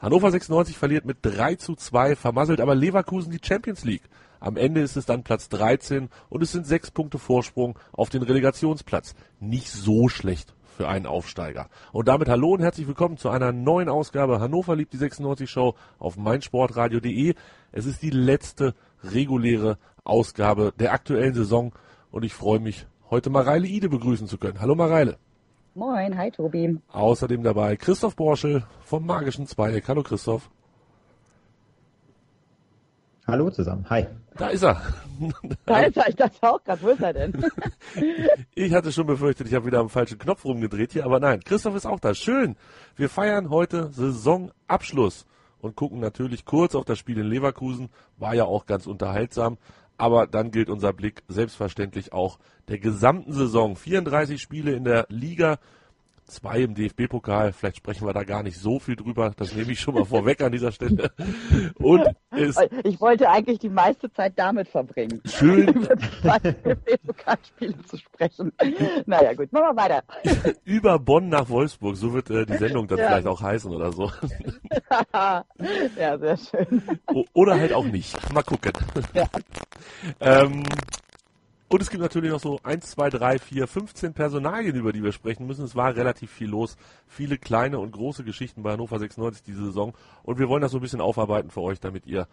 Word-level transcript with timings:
Hannover 0.00 0.30
96 0.30 0.78
verliert 0.78 1.04
mit 1.04 1.18
3 1.20 1.56
zu 1.56 1.76
2, 1.76 2.16
vermasselt 2.16 2.62
aber 2.62 2.74
Leverkusen 2.74 3.30
die 3.30 3.46
Champions 3.46 3.84
League. 3.84 4.04
Am 4.40 4.56
Ende 4.56 4.80
ist 4.80 4.96
es 4.96 5.04
dann 5.04 5.24
Platz 5.24 5.50
13 5.50 6.08
und 6.30 6.42
es 6.42 6.52
sind 6.52 6.66
sechs 6.66 6.90
Punkte 6.90 7.18
Vorsprung 7.18 7.78
auf 7.92 8.08
den 8.08 8.22
Relegationsplatz. 8.22 9.14
Nicht 9.40 9.68
so 9.68 10.08
schlecht 10.08 10.54
für 10.74 10.88
einen 10.88 11.04
Aufsteiger. 11.04 11.68
Und 11.92 12.08
damit 12.08 12.30
hallo 12.30 12.54
und 12.54 12.62
herzlich 12.62 12.86
willkommen 12.86 13.18
zu 13.18 13.28
einer 13.28 13.52
neuen 13.52 13.90
Ausgabe 13.90 14.40
Hannover 14.40 14.74
liebt 14.74 14.94
die 14.94 14.96
96 14.96 15.50
Show 15.50 15.74
auf 15.98 16.16
meinsportradio.de. 16.16 17.34
Es 17.70 17.84
ist 17.84 18.00
die 18.00 18.08
letzte 18.08 18.74
reguläre 19.04 19.76
Ausgabe 20.04 20.72
der 20.78 20.94
aktuellen 20.94 21.34
Saison 21.34 21.74
und 22.10 22.24
ich 22.24 22.32
freue 22.32 22.58
mich, 22.58 22.86
heute 23.10 23.28
Mareile 23.28 23.66
Ide 23.66 23.90
begrüßen 23.90 24.28
zu 24.28 24.38
können. 24.38 24.62
Hallo 24.62 24.74
Mareile. 24.74 25.18
Moin, 25.80 26.14
hi 26.14 26.30
Tobi. 26.30 26.78
Außerdem 26.92 27.42
dabei 27.42 27.74
Christoph 27.74 28.14
Borschel 28.14 28.64
vom 28.84 29.06
Magischen 29.06 29.46
Zweieck. 29.46 29.88
Hallo 29.88 30.02
Christoph. 30.02 30.50
Hallo 33.26 33.48
zusammen, 33.48 33.86
hi. 33.88 34.06
Da 34.36 34.48
ist 34.48 34.62
er. 34.62 34.82
Da 35.64 35.80
ist 35.80 35.96
er, 35.96 36.08
ich 36.10 36.16
dachte 36.16 36.36
auch 36.42 36.62
gerade, 36.62 36.82
wo 36.82 36.88
ist 36.88 37.00
er 37.00 37.14
denn? 37.14 37.32
ich 38.54 38.74
hatte 38.74 38.92
schon 38.92 39.06
befürchtet, 39.06 39.46
ich 39.46 39.54
habe 39.54 39.64
wieder 39.64 39.78
am 39.78 39.88
falschen 39.88 40.18
Knopf 40.18 40.44
rumgedreht 40.44 40.92
hier, 40.92 41.06
aber 41.06 41.18
nein, 41.18 41.40
Christoph 41.40 41.74
ist 41.74 41.86
auch 41.86 41.98
da. 41.98 42.12
Schön. 42.12 42.56
Wir 42.96 43.08
feiern 43.08 43.48
heute 43.48 43.90
Saisonabschluss 43.90 45.24
und 45.60 45.76
gucken 45.76 45.98
natürlich 45.98 46.44
kurz 46.44 46.74
auf 46.74 46.84
das 46.84 46.98
Spiel 46.98 47.16
in 47.16 47.26
Leverkusen. 47.26 47.88
War 48.18 48.34
ja 48.34 48.44
auch 48.44 48.66
ganz 48.66 48.86
unterhaltsam. 48.86 49.56
Aber 50.00 50.26
dann 50.26 50.50
gilt 50.50 50.70
unser 50.70 50.94
Blick 50.94 51.22
selbstverständlich 51.28 52.14
auch 52.14 52.38
der 52.68 52.78
gesamten 52.78 53.34
Saison. 53.34 53.76
34 53.76 54.40
Spiele 54.40 54.72
in 54.72 54.84
der 54.84 55.04
Liga, 55.10 55.58
zwei 56.30 56.60
im 56.60 56.74
DFB-Pokal. 56.74 57.52
Vielleicht 57.52 57.78
sprechen 57.78 58.06
wir 58.06 58.12
da 58.12 58.24
gar 58.24 58.42
nicht 58.42 58.58
so 58.58 58.78
viel 58.78 58.96
drüber. 58.96 59.32
Das 59.36 59.54
nehme 59.54 59.72
ich 59.72 59.80
schon 59.80 59.94
mal 59.94 60.04
vorweg 60.04 60.40
an 60.42 60.52
dieser 60.52 60.72
Stelle. 60.72 61.10
Und 61.78 62.08
ich 62.84 63.00
wollte 63.00 63.28
eigentlich 63.28 63.58
die 63.58 63.68
meiste 63.68 64.10
Zeit 64.12 64.34
damit 64.36 64.68
verbringen. 64.68 65.20
Schön. 65.24 65.68
Über 65.68 65.96
zwei 65.98 66.38
DFB-Pokalspiele 66.38 67.84
zu 67.84 67.96
sprechen. 67.96 68.52
Naja, 69.06 69.34
gut, 69.34 69.52
machen 69.52 69.76
wir 69.76 69.76
weiter. 69.76 70.02
Über 70.64 70.98
Bonn 70.98 71.28
nach 71.28 71.48
Wolfsburg. 71.48 71.96
So 71.96 72.12
wird 72.12 72.30
äh, 72.30 72.46
die 72.46 72.56
Sendung 72.56 72.86
dann 72.86 72.98
ja. 72.98 73.06
vielleicht 73.08 73.26
auch 73.26 73.42
heißen 73.42 73.70
oder 73.70 73.92
so. 73.92 74.10
ja, 75.12 76.18
sehr 76.18 76.36
schön. 76.36 76.82
Oder 77.34 77.58
halt 77.58 77.72
auch 77.72 77.84
nicht. 77.84 78.32
Mal 78.32 78.42
gucken. 78.42 78.72
Ja. 79.14 79.26
ähm, 80.20 80.62
und 81.70 81.80
es 81.80 81.88
gibt 81.88 82.02
natürlich 82.02 82.32
noch 82.32 82.40
so 82.40 82.58
1, 82.64 82.84
2, 82.90 83.10
3, 83.10 83.38
4, 83.38 83.66
15 83.68 84.12
Personalien, 84.12 84.74
über 84.74 84.92
die 84.92 85.04
wir 85.04 85.12
sprechen 85.12 85.46
müssen. 85.46 85.64
Es 85.64 85.76
war 85.76 85.94
relativ 85.94 86.32
viel 86.32 86.48
los. 86.48 86.76
Viele 87.06 87.38
kleine 87.38 87.78
und 87.78 87.92
große 87.92 88.24
Geschichten 88.24 88.64
bei 88.64 88.72
Hannover 88.72 88.98
96 88.98 89.44
diese 89.44 89.66
Saison. 89.66 89.94
Und 90.24 90.40
wir 90.40 90.48
wollen 90.48 90.62
das 90.62 90.72
so 90.72 90.78
ein 90.78 90.80
bisschen 90.80 91.00
aufarbeiten 91.00 91.50
für 91.50 91.60
euch, 91.60 91.78
damit 91.78 92.08
ihr 92.08 92.26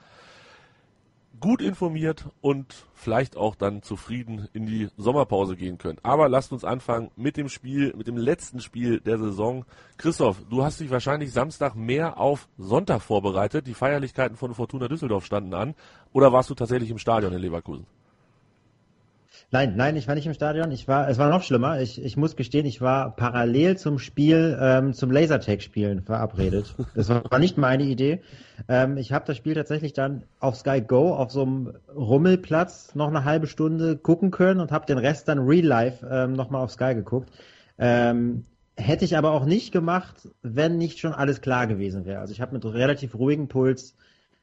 gut 1.39 1.61
informiert 1.61 2.25
und 2.41 2.87
vielleicht 2.95 3.37
auch 3.37 3.53
dann 3.53 3.83
zufrieden 3.83 4.47
in 4.53 4.65
die 4.65 4.89
Sommerpause 4.97 5.55
gehen 5.55 5.77
könnt. 5.77 6.03
Aber 6.03 6.29
lasst 6.29 6.51
uns 6.51 6.63
anfangen 6.63 7.11
mit 7.15 7.37
dem 7.37 7.47
Spiel, 7.47 7.93
mit 7.95 8.07
dem 8.07 8.17
letzten 8.17 8.59
Spiel 8.59 9.01
der 9.01 9.19
Saison. 9.19 9.65
Christoph, 9.97 10.41
du 10.49 10.63
hast 10.63 10.79
dich 10.79 10.89
wahrscheinlich 10.89 11.31
Samstag 11.31 11.75
mehr 11.75 12.19
auf 12.19 12.49
Sonntag 12.57 13.03
vorbereitet. 13.03 13.67
Die 13.67 13.75
Feierlichkeiten 13.75 14.35
von 14.35 14.55
Fortuna 14.55 14.87
Düsseldorf 14.87 15.25
standen 15.25 15.53
an. 15.53 15.75
Oder 16.11 16.33
warst 16.33 16.49
du 16.49 16.55
tatsächlich 16.55 16.89
im 16.89 16.97
Stadion 16.97 17.33
in 17.33 17.39
Leverkusen? 17.39 17.85
Nein, 19.49 19.77
nein, 19.77 19.95
ich 19.95 20.09
war 20.09 20.15
nicht 20.15 20.27
im 20.27 20.33
Stadion. 20.33 20.71
Ich 20.71 20.89
war, 20.89 21.07
es 21.07 21.17
war 21.17 21.29
noch 21.29 21.41
schlimmer. 21.41 21.79
Ich, 21.79 22.03
ich 22.03 22.17
muss 22.17 22.35
gestehen, 22.35 22.65
ich 22.65 22.81
war 22.81 23.15
parallel 23.15 23.77
zum 23.77 23.97
Spiel, 23.97 24.57
ähm, 24.59 24.93
zum 24.93 25.09
Lasertag-Spielen 25.09 26.01
verabredet. 26.01 26.75
Das 26.95 27.07
war, 27.07 27.23
war 27.31 27.39
nicht 27.39 27.57
meine 27.57 27.83
Idee. 27.83 28.21
Ähm, 28.67 28.97
ich 28.97 29.13
habe 29.13 29.25
das 29.25 29.37
Spiel 29.37 29.53
tatsächlich 29.53 29.93
dann 29.93 30.23
auf 30.41 30.57
Sky 30.57 30.81
Go 30.81 31.15
auf 31.15 31.31
so 31.31 31.43
einem 31.43 31.73
Rummelplatz 31.95 32.93
noch 32.95 33.07
eine 33.07 33.23
halbe 33.23 33.47
Stunde 33.47 33.95
gucken 33.95 34.31
können 34.31 34.59
und 34.59 34.73
habe 34.73 34.85
den 34.85 34.97
Rest 34.97 35.29
dann 35.29 35.39
real 35.39 35.65
life 35.65 36.05
ähm, 36.11 36.33
nochmal 36.33 36.61
auf 36.61 36.71
Sky 36.71 36.93
geguckt. 36.93 37.29
Ähm, 37.77 38.43
hätte 38.75 39.05
ich 39.05 39.15
aber 39.15 39.31
auch 39.31 39.45
nicht 39.45 39.71
gemacht, 39.71 40.27
wenn 40.41 40.77
nicht 40.77 40.99
schon 40.99 41.13
alles 41.13 41.39
klar 41.39 41.67
gewesen 41.67 42.05
wäre. 42.05 42.19
Also 42.19 42.33
ich 42.33 42.41
habe 42.41 42.53
mit 42.53 42.65
relativ 42.65 43.15
ruhigem 43.15 43.47
Puls 43.47 43.95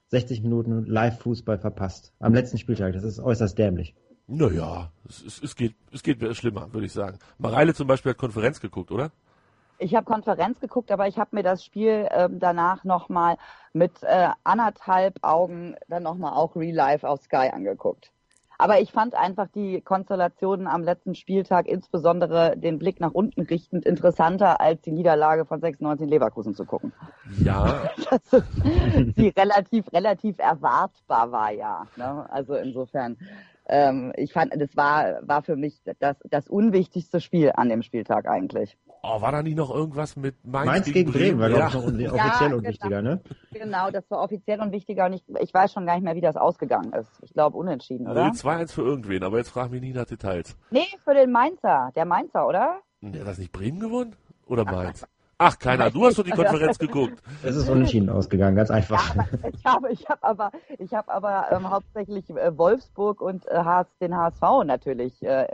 60 0.09 0.43
Minuten 0.43 0.87
Live-Fußball 0.87 1.59
verpasst. 1.59 2.15
Am 2.21 2.33
letzten 2.33 2.57
Spieltag. 2.57 2.95
Das 2.95 3.05
ist 3.05 3.21
äußerst 3.21 3.59
dämlich. 3.59 3.95
Naja, 4.27 4.91
es, 5.09 5.23
es, 5.23 5.43
es, 5.43 5.57
geht, 5.57 5.75
es 5.93 6.03
geht 6.03 6.37
schlimmer, 6.37 6.73
würde 6.73 6.87
ich 6.87 6.93
sagen. 6.93 7.19
Mareile 7.39 7.75
zum 7.75 7.87
Beispiel 7.87 8.11
hat 8.11 8.19
Konferenz 8.19 8.61
geguckt, 8.61 8.91
oder? 8.91 9.11
Ich 9.79 9.95
habe 9.95 10.07
Konferenz 10.07 10.61
geguckt, 10.61 10.91
aber 10.91 11.09
ich 11.09 11.19
habe 11.19 11.37
mir 11.37 11.43
das 11.43 11.65
Spiel 11.65 12.09
ähm, 12.11 12.39
danach 12.39 12.85
nochmal 12.85 13.37
mit 13.73 14.03
äh, 14.03 14.29
anderthalb 14.45 15.19
Augen 15.23 15.75
dann 15.89 16.03
nochmal 16.03 16.33
auch 16.33 16.57
Real 16.57 16.75
Life 16.75 17.09
auf 17.09 17.21
Sky 17.23 17.51
angeguckt. 17.53 18.11
Aber 18.57 18.81
ich 18.81 18.93
fand 18.93 19.15
einfach 19.15 19.49
die 19.49 19.81
Konstellationen 19.81 20.69
am 20.69 20.85
letzten 20.85 21.15
Spieltag, 21.15 21.67
insbesondere 21.67 22.57
den 22.57 22.79
Blick 22.79 23.01
nach 23.01 23.11
unten 23.13 23.43
richtend, 23.43 23.85
interessanter 23.85 24.61
als 24.61 24.81
die 24.83 24.93
Niederlage 24.93 25.45
von 25.45 25.61
96 25.61 26.09
Leverkusen 26.09 26.55
zu 26.55 26.65
gucken. 26.65 26.93
Ja. 27.41 27.91
Das 28.11 28.33
ist, 28.33 28.47
die 29.17 29.29
relativ, 29.29 29.93
relativ 29.93 30.39
erwartbar 30.39 31.33
war 31.33 31.51
ja. 31.51 31.87
Ne? 31.97 32.27
Also 32.31 32.55
insofern 32.55 33.17
ähm, 33.67 34.13
ich 34.17 34.33
fand, 34.33 34.53
das 34.61 34.77
war, 34.77 35.27
war 35.27 35.43
für 35.43 35.57
mich 35.57 35.81
das, 35.99 36.17
das 36.25 36.49
unwichtigste 36.49 37.21
Spiel 37.21 37.53
an 37.55 37.69
dem 37.69 37.83
Spieltag 37.83 38.29
eigentlich. 38.29 38.77
Oh, 39.03 39.21
war 39.21 39.33
da 39.33 39.43
nicht 39.43 39.57
noch 39.57 39.75
irgendwas 39.75 40.17
mit 40.17 40.35
Mainz, 40.45 40.67
Mainz 40.67 40.87
gegen, 40.87 41.13
gegen 41.13 41.13
Bremen? 41.13 41.41
War, 41.41 41.51
ja. 41.51 41.69
glaube 41.69 42.03
ich, 42.03 42.07
noch 42.07 42.15
offiziell 42.21 42.51
ja, 42.51 42.57
unwichtiger, 42.57 43.03
genau. 43.03 43.11
ne? 43.11 43.21
Genau, 43.53 43.91
das 43.91 44.11
war 44.11 44.23
offiziell 44.23 44.61
unwichtiger 44.61 45.07
und 45.07 45.15
ich, 45.15 45.25
ich 45.41 45.53
weiß 45.53 45.73
schon 45.73 45.87
gar 45.87 45.95
nicht 45.95 46.05
mehr, 46.05 46.15
wie 46.15 46.21
das 46.21 46.37
ausgegangen 46.37 46.93
ist. 46.93 47.11
Ich 47.23 47.33
glaube, 47.33 47.57
unentschieden, 47.57 48.09
oder? 48.09 48.25
Also 48.25 48.49
2-1 48.49 48.73
für 48.73 48.83
irgendwen, 48.83 49.23
aber 49.23 49.39
jetzt 49.39 49.51
frag 49.51 49.71
mich 49.71 49.81
nie 49.81 49.93
nach 49.93 50.07
Details. 50.07 50.57
Nee, 50.71 50.87
für 51.03 51.15
den 51.15 51.33
Mainzer. 51.33 51.91
Der 51.95 52.05
Mainzer, 52.05 52.47
oder? 52.47 52.81
Der 53.01 53.21
hat 53.21 53.29
das 53.29 53.39
nicht 53.39 53.53
Bremen 53.53 53.81
gewonnen? 53.81 54.17
Oder 54.47 54.65
Mainz? 54.65 55.05
Ach, 55.05 55.14
keiner. 55.53 55.91
Du 55.91 56.05
hast 56.05 56.19
doch 56.19 56.25
die 56.25 56.31
Konferenz 56.43 56.79
geguckt. 56.79 57.23
Es 57.43 57.57
ist 57.57 57.69
unentschieden 57.69 58.11
ausgegangen, 58.11 58.57
ganz 58.57 58.71
einfach. 58.71 59.15
Ja, 59.15 59.25
ich 59.53 59.65
habe, 59.65 59.91
ich 59.93 60.09
habe 60.09 60.23
aber, 60.23 60.51
ich 60.79 60.95
habe 60.95 61.13
aber 61.13 61.47
ähm, 61.51 61.71
hauptsächlich 61.71 62.29
äh, 62.31 62.57
Wolfsburg 62.57 63.21
und 63.21 63.47
äh, 63.47 63.63
den 64.01 64.17
HSV 64.17 64.43
natürlich 64.65 65.23
äh, 65.23 65.47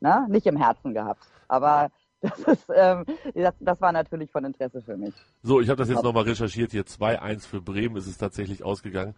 ne, 0.00 0.26
nicht 0.28 0.46
im 0.46 0.56
Herzen 0.56 0.94
gehabt. 0.94 1.22
Aber 1.48 1.90
das, 2.24 2.38
ist, 2.38 2.72
ähm, 2.74 3.04
das, 3.34 3.54
das 3.60 3.80
war 3.80 3.92
natürlich 3.92 4.30
von 4.30 4.44
Interesse 4.44 4.80
für 4.80 4.96
mich. 4.96 5.14
So, 5.42 5.60
ich 5.60 5.68
habe 5.68 5.76
das 5.76 5.88
jetzt 5.88 6.02
nochmal 6.02 6.24
recherchiert. 6.24 6.70
Hier 6.72 6.84
2-1 6.84 7.46
für 7.46 7.60
Bremen 7.60 7.96
ist 7.96 8.06
es 8.06 8.18
tatsächlich 8.18 8.64
ausgegangen. 8.64 9.14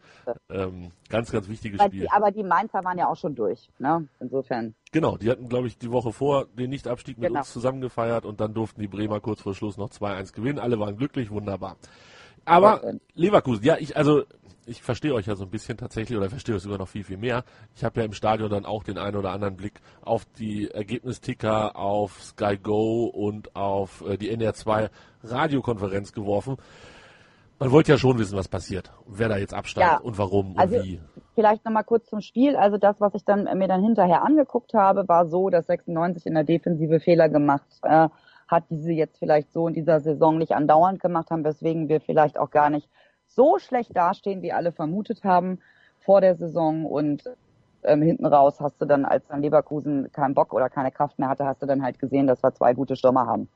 Ähm, 0.50 0.90
ganz, 1.08 1.30
ganz 1.30 1.48
wichtiges 1.48 1.82
Spiel. 1.82 2.02
Die, 2.02 2.10
aber 2.10 2.30
die 2.30 2.42
Mainzer 2.42 2.84
waren 2.84 2.98
ja 2.98 3.08
auch 3.08 3.16
schon 3.16 3.34
durch. 3.34 3.68
Ne? 3.78 4.06
Insofern. 4.20 4.74
Genau, 4.92 5.16
die 5.16 5.30
hatten, 5.30 5.48
glaube 5.48 5.68
ich, 5.68 5.78
die 5.78 5.90
Woche 5.90 6.12
vor 6.12 6.46
den 6.46 6.70
Nichtabstieg 6.70 7.18
mit 7.18 7.28
genau. 7.28 7.40
uns 7.40 7.52
zusammen 7.52 7.80
gefeiert 7.80 8.24
und 8.24 8.40
dann 8.40 8.54
durften 8.54 8.80
die 8.80 8.88
Bremer 8.88 9.20
kurz 9.20 9.40
vor 9.42 9.54
Schluss 9.54 9.76
noch 9.76 9.90
2-1 9.90 10.32
gewinnen. 10.32 10.58
Alle 10.58 10.78
waren 10.78 10.96
glücklich, 10.96 11.30
wunderbar. 11.30 11.76
Aber 12.44 12.80
Leverkusen, 13.14 13.64
ja, 13.64 13.76
ich, 13.78 13.96
also 13.96 14.22
ich 14.66 14.82
verstehe 14.82 15.14
euch 15.14 15.26
ja 15.26 15.36
so 15.36 15.44
ein 15.44 15.50
bisschen 15.50 15.78
tatsächlich 15.78 16.18
oder 16.18 16.28
verstehe 16.28 16.56
euch 16.56 16.62
sogar 16.62 16.78
noch 16.78 16.88
viel, 16.88 17.04
viel 17.04 17.16
mehr. 17.16 17.44
Ich 17.74 17.84
habe 17.84 18.00
ja 18.00 18.06
im 18.06 18.12
Stadion 18.12 18.50
dann 18.50 18.66
auch 18.66 18.82
den 18.82 18.98
einen 18.98 19.16
oder 19.16 19.30
anderen 19.30 19.56
Blick 19.56 19.80
auf 20.02 20.24
die 20.38 20.70
Ergebnisticker, 20.70 21.76
auf 21.76 22.20
Sky 22.22 22.58
Go 22.60 23.04
und 23.06 23.54
auf 23.54 24.04
äh, 24.06 24.16
die 24.16 24.36
NR2 24.36 24.90
Radiokonferenz 25.22 26.12
geworfen. 26.12 26.56
Man 27.58 27.70
wollte 27.70 27.92
ja 27.92 27.98
schon 27.98 28.18
wissen, 28.18 28.36
was 28.36 28.48
passiert, 28.48 28.90
wer 29.06 29.30
da 29.30 29.38
jetzt 29.38 29.54
absteigt 29.54 29.86
ja, 29.86 29.96
und 29.98 30.18
warum 30.18 30.52
und 30.52 30.58
also 30.58 30.82
wie. 30.82 31.00
Vielleicht 31.34 31.64
nochmal 31.64 31.84
kurz 31.84 32.06
zum 32.06 32.20
Spiel. 32.20 32.56
Also 32.56 32.76
das, 32.76 33.00
was 33.00 33.14
ich 33.14 33.24
dann 33.24 33.44
mir 33.58 33.68
dann 33.68 33.82
hinterher 33.82 34.22
angeguckt 34.24 34.74
habe, 34.74 35.08
war 35.08 35.26
so, 35.26 35.48
dass 35.48 35.66
96 35.66 36.26
in 36.26 36.34
der 36.34 36.44
Defensive 36.44 37.00
Fehler 37.00 37.28
gemacht 37.28 37.66
äh, 37.82 38.08
hat, 38.48 38.64
die 38.70 38.78
sie 38.78 38.94
jetzt 38.94 39.18
vielleicht 39.18 39.52
so 39.52 39.68
in 39.68 39.74
dieser 39.74 40.00
Saison 40.00 40.38
nicht 40.38 40.52
andauernd 40.52 41.00
gemacht 41.00 41.30
haben, 41.30 41.44
weswegen 41.44 41.88
wir 41.88 42.00
vielleicht 42.00 42.38
auch 42.38 42.50
gar 42.50 42.68
nicht 42.68 42.88
so 43.26 43.58
schlecht 43.58 43.96
dastehen, 43.96 44.42
wie 44.42 44.52
alle 44.52 44.72
vermutet 44.72 45.24
haben 45.24 45.60
vor 46.00 46.20
der 46.20 46.36
Saison 46.36 46.86
und 46.86 47.24
ähm, 47.82 48.02
hinten 48.02 48.26
raus 48.26 48.60
hast 48.60 48.80
du 48.80 48.86
dann, 48.86 49.04
als 49.04 49.26
dann 49.28 49.42
Leverkusen 49.42 50.10
keinen 50.12 50.34
Bock 50.34 50.52
oder 50.52 50.68
keine 50.68 50.90
Kraft 50.90 51.18
mehr 51.18 51.28
hatte, 51.28 51.44
hast 51.44 51.62
du 51.62 51.66
dann 51.66 51.82
halt 51.82 51.98
gesehen, 51.98 52.26
dass 52.26 52.42
wir 52.42 52.52
zwei 52.52 52.74
gute 52.74 52.96
Stürmer 52.96 53.26
haben. 53.26 53.48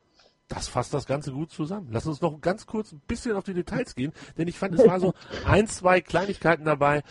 Das 0.49 0.67
fasst 0.67 0.93
das 0.93 1.07
Ganze 1.07 1.31
gut 1.31 1.53
zusammen. 1.53 1.91
Lass 1.93 2.07
uns 2.07 2.21
noch 2.21 2.41
ganz 2.41 2.67
kurz 2.67 2.91
ein 2.91 3.01
bisschen 3.07 3.37
auf 3.37 3.45
die 3.45 3.55
Details 3.55 3.95
gehen, 3.95 4.13
denn 4.37 4.49
ich 4.49 4.59
fand, 4.59 4.75
es 4.75 4.85
war 4.85 4.99
so 4.99 5.15
ein, 5.47 5.69
zwei 5.69 6.01
Kleinigkeiten 6.01 6.65
dabei. 6.65 7.03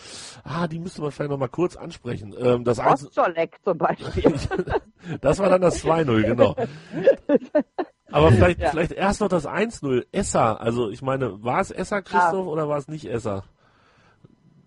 Ah, 0.44 0.68
die 0.68 0.78
müsste 0.78 1.02
man 1.02 1.12
vielleicht 1.12 1.32
noch 1.32 1.38
mal 1.38 1.48
kurz 1.48 1.78
ansprechen. 1.78 2.36
Ähm, 2.38 2.66
das 2.66 2.80
Ostolek 2.80 3.58
zum 3.64 3.78
Beispiel. 3.78 4.34
das 5.22 5.40
war 5.40 5.50
dann 5.50 5.62
das 5.62 5.84
2-0, 5.84 6.24
genau. 6.24 6.56
Aber 8.12 8.32
vielleicht, 8.32 8.60
ja. 8.60 8.70
vielleicht 8.70 8.92
erst 8.92 9.22
noch 9.22 9.30
das 9.30 9.48
1-0. 9.48 10.06
Esser, 10.12 10.62
also 10.62 10.90
ich 10.90 11.02
meine, 11.02 11.44
war 11.44 11.62
es 11.62 11.72
Esser, 11.72 12.02
Christoph, 12.02 12.46
ja. 12.46 12.52
oder 12.52 12.68
war 12.68 12.78
es 12.78 12.88
nicht 12.88 13.06
Esser? 13.06 13.44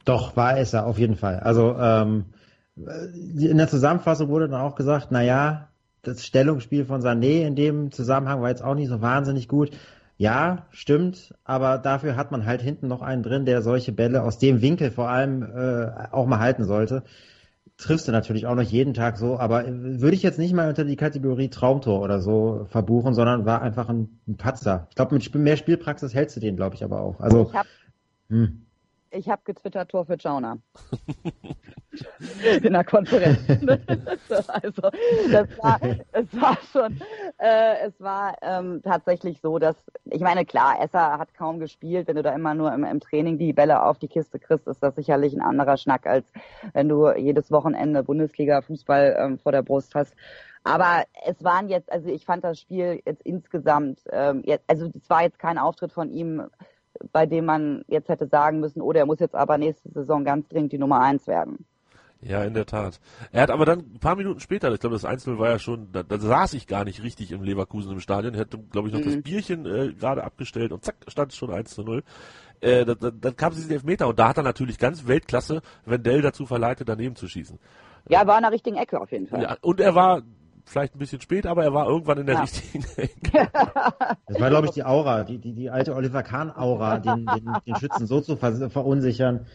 Doch, 0.04 0.36
war 0.36 0.58
Esser, 0.58 0.86
auf 0.86 0.98
jeden 0.98 1.16
Fall. 1.16 1.40
Also 1.40 1.76
ähm, 1.78 2.26
in 2.76 3.58
der 3.58 3.68
Zusammenfassung 3.68 4.28
wurde 4.28 4.48
dann 4.48 4.60
auch 4.60 4.74
gesagt, 4.74 5.08
na 5.10 5.22
ja, 5.22 5.68
das 6.02 6.24
Stellungsspiel 6.24 6.84
von 6.84 7.00
Sané 7.00 7.46
in 7.46 7.54
dem 7.54 7.92
Zusammenhang 7.92 8.42
war 8.42 8.48
jetzt 8.48 8.64
auch 8.64 8.74
nicht 8.74 8.88
so 8.88 9.00
wahnsinnig 9.00 9.48
gut. 9.48 9.70
Ja, 10.18 10.66
stimmt, 10.70 11.34
aber 11.44 11.78
dafür 11.78 12.16
hat 12.16 12.30
man 12.30 12.46
halt 12.46 12.62
hinten 12.62 12.86
noch 12.86 13.02
einen 13.02 13.22
drin, 13.22 13.44
der 13.44 13.62
solche 13.62 13.92
Bälle 13.92 14.22
aus 14.22 14.38
dem 14.38 14.60
Winkel 14.62 14.90
vor 14.90 15.08
allem 15.08 15.42
äh, 15.42 15.90
auch 16.12 16.26
mal 16.26 16.38
halten 16.38 16.64
sollte. 16.64 17.02
Triffst 17.78 18.06
du 18.06 18.12
natürlich 18.12 18.46
auch 18.46 18.54
noch 18.54 18.62
jeden 18.62 18.94
Tag 18.94 19.16
so, 19.16 19.38
aber 19.38 19.64
würde 19.66 20.14
ich 20.14 20.22
jetzt 20.22 20.38
nicht 20.38 20.54
mal 20.54 20.68
unter 20.68 20.84
die 20.84 20.96
Kategorie 20.96 21.48
Traumtor 21.48 22.00
oder 22.00 22.20
so 22.20 22.66
verbuchen, 22.70 23.14
sondern 23.14 23.44
war 23.44 23.62
einfach 23.62 23.88
ein, 23.88 24.20
ein 24.28 24.36
Patzer. 24.36 24.86
Ich 24.90 24.96
glaube, 24.96 25.14
mit 25.14 25.34
mehr 25.34 25.56
Spielpraxis 25.56 26.14
hältst 26.14 26.36
du 26.36 26.40
den, 26.40 26.56
glaube 26.56 26.76
ich, 26.76 26.84
aber 26.84 27.00
auch. 27.00 27.20
Also, 27.20 27.48
ich 27.50 27.58
habe 27.58 27.68
hm. 28.28 28.66
Hab 29.12 29.44
getwittert 29.44 29.90
Tor 29.90 30.06
für 30.06 30.16
Jauna. 30.18 30.58
in 32.62 32.72
der 32.72 32.84
Konferenz. 32.84 33.38
also 34.48 34.82
das 35.30 35.48
war, 35.58 35.80
es 36.12 36.40
war 36.40 36.58
schon, 36.72 37.00
äh, 37.38 37.86
es 37.86 38.00
war 38.00 38.36
ähm, 38.42 38.80
tatsächlich 38.82 39.40
so, 39.40 39.58
dass 39.58 39.76
ich 40.04 40.20
meine 40.20 40.44
klar, 40.44 40.82
Esser 40.82 41.18
hat 41.18 41.34
kaum 41.34 41.58
gespielt. 41.58 42.08
Wenn 42.08 42.16
du 42.16 42.22
da 42.22 42.34
immer 42.34 42.54
nur 42.54 42.72
im, 42.72 42.84
im 42.84 43.00
Training 43.00 43.38
die 43.38 43.52
Bälle 43.52 43.82
auf 43.82 43.98
die 43.98 44.08
Kiste 44.08 44.38
kriegst, 44.38 44.66
ist 44.66 44.82
das 44.82 44.94
sicherlich 44.94 45.34
ein 45.34 45.42
anderer 45.42 45.76
Schnack 45.76 46.06
als 46.06 46.26
wenn 46.72 46.88
du 46.88 47.10
jedes 47.12 47.50
Wochenende 47.50 48.02
Bundesliga-Fußball 48.02 49.16
ähm, 49.18 49.38
vor 49.38 49.52
der 49.52 49.62
Brust 49.62 49.94
hast. 49.94 50.14
Aber 50.64 51.04
es 51.26 51.42
waren 51.42 51.68
jetzt, 51.68 51.90
also 51.90 52.08
ich 52.08 52.24
fand 52.24 52.44
das 52.44 52.60
Spiel 52.60 53.02
jetzt 53.04 53.22
insgesamt, 53.22 54.00
ähm, 54.10 54.42
jetzt, 54.44 54.64
also 54.68 54.90
es 54.94 55.10
war 55.10 55.22
jetzt 55.22 55.38
kein 55.38 55.58
Auftritt 55.58 55.92
von 55.92 56.10
ihm, 56.10 56.44
bei 57.12 57.26
dem 57.26 57.44
man 57.44 57.84
jetzt 57.88 58.08
hätte 58.08 58.26
sagen 58.26 58.60
müssen, 58.60 58.80
oh, 58.80 58.92
der 58.92 59.06
muss 59.06 59.20
jetzt 59.20 59.34
aber 59.34 59.58
nächste 59.58 59.90
Saison 59.90 60.24
ganz 60.24 60.48
dringend 60.48 60.72
die 60.72 60.78
Nummer 60.78 61.00
eins 61.00 61.26
werden. 61.26 61.64
Ja, 62.24 62.44
in 62.44 62.54
der 62.54 62.66
Tat. 62.66 63.00
Er 63.32 63.42
hat 63.42 63.50
aber 63.50 63.64
dann 63.64 63.80
ein 63.80 63.98
paar 63.98 64.14
Minuten 64.14 64.38
später, 64.38 64.72
ich 64.72 64.78
glaube, 64.78 64.94
das 64.94 65.04
1-0 65.04 65.38
war 65.38 65.50
ja 65.50 65.58
schon, 65.58 65.90
da, 65.90 66.04
da 66.04 66.18
saß 66.18 66.54
ich 66.54 66.68
gar 66.68 66.84
nicht 66.84 67.02
richtig 67.02 67.32
im 67.32 67.42
Leverkusen 67.42 67.90
im 67.90 67.98
Stadion. 67.98 68.34
Er 68.34 68.42
hatte, 68.42 68.58
glaube 68.58 68.88
ich, 68.88 68.94
noch 68.94 69.00
mhm. 69.00 69.06
das 69.06 69.22
Bierchen 69.22 69.66
äh, 69.66 69.92
gerade 69.92 70.22
abgestellt 70.22 70.70
und 70.70 70.84
zack, 70.84 70.94
stand 71.08 71.32
es 71.32 71.36
schon 71.36 71.50
1 71.50 71.78
0. 71.78 72.04
Äh, 72.60 72.84
dann, 72.84 72.96
dann, 73.00 73.20
dann 73.20 73.36
kam 73.36 73.50
es 73.50 73.58
diesen 73.58 73.72
Elfmeter 73.72 74.06
und 74.06 74.20
da 74.20 74.28
hat 74.28 74.36
er 74.36 74.44
natürlich 74.44 74.78
ganz 74.78 75.08
Weltklasse 75.08 75.62
Wendell 75.84 76.22
dazu 76.22 76.46
verleitet, 76.46 76.88
daneben 76.88 77.16
zu 77.16 77.26
schießen. 77.26 77.58
Ja, 78.08 78.24
war 78.24 78.36
in 78.36 78.42
der 78.42 78.52
richtigen 78.52 78.76
Ecke 78.76 79.00
auf 79.00 79.10
jeden 79.10 79.26
Fall. 79.26 79.42
Ja, 79.42 79.56
und 79.60 79.80
er 79.80 79.96
war 79.96 80.22
vielleicht 80.64 80.94
ein 80.94 80.98
bisschen 80.98 81.20
spät, 81.20 81.46
aber 81.46 81.64
er 81.64 81.72
war 81.72 81.88
irgendwann 81.88 82.18
in 82.18 82.26
der 82.26 82.36
ja. 82.36 82.40
richtigen 82.42 82.84
Ecke. 82.96 83.50
Das 84.26 84.40
war, 84.40 84.50
glaube 84.50 84.66
ich, 84.66 84.72
die 84.72 84.84
Aura, 84.84 85.24
die, 85.24 85.38
die, 85.38 85.52
die 85.54 85.70
alte 85.70 85.94
Oliver 85.94 86.22
Kahn-Aura, 86.22 86.98
den, 86.98 87.26
den, 87.26 87.52
den 87.66 87.76
Schützen 87.76 88.06
so 88.06 88.20
zu 88.20 88.36
verunsichern, 88.36 89.46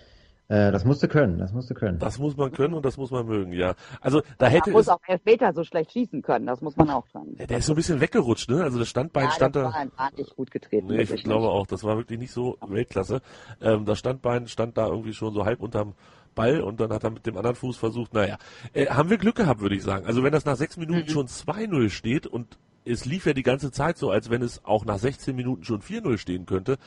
äh, 0.49 0.71
das 0.71 0.85
musste 0.85 1.09
können, 1.09 1.39
das 1.39 1.51
musste 1.51 1.73
können. 1.73 1.99
Das 1.99 2.19
muss 2.19 2.37
man 2.37 2.51
können 2.51 2.73
und 2.73 2.85
das 2.85 2.95
muss 2.95 3.11
man 3.11 3.25
mögen, 3.25 3.51
ja. 3.51 3.75
Also 3.99 4.21
da 4.37 4.47
hätte 4.47 4.69
man 4.69 4.79
muss 4.79 4.87
auch 4.87 5.01
Elfmeter 5.05 5.51
so 5.51 5.65
schlecht 5.65 5.91
schießen 5.91 6.21
können, 6.21 6.45
das 6.45 6.61
muss 6.61 6.77
man 6.77 6.89
auch 6.89 7.05
können. 7.11 7.35
Ja, 7.37 7.47
der 7.47 7.57
ist 7.57 7.65
so 7.65 7.73
ein 7.73 7.75
bisschen 7.75 7.99
weggerutscht, 7.99 8.49
ne? 8.49 8.63
Also 8.63 8.79
das 8.79 8.87
Standbein 8.87 9.25
ja, 9.25 9.31
stand 9.31 9.57
das 9.57 9.73
da. 9.73 9.87
War 9.97 10.11
nicht 10.15 10.35
gut 10.37 10.49
getreten. 10.51 10.87
Nee, 10.87 11.01
ich 11.01 11.23
glaube 11.23 11.41
nicht. 11.41 11.51
auch, 11.51 11.67
das 11.67 11.83
war 11.83 11.97
wirklich 11.97 12.17
nicht 12.17 12.31
so 12.31 12.57
Weltklasse. 12.65 13.21
Ähm, 13.61 13.83
das 13.83 13.99
Standbein 13.99 14.47
stand 14.47 14.77
da 14.77 14.87
irgendwie 14.87 15.13
schon 15.13 15.33
so 15.33 15.43
halb 15.43 15.59
unterm 15.59 15.95
Ball 16.37 16.61
und 16.61 16.79
dann 16.79 16.91
hat 16.91 17.03
er 17.03 17.09
mit 17.09 17.25
dem 17.25 17.35
anderen 17.35 17.57
Fuß 17.57 17.75
versucht, 17.75 18.13
naja. 18.13 18.37
Äh, 18.73 18.85
haben 18.85 19.09
wir 19.09 19.17
Glück 19.17 19.35
gehabt, 19.35 19.59
würde 19.59 19.75
ich 19.75 19.83
sagen. 19.83 20.05
Also 20.05 20.23
wenn 20.23 20.31
das 20.31 20.45
nach 20.45 20.55
sechs 20.55 20.77
Minuten 20.77 21.01
mhm. 21.01 21.09
schon 21.09 21.27
2-0 21.27 21.89
steht 21.89 22.27
und 22.27 22.57
es 22.85 23.03
lief 23.05 23.25
ja 23.25 23.33
die 23.33 23.43
ganze 23.43 23.71
Zeit 23.71 23.97
so, 23.97 24.09
als 24.09 24.29
wenn 24.29 24.41
es 24.41 24.63
auch 24.63 24.85
nach 24.85 24.99
16 24.99 25.35
Minuten 25.35 25.65
schon 25.65 25.81
4-0 25.81 26.17
stehen 26.17 26.45
könnte. 26.45 26.77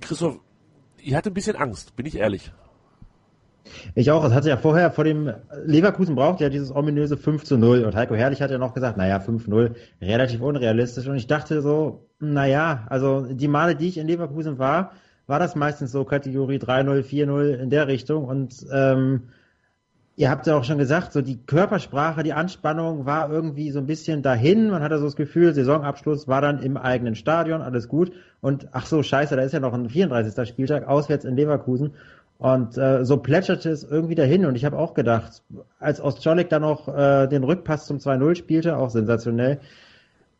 Christoph, 0.00 0.38
ich 0.98 1.14
hatte 1.14 1.30
ein 1.30 1.34
bisschen 1.34 1.56
Angst, 1.56 1.96
bin 1.96 2.06
ich 2.06 2.16
ehrlich. 2.16 2.52
Ich 3.94 4.10
auch. 4.10 4.24
Es 4.24 4.32
hatte 4.32 4.48
ja 4.48 4.56
vorher 4.56 4.90
vor 4.90 5.04
dem 5.04 5.32
Leverkusen 5.64 6.14
braucht 6.14 6.40
ja 6.40 6.48
dieses 6.48 6.74
ominöse 6.74 7.16
5 7.16 7.44
zu 7.44 7.58
0 7.58 7.84
und 7.84 7.94
Heiko 7.94 8.14
Herrlich 8.14 8.42
hat 8.42 8.50
ja 8.50 8.58
noch 8.58 8.74
gesagt, 8.74 8.96
naja, 8.96 9.18
5-0, 9.18 9.74
relativ 10.00 10.40
unrealistisch 10.40 11.06
und 11.06 11.16
ich 11.16 11.26
dachte 11.26 11.60
so, 11.62 12.06
naja, 12.18 12.86
also 12.88 13.26
die 13.32 13.48
Male, 13.48 13.76
die 13.76 13.88
ich 13.88 13.98
in 13.98 14.06
Leverkusen 14.06 14.58
war, 14.58 14.92
war 15.30 15.38
das 15.38 15.54
meistens 15.54 15.92
so 15.92 16.04
Kategorie 16.04 16.58
3-0, 16.58 17.02
4-0 17.02 17.54
in 17.54 17.70
der 17.70 17.86
Richtung 17.86 18.24
und 18.24 18.66
ähm, 18.72 19.22
ihr 20.16 20.28
habt 20.28 20.46
ja 20.46 20.56
auch 20.56 20.64
schon 20.64 20.76
gesagt, 20.76 21.12
so 21.12 21.22
die 21.22 21.38
Körpersprache, 21.38 22.22
die 22.22 22.34
Anspannung 22.34 23.06
war 23.06 23.30
irgendwie 23.30 23.70
so 23.70 23.78
ein 23.78 23.86
bisschen 23.86 24.22
dahin. 24.22 24.68
Man 24.68 24.82
hatte 24.82 24.98
so 24.98 25.04
das 25.04 25.16
Gefühl, 25.16 25.54
Saisonabschluss 25.54 26.28
war 26.28 26.42
dann 26.42 26.62
im 26.62 26.76
eigenen 26.76 27.14
Stadion, 27.14 27.62
alles 27.62 27.88
gut. 27.88 28.12
Und 28.42 28.68
ach 28.72 28.84
so, 28.84 29.02
scheiße, 29.02 29.34
da 29.36 29.42
ist 29.42 29.52
ja 29.52 29.60
noch 29.60 29.72
ein 29.72 29.88
34. 29.88 30.46
Spieltag 30.46 30.86
auswärts 30.86 31.24
in 31.24 31.36
Leverkusen. 31.36 31.94
Und 32.36 32.76
äh, 32.76 33.04
so 33.04 33.16
plätscherte 33.16 33.70
es 33.70 33.82
irgendwie 33.82 34.14
dahin. 34.14 34.44
Und 34.44 34.56
ich 34.56 34.66
habe 34.66 34.78
auch 34.78 34.92
gedacht, 34.92 35.42
als 35.78 36.02
Ostjolik 36.02 36.50
dann 36.50 36.62
noch 36.62 36.88
äh, 36.88 37.26
den 37.28 37.44
Rückpass 37.44 37.86
zum 37.86 37.96
2-0 37.96 38.34
spielte, 38.34 38.76
auch 38.76 38.90
sensationell, 38.90 39.60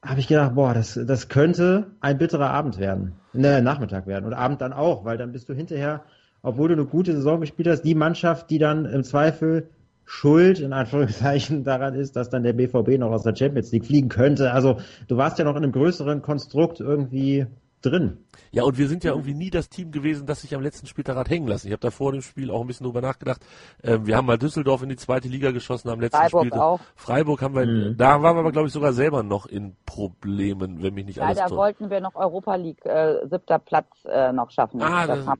habe 0.02 0.20
ich 0.20 0.29
gedacht, 0.29 0.55
boah, 0.55 0.75
das, 0.75 0.99
das 1.06 1.29
könnte 1.29 1.91
ein 2.00 2.19
bitterer 2.19 2.50
Abend 2.50 2.79
werden. 2.79 3.12
Ne, 3.32 3.62
Nachmittag 3.62 4.06
werden. 4.06 4.25
Und 4.25 4.32
Abend 4.32 4.61
dann 4.61 4.73
auch, 4.73 5.05
weil 5.05 5.19
dann 5.19 5.32
bist 5.32 5.49
du 5.49 5.55
hinterher, 5.55 6.05
obwohl 6.43 6.69
du 6.69 6.75
eine 6.75 6.87
gute 6.87 7.12
Saison 7.12 7.41
gespielt 7.41 7.69
hast, 7.69 7.82
die 7.82 7.94
Mannschaft, 7.94 8.50
die 8.50 8.58
dann 8.58 8.87
im 8.87 9.05
Zweifel 9.05 9.69
schuld, 10.05 10.58
in 10.58 10.73
Anführungszeichen, 10.73 11.64
daran 11.64 11.94
ist, 11.94 12.17
dass 12.17 12.31
dann 12.31 12.43
der 12.43 12.55
BVB 12.55 12.99
noch 12.99 13.12
aus 13.12 13.23
der 13.23 13.37
Champions 13.37 13.70
League 13.73 13.87
fliegen 13.87 14.08
könnte. 14.08 14.52
Also 14.52 14.79
du 15.06 15.17
warst 15.17 15.38
ja 15.38 15.44
noch 15.44 15.56
in 15.56 15.62
einem 15.62 15.73
größeren 15.73 16.23
Konstrukt 16.23 16.81
irgendwie 16.81 17.46
drin. 17.82 18.25
Ja, 18.53 18.65
und 18.65 18.79
wir 18.79 18.88
sind 18.88 19.05
ja 19.05 19.12
irgendwie 19.12 19.35
nie 19.35 19.50
das 19.50 19.69
Team 19.69 19.93
gewesen, 19.93 20.27
das 20.27 20.43
sich 20.43 20.55
am 20.55 20.62
letzten 20.62 20.87
Spieltag 20.87 21.17
hat 21.17 21.31
hängen 21.31 21.47
lassen. 21.47 21.69
Ich 21.69 21.73
habe 21.73 21.81
da 21.81 21.91
vor 21.91 22.12
dem 22.12 22.23
Spiel 22.23 22.50
auch 22.50 22.61
ein 22.61 22.67
bisschen 22.67 22.85
drüber 22.85 23.00
nachgedacht. 23.00 23.41
Ähm, 23.82 24.06
wir 24.06 24.17
haben 24.17 24.27
mal 24.27 24.38
Düsseldorf 24.38 24.82
in 24.82 24.88
die 24.88 24.97
zweite 24.97 25.29
Liga 25.29 25.50
geschossen 25.50 25.88
am 25.88 26.00
letzten 26.00 26.19
Freiburg 26.19 26.47
Spiel. 26.47 26.59
Auch. 26.59 26.81
Freiburg 26.97 27.43
haben 27.43 27.55
wir, 27.55 27.67
mhm. 27.67 27.97
da 27.97 28.23
waren 28.23 28.37
wir 28.37 28.41
aber 28.41 28.53
glaube 28.53 28.69
ich 28.69 28.73
sogar 28.73 28.93
selber 28.93 29.23
noch 29.23 29.47
in 29.47 29.77
Problemen, 29.87 30.82
wenn 30.82 30.94
mich 30.94 31.06
nicht 31.06 31.17
ja, 31.17 31.25
alles 31.25 31.38
da 31.38 31.47
toll. 31.47 31.59
wollten 31.59 31.91
wir 31.91 32.00
noch 32.00 32.15
Europa 32.15 32.56
League 32.56 32.85
äh, 32.85 33.27
siebter 33.29 33.59
Platz 33.59 33.88
äh, 34.05 34.32
noch 34.32 34.50
schaffen. 34.50 34.82
Ah, 34.82 35.06
das, 35.06 35.25
das 35.25 35.38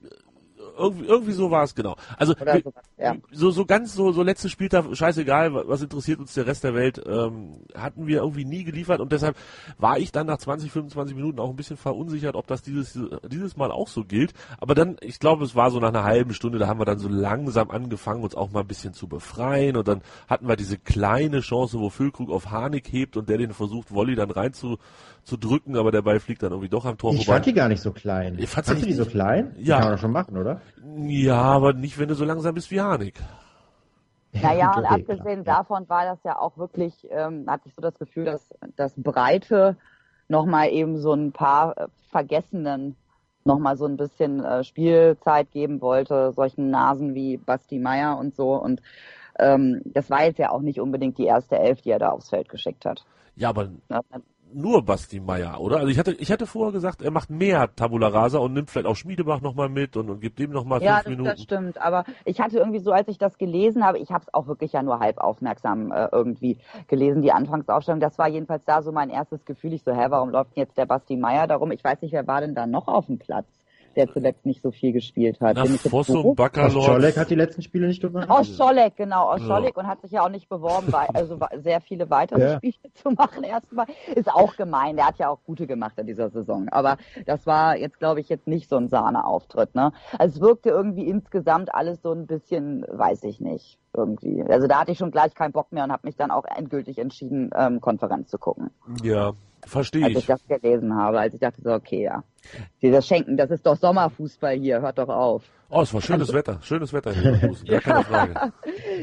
irgendwie, 0.77 1.05
irgendwie 1.05 1.31
so 1.33 1.51
war 1.51 1.63
es 1.63 1.75
genau. 1.75 1.95
Also 2.17 2.33
wir, 2.39 2.61
so, 2.63 2.73
ja. 2.97 3.15
so, 3.31 3.51
so 3.51 3.65
ganz 3.65 3.93
so, 3.93 4.11
so 4.11 4.23
letztes 4.23 4.51
Spieltag, 4.51 4.85
scheißegal, 4.91 5.67
was 5.67 5.81
interessiert 5.81 6.19
uns 6.19 6.33
der 6.33 6.45
Rest 6.47 6.63
der 6.63 6.73
Welt, 6.73 7.01
ähm, 7.05 7.61
hatten 7.75 8.07
wir 8.07 8.17
irgendwie 8.21 8.45
nie 8.45 8.63
geliefert 8.63 8.99
und 8.99 9.11
deshalb 9.11 9.35
war 9.77 9.97
ich 9.97 10.11
dann 10.11 10.27
nach 10.27 10.37
20, 10.37 10.71
25 10.71 11.15
Minuten 11.15 11.39
auch 11.39 11.49
ein 11.49 11.55
bisschen 11.55 11.77
verunsichert, 11.77 12.35
ob 12.35 12.47
das 12.47 12.61
dieses, 12.61 12.99
dieses 13.29 13.57
Mal 13.57 13.71
auch 13.71 13.87
so 13.87 14.03
gilt. 14.03 14.33
Aber 14.59 14.75
dann, 14.75 14.97
ich 15.01 15.19
glaube, 15.19 15.43
es 15.43 15.55
war 15.55 15.71
so 15.71 15.79
nach 15.79 15.89
einer 15.89 16.03
halben 16.03 16.33
Stunde, 16.33 16.59
da 16.59 16.67
haben 16.67 16.79
wir 16.79 16.85
dann 16.85 16.99
so 16.99 17.09
langsam 17.09 17.71
angefangen, 17.71 18.23
uns 18.23 18.35
auch 18.35 18.51
mal 18.51 18.61
ein 18.61 18.67
bisschen 18.67 18.93
zu 18.93 19.07
befreien 19.07 19.77
und 19.77 19.87
dann 19.87 20.01
hatten 20.27 20.47
wir 20.47 20.55
diese 20.55 20.77
kleine 20.77 21.41
Chance, 21.41 21.79
wo 21.79 21.89
Füllkrug 21.89 22.29
auf 22.29 22.51
Harnik 22.51 22.91
hebt 22.91 23.17
und 23.17 23.29
der 23.29 23.37
den 23.37 23.53
versucht, 23.53 23.93
Wolli 23.93 24.15
dann 24.15 24.31
rein 24.31 24.53
zu, 24.53 24.77
zu 25.23 25.37
drücken, 25.37 25.77
aber 25.77 25.91
der 25.91 26.01
Ball 26.01 26.19
fliegt 26.19 26.43
dann 26.43 26.51
irgendwie 26.51 26.69
doch 26.69 26.85
am 26.85 26.97
Tor 26.97 27.11
ich 27.11 27.17
vorbei. 27.17 27.21
Ich 27.21 27.27
fand 27.27 27.45
die 27.45 27.53
gar 27.53 27.67
nicht 27.69 27.81
so 27.81 27.91
klein. 27.91 28.37
Ich 28.39 28.49
fand 28.49 28.65
Fandst 28.65 28.83
du 28.83 28.87
die 28.87 28.93
so 28.93 29.05
klein? 29.05 29.55
Ja. 29.57 29.61
Die 29.63 29.69
kann 29.69 29.81
man 29.81 29.91
doch 29.91 30.01
schon 30.01 30.11
machen, 30.11 30.37
oder? 30.37 30.61
Ja, 31.07 31.41
aber 31.41 31.73
nicht, 31.73 31.99
wenn 31.99 32.07
du 32.07 32.15
so 32.15 32.25
langsam 32.25 32.55
bist 32.55 32.71
wie 32.71 32.81
Hanik. 32.81 33.15
Naja, 34.33 34.73
und 34.77 34.85
abgesehen 34.85 35.43
klar. 35.43 35.57
davon 35.57 35.87
war 35.89 36.05
das 36.05 36.19
ja 36.23 36.39
auch 36.39 36.57
wirklich, 36.57 37.07
ähm, 37.09 37.45
hatte 37.47 37.67
ich 37.67 37.75
so 37.75 37.81
das 37.81 37.97
Gefühl, 37.97 38.25
dass 38.25 38.49
das 38.75 38.93
Breite 38.97 39.77
nochmal 40.27 40.69
eben 40.69 40.97
so 40.97 41.13
ein 41.13 41.31
paar 41.31 41.77
äh, 41.77 41.87
Vergessenen 42.09 42.95
nochmal 43.43 43.77
so 43.77 43.85
ein 43.85 43.97
bisschen 43.97 44.43
äh, 44.43 44.63
Spielzeit 44.63 45.51
geben 45.51 45.81
wollte, 45.81 46.31
solchen 46.33 46.69
Nasen 46.69 47.15
wie 47.15 47.37
Basti 47.37 47.79
Meier 47.79 48.17
und 48.17 48.35
so. 48.35 48.55
Und 48.55 48.81
ähm, 49.39 49.81
das 49.85 50.09
war 50.09 50.23
jetzt 50.23 50.39
ja 50.39 50.51
auch 50.51 50.61
nicht 50.61 50.79
unbedingt 50.79 51.17
die 51.17 51.25
erste 51.25 51.57
Elf, 51.57 51.81
die 51.81 51.91
er 51.91 51.99
da 51.99 52.09
aufs 52.09 52.29
Feld 52.29 52.49
geschickt 52.49 52.85
hat. 52.85 53.03
Ja, 53.35 53.49
aber 53.49 53.69
nur 54.53 54.83
Basti 54.83 55.19
Meier, 55.19 55.59
oder? 55.59 55.77
Also 55.77 55.89
ich 55.89 55.99
hatte, 55.99 56.13
ich 56.13 56.31
hatte 56.31 56.45
vorher 56.45 56.71
gesagt, 56.71 57.01
er 57.01 57.11
macht 57.11 57.29
mehr 57.29 57.73
Tabula 57.75 58.07
Rasa 58.07 58.39
und 58.39 58.53
nimmt 58.53 58.69
vielleicht 58.69 58.87
auch 58.87 58.95
Schmiedebach 58.95 59.41
nochmal 59.41 59.69
mit 59.69 59.97
und, 59.97 60.09
und 60.09 60.19
gibt 60.19 60.39
dem 60.39 60.51
nochmal 60.51 60.81
ja, 60.81 60.95
fünf 60.95 61.03
das, 61.03 61.09
Minuten. 61.09 61.25
Ja, 61.25 61.31
das 61.33 61.43
stimmt. 61.43 61.81
Aber 61.81 62.03
ich 62.25 62.39
hatte 62.39 62.57
irgendwie 62.57 62.79
so, 62.79 62.91
als 62.91 63.07
ich 63.07 63.17
das 63.17 63.37
gelesen 63.37 63.85
habe, 63.85 63.99
ich 63.99 64.11
habe 64.11 64.23
es 64.25 64.33
auch 64.33 64.47
wirklich 64.47 64.73
ja 64.73 64.83
nur 64.83 64.99
halb 64.99 65.17
aufmerksam 65.17 65.91
äh, 65.91 66.07
irgendwie 66.11 66.57
gelesen, 66.87 67.21
die 67.21 67.31
Anfangsaufstellung. 67.31 67.99
Das 67.99 68.17
war 68.17 68.27
jedenfalls 68.27 68.65
da 68.65 68.81
so 68.81 68.91
mein 68.91 69.09
erstes 69.09 69.45
Gefühl. 69.45 69.73
Ich 69.73 69.83
so, 69.83 69.91
hä, 69.91 70.05
warum 70.09 70.29
läuft 70.29 70.55
jetzt 70.55 70.77
der 70.77 70.85
Basti 70.85 71.15
Meier 71.17 71.47
darum? 71.47 71.71
Ich 71.71 71.83
weiß 71.83 72.01
nicht, 72.01 72.11
wer 72.11 72.27
war 72.27 72.41
denn 72.41 72.55
da 72.55 72.67
noch 72.67 72.87
auf 72.87 73.05
dem 73.07 73.19
Platz? 73.19 73.47
Der 73.95 74.11
zuletzt 74.11 74.45
nicht 74.45 74.61
so 74.61 74.71
viel 74.71 74.91
gespielt 74.91 75.39
hat. 75.41 75.55
Na, 75.55 75.63
Bin 75.63 75.75
ich 75.75 75.83
jetzt 75.83 75.91
Fossum, 75.91 76.23
doof? 76.23 76.35
Baccalords. 76.35 76.85
Scholek 76.85 77.17
hat 77.17 77.29
die 77.29 77.35
letzten 77.35 77.61
Spiele 77.61 77.87
nicht 77.87 78.01
gemacht. 78.01 78.29
Oscholek, 78.29 78.95
genau, 78.97 79.31
Oscholek 79.33 79.75
Ja. 79.75 79.81
und 79.83 79.87
hat 79.87 80.01
sich 80.01 80.11
ja 80.11 80.23
auch 80.23 80.29
nicht 80.29 80.49
beworben, 80.49 80.91
weil, 80.91 81.07
also 81.13 81.37
sehr 81.61 81.81
viele 81.81 82.09
weitere 82.09 82.41
Ja. 82.41 82.57
Spiele 82.57 82.73
zu 82.93 83.11
machen 83.11 83.43
erstmal. 83.43 83.85
Ist 84.15 84.29
auch 84.31 84.55
gemein, 84.55 84.95
der 84.95 85.07
hat 85.07 85.17
ja 85.17 85.29
auch 85.29 85.39
gute 85.45 85.67
gemacht 85.67 85.97
in 85.97 86.07
dieser 86.07 86.29
Saison. 86.29 86.67
Aber 86.69 86.97
das 87.25 87.45
war 87.45 87.77
jetzt, 87.77 87.99
glaube 87.99 88.19
ich, 88.19 88.29
jetzt 88.29 88.47
nicht 88.47 88.69
so 88.69 88.77
ein 88.77 88.87
Sahneauftritt. 88.87 89.75
Ne? 89.75 89.91
Also 90.17 90.35
es 90.35 90.41
wirkte 90.41 90.69
irgendwie 90.69 91.07
insgesamt 91.07 91.73
alles 91.73 92.01
so 92.01 92.11
ein 92.11 92.27
bisschen, 92.27 92.85
weiß 92.89 93.23
ich 93.23 93.39
nicht, 93.41 93.77
irgendwie. 93.95 94.43
Also 94.43 94.67
da 94.67 94.79
hatte 94.81 94.91
ich 94.91 94.97
schon 94.97 95.11
gleich 95.11 95.33
keinen 95.33 95.51
Bock 95.51 95.71
mehr 95.71 95.83
und 95.83 95.91
habe 95.91 96.07
mich 96.07 96.15
dann 96.15 96.31
auch 96.31 96.45
endgültig 96.45 96.97
entschieden, 96.97 97.49
ähm, 97.55 97.81
Konferenz 97.81 98.29
zu 98.29 98.37
gucken. 98.37 98.69
Ja, 99.03 99.33
verstehe 99.65 100.03
Als 100.03 100.13
ich 100.13 100.19
ich. 100.19 100.25
das 100.25 100.45
gelesen 100.47 100.95
habe, 100.95 101.19
als 101.19 101.33
ich 101.33 101.39
dachte 101.39 101.61
so, 101.61 101.71
okay, 101.71 102.03
ja. 102.03 102.23
Dieses 102.81 103.05
Schenken, 103.07 103.37
das 103.37 103.51
ist 103.51 103.65
doch 103.65 103.75
Sommerfußball 103.75 104.55
hier, 104.55 104.81
hört 104.81 104.97
doch 104.97 105.09
auf. 105.09 105.43
Oh, 105.69 105.81
es 105.81 105.93
war 105.93 106.01
schönes 106.01 106.33
Wetter, 106.33 106.59
schönes 106.61 106.91
Wetter 106.91 107.11
Leverkusen, 107.11 107.65
gar 107.67 107.79
keine 107.81 108.03
Frage. 108.03 108.53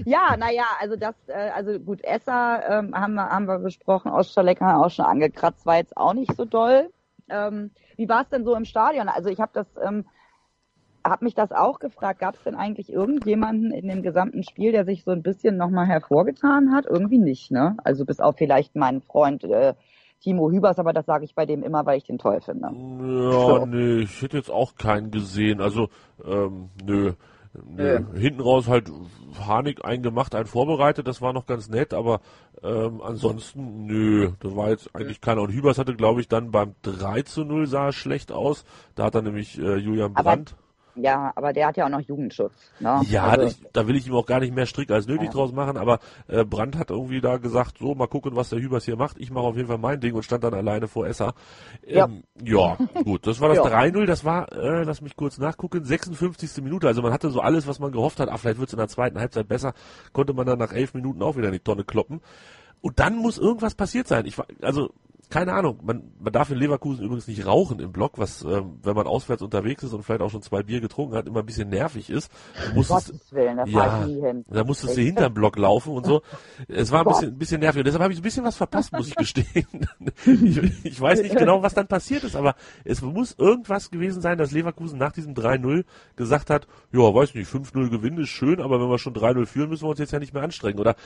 Ja, 0.04 0.36
naja, 0.36 0.66
also 0.80 0.96
das, 0.96 1.14
äh, 1.28 1.50
also 1.54 1.78
gut, 1.78 2.04
Esser 2.04 2.62
ähm, 2.68 2.94
haben, 2.94 3.14
wir, 3.14 3.28
haben 3.30 3.46
wir 3.46 3.58
besprochen, 3.58 4.10
Ostschalek 4.10 4.60
haben 4.60 4.78
wir 4.78 4.86
auch 4.86 4.90
schon 4.90 5.06
angekratzt, 5.06 5.64
war 5.64 5.76
jetzt 5.76 5.96
auch 5.96 6.12
nicht 6.12 6.34
so 6.36 6.44
doll. 6.44 6.90
Ähm, 7.30 7.70
wie 7.96 8.08
war 8.08 8.22
es 8.22 8.28
denn 8.28 8.44
so 8.44 8.54
im 8.54 8.64
Stadion? 8.64 9.08
Also 9.08 9.30
ich 9.30 9.40
habe 9.40 9.52
das, 9.54 9.66
ähm, 9.82 10.04
habe 11.04 11.24
mich 11.24 11.34
das 11.34 11.52
auch 11.52 11.78
gefragt, 11.78 12.20
gab 12.20 12.34
es 12.34 12.42
denn 12.42 12.54
eigentlich 12.54 12.92
irgendjemanden 12.92 13.70
in 13.72 13.88
dem 13.88 14.02
gesamten 14.02 14.42
Spiel, 14.42 14.72
der 14.72 14.84
sich 14.84 15.04
so 15.04 15.10
ein 15.12 15.22
bisschen 15.22 15.56
nochmal 15.56 15.86
hervorgetan 15.86 16.72
hat? 16.74 16.86
Irgendwie 16.86 17.18
nicht, 17.18 17.50
ne? 17.50 17.76
Also 17.82 18.04
bis 18.04 18.20
auf 18.20 18.36
vielleicht 18.36 18.76
meinen 18.76 19.00
Freund 19.00 19.44
äh, 19.44 19.74
Timo 20.20 20.50
Hübers, 20.50 20.78
aber 20.78 20.92
das 20.92 21.06
sage 21.06 21.24
ich 21.24 21.34
bei 21.34 21.46
dem 21.46 21.62
immer, 21.62 21.86
weil 21.86 21.98
ich 21.98 22.04
den 22.04 22.18
toll 22.18 22.40
finde. 22.40 22.68
Ja, 22.72 23.30
So. 23.32 23.66
nee, 23.66 23.98
ich 24.00 24.20
hätte 24.22 24.36
jetzt 24.36 24.50
auch 24.50 24.74
keinen 24.76 25.10
gesehen. 25.10 25.60
Also, 25.60 25.88
ähm, 26.24 26.70
nö. 26.84 27.12
Nö. 27.66 28.00
Hinten 28.14 28.40
raus 28.42 28.68
halt 28.68 28.90
Harnik 29.46 29.84
einen 29.84 30.02
gemacht, 30.02 30.34
einen 30.34 30.46
vorbereitet, 30.46 31.08
das 31.08 31.22
war 31.22 31.32
noch 31.32 31.46
ganz 31.46 31.68
nett, 31.68 31.94
aber 31.94 32.20
ähm, 32.62 33.00
ansonsten, 33.02 33.86
nö, 33.86 34.32
das 34.40 34.54
war 34.54 34.68
jetzt 34.68 34.94
eigentlich 34.94 35.20
keiner. 35.20 35.40
Und 35.42 35.52
Hübers 35.52 35.78
hatte, 35.78 35.94
glaube 35.96 36.20
ich, 36.20 36.28
dann 36.28 36.50
beim 36.50 36.74
3 36.82 37.22
zu 37.22 37.44
0 37.44 37.66
sah 37.66 37.88
es 37.88 37.94
schlecht 37.94 38.32
aus. 38.32 38.64
Da 38.94 39.04
hat 39.04 39.14
dann 39.14 39.24
nämlich 39.24 39.58
äh, 39.58 39.76
Julian 39.76 40.12
Aber- 40.14 40.30
Brandt. 40.30 40.56
Ja, 41.00 41.32
aber 41.36 41.52
der 41.52 41.68
hat 41.68 41.76
ja 41.76 41.86
auch 41.86 41.90
noch 41.90 42.00
Jugendschutz. 42.00 42.52
Ne? 42.80 43.00
Ja, 43.08 43.24
also, 43.24 43.44
das, 43.44 43.60
da 43.72 43.86
will 43.86 43.96
ich 43.96 44.06
ihm 44.06 44.14
auch 44.14 44.26
gar 44.26 44.40
nicht 44.40 44.54
mehr 44.54 44.66
Strick 44.66 44.90
als 44.90 45.06
nötig 45.06 45.26
Ja. 45.26 45.32
draus 45.32 45.52
machen, 45.52 45.76
aber 45.76 46.00
äh, 46.26 46.44
Brandt 46.44 46.76
hat 46.76 46.90
irgendwie 46.90 47.20
da 47.20 47.36
gesagt, 47.36 47.78
so, 47.78 47.94
mal 47.94 48.06
gucken, 48.08 48.36
was 48.36 48.48
der 48.50 48.58
Hübers 48.60 48.84
hier 48.84 48.96
macht. 48.96 49.18
Ich 49.18 49.30
mache 49.30 49.44
auf 49.44 49.56
jeden 49.56 49.68
Fall 49.68 49.78
mein 49.78 50.00
Ding 50.00 50.14
und 50.14 50.22
stand 50.22 50.44
dann 50.44 50.54
alleine 50.54 50.88
vor 50.88 51.06
Esser. 51.06 51.34
Ähm, 51.86 52.24
ja. 52.42 52.76
gut, 53.04 53.26
das 53.26 53.40
war 53.40 53.48
das 53.48 53.58
Ja. 53.58 53.64
3-0, 53.64 54.06
das 54.06 54.24
war, 54.24 54.52
äh, 54.52 54.82
lass 54.82 55.00
mich 55.00 55.16
kurz 55.16 55.38
nachgucken, 55.38 55.84
56. 55.84 56.62
Minute. 56.62 56.86
Also 56.86 57.02
man 57.02 57.12
hatte 57.12 57.30
so 57.30 57.40
alles, 57.40 57.66
was 57.66 57.78
man 57.78 57.92
gehofft 57.92 58.20
hat, 58.20 58.28
ah, 58.28 58.36
vielleicht 58.36 58.58
wird's 58.58 58.72
in 58.72 58.78
der 58.78 58.88
zweiten 58.88 59.18
Halbzeit 59.18 59.48
besser, 59.48 59.74
konnte 60.12 60.32
man 60.32 60.46
dann 60.46 60.58
nach 60.58 60.72
elf 60.72 60.94
Minuten 60.94 61.22
auch 61.22 61.36
wieder 61.36 61.46
in 61.48 61.52
die 61.52 61.60
Tonne 61.60 61.84
kloppen. 61.84 62.20
Und 62.80 63.00
dann 63.00 63.16
muss 63.16 63.38
irgendwas 63.38 63.74
passiert 63.74 64.06
sein. 64.06 64.24
Ich 64.26 64.38
war, 64.38 64.46
also 64.62 64.90
keine 65.30 65.52
Ahnung. 65.52 65.80
Man, 65.82 66.12
man 66.18 66.32
darf 66.32 66.50
in 66.50 66.58
Leverkusen 66.58 67.04
übrigens 67.04 67.28
nicht 67.28 67.46
rauchen 67.46 67.80
im 67.80 67.92
Block, 67.92 68.18
was, 68.18 68.42
ähm, 68.42 68.78
wenn 68.82 68.94
man 68.94 69.06
auswärts 69.06 69.42
unterwegs 69.42 69.82
ist 69.82 69.92
und 69.92 70.02
vielleicht 70.02 70.22
auch 70.22 70.30
schon 70.30 70.42
zwei 70.42 70.62
Bier 70.62 70.80
getrunken 70.80 71.14
hat, 71.16 71.26
immer 71.26 71.40
ein 71.40 71.46
bisschen 71.46 71.68
nervig 71.68 72.08
ist. 72.10 72.30
Du 72.68 72.76
musstest, 72.76 73.12
Gottes 73.12 73.32
Willen, 73.32 73.56
da 73.58 73.64
ja, 73.64 74.00
ich 74.02 74.08
nie 74.08 74.20
hin. 74.20 74.44
da 74.48 74.64
musstest 74.64 74.96
du 74.96 75.02
hinterm 75.02 75.34
Block 75.34 75.56
laufen 75.56 75.92
und 75.92 76.06
so. 76.06 76.22
Es 76.68 76.90
war 76.92 77.00
ein 77.00 77.06
bisschen, 77.06 77.28
ein 77.28 77.38
bisschen 77.38 77.60
nervig. 77.60 77.80
Und 77.80 77.86
deshalb 77.86 78.02
habe 78.02 78.12
ich 78.12 78.20
ein 78.20 78.22
bisschen 78.22 78.44
was 78.44 78.56
verpasst, 78.56 78.92
muss 78.92 79.08
ich 79.08 79.16
gestehen. 79.16 79.66
Ich, 80.26 80.84
ich 80.84 81.00
weiß 81.00 81.22
nicht 81.22 81.36
genau, 81.36 81.62
was 81.62 81.74
dann 81.74 81.86
passiert 81.86 82.24
ist, 82.24 82.36
aber 82.36 82.54
es 82.84 83.02
muss 83.02 83.34
irgendwas 83.38 83.90
gewesen 83.90 84.20
sein, 84.20 84.38
dass 84.38 84.52
Leverkusen 84.52 84.98
nach 84.98 85.12
diesem 85.12 85.34
3-0 85.34 85.84
gesagt 86.16 86.50
hat, 86.50 86.66
ja, 86.92 87.00
weiß 87.00 87.34
nicht, 87.34 87.50
5-0 87.50 87.88
gewinnen 87.88 88.18
ist 88.18 88.28
schön, 88.30 88.60
aber 88.60 88.80
wenn 88.80 88.88
wir 88.88 88.98
schon 88.98 89.14
3-0 89.14 89.46
führen, 89.46 89.70
müssen 89.70 89.84
wir 89.84 89.90
uns 89.90 89.98
jetzt 89.98 90.12
ja 90.12 90.18
nicht 90.18 90.34
mehr 90.34 90.42
anstrengen. 90.42 90.78
Oder 90.78 90.96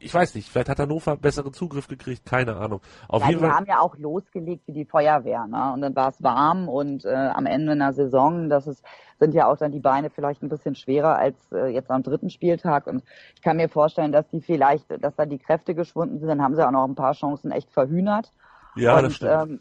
ich 0.00 0.12
weiß 0.12 0.34
nicht, 0.34 0.48
vielleicht 0.48 0.68
hat 0.68 0.78
Hannover 0.78 1.16
besseren 1.16 1.52
Zugriff 1.52 1.88
gekriegt, 1.88 2.24
keine 2.24 2.56
Ahnung. 2.56 2.80
Auf 3.08 3.22
Ja, 3.22 3.30
jeden 3.30 3.45
die 3.46 3.52
haben 3.52 3.66
ja 3.66 3.80
auch 3.80 3.96
losgelegt 3.96 4.66
wie 4.66 4.72
die 4.72 4.84
Feuerwehr, 4.84 5.46
ne? 5.46 5.72
Und 5.72 5.80
dann 5.80 5.96
war 5.96 6.08
es 6.08 6.22
warm 6.22 6.68
und 6.68 7.04
äh, 7.04 7.14
am 7.14 7.46
Ende 7.46 7.72
einer 7.72 7.92
Saison, 7.92 8.48
das 8.48 8.66
ist, 8.66 8.84
sind 9.18 9.34
ja 9.34 9.50
auch 9.50 9.56
dann 9.56 9.72
die 9.72 9.80
Beine 9.80 10.10
vielleicht 10.10 10.42
ein 10.42 10.48
bisschen 10.48 10.74
schwerer 10.74 11.16
als 11.16 11.36
äh, 11.52 11.66
jetzt 11.68 11.90
am 11.90 12.02
dritten 12.02 12.30
Spieltag. 12.30 12.86
Und 12.86 13.02
ich 13.34 13.42
kann 13.42 13.56
mir 13.56 13.68
vorstellen, 13.68 14.12
dass 14.12 14.28
die 14.28 14.40
vielleicht, 14.40 14.86
dass 15.02 15.14
da 15.16 15.26
die 15.26 15.38
Kräfte 15.38 15.74
geschwunden 15.74 16.18
sind, 16.18 16.28
dann 16.28 16.42
haben 16.42 16.54
sie 16.54 16.66
auch 16.66 16.70
noch 16.70 16.84
ein 16.84 16.94
paar 16.94 17.14
Chancen 17.14 17.50
echt 17.50 17.70
verhühnert. 17.70 18.32
Ja, 18.76 18.96
und, 18.96 19.04
das 19.04 19.14
stimmt. 19.14 19.32
Ähm, 19.32 19.60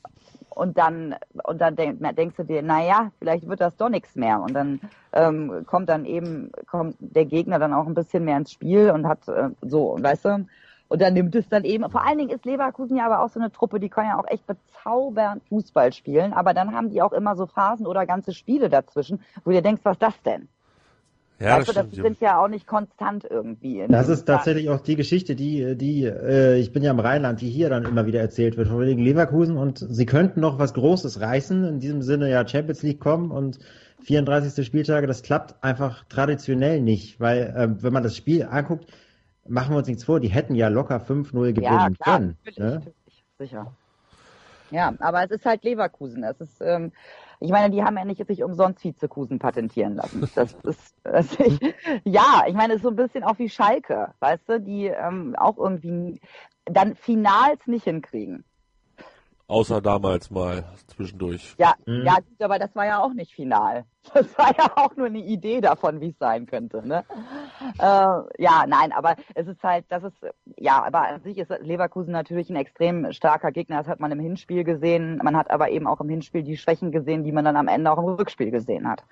und 0.49 0.77
dann, 0.77 1.15
und 1.43 1.59
dann 1.59 1.75
denk, 1.75 1.99
denkst 2.15 2.37
du 2.37 2.43
dir, 2.43 2.61
na 2.63 2.83
ja, 2.83 3.11
vielleicht 3.19 3.47
wird 3.47 3.59
das 3.59 3.75
doch 3.75 3.89
nichts 3.89 4.15
mehr. 4.15 4.39
Und 4.41 4.53
dann 4.53 4.79
ähm, 5.11 5.65
kommt 5.65 5.89
dann 5.89 6.05
eben, 6.05 6.51
kommt 6.65 6.95
der 6.99 7.25
Gegner 7.25 7.59
dann 7.59 7.73
auch 7.73 7.85
ein 7.85 7.93
bisschen 7.93 8.23
mehr 8.23 8.37
ins 8.37 8.51
Spiel 8.51 8.89
und 8.91 9.05
hat 9.05 9.27
äh, 9.27 9.49
so, 9.61 9.97
weißt 9.99 10.25
du, 10.25 10.45
und 10.87 11.01
dann 11.01 11.13
nimmt 11.13 11.35
es 11.35 11.47
dann 11.49 11.63
eben, 11.63 11.89
vor 11.89 12.05
allen 12.05 12.17
Dingen 12.17 12.29
ist 12.29 12.45
Leverkusen 12.45 12.97
ja 12.97 13.05
aber 13.05 13.21
auch 13.21 13.29
so 13.29 13.39
eine 13.39 13.51
Truppe, 13.51 13.79
die 13.79 13.89
kann 13.89 14.05
ja 14.05 14.19
auch 14.19 14.27
echt 14.27 14.45
bezaubernd 14.45 15.43
Fußball 15.49 15.93
spielen, 15.93 16.33
aber 16.33 16.53
dann 16.53 16.73
haben 16.73 16.89
die 16.89 17.01
auch 17.01 17.13
immer 17.13 17.35
so 17.35 17.47
Phasen 17.47 17.87
oder 17.87 18.05
ganze 18.05 18.33
Spiele 18.33 18.69
dazwischen, 18.69 19.21
wo 19.43 19.51
du 19.51 19.57
dir 19.57 19.61
denkst, 19.61 19.81
was 19.83 19.93
ist 19.93 20.03
das 20.03 20.21
denn? 20.23 20.47
ja, 21.39 21.57
weißt 21.57 21.67
das 21.69 21.75
das 21.75 21.91
sind 21.91 22.21
ja 22.21 22.41
auch 22.41 22.47
nicht 22.47 22.65
konstant 22.65 23.25
irgendwie. 23.29 23.79
in 23.79 23.91
Das 23.91 24.07
ist 24.07 24.25
tatsächlich 24.25 24.69
auch 24.69 24.79
die 24.79 24.95
Geschichte, 24.95 25.35
die, 25.35 25.75
die, 25.75 26.05
äh, 26.05 26.57
ich 26.57 26.71
bin 26.71 26.81
ja 26.81 26.91
im 26.91 26.99
Rheinland, 26.99 27.41
die 27.41 27.49
hier 27.49 27.69
dann 27.69 27.83
immer 27.83 28.05
wieder 28.05 28.21
erzählt 28.21 28.55
wird, 28.55 28.69
von 28.69 28.79
wegen 28.79 29.03
Leverkusen 29.03 29.57
und 29.57 29.79
sie 29.79 30.05
könnten 30.05 30.39
noch 30.39 30.59
was 30.59 30.73
Großes 30.73 31.19
reißen, 31.19 31.65
in 31.65 31.79
diesem 31.79 32.01
Sinne 32.01 32.29
ja 32.29 32.47
Champions 32.47 32.83
League 32.83 33.01
kommen 33.01 33.31
und 33.31 33.59
34. 34.03 34.65
Spieltage, 34.65 35.07
das 35.07 35.23
klappt 35.23 35.61
einfach 35.63 36.05
traditionell 36.05 36.79
nicht, 36.81 37.19
weil 37.19 37.53
äh, 37.55 37.83
wenn 37.83 37.91
man 37.91 38.03
das 38.03 38.15
Spiel 38.15 38.43
anguckt, 38.43 38.85
machen 39.47 39.73
wir 39.73 39.77
uns 39.77 39.87
nichts 39.87 40.03
vor, 40.03 40.19
die 40.19 40.29
hätten 40.29 40.55
ja 40.55 40.67
locker 40.67 40.99
5-0 40.99 41.53
gewinnen 41.53 41.63
Ja, 41.63 41.89
klar, 41.89 42.19
können. 42.19 42.37
natürlich, 42.45 42.57
Ne? 42.59 42.65
natürlich, 42.71 43.25
sicher. 43.37 43.71
Ja, 44.71 44.93
aber 44.99 45.23
es 45.23 45.31
ist 45.31 45.45
halt 45.45 45.63
Leverkusen. 45.63 46.23
Es 46.23 46.41
ist, 46.41 46.59
ähm, 46.61 46.91
ich 47.39 47.51
meine, 47.51 47.69
die 47.73 47.83
haben 47.83 47.97
ja 47.97 48.05
nicht 48.05 48.25
sich 48.25 48.43
umsonst 48.43 48.83
Vizekusen 48.83 49.39
patentieren 49.39 49.95
lassen. 49.95 50.27
Das 50.35 50.53
ist, 50.63 50.95
das 51.03 51.39
ich, 51.39 51.59
ja, 52.03 52.43
ich 52.47 52.55
meine, 52.55 52.73
es 52.73 52.77
ist 52.77 52.83
so 52.83 52.89
ein 52.89 52.95
bisschen 52.95 53.23
auch 53.23 53.37
wie 53.37 53.49
Schalke, 53.49 54.13
weißt 54.19 54.49
du, 54.49 54.59
die 54.59 54.87
ähm, 54.87 55.35
auch 55.37 55.57
irgendwie 55.57 56.19
dann 56.65 56.95
Finals 56.95 57.67
nicht 57.67 57.83
hinkriegen. 57.83 58.43
Außer 59.47 59.79
damals 59.81 60.31
mal 60.31 60.63
zwischendurch. 60.87 61.55
Ja, 61.59 61.75
Mhm. 61.85 62.05
ja, 62.05 62.15
gut, 62.15 62.41
aber 62.41 62.57
das 62.57 62.75
war 62.75 62.85
ja 62.85 62.99
auch 63.03 63.13
nicht 63.13 63.33
final. 63.33 63.85
Das 64.13 64.38
war 64.38 64.55
ja 64.57 64.71
auch 64.75 64.95
nur 64.95 65.07
eine 65.07 65.19
Idee 65.19 65.62
davon, 65.62 66.00
wie 66.01 66.09
es 66.09 66.19
sein 66.19 66.45
könnte. 66.45 66.85
Ne? 66.88 67.03
Äh, 67.79 68.41
ja, 68.41 68.65
nein, 68.67 68.91
aber 68.91 69.15
es 69.33 69.47
ist 69.47 69.62
halt, 69.63 69.85
das 69.89 70.03
ist, 70.03 70.15
ja, 70.57 70.83
aber 70.83 71.07
an 71.07 71.21
sich 71.21 71.38
ist 71.38 71.51
Leverkusen 71.62 72.12
natürlich 72.12 72.50
ein 72.50 72.55
extrem 72.55 73.12
starker 73.12 73.51
Gegner. 73.51 73.77
Das 73.77 73.88
hat 73.88 74.00
man 74.00 74.12
im 74.12 74.19
Hinspiel 74.19 74.63
gesehen. 74.63 75.19
Man 75.24 75.35
hat 75.35 75.50
aber 75.50 75.69
eben 75.69 75.88
auch 75.88 76.00
im 76.00 76.09
Hinspiel 76.09 76.43
die 76.43 76.57
Schwächen 76.57 76.91
gesehen, 76.91 77.24
die 77.24 77.31
man 77.31 77.43
dann 77.43 77.57
am 77.57 77.67
Ende 77.67 77.91
auch 77.91 77.97
im 77.97 78.05
Rückspiel 78.05 78.51
gesehen 78.51 78.88
hat. 78.88 79.03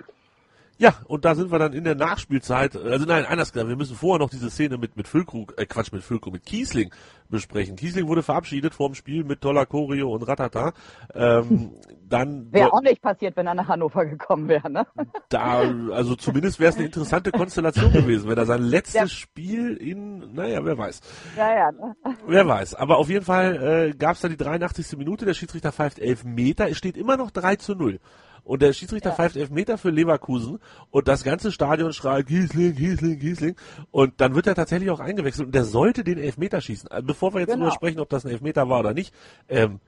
Ja, 0.78 0.96
und 1.06 1.24
da 1.24 1.36
sind 1.36 1.52
wir 1.52 1.60
dann 1.60 1.74
in 1.74 1.84
der 1.84 1.96
Nachspielzeit, 1.96 2.76
also 2.76 3.06
nein, 3.06 3.26
anders 3.26 3.54
gesagt, 3.54 3.70
wir 3.70 3.76
müssen 3.76 3.96
vorher 3.96 4.20
noch 4.20 4.32
diese 4.32 4.50
Szene 4.50 4.78
mit, 4.78 4.98
mit 4.98 5.08
Füllkrug, 5.08 5.54
äh 5.58 5.66
Quatsch, 5.66 5.92
mit 5.92 6.04
Füllkrug, 6.04 6.34
mit 6.34 6.46
Kiesling 6.46 6.92
besprechen. 7.30 7.76
Kiesling 7.76 8.08
wurde 8.08 8.24
verabschiedet 8.24 8.74
vor 8.74 8.90
dem 8.90 8.96
Spiel 8.96 9.24
mit 9.24 9.42
toller 9.42 9.66
Choreo 9.66 10.12
und 10.14 10.24
Ratata. 10.24 10.74
Ähm, 11.14 11.72
dann 12.10 12.52
Wäre 12.52 12.74
auch 12.74 12.82
nicht 12.82 13.02
passiert, 13.02 13.36
wenn 13.38 13.48
er 13.48 13.54
nach 13.54 13.68
Hannover 13.68 14.06
gekommen 14.06 14.48
wäre, 14.48 14.70
ne? 14.70 14.86
da, 15.30 15.62
also 15.92 16.16
zumindest 16.16 16.60
wäre 16.60 16.72
es 16.72 16.76
eine 16.76 16.86
interessante 16.86 17.32
Konstellation 17.32 17.92
gewesen, 17.94 18.30
wenn 18.30 18.38
er 18.38 18.46
sein 18.46 18.64
letztes 18.64 18.94
Ja. 18.94 19.08
Spiel 19.08 19.76
in, 19.78 20.34
naja, 20.34 20.66
wer 20.66 20.78
weiß. 20.78 21.02
Ja, 21.38 21.56
ja. 21.56 21.72
Ne? 21.72 21.96
Wer 22.28 22.48
weiß. 22.48 22.76
Aber 22.76 22.98
auf 22.98 23.10
jeden 23.10 23.26
Fall 23.26 23.92
äh, 23.92 23.96
gab 23.96 24.16
es 24.16 24.22
da 24.22 24.28
die 24.28 24.38
83. 24.38 24.98
Minute, 24.98 25.26
der 25.26 25.34
Schiedsrichter 25.36 25.72
pfeift 25.72 26.00
11 26.00 26.24
Meter, 26.24 26.70
es 26.70 26.78
steht 26.78 26.98
immer 26.98 27.16
noch 27.16 27.30
3 27.32 27.58
zu 27.58 27.76
0. 27.76 28.00
Und 28.44 28.62
der 28.62 28.74
Schiedsrichter 28.74 29.10
Ja. 29.12 29.16
pfeift 29.16 29.38
11 29.38 29.52
Meter 29.52 29.78
für 29.78 29.90
Leverkusen 29.90 30.60
und 30.92 31.08
das 31.08 31.24
ganze 31.24 31.52
Stadion 31.52 31.94
schreit 31.94 32.28
Giesling, 32.28 32.76
Giesling, 32.76 33.18
Giesling. 33.20 33.56
Und 33.92 34.20
dann 34.20 34.36
wird 34.36 34.48
er 34.48 34.56
tatsächlich 34.56 34.90
auch 34.92 35.00
eingewechselt 35.00 35.46
und 35.48 35.56
der 35.56 35.64
sollte 35.64 36.04
den 36.04 36.18
Elfmeter 36.18 36.60
schießen. 36.60 36.90
Also 36.90 37.06
bevor 37.06 37.34
wir 37.34 37.40
jetzt 37.40 37.50
Genau. 37.50 37.66
darüber 37.66 37.76
sprechen, 37.76 38.00
ob 38.00 38.10
das 38.10 38.26
ein 38.26 38.32
Elfmeter 38.32 38.68
war 38.68 38.80
oder 38.82 38.94
nicht, 38.94 39.14
ähm, 39.48 39.80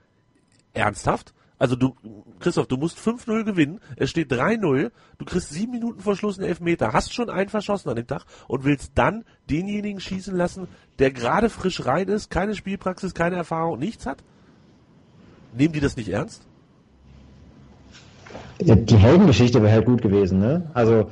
ernsthaft? 0.73 1.33
Also 1.57 1.77
du, 1.77 1.95
Christoph, 2.39 2.67
du 2.67 2.75
musst 2.75 2.97
5-0 2.99 3.45
gewinnen, 3.45 3.79
es 3.95 4.09
steht 4.09 4.29
3-0, 4.29 4.91
du 5.17 5.25
kriegst 5.25 5.49
sieben 5.51 5.71
Minuten 5.71 6.01
vor 6.01 6.17
Schluss 6.17 6.37
einen 6.37 6.49
Elfmeter, 6.49 6.91
hast 6.91 7.13
schon 7.13 7.29
einen 7.29 7.47
verschossen 7.49 7.89
an 7.89 7.95
dem 7.95 8.07
Tag 8.07 8.25
und 8.49 8.65
willst 8.65 8.91
dann 8.95 9.23
denjenigen 9.49 10.01
schießen 10.01 10.35
lassen, 10.35 10.67
der 10.99 11.11
gerade 11.11 11.49
frisch 11.49 11.85
rein 11.85 12.09
ist, 12.09 12.29
keine 12.29 12.55
Spielpraxis, 12.55 13.13
keine 13.13 13.37
Erfahrung, 13.37 13.79
nichts 13.79 14.05
hat? 14.05 14.21
Nehmen 15.53 15.73
die 15.73 15.79
das 15.79 15.95
nicht 15.95 16.09
ernst? 16.09 16.45
Die 18.61 18.97
Heldengeschichte 18.97 19.61
wäre 19.61 19.73
halt 19.73 19.85
gut 19.85 20.01
gewesen, 20.01 20.39
ne? 20.39 20.69
Also 20.73 21.09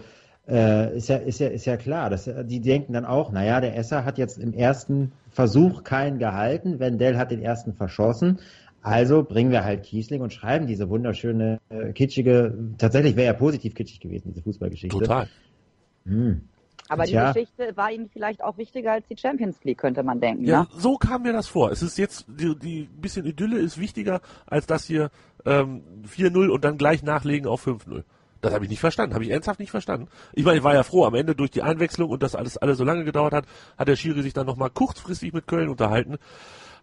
äh, 0.47 0.97
ist 0.97 1.09
ja 1.09 1.17
ist 1.17 1.39
ja 1.39 1.47
ist 1.47 1.65
ja 1.65 1.77
klar, 1.77 2.09
dass 2.09 2.29
die 2.45 2.61
denken 2.61 2.93
dann 2.93 3.05
auch, 3.05 3.31
naja, 3.31 3.61
der 3.61 3.75
Esser 3.77 4.05
hat 4.05 4.17
jetzt 4.17 4.37
im 4.37 4.53
ersten 4.53 5.11
Versuch 5.31 5.83
keinen 5.83 6.19
gehalten, 6.19 6.79
Wendell 6.79 7.17
hat 7.17 7.31
den 7.31 7.41
ersten 7.41 7.73
verschossen, 7.73 8.39
Also 8.83 9.23
bringen 9.23 9.51
wir 9.51 9.63
halt 9.63 9.83
Kiesling 9.83 10.21
und 10.21 10.33
schreiben 10.33 10.67
diese 10.67 10.89
wunderschöne, 10.89 11.59
äh, 11.69 11.93
kitschige, 11.93 12.53
tatsächlich 12.77 13.15
wäre 13.15 13.27
ja 13.27 13.33
positiv 13.33 13.75
kitschig 13.75 14.01
gewesen, 14.01 14.31
diese 14.31 14.41
Fußballgeschichte. 14.41 14.97
Total. 14.97 15.27
Hm. 16.05 16.41
Aber 16.89 17.05
Tja. 17.05 17.31
die 17.31 17.39
Geschichte 17.39 17.77
war 17.77 17.91
ihnen 17.91 18.09
vielleicht 18.11 18.43
auch 18.43 18.57
wichtiger 18.57 18.91
als 18.91 19.07
die 19.07 19.15
Champions 19.17 19.63
League, 19.63 19.77
könnte 19.77 20.03
man 20.03 20.19
denken. 20.19 20.43
Ja, 20.43 20.63
ne? 20.63 20.67
so 20.77 20.97
kam 20.97 21.23
mir 21.23 21.31
das 21.31 21.47
vor. 21.47 21.71
Es 21.71 21.81
ist 21.81 21.97
jetzt, 21.97 22.25
die, 22.27 22.59
die 22.59 22.89
bisschen 22.99 23.25
Idylle 23.25 23.57
ist 23.57 23.79
wichtiger, 23.79 24.19
als 24.45 24.67
das 24.67 24.83
hier 24.85 25.09
ähm, 25.45 25.83
4-0 26.07 26.49
und 26.49 26.63
dann 26.63 26.77
gleich 26.77 27.03
nachlegen 27.03 27.47
auf 27.47 27.65
5-0. 27.65 28.03
Das 28.41 28.53
habe 28.53 28.65
ich 28.65 28.69
nicht 28.69 28.81
verstanden, 28.81 29.13
habe 29.13 29.23
ich 29.23 29.29
ernsthaft 29.31 29.59
nicht 29.59 29.71
verstanden. 29.71 30.09
Ich 30.33 30.43
meine, 30.43 30.57
ich 30.57 30.63
war 30.63 30.73
ja 30.73 30.83
froh, 30.83 31.05
am 31.05 31.15
Ende 31.15 31.33
durch 31.33 31.49
die 31.49 31.61
Einwechslung 31.61 32.09
und 32.09 32.21
das 32.21 32.35
alles, 32.35 32.57
alles 32.57 32.77
so 32.77 32.83
lange 32.83 33.05
gedauert 33.05 33.33
hat, 33.33 33.45
hat 33.77 33.87
der 33.87 33.95
Schiri 33.95 34.21
sich 34.21 34.33
dann 34.33 34.45
nochmal 34.45 34.69
kurzfristig 34.69 35.31
mit 35.31 35.47
Köln 35.47 35.69
unterhalten, 35.69 36.17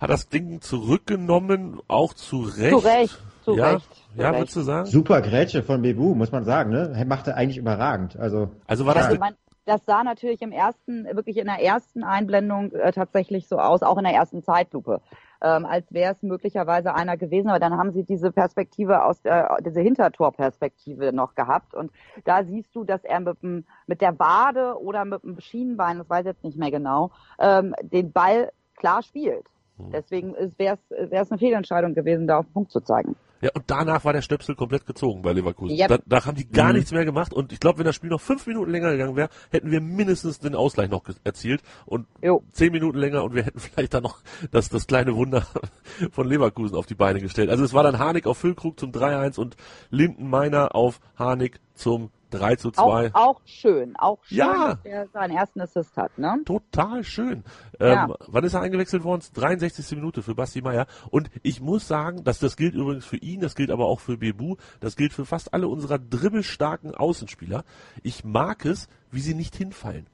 hat 0.00 0.08
das 0.08 0.30
Ding 0.30 0.62
zurückgenommen, 0.62 1.78
auch 1.86 2.14
zu 2.14 2.40
Recht. 2.40 2.70
Zu 2.70 2.78
Recht, 2.78 3.18
zu 3.44 3.56
ja, 3.56 3.72
Recht. 3.72 3.94
zu 3.94 4.20
ja, 4.20 4.30
Recht. 4.30 4.40
würdest 4.40 4.56
du 4.56 4.60
sagen? 4.62 4.86
Super 4.86 5.20
Grätsche 5.20 5.62
von 5.62 5.82
Bebu, 5.82 6.14
muss 6.14 6.32
man 6.32 6.44
sagen, 6.44 6.70
ne? 6.70 6.92
Er 6.96 7.04
Machte 7.04 7.34
eigentlich 7.34 7.58
überragend. 7.58 8.18
Also, 8.18 8.48
Also 8.66 8.86
war 8.86 8.94
das, 8.94 9.06
Also 9.08 9.18
man, 9.18 9.34
das 9.66 9.84
sah 9.84 10.02
natürlich 10.02 10.40
im 10.40 10.52
ersten, 10.52 11.04
wirklich 11.04 11.36
in 11.36 11.44
der 11.46 11.62
ersten 11.62 12.02
Einblendung 12.04 12.72
äh, 12.72 12.90
tatsächlich 12.92 13.46
so 13.46 13.58
aus, 13.58 13.82
auch 13.82 13.98
in 13.98 14.04
der 14.04 14.14
ersten 14.14 14.42
Zeitlupe, 14.42 15.02
ähm, 15.42 15.66
als 15.66 15.92
wäre 15.92 16.12
es 16.12 16.22
möglicherweise 16.22 16.94
einer 16.94 17.16
gewesen, 17.16 17.48
aber 17.48 17.58
dann 17.58 17.76
haben 17.76 17.92
sie 17.92 18.04
diese 18.04 18.32
Perspektive 18.32 19.04
aus 19.04 19.20
der, 19.22 19.58
diese 19.64 19.80
Hintertorperspektive 19.80 21.12
noch 21.12 21.34
gehabt 21.34 21.74
und 21.74 21.90
da 22.24 22.44
siehst 22.44 22.74
du, 22.74 22.84
dass 22.84 23.04
er 23.04 23.20
mit, 23.20 23.42
dem, 23.42 23.64
mit 23.86 24.00
der 24.00 24.18
Wade 24.18 24.80
oder 24.80 25.04
mit 25.04 25.22
dem 25.22 25.40
Schienenbein, 25.40 25.98
das 25.98 26.10
weiß 26.10 26.20
ich 26.20 26.32
jetzt 26.32 26.44
nicht 26.44 26.58
mehr 26.58 26.70
genau, 26.70 27.10
ähm, 27.38 27.74
den 27.82 28.12
Ball 28.12 28.52
klar 28.76 29.02
spielt. 29.02 29.46
Hm. 29.84 29.90
Deswegen 29.92 30.34
wäre 30.58 30.78
es 31.10 31.30
eine 31.30 31.38
Fehlentscheidung 31.38 31.94
gewesen, 31.94 32.26
da 32.26 32.38
auf 32.38 32.46
den 32.46 32.52
Punkt 32.52 32.70
zu 32.72 32.80
zeigen. 32.80 33.16
Ja, 33.42 33.48
und 33.54 33.64
danach 33.68 34.04
war 34.04 34.12
der 34.12 34.20
Stöpsel 34.20 34.54
komplett 34.54 34.84
gezogen 34.84 35.22
bei 35.22 35.32
Leverkusen. 35.32 35.74
Yep. 35.74 35.88
Da, 35.88 35.98
da 36.04 36.26
haben 36.26 36.36
die 36.36 36.46
gar 36.46 36.68
Mhm. 36.68 36.74
nichts 36.74 36.92
mehr 36.92 37.06
gemacht 37.06 37.32
und 37.32 37.52
ich 37.52 37.58
glaube, 37.60 37.78
wenn 37.78 37.86
das 37.86 37.94
Spiel 37.94 38.10
noch 38.10 38.20
fünf 38.20 38.46
Minuten 38.46 38.70
länger 38.70 38.90
gegangen 38.92 39.16
wäre, 39.16 39.30
hätten 39.50 39.70
wir 39.70 39.80
mindestens 39.80 40.40
den 40.40 40.54
Ausgleich 40.54 40.90
noch 40.90 41.04
erzielt 41.24 41.62
und 41.86 42.06
Jo. 42.22 42.42
zehn 42.52 42.70
Minuten 42.70 42.98
länger 42.98 43.24
und 43.24 43.34
wir 43.34 43.42
hätten 43.44 43.58
vielleicht 43.58 43.94
dann 43.94 44.02
noch 44.02 44.18
das, 44.50 44.68
das 44.68 44.86
kleine 44.86 45.16
Wunder 45.16 45.46
von 46.12 46.28
Leverkusen 46.28 46.76
auf 46.76 46.84
die 46.84 46.94
Beine 46.94 47.20
gestellt. 47.20 47.48
Also 47.48 47.64
es 47.64 47.72
war 47.72 47.82
dann 47.82 47.98
Harnik 47.98 48.26
auf 48.26 48.36
Füllkrug 48.36 48.78
zum 48.78 48.90
3-1 48.92 49.38
und 49.38 49.56
Lindenmeiner 49.90 50.74
auf 50.74 51.00
Harnik 51.16 51.60
zum 51.74 52.10
3 52.30 52.56
zu 52.56 52.70
2. 52.70 53.10
Auch, 53.12 53.14
auch 53.14 53.40
schön, 53.44 53.96
auch 53.96 54.24
schön, 54.24 54.38
Ja. 54.38 54.74
dass 54.74 54.84
er 54.84 55.08
seinen 55.08 55.36
ersten 55.36 55.60
Assist 55.60 55.96
hat, 55.96 56.16
ne? 56.18 56.40
Total 56.44 57.04
schön. 57.04 57.44
Ja. 57.78 58.04
Ähm, 58.04 58.14
wann 58.26 58.44
ist 58.44 58.54
er 58.54 58.60
eingewechselt 58.62 59.04
worden? 59.04 59.22
63. 59.34 59.96
Minute 59.96 60.22
für 60.22 60.34
Basti 60.34 60.62
Meier. 60.62 60.86
Und 61.10 61.30
ich 61.42 61.60
muss 61.60 61.86
sagen, 61.88 62.24
dass 62.24 62.38
das 62.38 62.56
gilt 62.56 62.74
übrigens 62.74 63.04
für 63.04 63.16
ihn, 63.16 63.40
das 63.40 63.54
gilt 63.54 63.70
aber 63.70 63.86
auch 63.86 64.00
für 64.00 64.16
Bebu, 64.16 64.56
das 64.80 64.96
gilt 64.96 65.12
für 65.12 65.24
fast 65.24 65.52
alle 65.54 65.68
unserer 65.68 65.98
dribbelstarken 65.98 66.94
Außenspieler. 66.94 67.64
Ich 68.02 68.24
mag 68.24 68.64
es, 68.64 68.88
wie 69.10 69.20
sie 69.20 69.34
nicht 69.34 69.56
hinfallen. 69.56 70.06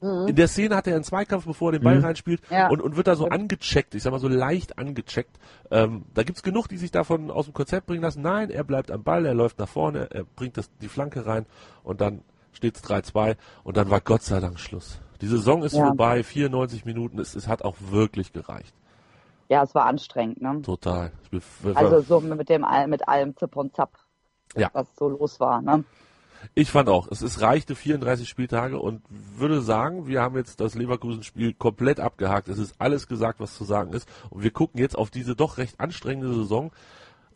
In 0.00 0.36
der 0.36 0.46
Szene 0.46 0.76
hat 0.76 0.86
er 0.86 0.94
einen 0.94 1.02
Zweikampf, 1.04 1.44
bevor 1.44 1.70
er 1.72 1.78
den 1.78 1.82
Ball 1.84 1.98
reinspielt 1.98 2.40
Ja. 2.50 2.68
und, 2.68 2.80
und 2.80 2.96
wird 2.96 3.08
da 3.08 3.16
so 3.16 3.28
angecheckt, 3.28 3.94
ich 3.96 4.02
sag 4.04 4.12
mal 4.12 4.20
so 4.20 4.28
leicht 4.28 4.78
angecheckt. 4.78 5.36
Ähm, 5.72 6.04
da 6.14 6.22
gibt's 6.22 6.42
genug, 6.44 6.68
die 6.68 6.76
sich 6.76 6.90
davon 6.92 7.30
aus 7.32 7.46
dem 7.46 7.54
Konzept 7.54 7.86
bringen 7.86 8.02
lassen. 8.02 8.22
Nein, 8.22 8.50
er 8.50 8.62
bleibt 8.62 8.90
am 8.92 9.02
Ball, 9.02 9.26
er 9.26 9.34
läuft 9.34 9.58
nach 9.58 9.68
vorne, 9.68 10.08
er 10.12 10.24
bringt 10.24 10.56
das, 10.56 10.70
die 10.80 10.88
Flanke 10.88 11.26
rein 11.26 11.46
und 11.82 12.00
dann 12.00 12.22
steht's 12.52 12.82
3-2 12.84 13.36
und 13.64 13.76
dann 13.76 13.90
war 13.90 14.00
Gott 14.00 14.22
sei 14.22 14.38
Dank 14.40 14.60
Schluss. 14.60 15.00
Die 15.20 15.26
Saison 15.26 15.64
ist 15.64 15.74
Ja. 15.74 15.86
vorbei, 15.86 16.22
94 16.22 16.84
Minuten, 16.84 17.18
es, 17.18 17.34
es 17.34 17.48
hat 17.48 17.62
auch 17.64 17.74
wirklich 17.90 18.32
gereicht. 18.32 18.74
Ja, 19.48 19.62
es 19.64 19.74
war 19.74 19.86
anstrengend, 19.86 20.40
ne? 20.42 20.60
Total. 20.62 21.10
Also 21.74 22.00
so 22.02 22.20
mit 22.20 22.48
dem 22.48 22.64
mit 22.86 23.08
allem 23.08 23.36
Zip 23.36 23.56
und 23.56 23.74
Zap, 23.74 23.90
Ja. 24.56 24.70
was 24.74 24.86
so 24.96 25.08
los 25.08 25.40
war, 25.40 25.60
ne? 25.60 25.82
Ich 26.54 26.70
fand 26.70 26.88
auch, 26.88 27.08
es, 27.10 27.22
es 27.22 27.40
reichte 27.40 27.74
34 27.74 28.28
Spieltage 28.28 28.78
und 28.78 29.02
würde 29.08 29.60
sagen, 29.60 30.06
wir 30.06 30.22
haben 30.22 30.36
jetzt 30.36 30.60
das 30.60 30.74
Leverkusen-Spiel 30.74 31.54
komplett 31.54 32.00
abgehakt. 32.00 32.48
Es 32.48 32.58
ist 32.58 32.74
alles 32.78 33.08
gesagt, 33.08 33.40
was 33.40 33.56
zu 33.56 33.64
sagen 33.64 33.92
ist. 33.92 34.08
Und 34.30 34.42
wir 34.42 34.50
gucken 34.50 34.80
jetzt 34.80 34.96
auf 34.96 35.10
diese 35.10 35.36
doch 35.36 35.58
recht 35.58 35.80
anstrengende 35.80 36.34
Saison. 36.34 36.72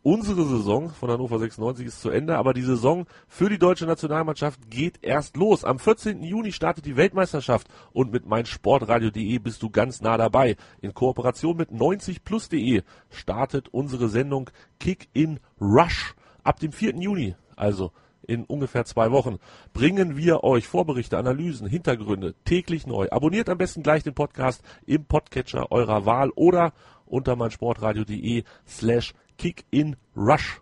Unsere 0.04 0.44
Saison 0.44 0.90
von 0.90 1.12
Hannover 1.12 1.38
96 1.38 1.86
ist 1.86 2.00
zu 2.00 2.10
Ende, 2.10 2.36
aber 2.36 2.54
die 2.54 2.62
Saison 2.62 3.06
für 3.28 3.48
die 3.48 3.58
deutsche 3.58 3.86
Nationalmannschaft 3.86 4.68
geht 4.68 4.98
erst 5.00 5.36
los. 5.36 5.64
Am 5.64 5.78
14. 5.78 6.24
Juni 6.24 6.50
startet 6.50 6.86
die 6.86 6.96
Weltmeisterschaft 6.96 7.68
und 7.92 8.10
mit 8.10 8.26
meinsportradio.de 8.26 9.38
bist 9.38 9.62
du 9.62 9.70
ganz 9.70 10.00
nah 10.00 10.16
dabei. 10.16 10.56
In 10.80 10.92
Kooperation 10.92 11.56
mit 11.56 11.70
90plus.de 11.70 12.82
startet 13.10 13.68
unsere 13.68 14.08
Sendung 14.08 14.50
Kick 14.80 15.08
in 15.12 15.38
Rush 15.60 16.16
ab 16.42 16.58
dem 16.58 16.72
4. 16.72 16.96
Juni. 16.96 17.36
Also 17.54 17.92
in 18.26 18.44
ungefähr 18.44 18.84
zwei 18.84 19.10
Wochen 19.10 19.38
bringen 19.72 20.16
wir 20.16 20.44
euch 20.44 20.66
Vorberichte, 20.66 21.18
Analysen, 21.18 21.66
Hintergründe 21.66 22.34
täglich 22.44 22.86
neu. 22.86 23.08
Abonniert 23.10 23.48
am 23.48 23.58
besten 23.58 23.82
gleich 23.82 24.02
den 24.02 24.14
Podcast 24.14 24.62
im 24.86 25.04
Podcatcher 25.04 25.70
eurer 25.70 26.06
Wahl 26.06 26.30
oder 26.30 26.72
unter 27.06 27.36
meinsportradio.de 27.36 28.44
slash 28.66 29.14
kickinrush. 29.36 30.61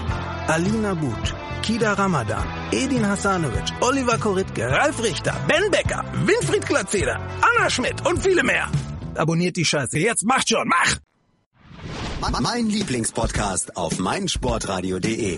Alina 0.47 0.95
But, 0.95 1.33
Kida 1.61 1.93
Ramadan, 1.97 2.45
Edin 2.71 3.05
Hasanovic, 3.05 3.71
Oliver 3.81 4.17
Koritke, 4.17 4.67
Ralf 4.67 5.01
Richter, 5.01 5.33
Ben 5.47 5.69
Becker, 5.69 6.03
Winfried 6.25 6.65
Glatzeder, 6.65 7.19
Anna 7.41 7.69
Schmidt 7.69 8.05
und 8.07 8.21
viele 8.21 8.43
mehr. 8.43 8.69
Abonniert 9.15 9.55
die 9.55 9.65
Scheiße. 9.65 9.99
Jetzt 9.99 10.25
macht 10.25 10.49
schon, 10.49 10.67
mach! 10.67 10.97
Mein 12.41 12.67
Lieblingspodcast 12.67 13.77
auf 13.77 13.99
meinsportradio.de. 13.99 15.37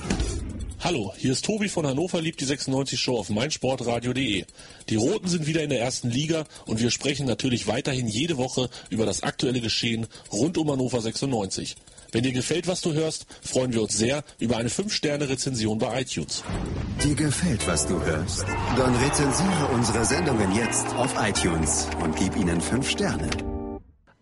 Hallo, 0.79 1.13
hier 1.17 1.31
ist 1.31 1.45
Tobi 1.45 1.69
von 1.69 1.87
Hannover 1.87 2.21
liebt 2.21 2.41
die 2.41 2.45
96 2.45 2.99
Show 2.99 3.17
auf 3.17 3.29
meinsportradio.de. 3.29 4.45
Die 4.89 4.95
Roten 4.95 5.27
sind 5.27 5.47
wieder 5.47 5.63
in 5.63 5.69
der 5.69 5.79
ersten 5.79 6.09
Liga 6.09 6.45
und 6.65 6.81
wir 6.81 6.91
sprechen 6.91 7.25
natürlich 7.25 7.67
weiterhin 7.67 8.07
jede 8.07 8.37
Woche 8.37 8.69
über 8.89 9.05
das 9.05 9.23
aktuelle 9.23 9.61
Geschehen 9.61 10.07
rund 10.31 10.57
um 10.57 10.69
Hannover 10.71 10.99
96. 10.99 11.75
Wenn 12.13 12.21
dir 12.21 12.31
gefällt, 12.31 12.67
was 12.67 12.81
du 12.81 12.93
hörst, 12.93 13.25
freuen 13.41 13.73
wir 13.73 13.81
uns 13.81 13.97
sehr 13.97 14.23
über 14.37 14.57
eine 14.57 14.69
5-Sterne-Rezension 14.69 15.79
bei 15.79 16.01
iTunes. 16.01 16.43
Dir 17.03 17.15
gefällt, 17.15 17.67
was 17.67 17.87
du 17.87 17.99
hörst? 17.99 18.45
Dann 18.77 18.95
rezensiere 18.97 19.65
unsere 19.73 20.05
Sendungen 20.05 20.55
jetzt 20.55 20.93
auf 20.93 21.15
iTunes 21.19 21.87
und 22.03 22.15
gib 22.15 22.37
ihnen 22.37 22.61
5 22.61 22.87
Sterne. 22.87 23.31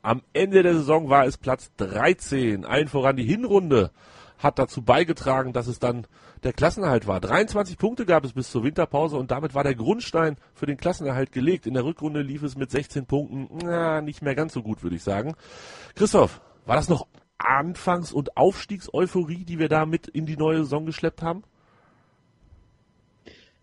Am 0.04 0.22
Ende 0.32 0.64
der 0.64 0.76
Saison 0.76 1.10
war 1.10 1.26
es 1.26 1.38
Platz 1.38 1.70
13. 1.76 2.64
Allen 2.64 2.88
voran 2.88 3.18
die 3.18 3.26
Hinrunde 3.26 3.92
hat 4.38 4.58
dazu 4.58 4.84
beigetragen, 4.84 5.52
dass 5.52 5.68
es 5.68 5.80
dann 5.80 6.08
der 6.44 6.54
Klassenerhalt 6.54 7.08
war. 7.08 7.20
23 7.20 7.78
Punkte 7.78 8.06
gab 8.06 8.24
es 8.24 8.32
bis 8.32 8.52
zur 8.52 8.64
Winterpause 8.64 9.18
und 9.18 9.32
damit 9.32 9.54
war 9.54 9.66
der 9.66 9.76
Grundstein 9.76 10.38
für 10.54 10.66
den 10.66 10.78
Klassenerhalt 10.78 11.34
gelegt. 11.34 11.68
In 11.68 11.74
der 11.74 11.84
Rückrunde 11.84 12.22
lief 12.22 12.42
es 12.42 12.56
mit 12.56 12.72
16 12.72 13.06
Punkten 13.06 13.50
na, 13.66 14.00
nicht 14.00 14.22
mehr 14.22 14.34
ganz 14.34 14.54
so 14.54 14.64
gut, 14.64 14.82
würde 14.82 14.96
ich 14.96 15.04
sagen. 15.04 15.36
Christoph, 15.96 16.40
war 16.66 16.78
das 16.78 16.88
noch 16.88 17.06
Anfangs- 17.46 18.14
und 18.14 18.38
Aufstiegseuphorie, 18.38 19.46
die 19.46 19.60
wir 19.60 19.70
da 19.70 19.86
mit 19.86 20.08
in 20.08 20.26
die 20.26 20.38
neue 20.38 20.60
Saison 20.60 20.86
geschleppt 20.86 21.22
haben? 21.22 21.44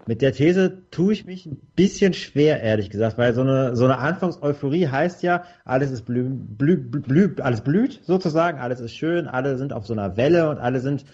Mit 0.07 0.23
der 0.23 0.33
These 0.33 0.85
tue 0.91 1.13
ich 1.13 1.27
mich 1.27 1.45
ein 1.45 1.61
bisschen 1.77 2.15
schwer, 2.15 2.63
ehrlich 2.63 2.89
gesagt, 2.89 3.19
weil 3.19 3.35
so 3.35 3.43
eine, 3.43 3.77
so 3.77 3.85
eine 3.85 3.99
Anfangseuphorie 3.99 4.89
heißt 4.89 5.23
ja, 5.23 5.45
alles 5.67 5.91
ist 5.91 6.07
blü, 6.07 6.31
blü, 6.31 6.79
blü, 6.79 7.35
alles 7.43 7.61
blüht 7.61 8.01
sozusagen, 8.05 8.59
alles 8.59 8.81
ist 8.81 8.95
schön, 8.95 9.27
alle 9.27 9.59
sind 9.59 9.75
auf 9.75 9.87
so 9.87 9.93
einer 9.93 10.17
Welle 10.17 10.49
und 10.49 10.59
alle 10.59 10.81
sind 10.81 11.05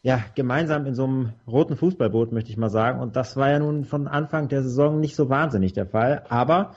ja, 0.00 0.24
gemeinsam 0.34 0.86
in 0.86 0.94
so 0.94 1.04
einem 1.04 1.32
roten 1.46 1.76
Fußballboot, 1.76 2.32
möchte 2.32 2.50
ich 2.50 2.56
mal 2.56 2.70
sagen. 2.70 3.00
Und 3.00 3.16
das 3.16 3.36
war 3.36 3.50
ja 3.50 3.58
nun 3.58 3.84
von 3.84 4.06
Anfang 4.06 4.48
der 4.48 4.62
Saison 4.62 5.00
nicht 5.00 5.16
so 5.16 5.28
wahnsinnig 5.28 5.72
der 5.72 5.86
Fall. 5.86 6.22
Aber 6.28 6.74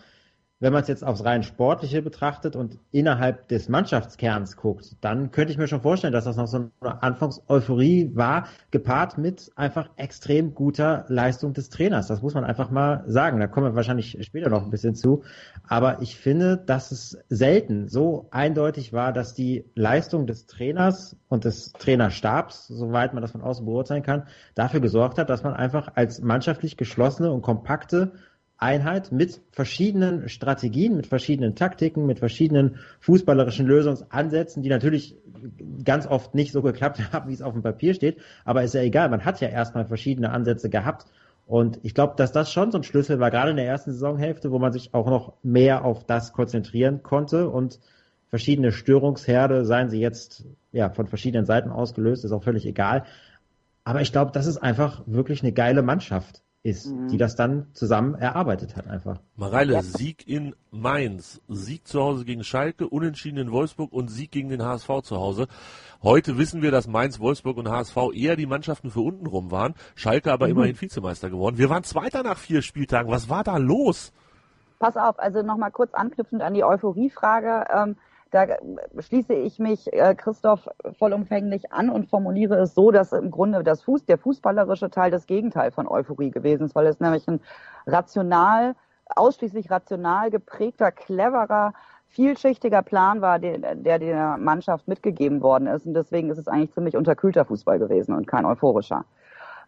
wenn 0.61 0.71
man 0.71 0.83
es 0.83 0.87
jetzt 0.87 1.03
aufs 1.03 1.25
rein 1.25 1.41
Sportliche 1.41 2.03
betrachtet 2.03 2.55
und 2.55 2.77
innerhalb 2.91 3.47
des 3.47 3.67
Mannschaftskerns 3.67 4.55
guckt, 4.55 4.95
dann 5.01 5.31
könnte 5.31 5.51
ich 5.51 5.57
mir 5.57 5.67
schon 5.67 5.81
vorstellen, 5.81 6.13
dass 6.13 6.25
das 6.25 6.37
noch 6.37 6.47
so 6.47 6.69
eine 6.79 7.03
Anfangseuphorie 7.03 8.11
war, 8.13 8.47
gepaart 8.69 9.17
mit 9.17 9.51
einfach 9.55 9.89
extrem 9.95 10.53
guter 10.53 11.05
Leistung 11.07 11.53
des 11.53 11.69
Trainers. 11.71 12.07
Das 12.07 12.21
muss 12.21 12.35
man 12.35 12.43
einfach 12.43 12.69
mal 12.69 13.03
sagen. 13.07 13.39
Da 13.39 13.47
kommen 13.47 13.71
wir 13.71 13.75
wahrscheinlich 13.75 14.17
später 14.21 14.49
noch 14.49 14.63
ein 14.63 14.69
bisschen 14.69 14.93
zu. 14.93 15.23
Aber 15.67 16.01
ich 16.01 16.15
finde, 16.15 16.57
dass 16.57 16.91
es 16.91 17.17
selten 17.27 17.87
so 17.87 18.27
eindeutig 18.29 18.93
war, 18.93 19.13
dass 19.13 19.33
die 19.33 19.65
Leistung 19.73 20.27
des 20.27 20.45
Trainers 20.45 21.17
und 21.27 21.43
des 21.43 21.73
Trainerstabs, 21.73 22.67
soweit 22.67 23.13
man 23.13 23.23
das 23.23 23.31
von 23.31 23.41
außen 23.41 23.65
beurteilen 23.65 24.03
kann, 24.03 24.27
dafür 24.53 24.79
gesorgt 24.79 25.17
hat, 25.17 25.31
dass 25.31 25.43
man 25.43 25.55
einfach 25.55 25.93
als 25.95 26.21
mannschaftlich 26.21 26.77
geschlossene 26.77 27.31
und 27.31 27.41
kompakte 27.41 28.11
Einheit 28.61 29.11
mit 29.11 29.41
verschiedenen 29.51 30.29
Strategien, 30.29 30.95
mit 30.95 31.07
verschiedenen 31.07 31.55
Taktiken, 31.55 32.05
mit 32.05 32.19
verschiedenen 32.19 32.77
fußballerischen 32.99 33.65
Lösungsansätzen, 33.65 34.61
die 34.61 34.69
natürlich 34.69 35.15
ganz 35.83 36.05
oft 36.05 36.35
nicht 36.35 36.51
so 36.51 36.61
geklappt 36.61 37.01
haben, 37.11 37.29
wie 37.29 37.33
es 37.33 37.41
auf 37.41 37.53
dem 37.53 37.63
Papier 37.63 37.95
steht. 37.95 38.17
Aber 38.45 38.63
ist 38.63 38.75
ja 38.75 38.81
egal, 38.81 39.09
man 39.09 39.25
hat 39.25 39.41
ja 39.41 39.49
erstmal 39.49 39.85
verschiedene 39.85 40.31
Ansätze 40.31 40.69
gehabt. 40.69 41.07
Und 41.47 41.79
ich 41.81 41.95
glaube, 41.95 42.13
dass 42.17 42.31
das 42.31 42.51
schon 42.51 42.71
so 42.71 42.77
ein 42.77 42.83
Schlüssel 42.83 43.19
war, 43.19 43.31
gerade 43.31 43.49
in 43.49 43.57
der 43.57 43.65
ersten 43.65 43.91
Saisonhälfte, 43.91 44.51
wo 44.51 44.59
man 44.59 44.71
sich 44.71 44.93
auch 44.93 45.07
noch 45.07 45.33
mehr 45.41 45.83
auf 45.83 46.05
das 46.05 46.31
konzentrieren 46.31 47.01
konnte 47.01 47.49
und 47.49 47.79
verschiedene 48.29 48.71
Störungsherde, 48.71 49.65
seien 49.65 49.89
sie 49.89 49.99
jetzt 49.99 50.45
ja 50.71 50.91
von 50.91 51.07
verschiedenen 51.07 51.45
Seiten 51.45 51.71
ausgelöst, 51.71 52.23
ist 52.23 52.31
auch 52.31 52.43
völlig 52.43 52.67
egal. 52.67 53.05
Aber 53.83 54.01
ich 54.01 54.11
glaube, 54.11 54.31
das 54.31 54.45
ist 54.45 54.57
einfach 54.57 55.01
wirklich 55.07 55.41
eine 55.41 55.51
geile 55.51 55.81
Mannschaft 55.81 56.43
ist, 56.63 56.87
mhm. 56.87 57.07
die 57.07 57.17
das 57.17 57.35
dann 57.35 57.67
zusammen 57.73 58.15
erarbeitet 58.15 58.75
hat 58.75 58.87
einfach. 58.87 59.19
Mareile, 59.35 59.73
ja. 59.73 59.81
Sieg 59.81 60.27
in 60.27 60.55
Mainz, 60.69 61.41
Sieg 61.47 61.87
zu 61.87 62.01
Hause 62.01 62.23
gegen 62.23 62.43
Schalke, 62.43 62.87
Unentschieden 62.87 63.37
in 63.37 63.51
Wolfsburg 63.51 63.91
und 63.91 64.09
Sieg 64.09 64.31
gegen 64.31 64.49
den 64.49 64.63
HSV 64.63 65.01
zu 65.03 65.17
Hause. 65.17 65.47
Heute 66.03 66.37
wissen 66.37 66.61
wir, 66.61 66.69
dass 66.69 66.87
Mainz, 66.87 67.19
Wolfsburg 67.19 67.57
und 67.57 67.69
HSV 67.69 67.97
eher 68.13 68.35
die 68.35 68.45
Mannschaften 68.45 68.91
für 68.91 69.01
untenrum 69.01 69.49
waren, 69.49 69.73
Schalke 69.95 70.31
aber 70.31 70.45
mhm. 70.45 70.51
immerhin 70.51 70.81
Vizemeister 70.81 71.29
geworden. 71.29 71.57
Wir 71.57 71.69
waren 71.69 71.83
Zweiter 71.83 72.21
nach 72.21 72.37
vier 72.37 72.61
Spieltagen. 72.61 73.11
Was 73.11 73.29
war 73.29 73.43
da 73.43 73.57
los? 73.57 74.13
Pass 74.77 74.97
auf, 74.97 75.19
also 75.19 75.41
nochmal 75.41 75.71
kurz 75.71 75.93
anknüpfend 75.93 76.41
an 76.41 76.53
die 76.53 76.63
Euphoriefrage. 76.63 77.65
Ähm, 77.73 77.95
da 78.31 78.47
schließe 78.97 79.33
ich 79.33 79.59
mich 79.59 79.91
äh, 79.91 80.15
Christoph 80.15 80.67
vollumfänglich 80.97 81.71
an 81.71 81.89
und 81.89 82.09
formuliere 82.09 82.55
es 82.55 82.73
so, 82.73 82.91
dass 82.91 83.11
im 83.11 83.29
Grunde 83.29 83.63
das 83.63 83.83
Fuß, 83.83 84.05
der 84.05 84.17
fußballerische 84.17 84.89
Teil 84.89 85.11
das 85.11 85.27
Gegenteil 85.27 85.71
von 85.71 85.87
Euphorie 85.87 86.31
gewesen 86.31 86.65
ist, 86.65 86.75
weil 86.75 86.87
es 86.87 86.99
nämlich 87.01 87.27
ein 87.27 87.41
rational, 87.85 88.75
ausschließlich 89.15 89.69
rational 89.69 90.31
geprägter, 90.31 90.91
cleverer, 90.91 91.73
vielschichtiger 92.07 92.81
Plan 92.81 93.21
war, 93.21 93.39
der, 93.39 93.75
der 93.75 93.99
der 93.99 94.37
Mannschaft 94.37 94.87
mitgegeben 94.87 95.41
worden 95.41 95.67
ist. 95.67 95.85
Und 95.85 95.93
deswegen 95.93 96.29
ist 96.29 96.37
es 96.37 96.47
eigentlich 96.47 96.71
ziemlich 96.73 96.95
unterkühlter 96.95 97.45
Fußball 97.45 97.79
gewesen 97.79 98.15
und 98.15 98.27
kein 98.27 98.45
euphorischer. 98.45 99.05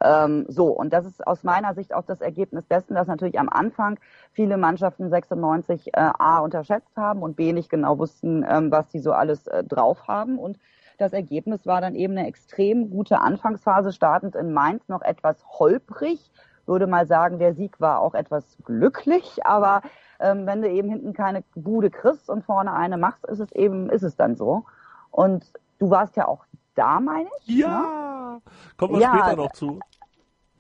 Ähm, 0.04 0.46
so, 0.50 0.68
und 0.68 0.92
das 0.92 1.06
ist 1.06 1.26
aus 1.26 1.44
meiner 1.44 1.74
Sicht 1.74 1.94
auch 1.94 2.04
das 2.06 2.22
Ergebnis 2.22 2.68
dessen, 2.68 2.94
dass 2.94 3.08
natürlich 3.08 3.40
am 3.40 3.50
Anfang 3.50 4.00
viele 4.34 4.58
Mannschaften 4.58 5.10
96 5.10 5.88
äh, 5.88 5.92
A 5.94 6.40
unterschätzt 6.40 6.96
haben 6.98 7.22
und 7.22 7.36
B 7.36 7.54
nicht 7.54 7.70
genau 7.70 7.98
wussten, 7.98 8.46
ähm, 8.48 8.72
was 8.72 8.90
die 8.90 9.00
so 9.00 9.14
alles 9.14 9.48
äh, 9.48 9.64
drauf 9.64 10.08
haben. 10.08 10.38
Und 10.38 10.60
das 10.98 11.14
Ergebnis 11.14 11.66
war 11.66 11.82
dann 11.82 11.96
eben 11.96 12.18
eine 12.18 12.28
extrem 12.28 12.90
gute 12.90 13.20
Anfangsphase, 13.20 13.94
startend 13.94 14.36
in 14.36 14.54
Mainz 14.54 14.88
noch 14.90 15.02
etwas 15.02 15.44
holprig. 15.58 16.32
Würde 16.66 16.88
mal 16.88 17.08
sagen, 17.08 17.40
der 17.40 17.54
Sieg 17.54 17.80
war 17.80 18.00
auch 18.00 18.14
etwas 18.14 18.58
glücklich, 18.64 19.46
aber 19.46 19.82
ähm, 20.20 20.46
wenn 20.46 20.62
du 20.62 20.70
eben 20.70 20.90
hinten 20.90 21.14
keine 21.14 21.44
Bude 21.56 21.90
kriegst 21.90 22.30
und 22.30 22.44
vorne 22.44 22.74
eine 22.74 22.98
machst, 22.98 23.26
ist 23.26 23.40
es 23.40 23.52
eben, 23.54 23.90
ist 23.90 24.04
es 24.04 24.16
dann 24.16 24.36
so. 24.36 24.64
Und 25.12 25.46
du 25.80 25.90
warst 25.90 26.16
ja 26.16 26.28
auch 26.28 26.46
da, 26.76 27.00
meine 27.00 27.30
ich. 27.40 27.58
Ja, 27.58 28.40
ne? 28.42 28.42
kommen 28.78 28.96
wir 28.96 29.02
ja, 29.02 29.16
später 29.16 29.36
noch 29.36 29.52
zu. 29.52 29.80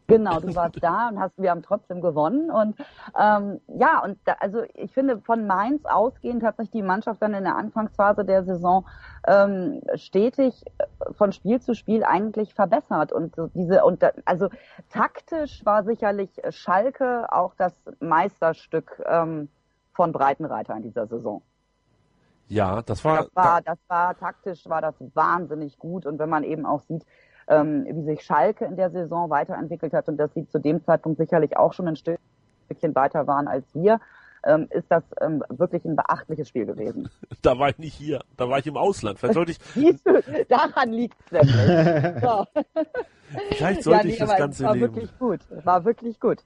Genau, 0.08 0.40
du 0.40 0.54
warst 0.54 0.78
da 0.82 1.10
und 1.10 1.20
hast, 1.20 1.38
wir 1.38 1.50
haben 1.50 1.64
trotzdem 1.64 2.02
gewonnen. 2.02 2.52
Und 2.52 2.76
ähm, 3.18 3.62
ja, 3.68 4.04
und 4.04 4.20
da, 4.26 4.34
also 4.40 4.64
ich 4.74 4.92
finde, 4.92 5.20
von 5.22 5.48
Mainz 5.48 5.86
ausgehend 5.86 6.44
hat 6.44 6.58
sich 6.58 6.70
die 6.72 6.82
Mannschaft 6.82 7.22
dann 7.22 7.34
in 7.34 7.44
der 7.44 7.56
Anfangsphase 7.56 8.26
der 8.26 8.44
Saison 8.44 8.86
ähm, 9.26 9.82
stetig 9.96 10.66
äh, 10.78 11.14
von 11.14 11.32
Spiel 11.32 11.62
zu 11.62 11.74
Spiel 11.74 12.04
eigentlich 12.04 12.54
verbessert. 12.54 13.14
Und 13.14 13.36
diese, 13.54 13.86
und 13.86 14.04
da, 14.04 14.12
also 14.26 14.50
taktisch 14.90 15.66
war 15.66 15.84
sicherlich 15.84 16.30
Schalke 16.50 17.32
auch 17.32 17.56
das 17.56 17.74
Meisterstück 18.00 19.02
ähm, 19.06 19.48
von 19.94 20.12
Breitenreiter 20.12 20.76
in 20.76 20.84
dieser 20.84 21.08
Saison. 21.08 21.42
Ja, 22.54 22.84
das 22.84 23.04
war, 23.04 23.24
das 23.24 23.36
war, 23.36 23.62
das 23.62 23.80
war 23.88 24.18
taktisch 24.18 24.70
war 24.70 24.82
das 24.82 24.94
wahnsinnig 25.16 25.80
gut. 25.80 26.06
Und 26.06 26.20
wenn 26.20 26.30
man 26.30 26.44
eben 26.44 26.68
auch 26.68 26.82
sieht, 26.82 27.04
ähm, 27.48 27.86
wie 27.90 28.04
sich 28.04 28.22
Schalke 28.24 28.66
in 28.66 28.76
der 28.76 28.92
Saison 28.92 29.32
weiterentwickelt 29.32 29.92
hat 29.94 30.08
und 30.08 30.18
dass 30.18 30.34
sie 30.36 30.48
zu 30.48 30.60
dem 30.60 30.84
Zeitpunkt 30.84 31.18
sicherlich 31.18 31.58
auch 31.58 31.74
schon 31.74 31.88
ein 31.88 31.96
Stückchen 31.96 32.94
weiter 32.94 33.26
waren 33.26 33.48
als 33.48 33.66
wir, 33.74 34.00
ähm, 34.46 34.68
ist 34.70 34.86
das 34.90 35.04
ähm, 35.20 35.44
wirklich 35.50 35.84
ein 35.86 35.96
beachtliches 35.96 36.48
Spiel 36.48 36.66
gewesen. 36.66 37.10
Da 37.42 37.60
war 37.60 37.70
ich 37.70 37.78
nicht 37.78 37.96
hier, 37.96 38.22
da 38.38 38.48
war 38.48 38.60
ich 38.60 38.68
im 38.68 38.78
Ausland. 38.78 39.20
Vielleicht 39.20 39.34
sollte 39.34 39.52
ich. 39.52 39.60
Siehst 39.74 40.08
du, 40.08 40.22
daran 40.48 40.92
liegt 40.92 41.18
es 41.26 41.32
nämlich. 41.32 42.22
So. 42.22 42.46
Vielleicht 43.50 43.84
sollte 43.84 44.00
ja, 44.00 44.06
nee, 44.06 44.14
ich 44.14 44.20
das 44.20 44.38
Ganze 44.38 44.64
war 44.64 44.76
nehmen. 44.76 44.90
War 44.90 44.96
wirklich 44.96 45.20
gut, 45.20 45.40
war 45.66 45.86
wirklich 45.86 46.20
gut. 46.20 46.46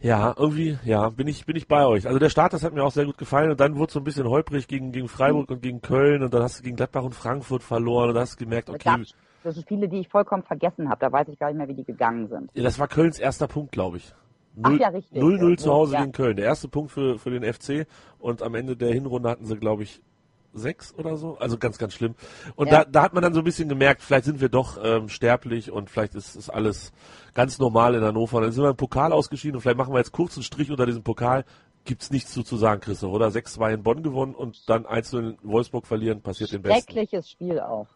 Ja, 0.00 0.34
irgendwie, 0.36 0.78
ja, 0.84 1.08
bin 1.08 1.26
ich, 1.26 1.46
bin 1.46 1.56
ich 1.56 1.66
bei 1.66 1.86
euch. 1.86 2.06
Also 2.06 2.18
der 2.18 2.28
Start, 2.28 2.52
das 2.52 2.62
hat 2.62 2.74
mir 2.74 2.84
auch 2.84 2.92
sehr 2.92 3.06
gut 3.06 3.16
gefallen 3.16 3.50
und 3.50 3.60
dann 3.60 3.76
wurde 3.76 3.86
es 3.86 3.92
so 3.94 4.00
ein 4.00 4.04
bisschen 4.04 4.28
holprig 4.28 4.68
gegen, 4.68 4.92
gegen 4.92 5.08
Freiburg 5.08 5.50
und 5.50 5.62
gegen 5.62 5.80
Köln 5.80 6.22
und 6.22 6.34
dann 6.34 6.42
hast 6.42 6.58
du 6.58 6.62
gegen 6.62 6.76
Gladbach 6.76 7.04
und 7.04 7.14
Frankfurt 7.14 7.62
verloren 7.62 8.08
und 8.08 8.14
dann 8.14 8.22
hast 8.22 8.38
du 8.38 8.44
gemerkt, 8.44 8.68
okay. 8.68 9.04
Das 9.42 9.54
sind 9.54 9.62
Spiele, 9.62 9.88
die 9.88 10.00
ich 10.00 10.08
vollkommen 10.08 10.42
vergessen 10.42 10.88
habe. 10.88 10.98
Da 11.00 11.12
weiß 11.12 11.28
ich 11.28 11.38
gar 11.38 11.48
nicht 11.48 11.56
mehr, 11.56 11.68
wie 11.68 11.74
die 11.74 11.84
gegangen 11.84 12.28
sind. 12.28 12.50
Ja, 12.54 12.64
das 12.64 12.78
war 12.78 12.88
Kölns 12.88 13.18
erster 13.18 13.46
Punkt, 13.46 13.72
glaube 13.72 13.98
ich. 13.98 14.12
0, 14.56 14.74
Ach 14.74 14.80
ja, 14.80 14.88
richtig. 14.88 15.22
0-0 15.22 15.56
zu 15.58 15.72
Hause 15.72 15.94
ja. 15.94 16.00
gegen 16.00 16.12
Köln. 16.12 16.36
Der 16.36 16.46
erste 16.46 16.68
Punkt 16.68 16.90
für, 16.90 17.18
für 17.18 17.30
den 17.30 17.44
FC 17.44 17.86
und 18.18 18.42
am 18.42 18.54
Ende 18.54 18.76
der 18.76 18.92
Hinrunde 18.92 19.28
hatten 19.28 19.44
sie, 19.44 19.56
glaube 19.56 19.82
ich, 19.82 20.02
sechs 20.56 20.94
oder 20.94 21.16
so. 21.16 21.36
Also 21.38 21.58
ganz, 21.58 21.78
ganz 21.78 21.94
schlimm. 21.94 22.14
Und 22.54 22.68
ja. 22.68 22.84
da, 22.84 22.90
da 22.90 23.02
hat 23.02 23.14
man 23.14 23.22
dann 23.22 23.34
so 23.34 23.40
ein 23.40 23.44
bisschen 23.44 23.68
gemerkt, 23.68 24.02
vielleicht 24.02 24.24
sind 24.24 24.40
wir 24.40 24.48
doch 24.48 24.78
ähm, 24.82 25.08
sterblich 25.08 25.70
und 25.70 25.90
vielleicht 25.90 26.14
ist, 26.14 26.36
ist 26.36 26.50
alles 26.50 26.92
ganz 27.34 27.58
normal 27.58 27.94
in 27.94 28.02
Hannover. 28.02 28.40
Dann 28.40 28.52
sind 28.52 28.64
wir 28.64 28.70
im 28.70 28.76
Pokal 28.76 29.12
ausgeschieden 29.12 29.56
und 29.56 29.62
vielleicht 29.62 29.78
machen 29.78 29.92
wir 29.92 29.98
jetzt 29.98 30.12
kurz 30.12 30.36
einen 30.36 30.44
Strich 30.44 30.70
unter 30.70 30.86
diesem 30.86 31.02
Pokal. 31.02 31.44
Gibt's 31.84 32.10
nichts 32.10 32.32
zu, 32.32 32.42
zu 32.42 32.56
sagen, 32.56 32.80
Christoph, 32.80 33.12
oder? 33.12 33.28
6-2 33.28 33.74
in 33.74 33.82
Bonn 33.82 34.02
gewonnen 34.02 34.34
und 34.34 34.68
dann 34.68 34.86
einzeln 34.86 35.36
in 35.42 35.50
Wolfsburg 35.50 35.86
verlieren, 35.86 36.20
passiert 36.20 36.52
den 36.52 36.62
Besten. 36.62 36.92
Schreckliches 36.92 37.30
Spiel 37.30 37.60
auch. 37.60 37.86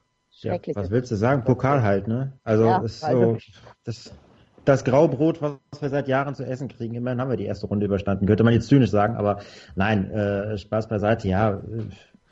Ja, 0.42 0.59
was 0.75 0.90
willst 0.90 1.11
du 1.11 1.16
sagen? 1.16 1.44
Pokal 1.44 1.83
halt, 1.83 2.09
ne? 2.09 2.33
Also 2.44 2.64
ja, 2.64 2.79
ist 2.79 3.01
so 3.01 3.37
das, 3.85 4.12
das 4.64 4.85
Graubrot, 4.85 5.42
was 5.42 5.59
wir 5.81 5.88
seit 5.90 6.09
Jahren 6.09 6.35
zu 6.35 6.44
essen 6.44 6.68
kriegen. 6.68 6.94
Immerhin 6.94 7.20
haben 7.20 7.31
wir 7.31 7.37
die 7.37 7.44
erste 7.44 7.66
Runde 7.66 7.87
überstanden. 7.87 8.27
Könnte 8.27 8.44
man 8.44 8.53
jetzt 8.53 8.68
zynisch 8.68 8.90
sagen, 8.90 9.16
aber 9.16 9.40
nein, 9.75 10.11
äh, 10.11 10.57
Spaß 10.57 10.88
beiseite. 10.88 11.29
Ja, 11.29 11.61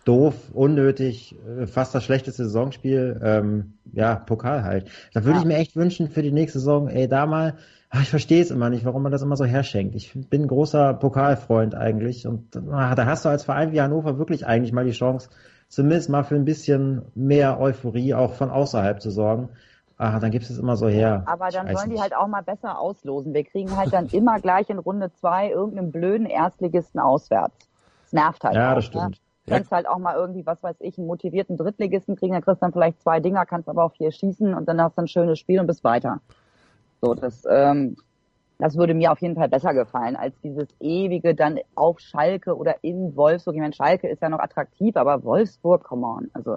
doof, 0.09 0.35
unnötig, 0.55 1.37
äh, 1.47 1.67
fast 1.67 1.95
das 1.95 2.03
schlechteste 2.03 2.45
Saisonspiel. 2.45 3.21
Ähm, 3.23 3.75
ja, 3.93 4.15
Pokal 4.17 4.65
halt. 4.65 4.91
Da 5.13 5.25
würde 5.25 5.37
ja. 5.37 5.41
ich 5.41 5.45
mir 5.45 5.57
echt 5.57 5.77
wünschen 5.77 6.09
für 6.09 6.23
die 6.23 6.33
nächste 6.33 6.59
Saison, 6.59 6.89
ey, 6.89 7.07
da 7.09 7.27
mal, 7.27 7.55
ach, 7.91 8.03
ich 8.03 8.09
verstehe 8.09 8.43
es 8.43 8.51
immer 8.51 8.71
nicht, 8.71 8.85
warum 8.87 9.03
man 9.03 9.13
das 9.13 9.23
immer 9.23 9.37
so 9.37 9.45
herschenkt. 9.45 9.95
Ich 9.95 10.15
bin 10.15 10.43
ein 10.43 10.49
großer 10.49 10.95
Pokalfreund 10.95 11.75
eigentlich 11.75 12.27
und 12.27 12.57
ach, 12.73 12.95
da 12.95 13.07
hast 13.07 13.27
du 13.27 13.29
als 13.29 13.45
Verein 13.45 13.73
wie 13.73 13.81
Hannover 13.81 14.19
wirklich 14.19 14.47
eigentlich 14.47 14.73
mal 14.73 14.87
die 14.87 14.93
Chance, 14.93 15.29
zumindest 15.69 16.09
mal 16.09 16.25
für 16.25 16.37
ein 16.37 16.45
bisschen 16.45 17.03
mehr 17.15 17.61
Euphorie 17.61 18.15
auch 18.15 18.33
von 18.33 18.51
außerhalb 18.51 19.03
zu 19.03 19.11
sorgen. 19.11 19.51
Ah, 19.99 20.21
dann 20.21 20.31
gibt 20.31 20.49
es 20.49 20.57
immer 20.57 20.77
so 20.77 20.87
her. 20.89 21.25
Aber 21.27 21.49
dann 21.49 21.75
sollen 21.77 21.91
die 21.91 22.01
halt 22.01 22.15
auch 22.15 22.29
mal 22.29 22.43
besser 22.43 22.79
auslosen. 22.79 23.35
Wir 23.35 23.43
kriegen 23.43 23.77
halt 23.77 23.93
dann 23.93 24.07
immer 24.07 24.39
gleich 24.39 24.71
in 24.71 24.79
Runde 24.79 25.11
zwei 25.13 25.51
irgendeinen 25.51 25.91
blöden 25.91 26.27
Erstligisten 26.27 27.01
auswärts. 27.01 27.69
Das 28.05 28.13
nervt 28.13 28.45
halt. 28.45 28.55
Ja, 28.55 28.71
auch, 28.71 28.75
das 28.77 28.85
stimmt. 28.85 29.11
Ne? 29.11 29.28
Du 29.49 29.55
kannst 29.55 29.71
halt 29.71 29.89
auch 29.89 29.99
mal 29.99 30.17
irgendwie, 30.17 30.45
was 30.47 30.63
weiß 30.63 30.77
ich, 30.81 30.99
einen 30.99 31.07
motivierten 31.07 31.57
Drittligisten 31.57 32.17
kriegen, 32.17 32.33
dann 32.33 32.43
kriegst 32.43 32.63
du 32.63 32.67
dann 32.67 32.73
vielleicht 32.73 33.01
zwei 33.01 33.21
Dinger, 33.21 33.47
kannst 33.47 33.69
aber 33.69 33.85
auch 33.85 33.93
vier 33.93 34.11
schießen 34.11 34.55
und 34.55 34.67
dann 34.69 34.81
hast 34.81 34.97
du 34.97 35.03
ein 35.03 35.09
schönes 35.09 35.39
Spiel 35.39 35.61
und 35.61 35.67
bist 35.67 35.85
weiter. 35.85 36.21
So, 37.01 37.15
das 37.15 37.45
ähm, 37.49 37.97
das 38.59 38.77
würde 38.77 38.93
mir 38.93 39.13
auf 39.13 39.21
jeden 39.21 39.37
Fall 39.37 39.49
besser 39.49 39.73
gefallen, 39.73 40.17
als 40.17 40.35
dieses 40.41 40.69
ewige 40.81 41.35
dann 41.35 41.61
auf 41.77 42.01
Schalke 42.01 42.57
oder 42.57 42.77
in 42.83 43.15
Wolfsburg. 43.15 43.55
Ich 43.55 43.61
meine, 43.61 43.73
Schalke 43.73 44.09
ist 44.09 44.21
ja 44.21 44.29
noch 44.29 44.41
attraktiv, 44.41 44.97
aber 44.97 45.23
Wolfsburg, 45.23 45.85
come 45.85 46.07
on. 46.07 46.31
Also 46.33 46.57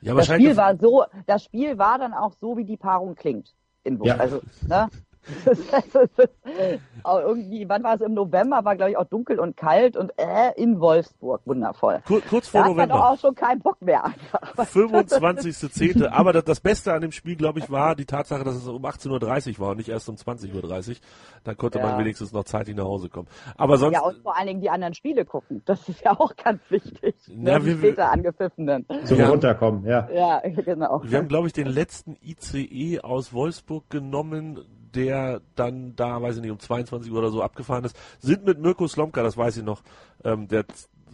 ja, 0.00 0.14
das 0.14 0.26
Spiel 0.26 0.56
war 0.56 0.76
so, 0.76 1.04
das 1.26 1.44
Spiel 1.44 1.78
war 1.78 1.98
dann 1.98 2.14
auch 2.14 2.32
so, 2.40 2.56
wie 2.56 2.64
die 2.64 2.78
Paarung 2.78 3.14
klingt. 3.14 3.52
In 3.84 4.02
ja. 4.02 4.16
Also, 4.16 4.40
ne? 4.66 4.88
Irgendwie, 7.04 7.68
wann 7.68 7.82
war 7.82 7.94
es 7.94 8.00
im 8.00 8.14
November, 8.14 8.64
war 8.64 8.76
glaube 8.76 8.90
ich 8.92 8.96
auch 8.96 9.04
dunkel 9.04 9.38
und 9.40 9.56
kalt 9.56 9.96
und 9.96 10.12
äh, 10.18 10.52
in 10.56 10.80
Wolfsburg, 10.80 11.40
wundervoll. 11.44 12.00
Kur 12.06 12.20
kurz 12.22 12.48
vor 12.48 12.60
da 12.62 12.68
hat 12.68 12.76
man 12.76 12.88
November. 12.88 12.94
doch 13.04 13.12
auch 13.12 13.18
schon 13.18 13.34
keinen 13.34 13.60
Bock 13.60 13.80
mehr 13.82 14.04
einfach. 14.04 14.40
25.10. 14.56 16.06
Aber 16.08 16.32
das, 16.32 16.60
Beste 16.60 16.92
an 16.92 17.00
dem 17.00 17.12
Spiel, 17.12 17.36
glaube 17.36 17.58
ich, 17.58 17.70
war 17.70 17.94
die 17.96 18.04
Tatsache, 18.06 18.44
dass 18.44 18.54
es 18.54 18.66
um 18.68 18.84
18.30 18.84 19.54
Uhr 19.54 19.58
war 19.60 19.70
und 19.70 19.78
nicht 19.78 19.88
erst 19.88 20.08
um 20.08 20.14
20.30 20.16 20.52
Uhr. 20.90 20.96
Da 21.44 21.54
konnte 21.54 21.78
Ja. 21.78 21.86
man 21.86 21.98
wenigstens 21.98 22.32
noch 22.32 22.44
zeitig 22.44 22.76
nach 22.76 22.84
Hause 22.84 23.08
kommen. 23.08 23.28
Aber 23.56 23.76
sonst, 23.78 23.94
Ja, 23.94 24.02
und 24.02 24.18
vor 24.22 24.36
allen 24.36 24.46
Dingen 24.46 24.60
die 24.60 24.70
anderen 24.70 24.94
Spiele 24.94 25.24
gucken. 25.24 25.62
Das 25.64 25.88
ist 25.88 26.02
ja 26.04 26.12
auch 26.18 26.34
ganz 26.36 26.60
wichtig. 26.70 27.14
Na, 27.28 27.54
ne, 27.54 27.60
die 27.60 27.66
wir- 27.66 27.76
später 27.78 28.10
angepfiffenen. 28.12 28.86
Zum 29.04 29.18
Ja. 29.18 29.28
Runterkommen, 29.28 29.84
ja. 29.84 30.08
Ja, 30.12 30.40
genau. 30.64 31.02
wir 31.04 31.18
haben, 31.18 31.28
glaube 31.28 31.46
ich, 31.48 31.52
den 31.52 31.66
letzten 31.66 32.16
ICE 32.22 33.00
aus 33.00 33.32
Wolfsburg 33.32 33.90
genommen, 33.90 34.60
der 34.94 35.40
dann 35.54 35.94
da, 35.96 36.20
weiß 36.20 36.36
ich 36.36 36.42
nicht, 36.42 36.50
um 36.50 36.58
22 36.58 37.10
Uhr 37.10 37.18
oder 37.18 37.30
so 37.30 37.42
abgefahren 37.42 37.84
ist. 37.84 37.96
Sind 38.20 38.44
mit 38.44 38.58
Mirko 38.58 38.86
Slomka, 38.86 39.22
das 39.22 39.36
weiß 39.36 39.58
ich 39.58 39.64
noch, 39.64 39.82
ähm, 40.24 40.48
der 40.48 40.64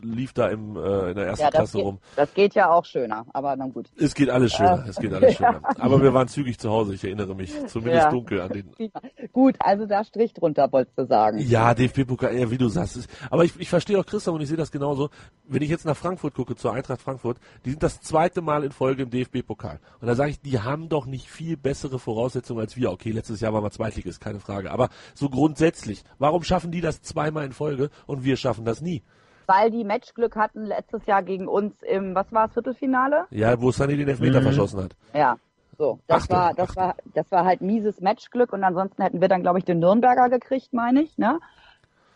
lief 0.03 0.33
da 0.33 0.49
im, 0.49 0.77
äh, 0.77 1.11
in 1.11 1.17
der 1.17 1.27
ersten 1.27 1.43
Ja, 1.45 1.51
das 1.51 1.59
Klasse 1.61 1.77
geht, 1.79 1.87
rum. 1.87 1.99
das 2.17 2.35
geht 2.35 2.55
ja 2.55 2.71
auch 2.71 2.85
schöner, 2.85 3.27
aber 3.33 3.57
dann 3.57 3.73
gut. 3.73 3.89
Es 3.99 4.15
geht 4.15 4.31
alles 4.31 4.53
schöner, 4.53 4.85
Äh, 4.87 4.89
es 4.91 4.97
geht 4.97 5.13
alles 5.13 5.35
schöner. 5.37 5.61
Aber 5.79 6.03
wir 6.03 6.13
waren 6.15 6.29
zügig 6.29 6.59
zu 6.59 6.71
Hause, 6.71 6.95
ich 6.95 7.05
erinnere 7.05 7.35
mich. 7.35 7.53
Zumindest 7.69 8.05
Ja. 8.05 8.11
dunkel 8.11 8.41
an 8.41 8.53
den 8.53 8.71
Gut, 9.33 9.57
also 9.61 9.87
da 9.87 10.05
Strich 10.05 10.33
drunter, 10.33 10.71
wolltest 10.73 10.99
du 10.99 11.07
sagen. 11.07 11.39
Ja, 11.39 11.75
DFB-Pokal, 11.75 12.35
ja, 12.37 12.51
wie 12.51 12.59
du 12.59 12.69
sagst. 12.69 13.07
Aber 13.31 13.45
ich, 13.45 13.59
ich 13.61 13.69
verstehe 13.69 13.99
auch 13.99 14.07
Christoph 14.07 14.35
und 14.35 14.41
ich 14.41 14.49
sehe 14.49 14.57
das 14.57 14.71
genauso. 14.71 15.11
Wenn 15.47 15.63
ich 15.63 15.71
jetzt 15.71 15.85
nach 15.85 15.97
Frankfurt 15.97 16.35
gucke, 16.35 16.57
zur 16.57 16.73
Eintracht 16.73 17.01
Frankfurt, 17.03 17.39
die 17.65 17.71
sind 17.71 17.83
das 17.83 18.01
zweite 18.01 18.41
Mal 18.43 18.65
in 18.65 18.73
Folge 18.73 19.03
im 19.03 19.11
DFB-Pokal. 19.11 19.81
Und 20.01 20.07
da 20.09 20.15
sage 20.15 20.31
ich, 20.31 20.41
die 20.41 20.61
haben 20.61 20.89
doch 20.89 21.07
nicht 21.07 21.29
viel 21.31 21.57
bessere 21.57 21.99
Voraussetzungen 21.99 22.61
als 22.61 22.77
wir. 22.77 22.91
Okay, 22.91 23.11
letztes 23.11 23.41
Jahr 23.41 23.53
waren 23.53 23.63
wir 23.65 23.71
Zweitligist, 23.71 24.21
keine 24.21 24.41
Frage. 24.41 24.71
Aber 24.71 24.89
so 25.15 25.29
grundsätzlich, 25.29 26.03
warum 26.19 26.43
schaffen 26.43 26.71
die 26.73 26.81
das 26.81 27.03
zweimal 27.03 27.45
in 27.45 27.53
Folge 27.53 27.91
und 28.07 28.25
wir 28.25 28.37
schaffen 28.37 28.65
das 28.65 28.81
nie? 28.81 29.03
Weil 29.49 29.71
die 29.71 29.83
Matchglück 29.83 30.37
hatten 30.37 30.67
letztes 30.67 31.07
Jahr 31.07 31.23
gegen 31.23 31.49
uns 31.49 31.83
im, 31.83 32.15
was 32.15 32.31
war 32.33 32.47
es, 32.47 32.53
Viertelfinale? 32.53 33.25
Ja, 33.31 33.61
wo 33.61 33.71
Sunny 33.71 33.97
den 33.97 34.09
Elfmeter 34.09 34.43
verschossen 34.43 34.85
hat. 34.85 34.95
Ja. 35.15 35.39
So, 35.79 36.01
das 36.07 36.25
Achtung, 36.25 36.37
war, 36.37 36.55
das 36.55 36.69
Achtung. 36.71 36.83
war, 36.83 36.95
das 37.15 37.31
war 37.31 37.45
halt 37.45 37.61
mieses 37.63 38.01
Matchglück 38.01 38.53
und 38.53 38.63
ansonsten 38.63 39.03
hätten 39.03 39.21
wir 39.21 39.29
dann, 39.29 39.43
glaube 39.43 39.59
ich, 39.59 39.65
den 39.65 39.79
Nürnberger 39.79 40.29
gekriegt, 40.29 40.73
meine 40.73 41.01
ich, 41.01 41.17
ne? 41.17 41.39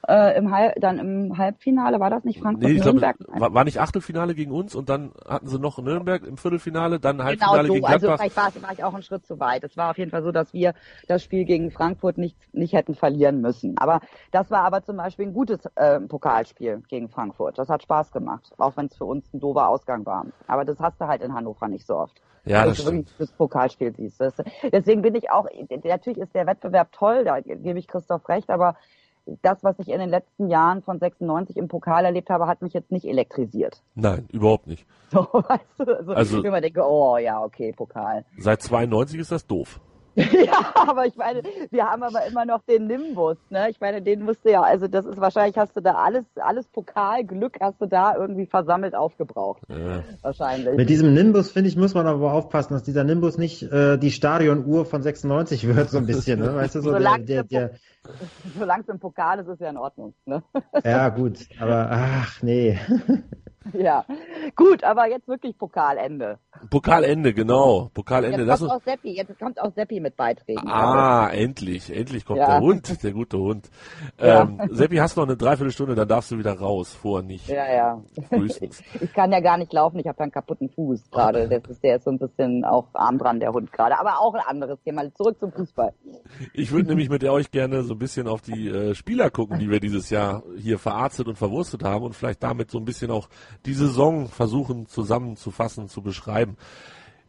Äh, 0.08 0.36
im 0.36 0.50
Halb, 0.50 0.74
dann 0.80 0.98
im 0.98 1.38
Halbfinale 1.38 2.00
war 2.00 2.10
das 2.10 2.24
nicht 2.24 2.40
Frankfurt 2.40 2.68
Nee, 2.68 2.76
ich 2.76 2.84
Nürnberg? 2.84 3.16
war, 3.28 3.54
war 3.54 3.64
nicht 3.64 3.78
Achtelfinale 3.78 4.34
gegen 4.34 4.50
uns 4.50 4.74
und 4.74 4.88
dann 4.88 5.12
hatten 5.28 5.46
sie 5.46 5.60
noch 5.60 5.78
Nürnberg 5.78 6.24
im 6.26 6.36
Viertelfinale, 6.36 6.98
dann 6.98 7.18
Genau 7.18 7.24
Halbfinale 7.28 7.66
so, 7.68 7.74
gegen 7.74 7.86
also 7.86 8.06
Gladbach. 8.08 8.24
vielleicht 8.24 8.36
war, 8.56 8.62
war 8.68 8.72
ich 8.72 8.84
auch 8.84 8.94
einen 8.94 9.02
Schritt 9.04 9.24
zu 9.26 9.38
weit. 9.38 9.62
Es 9.62 9.76
war 9.76 9.90
auf 9.90 9.98
jeden 9.98 10.10
Fall 10.10 10.22
so, 10.24 10.32
dass 10.32 10.52
wir 10.52 10.74
das 11.06 11.22
Spiel 11.22 11.44
gegen 11.44 11.70
Frankfurt 11.70 12.18
nicht, 12.18 12.36
nicht 12.52 12.72
hätten 12.72 12.96
verlieren 12.96 13.40
müssen. 13.40 13.78
Aber 13.78 14.00
das 14.32 14.50
war 14.50 14.64
aber 14.64 14.82
zum 14.82 14.96
Beispiel 14.96 15.26
ein 15.26 15.34
gutes 15.34 15.60
äh, 15.76 16.00
Pokalspiel 16.00 16.82
gegen 16.88 17.08
Frankfurt. 17.08 17.58
Das 17.58 17.68
hat 17.68 17.82
Spaß 17.84 18.10
gemacht, 18.10 18.52
auch 18.58 18.76
wenn 18.76 18.86
es 18.86 18.96
für 18.96 19.04
uns 19.04 19.32
ein 19.32 19.38
doofer 19.38 19.68
Ausgang 19.68 20.04
war. 20.04 20.26
Aber 20.48 20.64
das 20.64 20.80
hast 20.80 21.00
du 21.00 21.06
halt 21.06 21.22
in 21.22 21.32
Hannover 21.32 21.68
nicht 21.68 21.86
so 21.86 21.96
oft. 21.96 22.20
Ja, 22.44 22.64
das 22.66 22.78
stimmt. 22.78 23.14
das 23.18 23.30
Pokalspiel 23.30 23.94
siehst. 23.94 24.20
Deswegen 24.72 25.02
bin 25.02 25.14
ich 25.14 25.30
auch, 25.30 25.46
natürlich 25.84 26.18
ist 26.18 26.34
der 26.34 26.46
Wettbewerb 26.46 26.90
toll, 26.90 27.24
da 27.24 27.40
gebe 27.40 27.78
ich 27.78 27.86
Christoph 27.86 28.28
recht, 28.28 28.50
aber 28.50 28.74
das, 29.42 29.62
was 29.62 29.78
ich 29.78 29.88
in 29.88 29.98
den 30.00 30.08
letzten 30.10 30.48
Jahren 30.48 30.82
von 30.82 30.98
96 30.98 31.56
im 31.56 31.68
Pokal 31.68 32.04
erlebt 32.04 32.28
habe, 32.30 32.46
hat 32.46 32.62
mich 32.62 32.72
jetzt 32.72 32.90
nicht 32.90 33.04
elektrisiert. 33.06 33.82
Nein, 33.94 34.28
überhaupt 34.32 34.66
nicht. 34.66 34.86
So, 35.12 35.20
weißt 35.30 35.64
du, 35.78 35.84
also, 35.98 36.12
Also- 36.14 36.38
ich 36.38 36.44
immer 36.46 36.62
denke, 36.62 36.82
oh 36.88 37.18
ja, 37.18 37.42
okay, 37.42 37.72
Pokal. 37.76 38.24
Seit 38.38 38.62
92 38.62 39.20
ist 39.20 39.30
das 39.30 39.46
doof. 39.46 39.78
Ja, 40.32 40.72
aber 40.74 41.06
ich 41.06 41.16
meine, 41.16 41.42
wir 41.70 41.84
haben 41.84 42.02
aber 42.02 42.26
immer 42.26 42.44
noch 42.44 42.62
den 42.64 42.86
Nimbus, 42.86 43.36
ne? 43.50 43.70
Ich 43.70 43.80
meine, 43.80 44.02
den 44.02 44.22
musst 44.24 44.44
du 44.44 44.50
ja, 44.50 44.62
also 44.62 44.86
das 44.88 45.06
ist 45.06 45.20
wahrscheinlich, 45.20 45.56
hast 45.56 45.76
du 45.76 45.80
da 45.80 45.94
alles, 45.94 46.24
alles 46.36 46.66
Pokalglück 46.68 47.58
hast 47.60 47.80
du 47.80 47.86
da 47.86 48.14
irgendwie 48.16 48.46
versammelt 48.46 48.94
aufgebraucht. 48.94 49.62
Ja. 49.68 50.02
Wahrscheinlich. 50.20 50.76
Mit 50.76 50.90
diesem 50.90 51.14
Nimbus, 51.14 51.50
finde 51.50 51.68
ich, 51.68 51.76
muss 51.76 51.94
man 51.94 52.06
aber 52.06 52.32
aufpassen, 52.32 52.74
dass 52.74 52.82
dieser 52.82 53.04
Nimbus 53.04 53.38
nicht 53.38 53.62
äh, 53.62 53.96
die 53.98 54.10
Stadionuhr 54.10 54.84
von 54.84 55.02
96 55.02 55.66
wird, 55.66 55.90
so 55.90 55.98
ein 55.98 56.06
bisschen, 56.06 56.40
ne? 56.40 56.54
Weißt 56.54 56.74
du, 56.74 56.80
so 56.80 56.90
der, 56.90 56.98
Solange 56.98 57.24
der, 57.24 57.44
der, 57.44 57.70
Solange 58.58 58.82
es 58.82 58.88
im 58.88 58.98
Pokal 58.98 59.38
ist, 59.38 59.48
ist 59.48 59.60
ja 59.60 59.70
in 59.70 59.76
Ordnung, 59.76 60.14
ne? 60.26 60.42
ja 60.84 61.08
gut, 61.08 61.38
aber 61.58 61.88
ach 61.90 62.42
nee. 62.42 62.78
Ja. 63.72 64.04
Gut, 64.56 64.84
aber 64.84 65.08
jetzt 65.08 65.28
wirklich 65.28 65.56
Pokalende. 65.56 66.38
Pokalende, 66.70 67.32
genau. 67.34 67.90
Pokalende. 67.94 68.44
Jetzt 68.44 68.58
kommt 68.60 68.70
auch 68.72 68.82
Seppi, 68.84 69.16
jetzt 69.16 69.38
kommt 69.38 69.60
auch 69.60 69.72
Seppi 69.74 70.00
mit 70.00 70.16
Beiträgen. 70.16 70.68
ah, 70.68 71.28
endlich. 71.30 71.94
Endlich 71.94 72.24
kommt 72.24 72.38
Ja. 72.38 72.46
der 72.46 72.60
Hund, 72.60 73.02
der 73.02 73.12
gute 73.12 73.38
Hund. 73.38 73.70
Ja. 74.20 74.42
Ähm, 74.42 74.60
Seppi, 74.70 74.96
hast 74.96 75.16
noch 75.16 75.24
eine 75.24 75.36
Dreiviertelstunde, 75.36 75.94
dann 75.94 76.06
darfst 76.08 76.30
du 76.30 76.38
wieder 76.38 76.58
raus. 76.58 76.94
Vorher 76.94 77.26
nicht. 77.26 77.48
Ja, 77.48 77.72
ja. 77.72 78.02
Frühestens. 78.28 78.82
Ich 79.00 79.12
kann 79.12 79.32
ja 79.32 79.40
gar 79.40 79.56
nicht 79.58 79.72
laufen, 79.72 79.98
ich 79.98 80.06
habe 80.06 80.18
ja 80.18 80.22
einen 80.24 80.32
kaputten 80.32 80.68
Fuß 80.70 81.10
gerade. 81.10 81.48
Das 81.48 81.62
ist, 81.70 81.82
der 81.82 81.96
ist 81.96 82.04
so 82.04 82.10
ein 82.10 82.18
bisschen 82.18 82.64
auch 82.64 82.86
arm 82.92 83.18
dran, 83.18 83.40
der 83.40 83.52
Hund 83.52 83.72
gerade. 83.72 83.98
Aber 83.98 84.20
auch 84.20 84.34
ein 84.34 84.42
anderes 84.46 84.80
Thema. 84.82 85.02
Zurück 85.14 85.38
zum 85.40 85.50
Fußball. 85.52 85.92
Ich 86.52 86.70
würde 86.72 86.88
nämlich 86.90 87.08
mit 87.10 87.24
euch 87.24 87.50
gerne 87.50 87.82
so 87.82 87.94
ein 87.94 87.98
bisschen 87.98 88.28
auf 88.28 88.40
die 88.42 88.68
äh, 88.68 88.94
Spieler 88.94 89.30
gucken, 89.30 89.58
die 89.58 89.70
wir 89.70 89.80
dieses 89.80 90.10
Jahr 90.10 90.42
hier 90.56 90.78
verarztet 90.78 91.26
und 91.26 91.36
verwurstet 91.36 91.82
haben 91.82 92.04
und 92.04 92.14
vielleicht 92.14 92.42
damit 92.42 92.70
so 92.70 92.78
ein 92.78 92.84
bisschen 92.84 93.10
auch 93.10 93.28
die 93.66 93.74
Saison 93.74 94.28
versuchen 94.28 94.86
zusammenzufassen, 94.86 95.88
zu 95.88 96.02
beschreiben. 96.02 96.56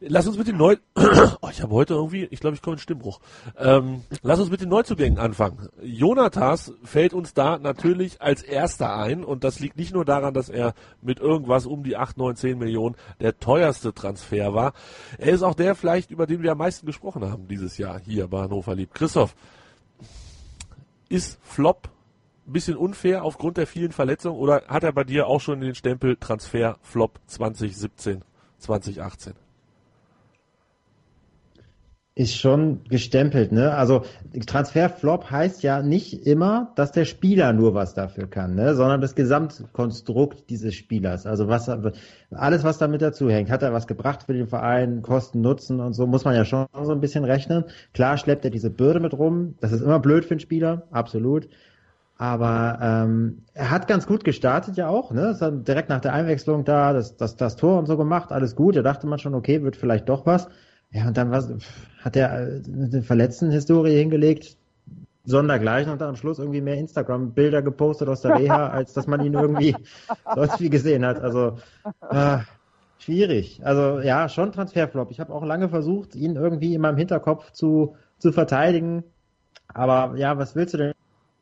Lass 0.05 0.27
uns 0.27 0.37
mit 0.37 0.47
den 0.47 0.57
Neu... 0.57 0.75
oh, 1.41 1.47
ich 1.49 1.61
habe 1.61 1.73
heute 1.73 1.93
irgendwie, 1.93 2.25
ich 2.25 2.41
glaube, 2.41 2.55
ich 2.55 2.61
komme 2.61 2.73
in 2.73 2.79
Stimmbruch. 2.79 3.21
Ähm, 3.57 4.01
lass 4.21 4.39
uns 4.39 4.49
mit 4.49 4.59
den 4.59 4.67
Neuzugängen 4.67 5.17
anfangen. 5.17 5.69
Jonathas 5.81 6.73
fällt 6.83 7.13
uns 7.13 7.33
da 7.33 7.57
natürlich 7.57 8.21
als 8.21 8.43
erster 8.43 8.97
ein 8.97 9.23
und 9.23 9.45
das 9.45 9.61
liegt 9.61 9.77
nicht 9.77 9.93
nur 9.93 10.03
daran, 10.03 10.33
dass 10.33 10.49
er 10.49 10.73
mit 11.01 11.19
irgendwas 11.19 11.65
um 11.65 11.83
die 11.83 11.95
8, 11.95 12.17
9, 12.17 12.35
10 12.35 12.57
Millionen 12.57 12.95
der 13.21 13.39
teuerste 13.39 13.93
Transfer 13.93 14.53
war. 14.53 14.73
Er 15.17 15.31
ist 15.31 15.43
auch 15.43 15.55
der 15.55 15.73
vielleicht, 15.73 16.11
über 16.11 16.27
den 16.27 16.43
wir 16.43 16.51
am 16.51 16.57
meisten 16.57 16.85
gesprochen 16.85 17.23
haben 17.23 17.47
dieses 17.47 17.77
Jahr 17.77 18.01
hier 18.01 18.27
bei 18.27 18.41
Hannover 18.41 18.75
Lieb. 18.75 18.93
Christoph, 18.93 19.35
ist 21.07 21.39
Flop 21.43 21.92
ein 22.47 22.53
bisschen 22.53 22.77
unfair 22.77 23.23
aufgrund 23.23 23.57
der 23.57 23.67
vielen 23.67 23.91
Verletzungen 23.91 24.37
oder 24.37 24.63
hat 24.67 24.83
er 24.83 24.91
bei 24.91 25.03
dir 25.03 25.27
auch 25.27 25.41
schon 25.41 25.61
den 25.61 25.75
Stempel 25.75 26.17
Transfer 26.17 26.77
Flop 26.81 27.19
2017, 27.27 28.23
2018? 28.57 29.33
Ist 32.15 32.37
schon 32.37 32.83
gestempelt, 32.89 33.51
ne? 33.51 33.73
Also 33.73 34.03
Transferflop 34.45 35.31
heißt 35.31 35.63
ja 35.63 35.81
nicht 35.81 36.27
immer, 36.27 36.71
dass 36.75 36.91
der 36.91 37.05
Spieler 37.05 37.53
nur 37.53 37.73
was 37.73 37.95
dafür 37.95 38.27
kann, 38.29 38.53
ne? 38.53 38.75
Sondern 38.75 39.01
das 39.01 39.15
Gesamtkonstrukt 39.15 40.47
dieses 40.51 40.75
Spielers. 40.75 41.25
Also 41.25 41.47
was 41.47 41.67
alles, 42.29 42.63
was 42.63 42.77
damit 42.77 43.01
dazu 43.01 43.31
hängt. 43.31 43.49
Hat 43.49 43.63
er 43.63 43.73
was 43.73 43.87
gebracht 43.87 44.23
für 44.27 44.33
den 44.33 44.45
Verein, 44.45 45.01
Kosten, 45.01 45.41
Nutzen 45.41 45.79
und 45.79 45.93
so, 45.93 46.05
muss 46.05 46.23
man 46.23 46.35
ja 46.35 46.45
schon 46.45 46.67
so 46.83 46.91
ein 46.91 47.01
bisschen 47.01 47.25
rechnen. 47.25 47.63
Klar 47.95 48.19
schleppt 48.19 48.45
er 48.45 48.51
diese 48.51 48.69
Bürde 48.69 48.99
mit 48.99 49.13
rum. 49.13 49.55
Das 49.59 49.71
ist 49.71 49.81
immer 49.81 49.99
blöd 49.99 50.23
für 50.25 50.35
einen 50.35 50.39
Spieler, 50.39 50.83
absolut. 50.91 51.49
Aber 52.23 52.79
ähm, 52.81 53.43
er 53.53 53.69
hat 53.69 53.89
ganz 53.89 54.07
gut 54.07 54.23
gestartet 54.23 54.77
ja 54.77 54.87
auch, 54.87 55.11
ne? 55.11 55.31
Ist 55.31 55.41
dann 55.41 55.65
direkt 55.65 55.89
nach 55.89 55.99
der 55.99 56.13
Einwechslung 56.13 56.63
da, 56.63 56.93
das, 56.93 57.17
das, 57.17 57.35
das 57.35 57.57
Tor 57.57 57.77
und 57.77 57.85
so 57.85 57.97
gemacht, 57.97 58.31
alles 58.31 58.55
gut. 58.55 58.77
Da 58.77 58.81
dachte 58.81 59.07
man 59.07 59.19
schon, 59.19 59.35
okay, 59.35 59.61
wird 59.61 59.75
vielleicht 59.75 60.07
doch 60.07 60.25
was. 60.25 60.47
Ja, 60.91 61.05
und 61.05 61.17
dann 61.17 61.31
was, 61.31 61.51
hat 62.01 62.15
er 62.15 62.47
äh, 62.47 62.61
eine 62.65 63.03
Verletzten-Historie 63.03 63.97
hingelegt, 63.97 64.55
sondergleichen 65.25 65.91
und 65.91 65.99
dann 65.99 66.11
am 66.11 66.15
Schluss 66.15 66.39
irgendwie 66.39 66.61
mehr 66.61 66.77
Instagram-Bilder 66.77 67.61
gepostet 67.61 68.07
aus 68.07 68.21
der 68.21 68.39
Reha, 68.39 68.67
als 68.69 68.93
dass 68.93 69.05
man 69.05 69.19
ihn 69.19 69.33
irgendwie 69.33 69.75
sonst 70.33 70.61
wie 70.61 70.69
gesehen 70.69 71.05
hat. 71.05 71.19
Also 71.19 71.57
äh, 72.09 72.37
schwierig. 72.99 73.59
Also 73.65 73.99
ja, 73.99 74.29
schon 74.29 74.53
Transferflop. 74.53 75.11
Ich 75.11 75.19
habe 75.19 75.33
auch 75.33 75.43
lange 75.43 75.67
versucht, 75.67 76.15
ihn 76.15 76.37
irgendwie 76.37 76.73
in 76.73 76.79
meinem 76.79 76.95
Hinterkopf 76.95 77.51
zu, 77.51 77.97
zu 78.17 78.31
verteidigen. 78.31 79.03
Aber 79.67 80.15
ja, 80.17 80.37
was 80.37 80.55
willst 80.55 80.73
du 80.75 80.77
denn 80.77 80.93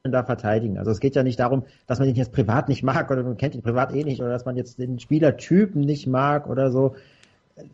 da 0.04 0.24
verteidigen? 0.24 0.78
Also 0.78 0.92
es 0.92 1.00
geht 1.00 1.16
ja 1.16 1.24
nicht 1.24 1.40
darum, 1.40 1.64
dass 1.86 2.00
man 2.00 2.08
ihn 2.08 2.16
jetzt 2.16 2.32
privat 2.32 2.70
nicht 2.70 2.84
mag 2.84 3.12
oder 3.12 3.24
man 3.24 3.38
kennt 3.38 3.54
ihn 3.56 3.62
privat 3.62 3.94
eh 3.94 4.04
nicht 4.04 4.20
oder 4.20 4.30
dass 4.30 4.46
man 4.46 4.58
jetzt 4.58 4.80
den 4.80 5.00
Spielertypen 5.00 5.82
nicht 5.82 6.08
mag 6.08 6.48
oder 6.50 6.72
so 6.72 6.96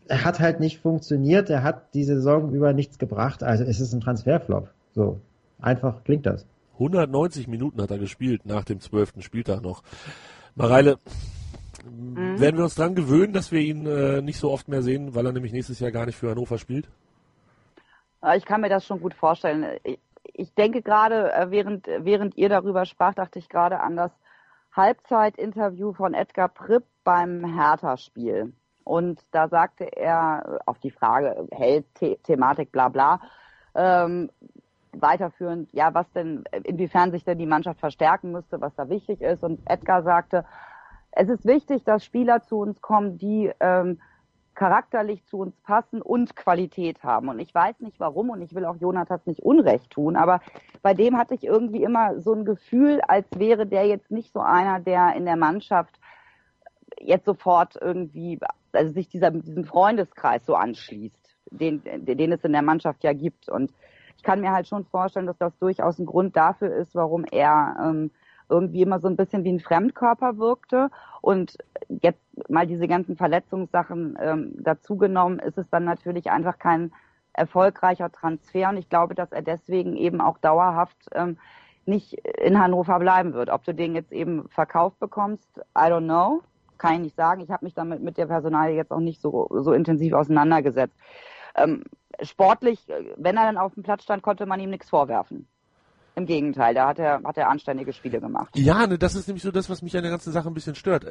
er 0.08 0.24
hat 0.24 0.40
halt 0.40 0.60
nicht 0.60 0.80
funktioniert, 0.80 1.50
er 1.50 1.62
hat 1.62 1.94
die 1.94 2.04
Saison 2.04 2.52
über 2.52 2.72
nichts 2.72 2.98
gebracht, 2.98 3.42
also 3.42 3.64
es 3.64 3.80
ist 3.80 3.92
ein 3.92 4.00
Transferflop. 4.00 4.68
So, 4.94 5.20
einfach 5.60 6.04
klingt 6.04 6.26
das. 6.26 6.44
190 6.74 7.48
Minuten 7.48 7.80
hat 7.80 7.90
er 7.90 7.98
gespielt 7.98 8.44
nach 8.44 8.64
dem 8.64 8.80
zwölften 8.80 9.22
Spieltag 9.22 9.62
noch. 9.62 9.82
Mareile, 10.54 10.98
Mhm. 11.84 12.40
werden 12.40 12.56
wir 12.56 12.64
uns 12.64 12.74
dran 12.74 12.96
gewöhnen, 12.96 13.32
dass 13.32 13.52
wir 13.52 13.60
ihn 13.60 13.86
äh, 13.86 14.20
nicht 14.20 14.38
so 14.38 14.50
oft 14.50 14.68
mehr 14.68 14.82
sehen, 14.82 15.14
weil 15.14 15.24
er 15.24 15.32
nämlich 15.32 15.52
nächstes 15.52 15.78
Jahr 15.78 15.92
gar 15.92 16.06
nicht 16.06 16.16
für 16.16 16.28
Hannover 16.28 16.58
spielt? 16.58 16.88
Ja, 18.20 18.34
Ich 18.34 18.44
kann 18.44 18.60
mir 18.60 18.68
das 18.68 18.84
schon 18.84 19.00
gut 19.00 19.14
vorstellen. 19.14 19.64
Ich- 20.38 20.54
denke 20.54 20.82
gerade, 20.82 21.32
äh, 21.32 21.50
während, 21.50 21.86
während 21.86 22.36
ihr 22.36 22.48
darüber 22.48 22.84
sprach, 22.84 23.14
dachte 23.14 23.38
ich 23.38 23.48
gerade 23.48 23.80
an 23.80 23.96
das 23.96 24.12
Halbzeitinterview 24.74 25.92
von 25.92 26.14
Edgar 26.14 26.48
Pripp 26.48 26.84
beim 27.04 27.44
Hertha-Spiel. 27.44 28.52
Und 28.84 29.20
da 29.32 29.48
sagte 29.48 29.84
er 29.84 30.44
äh, 30.46 30.58
auf 30.64 30.78
die 30.78 30.92
Frage, 30.92 31.48
Held, 31.50 31.86
The 31.98 32.16
Thematik, 32.22 32.70
bla 32.70 32.88
bla, 32.88 33.20
ähm, 33.74 34.30
weiterführend, 34.92 35.72
ja, 35.72 35.92
was 35.92 36.10
denn, 36.12 36.44
inwiefern 36.62 37.10
sich 37.10 37.24
denn 37.24 37.38
die 37.38 37.46
Mannschaft 37.46 37.80
verstärken 37.80 38.30
müsste, 38.32 38.60
was 38.60 38.74
da 38.76 38.88
wichtig 38.88 39.20
ist. 39.20 39.42
Und 39.42 39.60
Edgar 39.66 40.02
sagte, 40.02 40.44
es 41.10 41.28
ist 41.28 41.44
wichtig, 41.46 41.84
dass 41.84 42.04
Spieler 42.04 42.42
zu 42.42 42.58
uns 42.60 42.80
kommen, 42.80 43.18
die 43.18 43.50
ähm, 43.60 44.00
charakterlich 44.58 45.24
zu 45.26 45.38
uns 45.38 45.54
passen 45.60 46.02
und 46.02 46.34
Qualität 46.34 47.04
haben. 47.04 47.28
Und 47.28 47.38
ich 47.38 47.54
weiß 47.54 47.78
nicht 47.78 48.00
warum 48.00 48.30
und 48.30 48.42
ich 48.42 48.56
will 48.56 48.64
auch 48.64 48.74
Jonathas 48.74 49.24
nicht 49.24 49.40
Unrecht 49.40 49.88
tun, 49.90 50.16
aber 50.16 50.40
bei 50.82 50.94
dem 50.94 51.16
hatte 51.16 51.34
ich 51.36 51.44
irgendwie 51.44 51.84
immer 51.84 52.20
so 52.20 52.32
ein 52.34 52.44
Gefühl, 52.44 53.00
als 53.06 53.28
wäre 53.36 53.66
der 53.66 53.86
jetzt 53.86 54.10
nicht 54.10 54.32
so 54.32 54.40
einer, 54.40 54.80
der 54.80 55.14
in 55.14 55.26
der 55.26 55.36
Mannschaft 55.36 56.00
jetzt 56.98 57.24
sofort 57.24 57.78
irgendwie, 57.80 58.40
also 58.72 58.92
sich 58.92 59.08
dieser, 59.08 59.30
diesem 59.30 59.64
Freundeskreis 59.64 60.44
so 60.44 60.56
anschließt, 60.56 61.36
den, 61.52 61.80
den 61.84 62.32
es 62.32 62.42
in 62.42 62.52
der 62.52 62.62
Mannschaft 62.62 63.04
ja 63.04 63.12
gibt. 63.12 63.48
Und 63.48 63.72
ich 64.16 64.24
kann 64.24 64.40
mir 64.40 64.50
halt 64.50 64.66
schon 64.66 64.84
vorstellen, 64.86 65.26
dass 65.26 65.38
das 65.38 65.56
durchaus 65.58 66.00
ein 66.00 66.06
Grund 66.06 66.36
dafür 66.36 66.74
ist, 66.74 66.96
warum 66.96 67.24
er 67.30 67.76
ähm, 67.80 68.10
irgendwie 68.48 68.82
immer 68.82 69.00
so 69.00 69.08
ein 69.08 69.16
bisschen 69.16 69.44
wie 69.44 69.52
ein 69.52 69.60
Fremdkörper 69.60 70.38
wirkte. 70.38 70.90
Und 71.20 71.58
jetzt 71.88 72.20
mal 72.48 72.66
diese 72.66 72.88
ganzen 72.88 73.16
Verletzungssachen 73.16 74.18
ähm, 74.20 74.54
dazugenommen, 74.58 75.38
ist 75.38 75.58
es 75.58 75.68
dann 75.70 75.84
natürlich 75.84 76.30
einfach 76.30 76.58
kein 76.58 76.92
erfolgreicher 77.32 78.10
Transfer. 78.10 78.68
Und 78.70 78.76
ich 78.76 78.88
glaube, 78.88 79.14
dass 79.14 79.32
er 79.32 79.42
deswegen 79.42 79.96
eben 79.96 80.20
auch 80.20 80.38
dauerhaft 80.38 80.96
ähm, 81.14 81.38
nicht 81.86 82.14
in 82.14 82.60
Hannover 82.60 82.98
bleiben 82.98 83.32
wird. 83.32 83.50
Ob 83.50 83.64
du 83.64 83.74
den 83.74 83.94
jetzt 83.94 84.12
eben 84.12 84.48
verkauft 84.48 84.98
bekommst, 85.00 85.48
I 85.76 85.90
don't 85.90 86.04
know. 86.04 86.42
Kann 86.76 86.94
ich 86.94 87.00
nicht 87.00 87.16
sagen. 87.16 87.40
Ich 87.40 87.50
habe 87.50 87.64
mich 87.64 87.74
damit 87.74 88.02
mit 88.02 88.18
der 88.18 88.26
Personalie 88.26 88.76
jetzt 88.76 88.92
auch 88.92 89.00
nicht 89.00 89.20
so, 89.20 89.48
so 89.50 89.72
intensiv 89.72 90.12
auseinandergesetzt. 90.12 90.96
Ähm, 91.56 91.82
sportlich, 92.22 92.86
wenn 93.16 93.36
er 93.36 93.46
dann 93.46 93.58
auf 93.58 93.74
dem 93.74 93.82
Platz 93.82 94.04
stand, 94.04 94.22
konnte 94.22 94.46
man 94.46 94.60
ihm 94.60 94.70
nichts 94.70 94.90
vorwerfen. 94.90 95.48
Im 96.18 96.26
Gegenteil, 96.26 96.74
da 96.74 96.88
hat 96.88 96.98
er, 96.98 97.22
hat 97.22 97.36
er 97.36 97.48
anständige 97.48 97.92
Spiele 97.92 98.20
gemacht. 98.20 98.48
Ja, 98.56 98.88
ne, 98.88 98.98
das 98.98 99.14
ist 99.14 99.28
nämlich 99.28 99.44
so 99.44 99.52
das, 99.52 99.70
was 99.70 99.82
mich 99.82 99.96
an 99.96 100.02
der 100.02 100.10
ganzen 100.10 100.32
Sache 100.32 100.48
ein 100.48 100.54
bisschen 100.54 100.74
stört. 100.74 101.06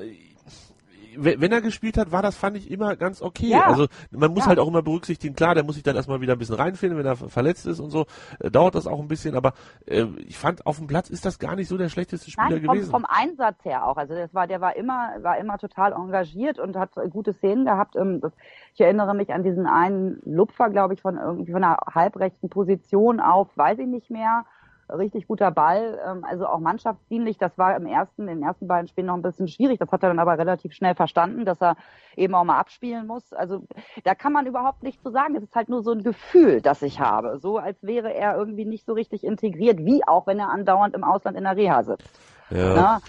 Wenn 1.20 1.52
er 1.52 1.62
gespielt 1.62 1.98
hat, 1.98 2.12
war 2.12 2.22
das, 2.22 2.36
fand 2.36 2.58
ich, 2.58 2.70
immer 2.70 2.98
ganz 2.98 3.22
okay. 3.22 3.48
Ja. 3.48 3.68
Also 3.68 3.88
man 4.12 4.32
muss 4.32 4.44
ja. 4.44 4.48
halt 4.48 4.60
auch 4.60 4.68
immer 4.68 4.84
berücksichtigen, 4.84 5.34
klar, 5.34 5.56
der 5.56 5.64
muss 5.64 5.76
sich 5.76 5.84
dann 5.84 5.96
erstmal 5.96 6.20
wieder 6.20 6.34
ein 6.34 6.40
bisschen 6.40 6.56
reinfinden, 6.56 7.00
wenn 7.00 7.06
er 7.06 7.16
verletzt 7.16 7.66
ist 7.66 7.80
und 7.80 7.90
so, 7.90 8.06
äh, 8.42 8.52
dauert 8.52 8.76
das 8.76 8.86
auch 8.86 9.00
ein 9.00 9.08
bisschen, 9.08 9.34
aber 9.34 9.54
äh, 9.86 10.08
ich 10.28 10.38
fand, 10.38 10.66
auf 10.68 10.78
dem 10.78 10.88
Platz 10.88 11.10
ist 11.10 11.26
das 11.26 11.40
gar 11.40 11.56
nicht 11.56 11.70
so 11.70 11.78
der 11.78 11.88
schlechteste 11.88 12.30
Spieler 12.30 12.50
Nein, 12.50 12.66
vom, 12.66 12.76
gewesen. 12.76 12.92
Vom 12.92 13.06
Einsatz 13.06 13.64
her 13.64 13.88
auch. 13.88 13.96
Also 13.96 14.14
das 14.14 14.34
war, 14.34 14.46
der 14.46 14.60
war 14.60 14.76
immer, 14.76 15.16
war 15.22 15.38
immer 15.38 15.58
total 15.58 15.94
engagiert 15.94 16.60
und 16.60 16.76
hat 16.76 16.92
gute 17.10 17.32
Szenen 17.32 17.64
gehabt. 17.66 17.96
Ähm, 17.96 18.22
ich 18.76 18.82
erinnere 18.82 19.16
mich 19.16 19.34
an 19.34 19.44
diesen 19.44 19.68
einen 19.68 20.22
Lupfer, 20.26 20.70
glaube 20.70 20.96
ich, 20.96 21.02
von 21.02 21.18
irgendwie 21.18 21.54
von 21.54 21.64
einer 21.64 21.78
halbrechten 21.96 22.50
Position 22.50 23.22
auf, 23.22 23.48
weiß 23.56 23.80
ich 23.80 23.88
nicht 23.88 24.12
mehr 24.12 24.44
richtig 24.90 25.28
guter 25.28 25.52
Ball, 25.52 26.00
ähm, 26.06 26.24
also 26.24 26.46
auch 26.48 26.60
mannschaftsdienlich. 26.60 27.38
Das 27.38 27.58
war 27.58 27.76
im 27.76 27.86
ersten, 27.86 28.24
in 28.24 28.40
den 28.40 28.44
ersten 28.44 28.68
beiden 28.68 28.88
Spielen 28.88 29.08
noch 29.08 29.16
ein 29.16 29.22
bisschen 29.22 29.48
schwierig. 29.48 29.80
Das 29.80 29.92
hat 29.92 30.04
er 30.04 30.10
dann 30.10 30.20
aber 30.20 30.38
relativ 30.38 30.74
schnell 30.74 30.96
verstanden, 30.96 31.46
dass 31.46 31.62
er 31.62 31.76
eben 32.16 32.36
auch 32.36 32.44
mal 32.44 32.58
abspielen 32.58 33.08
muss. 33.08 33.34
Also 33.34 33.64
da 34.04 34.16
kann 34.16 34.34
man 34.34 34.46
überhaupt 34.46 34.84
nichts 34.84 35.04
zu 35.04 35.12
sagen. 35.12 35.36
Es 35.36 35.44
ist 35.44 35.56
halt 35.56 35.70
nur 35.70 35.84
so 35.84 35.92
ein 35.92 36.04
Gefühl, 36.04 36.62
das 36.62 36.82
ich 36.82 37.00
habe. 37.00 37.40
So 37.40 37.58
als 37.58 37.82
wäre 37.84 38.14
er 38.14 38.38
irgendwie 38.38 38.66
nicht 38.66 38.86
so 38.86 38.94
richtig 38.94 39.24
integriert, 39.24 39.80
wie 39.80 40.08
auch 40.08 40.28
wenn 40.28 40.40
er 40.40 40.50
andauernd 40.50 40.96
im 40.96 41.04
Ausland 41.04 41.38
in 41.38 41.44
der 41.44 41.58
Reha 41.58 41.84
sitzt. 41.84 42.10
Ja. 42.50 42.76
Na? 42.76 43.02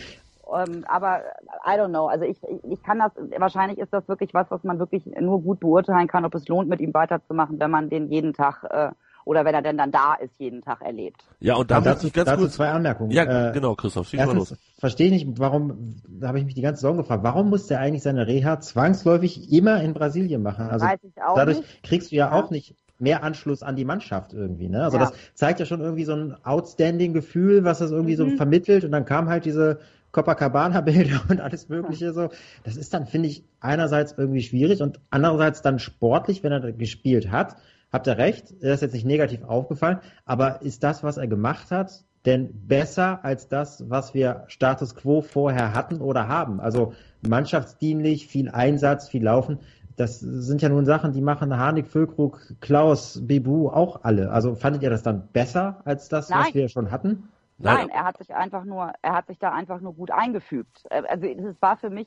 Ähm, 0.51 0.85
aber 0.89 1.23
I 1.67 1.79
don't 1.79 1.89
know. 1.89 2.07
Also 2.07 2.25
ich, 2.25 2.39
ich 2.65 2.83
kann 2.83 2.99
das, 2.99 3.13
wahrscheinlich 3.39 3.79
ist 3.79 3.93
das 3.93 4.09
wirklich 4.09 4.33
was, 4.35 4.51
was 4.51 4.65
man 4.65 4.79
wirklich 4.79 5.05
nur 5.07 5.43
gut 5.43 5.61
beurteilen 5.61 6.09
kann, 6.09 6.25
ob 6.25 6.35
es 6.35 6.49
lohnt, 6.49 6.69
mit 6.69 6.81
ihm 6.81 6.95
weiterzumachen, 6.95 7.61
wenn 7.61 7.71
man 7.71 7.91
den 7.91 8.09
jeden 8.09 8.33
Tag 8.33 8.65
äh, 8.65 8.91
oder 9.29 9.45
wenn 9.45 9.55
er 9.55 9.61
denn 9.61 9.77
dann 9.77 9.91
da 9.91 10.15
ist, 10.15 10.33
jeden 10.39 10.63
Tag 10.63 10.81
erlebt. 10.81 11.23
Ja, 11.39 11.57
und 11.57 11.71
da 11.71 11.83
dazu, 11.83 12.11
ganz 12.11 12.31
dazu 12.31 12.41
kurz 12.41 12.55
zwei 12.55 12.71
Anmerkungen. 12.71 13.11
Ja, 13.11 13.51
äh, 13.51 13.53
genau, 13.53 13.75
Christoph, 13.75 14.09
schieß 14.09 14.25
mal 14.25 14.35
los. 14.35 14.57
Verstehe 14.79 15.09
ich 15.09 15.27
nicht, 15.27 15.39
warum, 15.39 15.97
da 16.09 16.29
habe 16.29 16.39
ich 16.39 16.47
mich 16.47 16.55
die 16.55 16.63
ganze 16.63 16.81
Saison 16.81 16.97
gefragt, 16.97 17.23
warum 17.25 17.51
muss 17.51 17.67
der 17.67 17.79
eigentlich 17.79 18.03
seine 18.03 18.27
Reha 18.27 18.59
zwangsläufig 18.61 19.53
immer 19.53 19.83
in 19.83 19.93
Brasilien 19.93 20.43
machen? 20.43 20.71
Also 20.71 20.87
Weiß 20.87 21.01
ich 21.03 21.23
auch 21.23 21.35
dadurch 21.35 21.59
nicht. 21.59 21.83
kriegst 21.83 22.11
du 22.11 22.17
ja, 22.17 22.29
ja, 22.29 22.33
auch 22.33 22.49
nicht 22.49 22.75
mehr 22.99 23.23
Anschluss 23.23 23.63
an 23.63 23.77
die 23.77 23.85
Mannschaft 23.85 24.33
irgendwie. 24.33 24.71
Ne? 24.71 24.83
Also 24.83 24.97
ja. 24.97 25.05
das 25.05 25.13
zeigt 25.35 25.61
ja 25.61 25.67
schon 25.67 25.83
irgendwie 25.83 26.05
so 26.05 26.15
ein 26.15 26.35
outstanding 26.45 27.13
Gefühl, 27.13 27.65
was 27.65 27.81
das 27.81 27.91
irgendwie 27.91 28.15
mhm. 28.15 28.31
so 28.31 28.37
vermittelt. 28.37 28.85
Und 28.85 28.93
dann 28.93 29.05
kam 29.05 29.29
halt 29.29 29.45
diese 29.45 29.81
Copacabana-Bilder 30.13 31.21
und 31.29 31.43
alles 31.43 31.69
Mögliche 31.69 32.15
so. 32.15 32.31
Das 32.65 32.79
ist 32.79 32.95
dann, 32.95 33.05
finde 33.05 33.29
ich, 33.29 33.45
einerseits 33.61 34.15
irgendwie 34.17 34.41
schwierig 34.41 34.81
und 34.81 35.01
andererseits 35.11 35.61
dann 35.61 35.79
sportlich, 35.79 36.43
wenn 36.43 36.53
er 36.53 36.73
gespielt 36.73 37.31
hat 37.31 37.57
habt 37.93 38.07
ihr 38.07 38.19
recht, 38.19 38.55
er 38.61 38.75
ist 38.75 38.83
jetzt 38.83 38.95
nicht 38.95 39.07
negativ 39.07 39.45
aufgefallen, 39.45 39.99
aber 40.25 40.63
ist 40.63 40.83
das, 40.83 41.03
was 41.03 41.17
er 41.17 41.27
gemacht 41.27 41.71
hat, 41.71 42.05
denn 42.27 42.51
besser 42.67 43.25
als 43.25 43.49
das, 43.49 43.89
was 43.89 44.13
wir 44.13 44.45
Status 44.49 44.95
quo 44.95 45.23
vorher 45.23 45.75
hatten 45.75 46.01
oder 46.01 46.29
haben? 46.29 46.61
Also 46.61 46.93
mannschaftsdienlich, 47.27 48.27
viel 48.27 48.51
Einsatz, 48.51 49.09
viel 49.09 49.25
Laufen. 49.25 49.61
Das 49.97 50.21
sind 50.21 50.63
ja 50.63 50.69
nun 50.69 50.85
Sachen, 50.85 51.13
die 51.13 51.21
machen 51.21 51.57
Harnik, 51.57 51.89
Füllkrug, 51.89 52.55
Klaus, 52.61 53.21
Bebu 53.27 53.69
auch 53.69 54.05
alle. 54.05 54.31
Also 54.31 54.55
fandet 54.55 54.83
ihr 54.83 54.91
das 54.91 55.03
dann 55.03 55.29
besser 55.29 55.81
als 55.85 56.09
das, 56.09 56.29
Nein. 56.29 56.41
was 56.41 56.55
wir 56.55 56.69
schon 56.69 56.91
hatten? 56.91 57.29
Nein, 57.59 57.89
er 57.89 58.05
hat 58.05 58.19
sich 58.19 58.33
einfach 58.33 58.65
nur, 58.65 58.93
er 59.03 59.15
hat 59.15 59.27
sich 59.27 59.39
da 59.39 59.53
einfach 59.53 59.81
nur 59.81 59.95
gut 59.95 60.13
eingefügt. 60.13 60.85
Also 60.91 61.27
es 61.27 61.61
war 61.61 61.77
für 61.77 61.91
mich, 61.91 62.07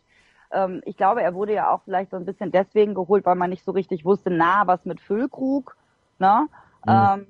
ähm, 0.54 0.82
ich 0.86 0.98
glaube, 0.98 1.22
er 1.22 1.34
wurde 1.34 1.54
ja 1.54 1.72
auch 1.72 1.82
vielleicht 1.84 2.12
so 2.12 2.18
ein 2.18 2.26
bisschen 2.26 2.52
deswegen 2.52 2.94
geholt, 2.94 3.26
weil 3.26 3.36
man 3.36 3.50
nicht 3.50 3.64
so 3.64 3.72
richtig 3.72 4.06
wusste, 4.06 4.30
na, 4.30 4.68
was 4.68 4.86
mit 4.86 5.00
Füllkrug, 5.00 5.76
ne? 6.20 6.48
Mhm. 6.86 6.92
Ähm, 6.92 7.28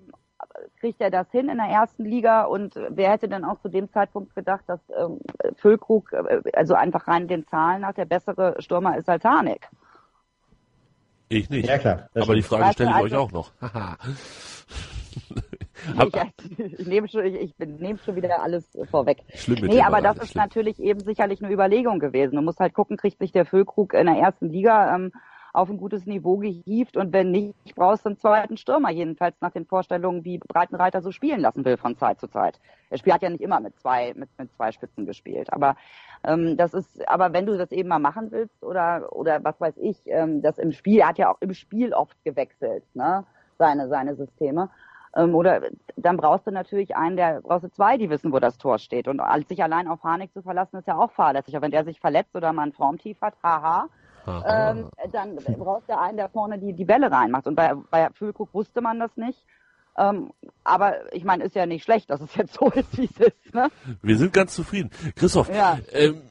kriegt 0.80 1.00
er 1.02 1.12
das 1.12 1.30
hin 1.32 1.50
in 1.50 1.58
der 1.58 1.68
ersten 1.68 2.04
Liga 2.04 2.44
und 2.44 2.76
wer 2.90 3.12
hätte 3.12 3.30
denn 3.30 3.46
auch 3.46 3.60
zu 3.60 3.70
dem 3.70 3.92
Zeitpunkt 3.92 4.36
gedacht, 4.36 4.64
dass 4.68 4.80
ähm, 4.98 5.20
Füllkrug, 5.56 6.12
äh, 6.14 6.42
also 6.54 6.74
einfach 6.74 7.08
rein 7.08 7.28
den 7.28 7.46
Zahlen 7.48 7.82
nach, 7.82 7.94
der 7.94 8.06
bessere 8.06 8.56
Stürmer 8.60 8.98
ist 8.98 9.10
als 9.10 9.24
Harnik? 9.24 9.70
Ich 11.30 11.50
nicht. 11.50 11.68
Ja, 11.68 11.78
klar. 11.78 12.10
Aber 12.14 12.36
die 12.36 12.42
Frage 12.42 12.74
stelle 12.74 12.90
ich 12.90 12.96
also, 12.96 13.06
euch 13.06 13.16
auch 13.16 13.32
noch. 13.32 13.52
Ich, 16.06 16.60
ich, 16.80 16.88
nehme 16.88 17.08
schon, 17.08 17.26
ich, 17.26 17.36
ich 17.36 17.54
nehme 17.60 18.00
schon 18.00 18.16
wieder 18.16 18.42
alles 18.42 18.66
vorweg. 18.90 19.24
Schlimm 19.34 19.66
nee, 19.66 19.82
aber 19.82 20.02
das 20.02 20.18
ist 20.18 20.32
schlimm. 20.32 20.44
natürlich 20.44 20.80
eben 20.80 21.00
sicherlich 21.00 21.44
eine 21.44 21.54
Überlegung 21.54 22.00
gewesen. 22.00 22.36
Du 22.36 22.42
musst 22.42 22.60
halt 22.60 22.74
gucken, 22.74 22.98
kriegt 22.98 23.20
sich 23.20 23.32
der 23.32 23.46
Füllkrug 23.46 23.94
in 23.94 24.06
der 24.06 24.16
ersten 24.16 24.50
Liga 24.50 24.96
ähm, 24.96 25.12
auf 25.54 25.70
ein 25.70 25.78
gutes 25.78 26.06
Niveau 26.06 26.38
gehievt 26.38 26.98
und 26.98 27.12
wenn 27.14 27.32
nicht, 27.32 27.76
brauchst 27.76 28.06
du 28.06 28.10
einen 28.10 28.18
zweiten 28.18 28.58
Stürmer, 28.58 28.90
jedenfalls 28.90 29.36
nach 29.42 29.52
den 29.52 29.66
Vorstellungen, 29.66 30.24
wie 30.24 30.38
Breitenreiter 30.38 31.02
so 31.02 31.12
spielen 31.12 31.42
lassen 31.42 31.66
will 31.66 31.78
von 31.78 31.98
Zeit 31.98 32.20
zu 32.20 32.28
Zeit. 32.28 32.60
Er 32.90 32.98
spielt 32.98 33.16
hat 33.16 33.22
ja 33.22 33.30
nicht 33.30 33.42
immer 33.42 33.60
mit 33.60 33.78
zwei, 33.80 34.14
mit, 34.16 34.30
mit 34.38 34.54
zwei 34.54 34.72
Spitzen 34.72 35.06
gespielt, 35.06 35.52
aber 35.52 35.76
ähm, 36.24 36.56
das 36.58 36.74
ist, 36.74 37.08
aber 37.08 37.34
wenn 37.34 37.46
du 37.46 37.58
das 37.58 37.72
eben 37.72 37.90
mal 37.90 38.00
machen 38.00 38.32
willst 38.32 38.64
oder 38.64 39.10
oder 39.12 39.44
was 39.44 39.60
weiß 39.60 39.76
ich, 39.78 39.98
ähm, 40.06 40.42
das 40.42 40.58
im 40.58 40.72
Spiel, 40.72 41.00
er 41.00 41.10
hat 41.10 41.18
ja 41.18 41.32
auch 41.32 41.42
im 41.42 41.54
Spiel 41.54 41.94
oft 41.94 42.16
gewechselt, 42.24 42.84
ne, 42.94 43.26
seine 43.58 43.90
seine 43.90 44.16
Systeme. 44.16 44.70
Ähm, 45.16 45.36
oder 45.36 45.62
dann 45.96 46.18
brauchst 46.18 46.48
du 46.48 46.52
natürlich 46.52 46.96
einen, 46.96 47.18
der 47.18 47.42
brauchst 47.42 47.66
du 47.66 47.72
zwei, 47.72 47.98
die 47.98 48.10
wissen, 48.10 48.32
wo 48.32 48.40
das 48.40 48.58
Tor 48.58 48.80
steht. 48.80 49.08
Und 49.08 49.22
sich 49.48 49.62
allein 49.64 49.88
auf 49.88 50.04
Harnik 50.04 50.34
zu 50.34 50.42
verlassen, 50.42 50.78
ist 50.78 50.88
ja 50.88 50.98
auch 50.98 51.12
fahrlässig. 51.12 51.56
Aber 51.56 51.64
wenn 51.64 51.72
der 51.72 51.84
sich 51.84 52.00
verletzt 52.00 52.36
oder 52.36 52.54
mal 52.54 52.64
ein 52.64 52.74
Formtief 52.74 53.20
hat, 53.22 53.36
haha, 53.44 53.88
ähm, 54.28 54.90
dann 55.12 55.36
brauchst 55.58 55.90
du 55.90 55.98
einen, 55.98 56.18
der 56.18 56.30
vorne 56.30 56.60
die, 56.60 56.74
die 56.74 56.86
Bälle 56.86 57.12
reinmacht. 57.12 57.48
Und 57.48 57.56
bei, 57.56 57.74
bei 57.90 58.10
Füllkrug 58.14 58.54
wusste 58.54 58.82
man 58.82 59.00
das 59.00 59.16
nicht. 59.18 59.44
Ähm, 59.98 60.32
aber 60.64 61.14
ich 61.14 61.26
meine, 61.26 61.44
ist 61.44 61.56
ja 61.56 61.66
nicht 61.66 61.84
schlecht, 61.84 62.10
dass 62.10 62.22
es 62.22 62.36
jetzt 62.36 62.54
so 62.54 62.70
ist, 62.70 62.98
wie 62.98 63.06
es 63.06 63.20
ist. 63.20 63.54
Ne? 63.54 63.70
Wir 64.02 64.18
sind 64.18 64.34
ganz 64.34 64.56
zufrieden. 64.56 64.90
Christoph, 65.16 65.54
ja. 65.54 65.78
ähm, 65.92 66.22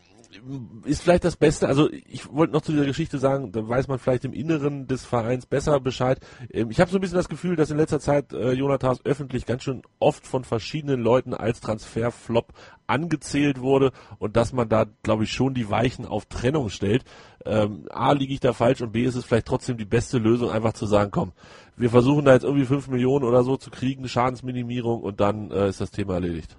ist 0.84 1.02
vielleicht 1.02 1.24
das 1.24 1.36
Beste, 1.36 1.66
also 1.66 1.90
ich 1.90 2.30
wollte 2.32 2.52
noch 2.52 2.62
zu 2.62 2.72
dieser 2.72 2.86
Geschichte 2.86 3.18
sagen, 3.18 3.52
da 3.52 3.68
weiß 3.68 3.88
man 3.88 3.98
vielleicht 3.98 4.24
im 4.24 4.32
Inneren 4.32 4.86
des 4.86 5.04
Vereins 5.04 5.46
besser 5.46 5.80
Bescheid. 5.80 6.20
Ähm, 6.50 6.70
ich 6.70 6.80
habe 6.80 6.90
so 6.90 6.98
ein 6.98 7.00
bisschen 7.00 7.16
das 7.16 7.28
Gefühl, 7.28 7.56
dass 7.56 7.70
in 7.70 7.76
letzter 7.76 8.00
Zeit 8.00 8.32
äh, 8.32 8.52
Jonathas 8.52 9.04
öffentlich 9.04 9.46
ganz 9.46 9.64
schön 9.64 9.82
oft 9.98 10.26
von 10.26 10.44
verschiedenen 10.44 11.00
Leuten 11.00 11.34
als 11.34 11.60
Transferflop 11.60 12.52
angezählt 12.86 13.60
wurde 13.60 13.92
und 14.18 14.36
dass 14.36 14.52
man 14.52 14.68
da, 14.68 14.86
glaube 15.02 15.24
ich, 15.24 15.32
schon 15.32 15.54
die 15.54 15.70
Weichen 15.70 16.06
auf 16.06 16.26
Trennung 16.26 16.68
stellt. 16.70 17.04
Ähm, 17.44 17.86
A, 17.90 18.12
liege 18.12 18.34
ich 18.34 18.40
da 18.40 18.52
falsch 18.52 18.82
und 18.82 18.92
B, 18.92 19.04
ist 19.04 19.16
es 19.16 19.24
vielleicht 19.24 19.46
trotzdem 19.46 19.78
die 19.78 19.84
beste 19.84 20.18
Lösung, 20.18 20.50
einfach 20.50 20.74
zu 20.74 20.86
sagen, 20.86 21.10
komm, 21.10 21.32
wir 21.76 21.90
versuchen 21.90 22.24
da 22.24 22.34
jetzt 22.34 22.44
irgendwie 22.44 22.66
fünf 22.66 22.88
Millionen 22.88 23.24
oder 23.24 23.42
so 23.42 23.56
zu 23.56 23.70
kriegen, 23.70 24.08
Schadensminimierung 24.08 25.00
und 25.00 25.20
dann 25.20 25.50
äh, 25.50 25.68
ist 25.68 25.80
das 25.80 25.90
Thema 25.90 26.14
erledigt. 26.14 26.56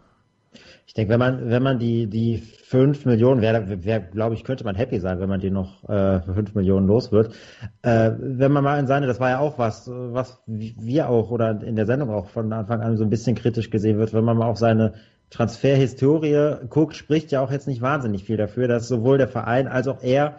Ich 0.85 0.93
denke, 0.93 1.11
wenn 1.13 1.19
man, 1.19 1.49
wenn 1.49 1.63
man 1.63 1.79
die, 1.79 2.07
die 2.07 2.37
fünf 2.37 3.05
Millionen, 3.05 3.41
wäre, 3.41 3.85
wär, 3.85 3.99
glaube 3.99 4.35
ich, 4.35 4.43
könnte 4.43 4.63
man 4.63 4.75
happy 4.75 4.99
sein, 4.99 5.19
wenn 5.19 5.29
man 5.29 5.39
die 5.39 5.51
noch 5.51 5.83
äh, 5.89 6.21
für 6.21 6.33
fünf 6.33 6.53
Millionen 6.53 6.87
los 6.87 7.11
wird. 7.11 7.33
Äh, 7.81 8.11
wenn 8.17 8.51
man 8.51 8.63
mal 8.63 8.79
in 8.79 8.87
seine, 8.87 9.07
das 9.07 9.19
war 9.19 9.29
ja 9.29 9.39
auch 9.39 9.57
was, 9.57 9.89
was 9.89 10.41
wir 10.45 11.09
auch 11.09 11.31
oder 11.31 11.61
in 11.61 11.75
der 11.75 11.85
Sendung 11.85 12.09
auch 12.09 12.29
von 12.29 12.51
Anfang 12.51 12.81
an 12.81 12.97
so 12.97 13.03
ein 13.03 13.09
bisschen 13.09 13.35
kritisch 13.35 13.69
gesehen 13.69 13.97
wird, 13.97 14.13
wenn 14.13 14.23
man 14.23 14.37
mal 14.37 14.47
auf 14.47 14.57
seine 14.57 14.93
Transferhistorie 15.29 16.67
guckt, 16.69 16.95
spricht 16.95 17.31
ja 17.31 17.41
auch 17.41 17.51
jetzt 17.51 17.67
nicht 17.67 17.81
wahnsinnig 17.81 18.25
viel 18.25 18.37
dafür, 18.37 18.67
dass 18.67 18.87
sowohl 18.87 19.17
der 19.17 19.29
Verein 19.29 19.67
als 19.67 19.87
auch 19.87 20.03
er 20.03 20.37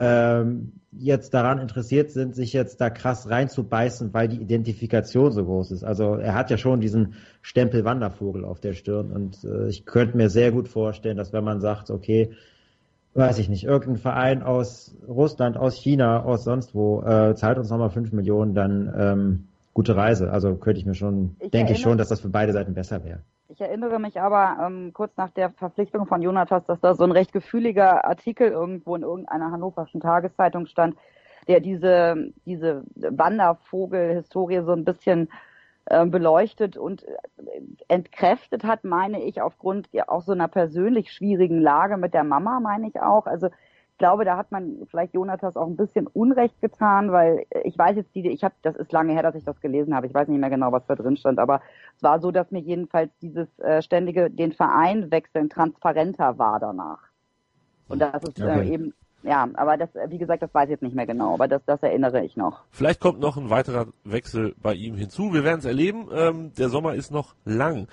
ähm, 0.00 0.81
jetzt 0.92 1.32
daran 1.32 1.58
interessiert 1.58 2.10
sind, 2.10 2.34
sich 2.34 2.52
jetzt 2.52 2.80
da 2.80 2.90
krass 2.90 3.28
reinzubeißen, 3.28 4.12
weil 4.12 4.28
die 4.28 4.40
Identifikation 4.40 5.32
so 5.32 5.44
groß 5.44 5.70
ist. 5.70 5.84
Also 5.84 6.14
er 6.14 6.34
hat 6.34 6.50
ja 6.50 6.58
schon 6.58 6.80
diesen 6.80 7.14
Stempel 7.40 7.84
Wandervogel 7.84 8.44
auf 8.44 8.60
der 8.60 8.74
Stirn 8.74 9.10
und 9.10 9.42
äh, 9.44 9.68
ich 9.68 9.86
könnte 9.86 10.16
mir 10.16 10.28
sehr 10.28 10.52
gut 10.52 10.68
vorstellen, 10.68 11.16
dass 11.16 11.32
wenn 11.32 11.44
man 11.44 11.60
sagt, 11.60 11.90
okay, 11.90 12.30
weiß 13.14 13.38
ich 13.38 13.48
nicht, 13.48 13.64
irgendein 13.64 13.96
Verein 13.96 14.42
aus 14.42 14.94
Russland, 15.06 15.56
aus 15.56 15.76
China, 15.76 16.22
aus 16.24 16.44
sonst 16.44 16.74
wo, 16.74 17.02
äh, 17.02 17.34
zahlt 17.34 17.58
uns 17.58 17.70
nochmal 17.70 17.90
fünf 17.90 18.12
Millionen, 18.12 18.54
dann 18.54 18.94
ähm, 18.96 19.48
gute 19.74 19.96
Reise. 19.96 20.30
Also 20.30 20.54
könnte 20.56 20.80
ich 20.80 20.86
mir 20.86 20.94
schon, 20.94 21.36
ich 21.40 21.50
denke 21.50 21.72
ich 21.72 21.80
schon, 21.80 21.98
dass 21.98 22.08
das 22.08 22.20
für 22.20 22.28
beide 22.28 22.52
Seiten 22.52 22.74
besser 22.74 23.04
wäre. 23.04 23.20
Ich 23.52 23.60
erinnere 23.60 23.98
mich 23.98 24.18
aber 24.18 24.56
ähm, 24.66 24.94
kurz 24.94 25.14
nach 25.18 25.28
der 25.28 25.50
Verpflichtung 25.50 26.06
von 26.06 26.22
Jonathas, 26.22 26.64
dass 26.64 26.80
da 26.80 26.94
so 26.94 27.04
ein 27.04 27.12
recht 27.12 27.34
gefühliger 27.34 28.06
Artikel 28.06 28.48
irgendwo 28.48 28.96
in 28.96 29.02
irgendeiner 29.02 29.50
hannoverschen 29.50 30.00
Tageszeitung 30.00 30.64
stand, 30.64 30.96
der 31.48 31.60
diese, 31.60 32.32
diese 32.46 32.82
Wandervogel-Historie 32.94 34.62
so 34.64 34.72
ein 34.72 34.86
bisschen 34.86 35.28
äh, 35.84 36.06
beleuchtet 36.06 36.78
und 36.78 37.02
äh, 37.02 37.10
entkräftet 37.88 38.64
hat, 38.64 38.84
meine 38.84 39.22
ich, 39.22 39.42
aufgrund 39.42 39.90
auch 40.06 40.22
so 40.22 40.32
einer 40.32 40.48
persönlich 40.48 41.12
schwierigen 41.12 41.60
Lage 41.60 41.98
mit 41.98 42.14
der 42.14 42.24
Mama, 42.24 42.58
meine 42.58 42.88
ich 42.88 43.02
auch. 43.02 43.26
Also 43.26 43.50
ich 43.92 43.98
glaube, 43.98 44.24
da 44.24 44.36
hat 44.36 44.50
man 44.50 44.86
vielleicht 44.90 45.14
Jonathas 45.14 45.54
auch 45.54 45.66
ein 45.66 45.76
bisschen 45.76 46.06
Unrecht 46.08 46.60
getan, 46.60 47.12
weil 47.12 47.44
ich 47.62 47.78
weiß 47.78 47.96
jetzt 47.96 48.14
die, 48.14 48.28
ich 48.28 48.42
habe, 48.42 48.54
das 48.62 48.74
ist 48.74 48.90
lange 48.90 49.12
her, 49.12 49.22
dass 49.22 49.34
ich 49.34 49.44
das 49.44 49.60
gelesen 49.60 49.94
habe. 49.94 50.06
Ich 50.06 50.14
weiß 50.14 50.28
nicht 50.28 50.40
mehr 50.40 50.50
genau, 50.50 50.72
was 50.72 50.84
da 50.86 50.96
drin 50.96 51.16
stand, 51.16 51.38
aber 51.38 51.60
es 51.96 52.02
war 52.02 52.20
so, 52.20 52.30
dass 52.32 52.50
mir 52.50 52.60
jedenfalls 52.60 53.10
dieses 53.20 53.46
äh, 53.60 53.82
ständige 53.82 54.30
den 54.30 54.52
Verein 54.52 55.10
wechseln 55.10 55.50
transparenter 55.50 56.38
war 56.38 56.58
danach. 56.58 56.98
Und 57.88 58.00
das 58.00 58.22
ist 58.24 58.40
äh, 58.40 58.44
okay. 58.44 58.60
äh, 58.60 58.74
eben 58.74 58.94
ja, 59.24 59.48
aber 59.54 59.76
das, 59.76 59.90
wie 60.08 60.18
gesagt, 60.18 60.42
das 60.42 60.52
weiß 60.52 60.64
ich 60.64 60.70
jetzt 60.72 60.82
nicht 60.82 60.96
mehr 60.96 61.06
genau, 61.06 61.34
aber 61.34 61.46
das, 61.46 61.62
das 61.64 61.80
erinnere 61.80 62.24
ich 62.24 62.36
noch. 62.36 62.64
Vielleicht 62.70 62.98
kommt 62.98 63.20
noch 63.20 63.36
ein 63.36 63.50
weiterer 63.50 63.86
Wechsel 64.02 64.54
bei 64.60 64.74
ihm 64.74 64.96
hinzu. 64.96 65.32
Wir 65.32 65.44
werden 65.44 65.60
es 65.60 65.64
erleben. 65.64 66.08
Ähm, 66.12 66.52
der 66.58 66.70
Sommer 66.70 66.94
ist 66.94 67.12
noch 67.12 67.36
lang. 67.44 67.86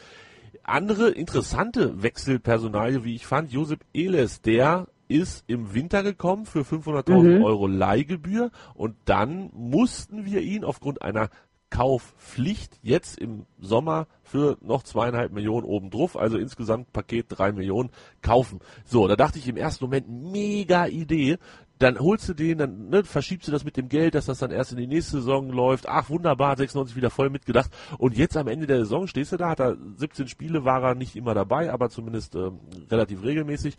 Andere 0.64 1.10
interessante 1.10 2.02
Wechselpersonalie, 2.02 3.04
wie 3.04 3.14
ich 3.14 3.28
fand, 3.28 3.52
Josep 3.52 3.82
Eles, 3.94 4.42
der 4.42 4.88
ist 5.10 5.44
im 5.48 5.74
Winter 5.74 6.04
gekommen 6.04 6.46
für 6.46 6.62
500.000 6.62 7.40
mhm. 7.40 7.44
Euro 7.44 7.68
Leihgebühr 7.68 8.52
und 8.76 8.96
dann 9.06 9.50
mussten 9.54 10.26
wir 10.26 10.42
ihn 10.42 10.64
aufgrund 10.64 11.02
einer 11.02 11.30
Kaufpflicht 11.70 12.80
jetzt 12.82 13.20
im 13.20 13.46
Sommer 13.60 14.08
für 14.24 14.58
noch 14.62 14.84
zweieinhalb 14.84 15.32
Millionen 15.32 15.66
obendrauf, 15.66 16.18
also 16.18 16.38
insgesamt 16.38 16.92
Paket 16.94 17.28
drei 17.30 17.52
Millionen 17.52 17.90
kaufen. 18.22 18.60
So, 18.86 19.08
da 19.08 19.16
dachte 19.16 19.40
ich 19.40 19.48
im 19.48 19.58
ersten 19.58 19.86
Moment, 19.86 20.10
mega 20.10 20.88
Idee. 20.88 21.38
Dann 21.78 21.98
holst 22.00 22.28
du 22.28 22.34
den, 22.34 22.58
dann 22.58 22.90
ne, 22.90 23.04
verschiebst 23.04 23.48
du 23.48 23.52
das 23.52 23.64
mit 23.64 23.78
dem 23.78 23.88
Geld, 23.88 24.14
dass 24.14 24.26
das 24.26 24.40
dann 24.40 24.52
erst 24.52 24.74
in 24.74 24.80
die 24.80 24.88
nächste 24.88 25.18
Saison 25.18 25.50
läuft. 25.50 25.88
Ach, 25.88 26.10
wunderbar, 26.10 26.58
96 26.58 26.96
wieder 26.96 27.10
voll 27.10 27.30
mitgedacht. 27.30 27.72
Und 27.98 28.18
jetzt 28.18 28.36
am 28.36 28.48
Ende 28.48 28.68
der 28.68 28.80
Saison 28.80 29.08
stehst 29.08 29.32
du 29.32 29.38
da, 29.38 29.50
hat 29.50 29.62
er 29.62 29.78
17 29.96 30.28
Spiele, 30.28 30.66
war 30.66 30.84
er 30.84 30.96
nicht 30.96 31.16
immer 31.16 31.34
dabei, 31.34 31.72
aber 31.72 31.90
zumindest 31.90 32.36
ähm, 32.36 32.60
relativ 32.90 33.24
regelmäßig. 33.24 33.78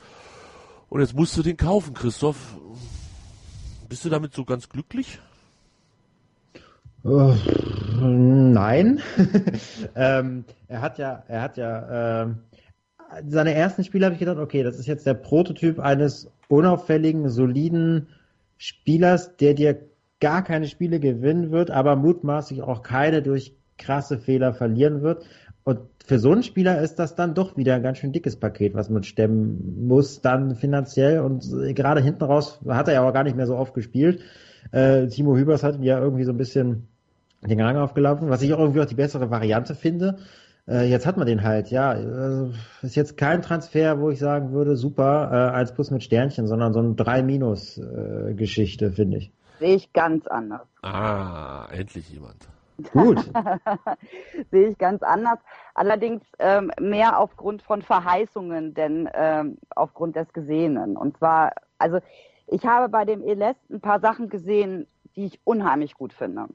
Und 0.90 1.00
jetzt 1.00 1.14
musst 1.14 1.36
du 1.36 1.42
den 1.42 1.56
kaufen, 1.56 1.94
Christoph. 1.94 2.58
Bist 3.88 4.04
du 4.04 4.08
damit 4.08 4.34
so 4.34 4.44
ganz 4.44 4.68
glücklich? 4.68 5.20
Uh, 7.04 7.32
nein. 8.00 9.00
ähm, 9.94 10.44
er 10.66 10.82
hat 10.82 10.98
ja, 10.98 11.22
er 11.28 11.42
hat 11.42 11.56
ja, 11.56 12.24
äh, 12.24 12.34
seine 13.28 13.54
ersten 13.54 13.84
Spiele 13.84 14.04
habe 14.04 14.14
ich 14.14 14.18
gedacht, 14.18 14.38
okay, 14.38 14.64
das 14.64 14.78
ist 14.78 14.86
jetzt 14.86 15.06
der 15.06 15.14
Prototyp 15.14 15.78
eines 15.78 16.30
unauffälligen, 16.48 17.28
soliden 17.28 18.08
Spielers, 18.58 19.36
der 19.36 19.54
dir 19.54 19.80
gar 20.18 20.42
keine 20.42 20.66
Spiele 20.66 20.98
gewinnen 20.98 21.52
wird, 21.52 21.70
aber 21.70 21.94
mutmaßlich 21.94 22.62
auch 22.62 22.82
keine 22.82 23.22
durch 23.22 23.54
krasse 23.78 24.18
Fehler 24.18 24.52
verlieren 24.54 25.02
wird. 25.02 25.24
Und 25.62 25.80
für 26.10 26.18
so 26.18 26.32
einen 26.32 26.42
Spieler 26.42 26.82
ist 26.82 26.96
das 26.98 27.14
dann 27.14 27.34
doch 27.34 27.56
wieder 27.56 27.76
ein 27.76 27.84
ganz 27.84 27.98
schön 27.98 28.10
dickes 28.10 28.34
Paket, 28.34 28.74
was 28.74 28.90
man 28.90 29.04
stemmen 29.04 29.86
muss, 29.86 30.20
dann 30.20 30.56
finanziell. 30.56 31.20
Und 31.20 31.48
gerade 31.76 32.00
hinten 32.00 32.24
raus 32.24 32.58
hat 32.66 32.88
er 32.88 32.94
ja 32.94 33.08
auch 33.08 33.12
gar 33.12 33.22
nicht 33.22 33.36
mehr 33.36 33.46
so 33.46 33.56
oft 33.56 33.74
gespielt. 33.74 34.20
Äh, 34.72 35.06
Timo 35.06 35.36
Hübers 35.36 35.62
hat 35.62 35.76
ihn 35.76 35.84
ja 35.84 36.00
irgendwie 36.00 36.24
so 36.24 36.32
ein 36.32 36.36
bisschen 36.36 36.88
den 37.42 37.60
Rang 37.60 37.76
aufgelaufen, 37.76 38.28
was 38.28 38.42
ich 38.42 38.52
auch 38.52 38.58
irgendwie 38.58 38.80
auch 38.80 38.86
die 38.86 38.96
bessere 38.96 39.30
Variante 39.30 39.76
finde. 39.76 40.16
Äh, 40.66 40.90
jetzt 40.90 41.06
hat 41.06 41.16
man 41.16 41.28
den 41.28 41.44
halt, 41.44 41.70
ja. 41.70 41.94
Äh, 41.94 42.50
ist 42.82 42.96
jetzt 42.96 43.16
kein 43.16 43.40
Transfer, 43.40 44.00
wo 44.00 44.10
ich 44.10 44.18
sagen 44.18 44.50
würde, 44.50 44.74
super, 44.74 45.52
äh, 45.54 45.56
1 45.58 45.74
plus 45.74 45.92
mit 45.92 46.02
Sternchen, 46.02 46.48
sondern 46.48 46.72
so 46.72 46.80
eine 46.80 46.94
3 46.94 47.22
minus 47.22 47.78
äh, 47.78 48.34
Geschichte, 48.34 48.90
finde 48.90 49.18
ich. 49.18 49.32
Sehe 49.60 49.76
ich 49.76 49.92
ganz 49.92 50.26
anders. 50.26 50.66
Ah, 50.82 51.68
endlich 51.70 52.10
jemand. 52.10 52.48
Gut. 52.92 53.30
Sehe 54.50 54.68
ich 54.68 54.78
ganz 54.78 55.02
anders. 55.02 55.38
Allerdings 55.74 56.22
ähm, 56.38 56.70
mehr 56.80 57.18
aufgrund 57.18 57.62
von 57.62 57.82
Verheißungen, 57.82 58.74
denn 58.74 59.08
ähm, 59.14 59.58
aufgrund 59.74 60.16
des 60.16 60.32
Gesehenen. 60.32 60.96
Und 60.96 61.16
zwar, 61.16 61.52
also 61.78 61.98
ich 62.46 62.66
habe 62.66 62.88
bei 62.88 63.04
dem 63.04 63.22
Eles 63.22 63.56
ein 63.70 63.80
paar 63.80 64.00
Sachen 64.00 64.28
gesehen, 64.28 64.86
die 65.16 65.26
ich 65.26 65.40
unheimlich 65.44 65.94
gut 65.94 66.12
finde. 66.12 66.46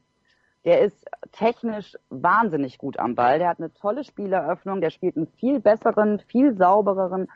Der 0.66 0.82
ist 0.82 1.06
technisch 1.32 1.96
wahnsinnig 2.10 2.78
gut 2.78 2.98
am 2.98 3.16
Ball. 3.16 3.38
Der 3.40 3.50
hat 3.50 3.60
eine 3.60 3.74
tolle 3.74 4.04
Spieleröffnung. 4.04 4.82
Der 4.82 4.90
spielt 4.90 5.16
einen 5.16 5.28
viel 5.28 5.60
besseren, 5.60 6.20
viel 6.20 6.58
saubereren, 6.58 7.28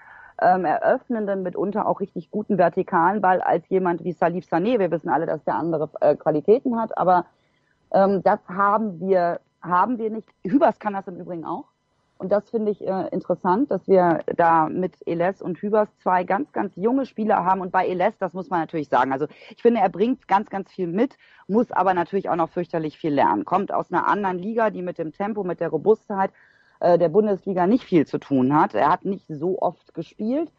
ähm, 0.41 0.65
eröffnenden, 0.65 1.43
mitunter 1.43 1.87
auch 1.87 1.99
richtig 1.99 2.31
guten 2.31 2.57
vertikalen 2.57 3.21
Ball 3.21 3.41
als 3.41 3.67
jemand 3.69 4.03
wie 4.03 4.13
Salif 4.13 4.45
Sané. 4.45 4.79
Wir 4.79 4.89
wissen 4.89 5.09
alle, 5.09 5.25
dass 5.25 5.43
der 5.43 5.55
andere 5.55 5.89
äh, 6.01 6.15
Qualitäten 6.15 6.79
hat, 6.79 6.97
aber 6.97 7.25
ähm, 7.91 8.21
das 8.23 8.39
haben 8.47 8.99
wir, 8.99 9.39
haben 9.61 9.97
wir 9.97 10.09
nicht. 10.09 10.27
Hübers 10.43 10.79
kann 10.79 10.93
das 10.93 11.07
im 11.07 11.17
Übrigen 11.17 11.45
auch. 11.45 11.65
Und 12.19 12.33
das 12.33 12.49
finde 12.49 12.71
ich 12.71 12.85
äh, 12.85 13.07
interessant, 13.11 13.71
dass 13.71 13.87
wir 13.87 14.19
da 14.35 14.67
mit 14.67 14.93
Eles 15.07 15.41
und 15.41 15.57
Hübers 15.61 15.87
zwei 16.03 16.25
ganz, 16.25 16.51
ganz 16.51 16.75
junge 16.75 17.05
Spieler 17.05 17.45
haben. 17.45 17.61
Und 17.61 17.71
bei 17.71 17.87
Eles, 17.87 18.17
das 18.19 18.33
muss 18.33 18.49
man 18.49 18.59
natürlich 18.59 18.89
sagen. 18.89 19.13
Also 19.13 19.27
ich 19.51 19.61
finde, 19.61 19.79
er 19.79 19.87
bringt 19.87 20.27
ganz, 20.27 20.49
ganz 20.49 20.69
viel 20.69 20.87
mit, 20.87 21.17
muss 21.47 21.71
aber 21.71 21.93
natürlich 21.93 22.29
auch 22.29 22.35
noch 22.35 22.49
fürchterlich 22.49 22.97
viel 22.97 23.13
lernen. 23.13 23.45
Kommt 23.45 23.73
aus 23.73 23.89
einer 23.89 24.05
anderen 24.05 24.37
Liga, 24.37 24.69
die 24.69 24.81
mit 24.81 24.97
dem 24.97 25.13
Tempo, 25.13 25.45
mit 25.45 25.61
der 25.61 25.69
Robustheit 25.69 26.31
äh, 26.81 26.97
der 26.97 27.07
Bundesliga 27.07 27.67
nicht 27.67 27.85
viel 27.85 28.05
zu 28.05 28.17
tun 28.17 28.53
hat. 28.53 28.75
Er 28.75 28.89
hat 28.91 29.05
nicht 29.05 29.25
so 29.29 29.61
oft 29.61 29.93
gespielt. 29.93 30.51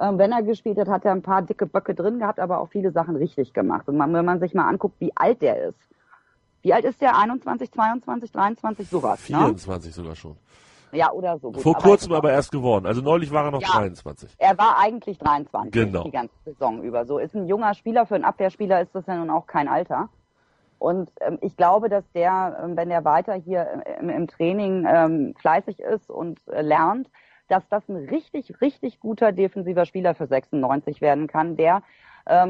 Ähm, 0.00 0.18
wenn 0.18 0.30
er 0.30 0.44
gespielt 0.44 0.78
hat, 0.78 0.88
hat 0.88 1.04
er 1.04 1.10
ein 1.10 1.22
paar 1.22 1.42
dicke 1.42 1.66
Böcke 1.66 1.96
drin 1.96 2.20
gehabt, 2.20 2.38
aber 2.38 2.60
auch 2.60 2.68
viele 2.68 2.92
Sachen 2.92 3.16
richtig 3.16 3.52
gemacht. 3.52 3.88
Und 3.88 3.98
wenn 3.98 4.24
man 4.24 4.38
sich 4.38 4.54
mal 4.54 4.68
anguckt, 4.68 5.00
wie 5.00 5.16
alt 5.16 5.42
der 5.42 5.70
ist, 5.70 5.80
wie 6.62 6.72
alt 6.72 6.84
ist 6.84 7.00
der? 7.00 7.16
21, 7.16 7.70
22, 7.70 8.32
23, 8.32 8.88
sowas? 8.88 9.20
24 9.20 9.90
ne? 9.90 9.94
sogar 9.94 10.16
schon. 10.16 10.36
Ja, 10.92 11.12
oder 11.12 11.38
so. 11.38 11.52
Gut. 11.52 11.62
Vor 11.62 11.76
aber 11.76 11.84
kurzem 11.84 12.12
aber 12.12 12.32
erst 12.32 12.50
geworden. 12.50 12.86
Also 12.86 13.02
neulich 13.02 13.30
war 13.30 13.44
er 13.44 13.50
noch 13.50 13.60
ja, 13.60 13.68
23. 13.68 14.34
Er 14.38 14.56
war 14.56 14.78
eigentlich 14.78 15.18
23 15.18 15.72
genau. 15.72 16.04
die 16.04 16.10
ganze 16.10 16.34
Saison 16.44 16.82
über. 16.82 17.04
So 17.04 17.18
ist 17.18 17.34
ein 17.34 17.46
junger 17.46 17.74
Spieler, 17.74 18.06
für 18.06 18.14
einen 18.14 18.24
Abwehrspieler 18.24 18.80
ist 18.80 18.94
das 18.94 19.06
ja 19.06 19.16
nun 19.16 19.30
auch 19.30 19.46
kein 19.46 19.68
Alter. 19.68 20.08
Und 20.78 21.10
ähm, 21.20 21.38
ich 21.40 21.56
glaube, 21.56 21.88
dass 21.88 22.04
der, 22.12 22.60
ähm, 22.62 22.76
wenn 22.76 22.90
er 22.90 23.04
weiter 23.04 23.34
hier 23.34 23.82
im, 24.00 24.08
im 24.08 24.28
Training 24.28 24.86
ähm, 24.88 25.34
fleißig 25.38 25.80
ist 25.80 26.08
und 26.08 26.38
äh, 26.48 26.62
lernt, 26.62 27.10
dass 27.48 27.68
das 27.68 27.88
ein 27.88 27.96
richtig, 27.96 28.60
richtig 28.60 29.00
guter 29.00 29.32
defensiver 29.32 29.86
Spieler 29.86 30.14
für 30.14 30.26
96 30.26 31.00
werden 31.00 31.26
kann, 31.26 31.56
der 31.56 31.82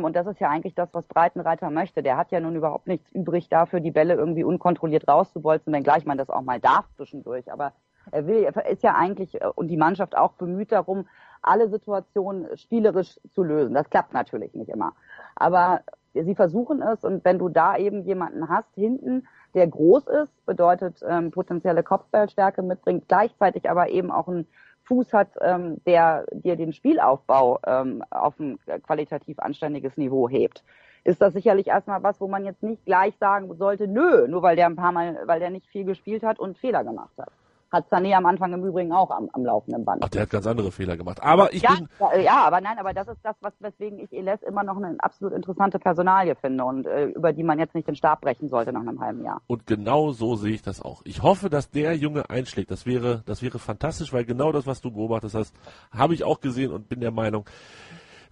und 0.04 0.16
das 0.16 0.26
ist 0.26 0.40
ja 0.40 0.48
eigentlich 0.48 0.74
das, 0.74 0.92
was 0.92 1.06
Breitenreiter 1.06 1.70
möchte. 1.70 2.02
Der 2.02 2.16
hat 2.16 2.32
ja 2.32 2.40
nun 2.40 2.56
überhaupt 2.56 2.86
nichts 2.86 3.10
übrig 3.12 3.48
dafür, 3.48 3.80
die 3.80 3.92
Bälle 3.92 4.14
irgendwie 4.14 4.44
unkontrolliert 4.44 5.06
rauszubolzen, 5.06 5.72
wenngleich 5.72 6.04
man 6.04 6.18
das 6.18 6.30
auch 6.30 6.42
mal 6.42 6.58
darf 6.58 6.86
zwischendurch. 6.96 7.52
Aber 7.52 7.72
er 8.10 8.26
will, 8.26 8.42
er 8.42 8.66
ist 8.66 8.82
ja 8.82 8.94
eigentlich 8.94 9.40
äh, 9.40 9.46
und 9.54 9.68
die 9.68 9.76
Mannschaft 9.76 10.16
auch 10.16 10.32
bemüht 10.32 10.72
darum, 10.72 11.06
alle 11.42 11.68
Situationen 11.68 12.56
spielerisch 12.56 13.20
zu 13.32 13.42
lösen. 13.42 13.74
Das 13.74 13.88
klappt 13.90 14.12
natürlich 14.12 14.54
nicht 14.54 14.68
immer. 14.68 14.94
Aber 15.36 15.82
sie 16.14 16.34
versuchen 16.34 16.82
es 16.82 17.04
und 17.04 17.24
wenn 17.24 17.38
du 17.38 17.48
da 17.48 17.76
eben 17.76 18.02
jemanden 18.02 18.48
hast 18.48 18.74
hinten, 18.74 19.28
der 19.54 19.68
groß 19.68 20.08
ist, 20.08 20.46
bedeutet 20.46 21.00
ähm, 21.08 21.30
potenzielle 21.30 21.82
Kopfballstärke 21.82 22.62
mitbringt, 22.62 23.04
gleichzeitig 23.08 23.70
aber 23.70 23.88
eben 23.88 24.10
auch 24.10 24.28
einen 24.28 24.46
Fuß 24.88 25.12
hat, 25.12 25.28
ähm, 25.40 25.76
der 25.86 26.24
dir 26.32 26.56
den 26.56 26.72
Spielaufbau 26.72 27.60
ähm, 27.66 28.02
auf 28.10 28.38
ein 28.40 28.58
qualitativ 28.82 29.38
anständiges 29.38 29.96
Niveau 29.96 30.28
hebt, 30.28 30.64
ist 31.04 31.22
das 31.22 31.34
sicherlich 31.34 31.68
erstmal 31.68 32.02
was, 32.02 32.20
wo 32.20 32.26
man 32.26 32.44
jetzt 32.44 32.62
nicht 32.62 32.84
gleich 32.84 33.14
sagen 33.18 33.54
sollte, 33.54 33.86
nö, 33.86 34.26
nur 34.26 34.42
weil 34.42 34.56
der 34.56 34.66
ein 34.66 34.76
paar 34.76 34.92
Mal, 34.92 35.20
weil 35.26 35.40
der 35.40 35.50
nicht 35.50 35.66
viel 35.68 35.84
gespielt 35.84 36.22
hat 36.22 36.38
und 36.38 36.58
Fehler 36.58 36.84
gemacht 36.84 37.16
hat 37.18 37.30
hat 37.70 37.88
Sané 37.90 38.14
am 38.14 38.26
Anfang 38.26 38.52
im 38.52 38.64
Übrigen 38.64 38.92
auch 38.92 39.10
am, 39.10 39.28
am 39.32 39.44
laufenden 39.44 39.84
Band. 39.84 40.02
Ach, 40.04 40.08
der 40.08 40.22
hat 40.22 40.30
ganz 40.30 40.46
andere 40.46 40.72
Fehler 40.72 40.96
gemacht. 40.96 41.22
Aber 41.22 41.52
ich 41.52 41.62
ja, 41.62 41.74
bin... 41.74 41.88
Ja, 42.22 42.46
aber 42.46 42.60
nein, 42.60 42.78
aber 42.78 42.92
das 42.94 43.08
ist 43.08 43.20
das, 43.22 43.36
was, 43.40 43.52
weswegen 43.60 43.98
ich 43.98 44.12
Eles 44.12 44.42
immer 44.42 44.62
noch 44.62 44.76
eine 44.76 44.96
absolut 45.00 45.34
interessante 45.34 45.78
Personalie 45.78 46.34
finde 46.34 46.64
und 46.64 46.86
äh, 46.86 47.06
über 47.06 47.32
die 47.32 47.42
man 47.42 47.58
jetzt 47.58 47.74
nicht 47.74 47.86
den 47.86 47.96
Stab 47.96 48.20
brechen 48.22 48.48
sollte 48.48 48.72
nach 48.72 48.80
einem 48.80 49.00
halben 49.00 49.24
Jahr. 49.24 49.42
Und 49.46 49.66
genau 49.66 50.12
so 50.12 50.36
sehe 50.36 50.54
ich 50.54 50.62
das 50.62 50.80
auch. 50.80 51.02
Ich 51.04 51.22
hoffe, 51.22 51.50
dass 51.50 51.70
der 51.70 51.94
Junge 51.94 52.30
einschlägt. 52.30 52.70
Das 52.70 52.86
wäre, 52.86 53.22
das 53.26 53.42
wäre 53.42 53.58
fantastisch, 53.58 54.12
weil 54.12 54.24
genau 54.24 54.52
das, 54.52 54.66
was 54.66 54.80
du 54.80 54.90
beobachtest 54.90 55.34
hast, 55.34 55.54
habe 55.90 56.14
ich 56.14 56.24
auch 56.24 56.40
gesehen 56.40 56.72
und 56.72 56.88
bin 56.88 57.00
der 57.00 57.12
Meinung, 57.12 57.44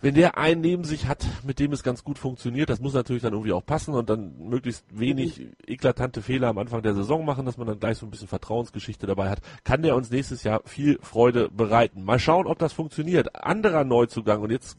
wenn 0.06 0.14
der 0.14 0.38
einen 0.38 0.60
neben 0.60 0.84
sich 0.84 1.08
hat, 1.08 1.26
mit 1.42 1.58
dem 1.58 1.72
es 1.72 1.82
ganz 1.82 2.04
gut 2.04 2.16
funktioniert, 2.16 2.70
das 2.70 2.78
muss 2.78 2.94
natürlich 2.94 3.22
dann 3.22 3.32
irgendwie 3.32 3.52
auch 3.52 3.66
passen 3.66 3.92
und 3.92 4.08
dann 4.08 4.38
möglichst 4.38 4.84
wenig 4.96 5.48
eklatante 5.66 6.22
Fehler 6.22 6.46
am 6.46 6.58
Anfang 6.58 6.80
der 6.82 6.94
Saison 6.94 7.24
machen, 7.24 7.44
dass 7.44 7.56
man 7.56 7.66
dann 7.66 7.80
gleich 7.80 7.98
so 7.98 8.06
ein 8.06 8.12
bisschen 8.12 8.28
Vertrauensgeschichte 8.28 9.08
dabei 9.08 9.30
hat, 9.30 9.40
kann 9.64 9.82
der 9.82 9.96
uns 9.96 10.08
nächstes 10.12 10.44
Jahr 10.44 10.62
viel 10.64 11.00
Freude 11.02 11.50
bereiten. 11.50 12.04
Mal 12.04 12.20
schauen, 12.20 12.46
ob 12.46 12.60
das 12.60 12.72
funktioniert. 12.72 13.34
Anderer 13.34 13.82
Neuzugang 13.82 14.42
und 14.42 14.52
jetzt 14.52 14.78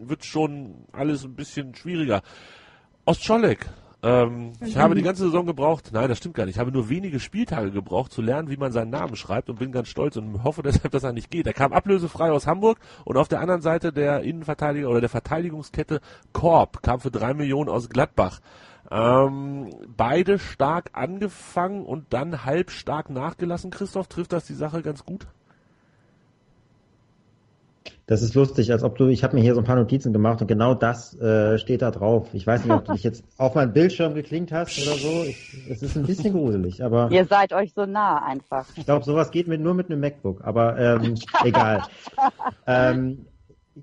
wird 0.00 0.24
schon 0.24 0.86
alles 0.90 1.22
ein 1.22 1.36
bisschen 1.36 1.76
schwieriger. 1.76 2.22
Ostscholek 3.04 3.68
ähm, 4.04 4.52
ich 4.60 4.76
habe 4.76 4.94
die 4.94 5.02
ganze 5.02 5.24
Saison 5.24 5.46
gebraucht, 5.46 5.90
nein, 5.92 6.08
das 6.08 6.18
stimmt 6.18 6.34
gar 6.34 6.44
nicht. 6.44 6.56
Ich 6.56 6.60
habe 6.60 6.70
nur 6.70 6.90
wenige 6.90 7.18
Spieltage 7.18 7.70
gebraucht, 7.70 8.12
zu 8.12 8.20
lernen, 8.20 8.50
wie 8.50 8.58
man 8.58 8.70
seinen 8.70 8.90
Namen 8.90 9.16
schreibt 9.16 9.48
und 9.48 9.58
bin 9.58 9.72
ganz 9.72 9.88
stolz 9.88 10.16
und 10.16 10.44
hoffe 10.44 10.62
deshalb, 10.62 10.92
dass 10.92 11.04
er 11.04 11.12
nicht 11.12 11.30
geht. 11.30 11.46
Er 11.46 11.54
kam 11.54 11.72
ablösefrei 11.72 12.30
aus 12.30 12.46
Hamburg 12.46 12.78
und 13.04 13.16
auf 13.16 13.28
der 13.28 13.40
anderen 13.40 13.62
Seite 13.62 13.92
der 13.92 14.20
Innenverteidiger 14.20 14.90
oder 14.90 15.00
der 15.00 15.08
Verteidigungskette 15.08 16.00
Korb 16.34 16.82
kam 16.82 17.00
für 17.00 17.10
drei 17.10 17.32
Millionen 17.32 17.70
aus 17.70 17.88
Gladbach. 17.88 18.40
Ähm, 18.90 19.70
beide 19.96 20.38
stark 20.38 20.90
angefangen 20.92 21.86
und 21.86 22.12
dann 22.12 22.44
halb 22.44 22.70
stark 22.70 23.08
nachgelassen. 23.08 23.70
Christoph, 23.70 24.08
trifft 24.08 24.34
das 24.34 24.46
die 24.46 24.54
Sache 24.54 24.82
ganz 24.82 25.04
gut? 25.06 25.26
Das 28.06 28.20
ist 28.20 28.34
lustig, 28.34 28.70
als 28.70 28.82
ob 28.82 28.98
du, 28.98 29.08
ich 29.08 29.24
habe 29.24 29.34
mir 29.34 29.42
hier 29.42 29.54
so 29.54 29.60
ein 29.60 29.64
paar 29.64 29.76
Notizen 29.76 30.12
gemacht 30.12 30.40
und 30.42 30.46
genau 30.46 30.74
das 30.74 31.18
äh, 31.18 31.58
steht 31.58 31.80
da 31.80 31.90
drauf. 31.90 32.28
Ich 32.34 32.46
weiß 32.46 32.64
nicht, 32.64 32.74
ob 32.74 32.84
du 32.84 32.92
dich 32.92 33.02
jetzt 33.02 33.24
auf 33.38 33.54
meinen 33.54 33.72
Bildschirm 33.72 34.14
geklingt 34.14 34.52
hast 34.52 34.78
oder 34.86 34.96
so. 34.98 35.24
Ich, 35.24 35.54
es 35.70 35.82
ist 35.82 35.96
ein 35.96 36.02
bisschen 36.02 36.34
gruselig, 36.34 36.84
aber. 36.84 37.10
Ihr 37.10 37.24
seid 37.24 37.54
euch 37.54 37.72
so 37.72 37.86
nah 37.86 38.22
einfach. 38.22 38.66
Ich 38.76 38.84
glaube, 38.84 39.04
sowas 39.06 39.30
geht 39.30 39.48
mit, 39.48 39.62
nur 39.62 39.72
mit 39.72 39.90
einem 39.90 40.00
MacBook, 40.00 40.44
aber 40.44 40.78
ähm, 40.78 41.14
egal. 41.44 41.82
ähm, 42.66 43.24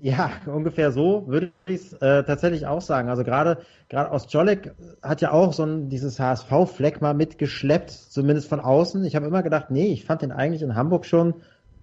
ja, 0.00 0.30
ungefähr 0.46 0.90
so 0.92 1.26
würde 1.26 1.50
ich 1.66 1.76
es 1.76 1.92
äh, 1.94 2.22
tatsächlich 2.22 2.66
auch 2.66 2.80
sagen. 2.80 3.08
Also 3.08 3.24
gerade 3.24 3.58
gerade 3.88 4.10
Ostjolek 4.10 4.72
hat 5.02 5.20
ja 5.20 5.32
auch 5.32 5.52
so 5.52 5.64
ein 5.64 5.88
dieses 5.88 6.18
HSV-Fleck 6.18 7.02
mal 7.02 7.12
mitgeschleppt, 7.12 7.90
zumindest 7.90 8.48
von 8.48 8.60
außen. 8.60 9.04
Ich 9.04 9.16
habe 9.16 9.26
immer 9.26 9.42
gedacht, 9.42 9.70
nee, 9.70 9.92
ich 9.92 10.04
fand 10.04 10.22
den 10.22 10.32
eigentlich 10.32 10.62
in 10.62 10.76
Hamburg 10.76 11.04
schon 11.04 11.34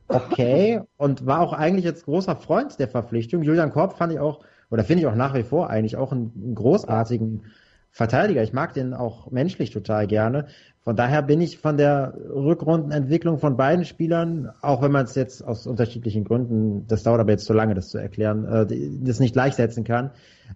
okay 0.10 0.82
und 0.98 1.26
war 1.26 1.42
auch 1.42 1.54
eigentlich 1.54 1.86
jetzt 1.86 2.06
großer 2.06 2.36
Freund 2.36 2.80
der 2.80 2.88
Verpflichtung. 2.88 3.44
Julian 3.44 3.72
Korb 3.72 3.98
fand 3.98 4.14
ich 4.14 4.20
auch, 4.20 4.40
oder 4.70 4.84
finde 4.84 5.02
ich 5.02 5.08
auch 5.08 5.16
nach 5.16 5.34
wie 5.34 5.44
vor 5.44 5.70
eigentlich 5.70 5.96
auch 5.96 6.12
einen, 6.12 6.56
großartigen 6.56 7.44
Verteidiger. 7.92 8.44
Ich 8.44 8.54
mag 8.54 8.74
den 8.74 8.94
auch 8.94 9.32
menschlich 9.32 9.72
total 9.72 10.06
gerne. 10.08 10.48
Von 10.84 10.96
daher 10.96 11.22
bin 11.22 11.42
ich 11.42 11.58
von 11.58 11.78
der 11.78 12.14
Rückrundenentwicklung 12.30 13.40
von 13.40 13.58
beiden 13.58 13.86
Spielern, 13.86 14.52
auch 14.62 14.82
wenn 14.82 14.92
man 14.92 15.06
es 15.06 15.16
jetzt 15.16 15.44
aus 15.44 15.68
unterschiedlichen 15.68 16.24
Gründen, 16.24 16.88
das 16.88 17.04
dauert 17.04 17.20
aber 17.20 17.32
jetzt 17.32 17.46
zu 17.46 17.54
lange, 17.54 17.74
das 17.74 17.90
zu 17.90 17.98
erklären, 17.98 18.46
äh, 18.46 18.68
das 19.02 19.20
nicht 19.20 19.34
gleichsetzen 19.34 19.84
kann, 19.84 20.12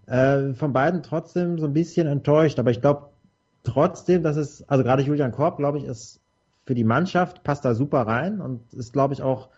äh, 0.06 0.54
von 0.54 0.74
beiden 0.74 1.04
trotzdem 1.04 1.58
so 1.58 1.66
ein 1.66 1.74
bisschen 1.74 2.08
enttäuscht. 2.08 2.60
Aber 2.60 2.72
ich 2.72 2.82
glaube 2.82 3.10
trotzdem, 3.64 4.24
dass 4.24 4.38
es, 4.38 4.68
also 4.70 4.84
gerade 4.84 5.04
Julian 5.04 5.32
Korb, 5.32 5.58
glaube 5.58 5.80
ich, 5.80 5.86
ist 5.86 6.23
für 6.66 6.76
die 6.76 6.84
Mannschaft, 6.84 7.44
passt 7.44 7.66
da 7.66 7.74
super 7.76 8.02
rein 8.02 8.42
und 8.42 8.74
ist, 8.74 8.94
glaube 8.94 9.14
ich, 9.14 9.22
auch 9.22 9.50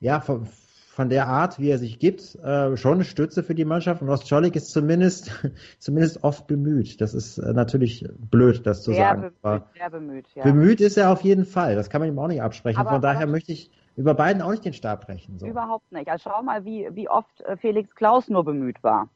ja, 0.00 0.20
von, 0.20 0.46
von 0.46 1.08
der 1.08 1.28
Art, 1.28 1.58
wie 1.58 1.70
er 1.70 1.78
sich 1.78 1.98
gibt, 1.98 2.34
äh, 2.36 2.76
schon 2.76 2.94
eine 2.94 3.04
Stütze 3.04 3.42
für 3.42 3.54
die 3.54 3.64
Mannschaft. 3.64 4.02
Und 4.02 4.08
Ostschollig 4.08 4.56
ist 4.56 4.70
zumindest, 4.70 5.30
zumindest 5.78 6.24
oft 6.24 6.46
bemüht. 6.46 7.00
Das 7.00 7.14
ist 7.14 7.38
äh, 7.38 7.52
natürlich 7.52 8.08
blöd, 8.18 8.66
das 8.66 8.82
zu 8.82 8.92
sehr 8.92 9.04
sagen. 9.04 9.32
Bemüht, 9.42 9.62
sehr 9.76 9.90
bemüht, 9.90 10.26
ja. 10.34 10.42
Bemüht 10.42 10.80
ist 10.80 10.96
er 10.96 11.10
auf 11.10 11.20
jeden 11.22 11.44
Fall. 11.44 11.76
Das 11.76 11.90
kann 11.90 12.00
man 12.00 12.08
ihm 12.08 12.18
auch 12.18 12.28
nicht 12.28 12.42
absprechen. 12.42 12.80
Aber, 12.80 12.90
Von 12.90 13.02
daher 13.02 13.22
aber, 13.22 13.32
möchte 13.32 13.52
ich 13.52 13.70
über 13.96 14.14
beiden 14.14 14.42
auch 14.42 14.50
nicht 14.50 14.64
den 14.64 14.72
Stab 14.72 15.06
brechen. 15.06 15.38
So. 15.38 15.46
Überhaupt 15.46 15.92
nicht. 15.92 16.08
Also 16.08 16.30
schau 16.30 16.42
mal, 16.42 16.64
wie, 16.64 16.88
wie 16.92 17.08
oft 17.08 17.40
äh, 17.42 17.56
Felix 17.56 17.94
Klaus 17.94 18.28
nur 18.28 18.44
bemüht 18.44 18.82
war. 18.82 19.08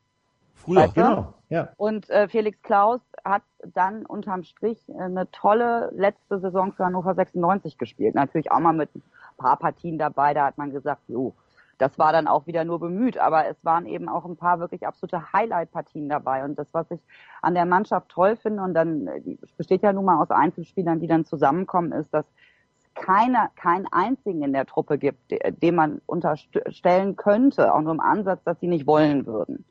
Früher. 0.55 0.83
Weißt 0.83 0.97
du? 0.97 1.01
Genau, 1.01 1.35
ja. 1.49 1.71
Und 1.77 2.09
äh, 2.11 2.29
Felix 2.29 2.61
Klaus 2.63 3.01
hat 3.25 3.43
dann 3.75 4.05
unterm 4.07 4.45
Strich 4.45 4.89
äh, 4.89 5.03
eine 5.03 5.31
tolle 5.31 5.91
letzte 5.95 6.39
Saison 6.39 6.73
für 6.73 6.85
Hannover 6.85 7.15
96 7.15 7.79
gespielt. 7.79 8.15
Natürlich 8.15 8.51
auch 8.51 8.61
mal 8.61 8.73
mit 8.73 8.95
ein 8.95 9.03
paar 9.37 9.57
Partien 9.57 9.99
dabei, 9.99 10.35
da 10.35 10.47
hat 10.47 10.59
man 10.59 10.71
gesagt, 10.71 11.03
jo, 11.09 11.35
das 11.79 11.99
war 11.99 12.13
dann 12.13 12.29
auch 12.29 12.47
wieder 12.47 12.65
nur 12.65 12.79
bemüht, 12.79 13.19
aber 13.19 13.47
es 13.49 13.57
waren 13.65 13.87
eben 13.87 14.09
auch 14.09 14.25
ein 14.25 14.37
paar 14.37 14.61
wirklich 14.61 14.87
absolute 14.87 15.33
Highlight-Partien 15.33 16.09
dabei. 16.09 16.45
Und 16.45 16.59
das, 16.59 16.69
was 16.73 16.91
ich 16.91 17.01
an 17.43 17.55
der 17.55 17.67
Mannschaft 17.67 18.11
toll 18.11 18.37
finde, 18.37 18.63
und 18.63 18.75
dann 18.75 19.09
die 19.25 19.39
besteht 19.57 19.83
ja 19.83 19.93
nun 19.93 20.05
mal 20.05 20.23
aus 20.23 20.31
Einzelspielern, 20.31 21.01
die 21.01 21.09
dann 21.09 21.25
zusammenkommen, 21.25 21.93
ist, 21.93 22.15
dass 22.15 22.27
es 22.27 22.95
keine, 22.95 23.51
keinen 23.57 23.87
einzigen 23.91 24.43
in 24.43 24.53
der 24.53 24.67
Truppe 24.67 24.99
gibt, 24.99 25.33
dem 25.63 25.75
man 25.75 26.01
unterstellen 26.07 27.17
könnte, 27.17 27.75
auch 27.75 27.81
nur 27.81 27.93
im 27.93 28.01
Ansatz, 28.01 28.45
dass 28.45 28.61
sie 28.61 28.69
nicht 28.69 28.87
wollen 28.87 29.27
würden. 29.27 29.65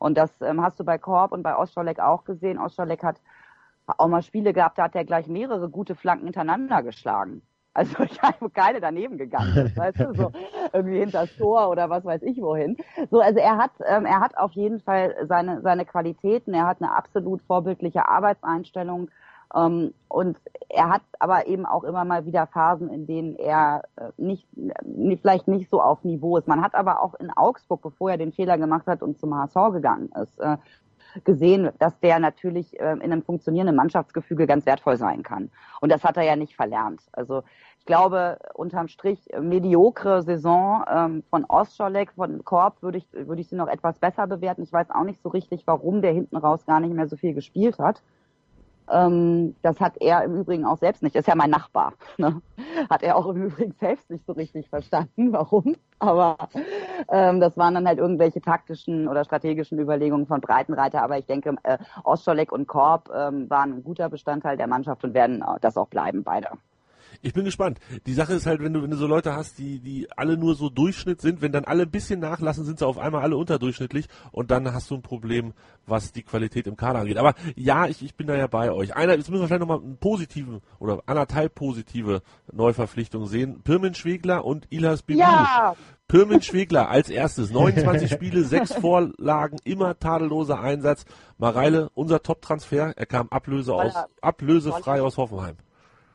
Und 0.00 0.16
das 0.16 0.32
ähm, 0.40 0.62
hast 0.62 0.80
du 0.80 0.84
bei 0.84 0.98
Korb 0.98 1.30
und 1.30 1.42
bei 1.42 1.56
Ostscholek 1.56 2.00
auch 2.00 2.24
gesehen. 2.24 2.58
Ostscholek 2.58 3.04
hat 3.04 3.20
auch 3.86 4.08
mal 4.08 4.22
Spiele 4.22 4.52
gehabt, 4.52 4.78
da 4.78 4.84
hat 4.84 4.94
er 4.94 5.04
gleich 5.04 5.28
mehrere 5.28 5.68
gute 5.68 5.94
Flanken 5.94 6.24
hintereinander 6.24 6.82
geschlagen. 6.82 7.42
Also 7.74 8.02
ich 8.02 8.20
habe 8.20 8.50
keine 8.50 8.80
daneben 8.80 9.18
gegangen, 9.18 9.56
ist, 9.56 9.76
weißt 9.76 10.00
du, 10.00 10.14
so 10.14 10.32
irgendwie 10.72 10.98
hinter 10.98 11.20
das 11.20 11.36
Tor 11.36 11.68
oder 11.68 11.88
was 11.90 12.04
weiß 12.04 12.22
ich 12.22 12.40
wohin. 12.40 12.76
So, 13.10 13.20
also 13.20 13.38
er 13.38 13.58
hat, 13.58 13.72
ähm, 13.86 14.06
er 14.06 14.20
hat 14.20 14.36
auf 14.36 14.52
jeden 14.52 14.80
Fall 14.80 15.14
seine 15.28 15.60
seine 15.60 15.84
Qualitäten. 15.84 16.54
Er 16.54 16.66
hat 16.66 16.82
eine 16.82 16.92
absolut 16.92 17.42
vorbildliche 17.42 18.08
Arbeitseinstellung 18.08 19.10
und 19.52 20.36
er 20.68 20.88
hat 20.88 21.02
aber 21.18 21.46
eben 21.46 21.66
auch 21.66 21.82
immer 21.82 22.04
mal 22.04 22.24
wieder 22.24 22.46
Phasen, 22.46 22.88
in 22.88 23.06
denen 23.06 23.34
er 23.34 23.82
äh, 23.96 24.10
nicht, 24.16 24.46
nicht, 24.84 25.22
vielleicht 25.22 25.48
nicht 25.48 25.68
so 25.70 25.82
auf 25.82 26.04
Niveau 26.04 26.36
ist. 26.36 26.46
Man 26.46 26.62
hat 26.62 26.74
aber 26.74 27.02
auch 27.02 27.14
in 27.14 27.30
Augsburg, 27.30 27.82
bevor 27.82 28.12
er 28.12 28.16
den 28.16 28.32
Fehler 28.32 28.58
gemacht 28.58 28.86
hat 28.86 29.02
und 29.02 29.18
zum 29.18 29.34
HSV 29.34 29.72
gegangen 29.72 30.10
ist, 30.22 30.38
äh, 30.38 30.56
gesehen, 31.24 31.70
dass 31.80 31.98
der 31.98 32.20
natürlich 32.20 32.78
äh, 32.78 32.92
in 32.92 33.02
einem 33.02 33.22
funktionierenden 33.22 33.74
Mannschaftsgefüge 33.74 34.46
ganz 34.46 34.66
wertvoll 34.66 34.96
sein 34.96 35.24
kann. 35.24 35.50
Und 35.80 35.90
das 35.90 36.04
hat 36.04 36.16
er 36.16 36.22
ja 36.22 36.36
nicht 36.36 36.54
verlernt. 36.54 37.02
Also 37.12 37.42
ich 37.80 37.86
glaube, 37.86 38.38
unterm 38.54 38.86
Strich 38.86 39.28
mediokre 39.40 40.22
Saison 40.22 40.84
ähm, 40.88 41.22
von 41.30 41.44
Ostscholek, 41.46 42.12
von 42.12 42.44
Korb 42.44 42.82
würde 42.82 42.98
ich, 42.98 43.06
würde 43.12 43.40
ich 43.40 43.48
sie 43.48 43.56
noch 43.56 43.68
etwas 43.68 43.98
besser 43.98 44.28
bewerten. 44.28 44.62
Ich 44.62 44.72
weiß 44.72 44.90
auch 44.90 45.04
nicht 45.04 45.20
so 45.20 45.30
richtig, 45.30 45.66
warum 45.66 46.02
der 46.02 46.12
hinten 46.12 46.36
raus 46.36 46.66
gar 46.66 46.78
nicht 46.78 46.94
mehr 46.94 47.08
so 47.08 47.16
viel 47.16 47.34
gespielt 47.34 47.78
hat. 47.78 48.02
Ähm, 48.90 49.54
das 49.62 49.78
hat 49.80 49.96
er 50.00 50.24
im 50.24 50.40
Übrigen 50.40 50.64
auch 50.64 50.78
selbst 50.78 51.02
nicht. 51.02 51.14
Ist 51.16 51.28
ja 51.28 51.34
mein 51.34 51.50
Nachbar. 51.50 51.92
Ne? 52.18 52.40
Hat 52.88 53.02
er 53.02 53.16
auch 53.16 53.26
im 53.28 53.42
Übrigen 53.44 53.74
selbst 53.80 54.10
nicht 54.10 54.26
so 54.26 54.32
richtig 54.32 54.68
verstanden, 54.68 55.32
warum. 55.32 55.76
Aber 55.98 56.36
ähm, 57.08 57.40
das 57.40 57.56
waren 57.56 57.74
dann 57.74 57.86
halt 57.86 57.98
irgendwelche 57.98 58.40
taktischen 58.40 59.08
oder 59.08 59.24
strategischen 59.24 59.78
Überlegungen 59.78 60.26
von 60.26 60.40
Breitenreiter. 60.40 61.02
Aber 61.02 61.18
ich 61.18 61.26
denke, 61.26 61.54
äh, 61.62 61.78
Ostscholek 62.04 62.52
und 62.52 62.66
Korb 62.66 63.10
ähm, 63.14 63.48
waren 63.50 63.74
ein 63.74 63.84
guter 63.84 64.08
Bestandteil 64.08 64.56
der 64.56 64.66
Mannschaft 64.66 65.04
und 65.04 65.14
werden 65.14 65.42
äh, 65.42 65.60
das 65.60 65.76
auch 65.76 65.88
bleiben, 65.88 66.24
beide. 66.24 66.48
Ich 67.22 67.32
bin 67.32 67.44
gespannt. 67.44 67.78
Die 68.06 68.14
Sache 68.14 68.34
ist 68.34 68.46
halt, 68.46 68.62
wenn 68.62 68.72
du, 68.72 68.82
wenn 68.82 68.90
du 68.90 68.96
so 68.96 69.06
Leute 69.06 69.34
hast, 69.34 69.58
die, 69.58 69.80
die 69.80 70.08
alle 70.16 70.36
nur 70.36 70.54
so 70.54 70.68
Durchschnitt 70.68 71.20
sind, 71.20 71.42
wenn 71.42 71.52
dann 71.52 71.64
alle 71.64 71.82
ein 71.82 71.90
bisschen 71.90 72.20
nachlassen, 72.20 72.64
sind 72.64 72.78
sie 72.78 72.86
auf 72.86 72.98
einmal 72.98 73.22
alle 73.22 73.36
unterdurchschnittlich 73.36 74.06
und 74.32 74.50
dann 74.50 74.72
hast 74.72 74.90
du 74.90 74.96
ein 74.96 75.02
Problem, 75.02 75.52
was 75.86 76.12
die 76.12 76.22
Qualität 76.22 76.66
im 76.66 76.76
Kader 76.76 77.00
angeht. 77.00 77.18
Aber 77.18 77.34
ja, 77.56 77.86
ich, 77.86 78.02
ich 78.02 78.14
bin 78.14 78.26
da 78.26 78.36
ja 78.36 78.46
bei 78.46 78.72
euch. 78.72 78.96
Einer, 78.96 79.14
jetzt 79.14 79.30
müssen 79.30 79.42
wir 79.42 79.48
vielleicht 79.48 79.60
nochmal 79.60 79.80
einen 79.80 79.98
positiven 79.98 80.60
oder 80.78 81.02
anderthalb 81.06 81.54
positive 81.54 82.22
Neuverpflichtungen 82.52 83.28
sehen. 83.28 83.62
Pirmin 83.62 83.94
Schwegler 83.94 84.44
und 84.44 84.66
Ilas 84.70 85.02
Bibu. 85.02 85.20
Ja! 85.20 85.74
Pirmin 86.08 86.42
Schwegler 86.42 86.88
als 86.88 87.08
erstes. 87.08 87.50
29 87.52 88.10
Spiele, 88.10 88.44
6 88.44 88.74
Vorlagen, 88.74 89.58
immer 89.64 89.98
tadelloser 89.98 90.60
Einsatz. 90.60 91.04
Mareile, 91.38 91.90
unser 91.94 92.22
Top-Transfer. 92.22 92.94
Er 92.96 93.06
kam 93.06 93.28
Ablöse 93.28 93.74
aus, 93.74 93.94
ablösefrei 94.20 95.02
aus 95.02 95.16
Hoffenheim 95.16 95.56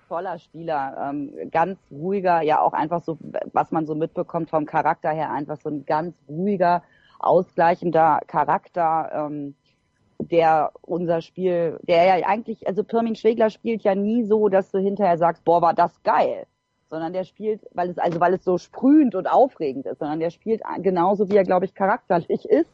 toller 0.08 0.40
Spieler, 0.40 1.10
ähm, 1.10 1.50
ganz 1.52 1.80
ruhiger, 1.92 2.42
ja 2.42 2.62
auch 2.62 2.74
einfach 2.74 3.04
so, 3.04 3.18
was 3.54 3.72
man 3.72 3.86
so 3.86 3.96
mitbekommt 3.96 4.50
vom 4.50 4.66
Charakter 4.66 5.12
her, 5.12 5.32
einfach 5.32 5.58
so 5.58 5.70
ein 5.70 5.86
ganz 5.86 6.16
ruhiger, 6.28 6.84
ausgleichender 7.20 8.22
Charakter, 8.28 9.12
ähm, 9.14 9.56
der 10.20 10.72
unser 10.82 11.22
Spiel, 11.22 11.80
der 11.84 12.06
ja 12.06 12.28
eigentlich, 12.28 12.68
also 12.68 12.84
Pirmin 12.84 13.16
Schwegler 13.16 13.50
spielt 13.50 13.84
ja 13.84 13.96
nie 13.96 14.24
so, 14.24 14.50
dass 14.50 14.72
du 14.72 14.80
hinterher 14.80 15.18
sagst, 15.18 15.44
boah, 15.44 15.62
war 15.62 15.74
das 15.74 16.02
geil, 16.04 16.46
sondern 16.90 17.14
der 17.14 17.24
spielt, 17.24 17.62
weil 17.74 17.90
es, 17.90 17.98
also 17.98 18.20
weil 18.20 18.34
es 18.36 18.44
so 18.44 18.58
sprühend 18.58 19.16
und 19.16 19.28
aufregend 19.28 19.86
ist, 19.86 20.00
sondern 20.00 20.20
der 20.20 20.30
spielt 20.30 20.62
genauso, 20.80 21.30
wie 21.30 21.36
er, 21.36 21.44
glaube 21.44 21.66
ich, 21.66 21.74
charakterlich 21.74 22.46
ist. 22.50 22.70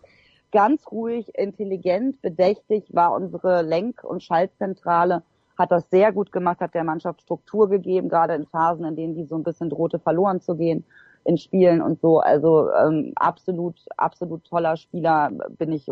Ganz 0.52 0.92
ruhig, 0.92 1.34
intelligent, 1.36 2.22
bedächtig 2.22 2.94
war 2.94 3.14
unsere 3.14 3.62
Lenk- 3.62 4.04
und 4.04 4.22
Schaltzentrale 4.22 5.24
hat 5.62 5.72
das 5.72 5.89
sehr 5.89 6.12
gut 6.12 6.32
gemacht, 6.32 6.59
hat 6.59 6.74
der 6.74 6.84
Mannschaft 6.84 7.22
Struktur 7.22 7.70
gegeben, 7.70 8.09
gerade 8.09 8.34
in 8.34 8.45
Phasen, 8.47 8.86
in 8.86 8.95
denen 8.95 9.16
die 9.16 9.26
so 9.26 9.36
ein 9.36 9.43
bisschen 9.43 9.70
drohte 9.70 9.99
verloren 9.99 10.41
zu 10.41 10.55
gehen 10.55 10.84
in 11.24 11.38
Spielen 11.38 11.82
und 11.82 12.01
so. 12.01 12.20
Also 12.20 12.72
ähm, 12.72 13.14
absolut, 13.16 13.80
absolut 13.97 14.43
toller 14.45 14.76
Spieler, 14.76 15.30
bin 15.57 15.72
ich 15.72 15.86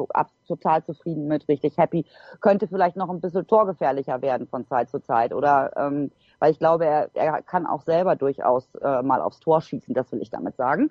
total 0.48 0.84
zufrieden 0.84 1.28
mit, 1.28 1.48
richtig 1.48 1.78
happy. 1.78 2.06
Könnte 2.42 2.68
vielleicht 2.68 2.96
noch 2.96 3.10
ein 3.10 3.22
bisschen 3.22 3.46
torgefährlicher 3.48 4.22
werden 4.22 4.48
von 4.48 4.66
Zeit 4.66 4.90
zu 4.90 5.00
Zeit 5.00 5.34
oder 5.34 5.72
ähm, 5.78 6.12
weil 6.40 6.52
ich 6.52 6.60
glaube, 6.60 6.86
er, 6.86 7.10
er 7.14 7.42
kann 7.42 7.66
auch 7.66 7.84
selber 7.84 8.16
durchaus 8.16 8.68
äh, 8.76 9.02
mal 9.02 9.22
aufs 9.22 9.40
Tor 9.40 9.62
schießen, 9.62 9.94
das 9.94 10.12
will 10.12 10.22
ich 10.22 10.30
damit 10.30 10.56
sagen. 10.56 10.90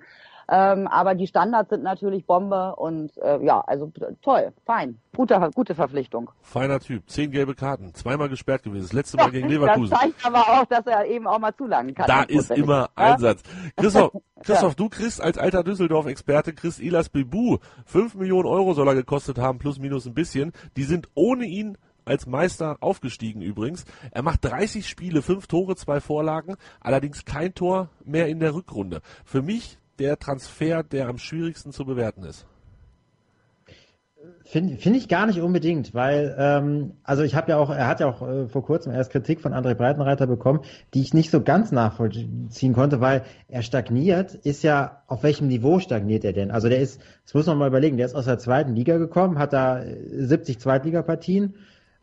Ähm, 0.51 0.87
aber 0.87 1.13
die 1.13 1.27
Standards 1.27 1.69
sind 1.69 1.83
natürlich 1.83 2.25
Bombe 2.25 2.75
und 2.75 3.15
äh, 3.19 3.43
ja, 3.43 3.61
also 3.61 3.91
toll, 4.23 4.51
fein. 4.65 4.99
Gute, 5.15 5.39
gute 5.53 5.75
Verpflichtung. 5.75 6.31
Feiner 6.41 6.79
Typ. 6.79 7.07
Zehn 7.07 7.29
gelbe 7.29 7.53
Karten. 7.53 7.93
Zweimal 7.93 8.29
gesperrt 8.29 8.63
gewesen. 8.63 8.83
Das 8.83 8.93
letzte 8.93 9.17
Mal 9.17 9.25
ja, 9.25 9.29
gegen 9.29 9.49
Leverkusen. 9.49 9.91
Das 9.91 9.99
zeigt 9.99 10.25
aber 10.25 10.39
auch, 10.39 10.65
dass 10.65 10.87
er 10.87 11.05
eben 11.05 11.27
auch 11.27 11.37
mal 11.37 11.55
zulangen 11.55 11.93
kann. 11.93 12.07
Da 12.07 12.23
ist 12.23 12.49
immer 12.49 12.89
ja? 12.97 13.13
Einsatz. 13.13 13.43
Christoph, 13.75 14.11
Christoph, 14.43 14.73
du 14.73 14.89
kriegst 14.89 15.21
als 15.21 15.37
alter 15.37 15.63
Düsseldorf-Experte, 15.63 16.53
kriegst 16.53 16.79
Ilas 16.79 17.09
Bebu. 17.09 17.57
Fünf 17.85 18.15
Millionen 18.15 18.47
Euro 18.47 18.73
soll 18.73 18.87
er 18.87 18.95
gekostet 18.95 19.37
haben, 19.37 19.59
plus 19.59 19.77
minus 19.77 20.07
ein 20.07 20.15
bisschen. 20.15 20.53
Die 20.77 20.83
sind 20.83 21.09
ohne 21.13 21.45
ihn 21.45 21.77
als 22.09 22.25
Meister 22.25 22.77
aufgestiegen 22.81 23.41
übrigens. 23.41 23.85
Er 24.11 24.23
macht 24.23 24.43
30 24.43 24.87
Spiele, 24.87 25.21
fünf 25.21 25.47
Tore, 25.47 25.75
zwei 25.75 26.01
Vorlagen, 26.01 26.55
allerdings 26.81 27.23
kein 27.23 27.53
Tor 27.53 27.89
mehr 28.03 28.27
in 28.27 28.39
der 28.39 28.53
Rückrunde. 28.53 29.01
Für 29.23 29.41
mich 29.41 29.77
der 29.99 30.17
Transfer, 30.17 30.83
der 30.83 31.07
am 31.07 31.17
schwierigsten 31.17 31.71
zu 31.71 31.85
bewerten 31.85 32.23
ist? 32.23 32.45
Finde 34.43 34.77
find 34.77 34.95
ich 34.97 35.07
gar 35.07 35.27
nicht 35.27 35.39
unbedingt, 35.39 35.93
weil, 35.93 36.35
ähm, 36.37 36.93
also 37.03 37.23
ich 37.23 37.35
habe 37.35 37.51
ja 37.51 37.57
auch, 37.57 37.69
er 37.69 37.87
hat 37.87 37.99
ja 37.99 38.09
auch 38.09 38.27
äh, 38.27 38.47
vor 38.47 38.63
kurzem 38.65 38.91
erst 38.91 39.11
Kritik 39.11 39.39
von 39.39 39.53
André 39.53 39.75
Breitenreiter 39.75 40.27
bekommen, 40.27 40.61
die 40.93 41.01
ich 41.01 41.13
nicht 41.13 41.29
so 41.29 41.41
ganz 41.41 41.71
nachvollziehen 41.71 42.73
konnte, 42.73 42.99
weil 42.99 43.23
er 43.47 43.61
stagniert, 43.61 44.33
ist 44.33 44.63
ja, 44.63 45.03
auf 45.07 45.23
welchem 45.23 45.47
Niveau 45.47 45.79
stagniert 45.79 46.25
er 46.25 46.33
denn? 46.33 46.51
Also 46.51 46.67
der 46.67 46.79
ist, 46.79 46.99
das 47.23 47.33
muss 47.33 47.45
man 47.45 47.57
mal 47.57 47.67
überlegen, 47.67 47.97
der 47.97 48.07
ist 48.07 48.15
aus 48.15 48.25
der 48.25 48.39
zweiten 48.39 48.75
Liga 48.75 48.97
gekommen, 48.97 49.37
hat 49.37 49.53
da 49.53 49.83
70 49.85 50.59
Zweitligapartien, 50.59 51.53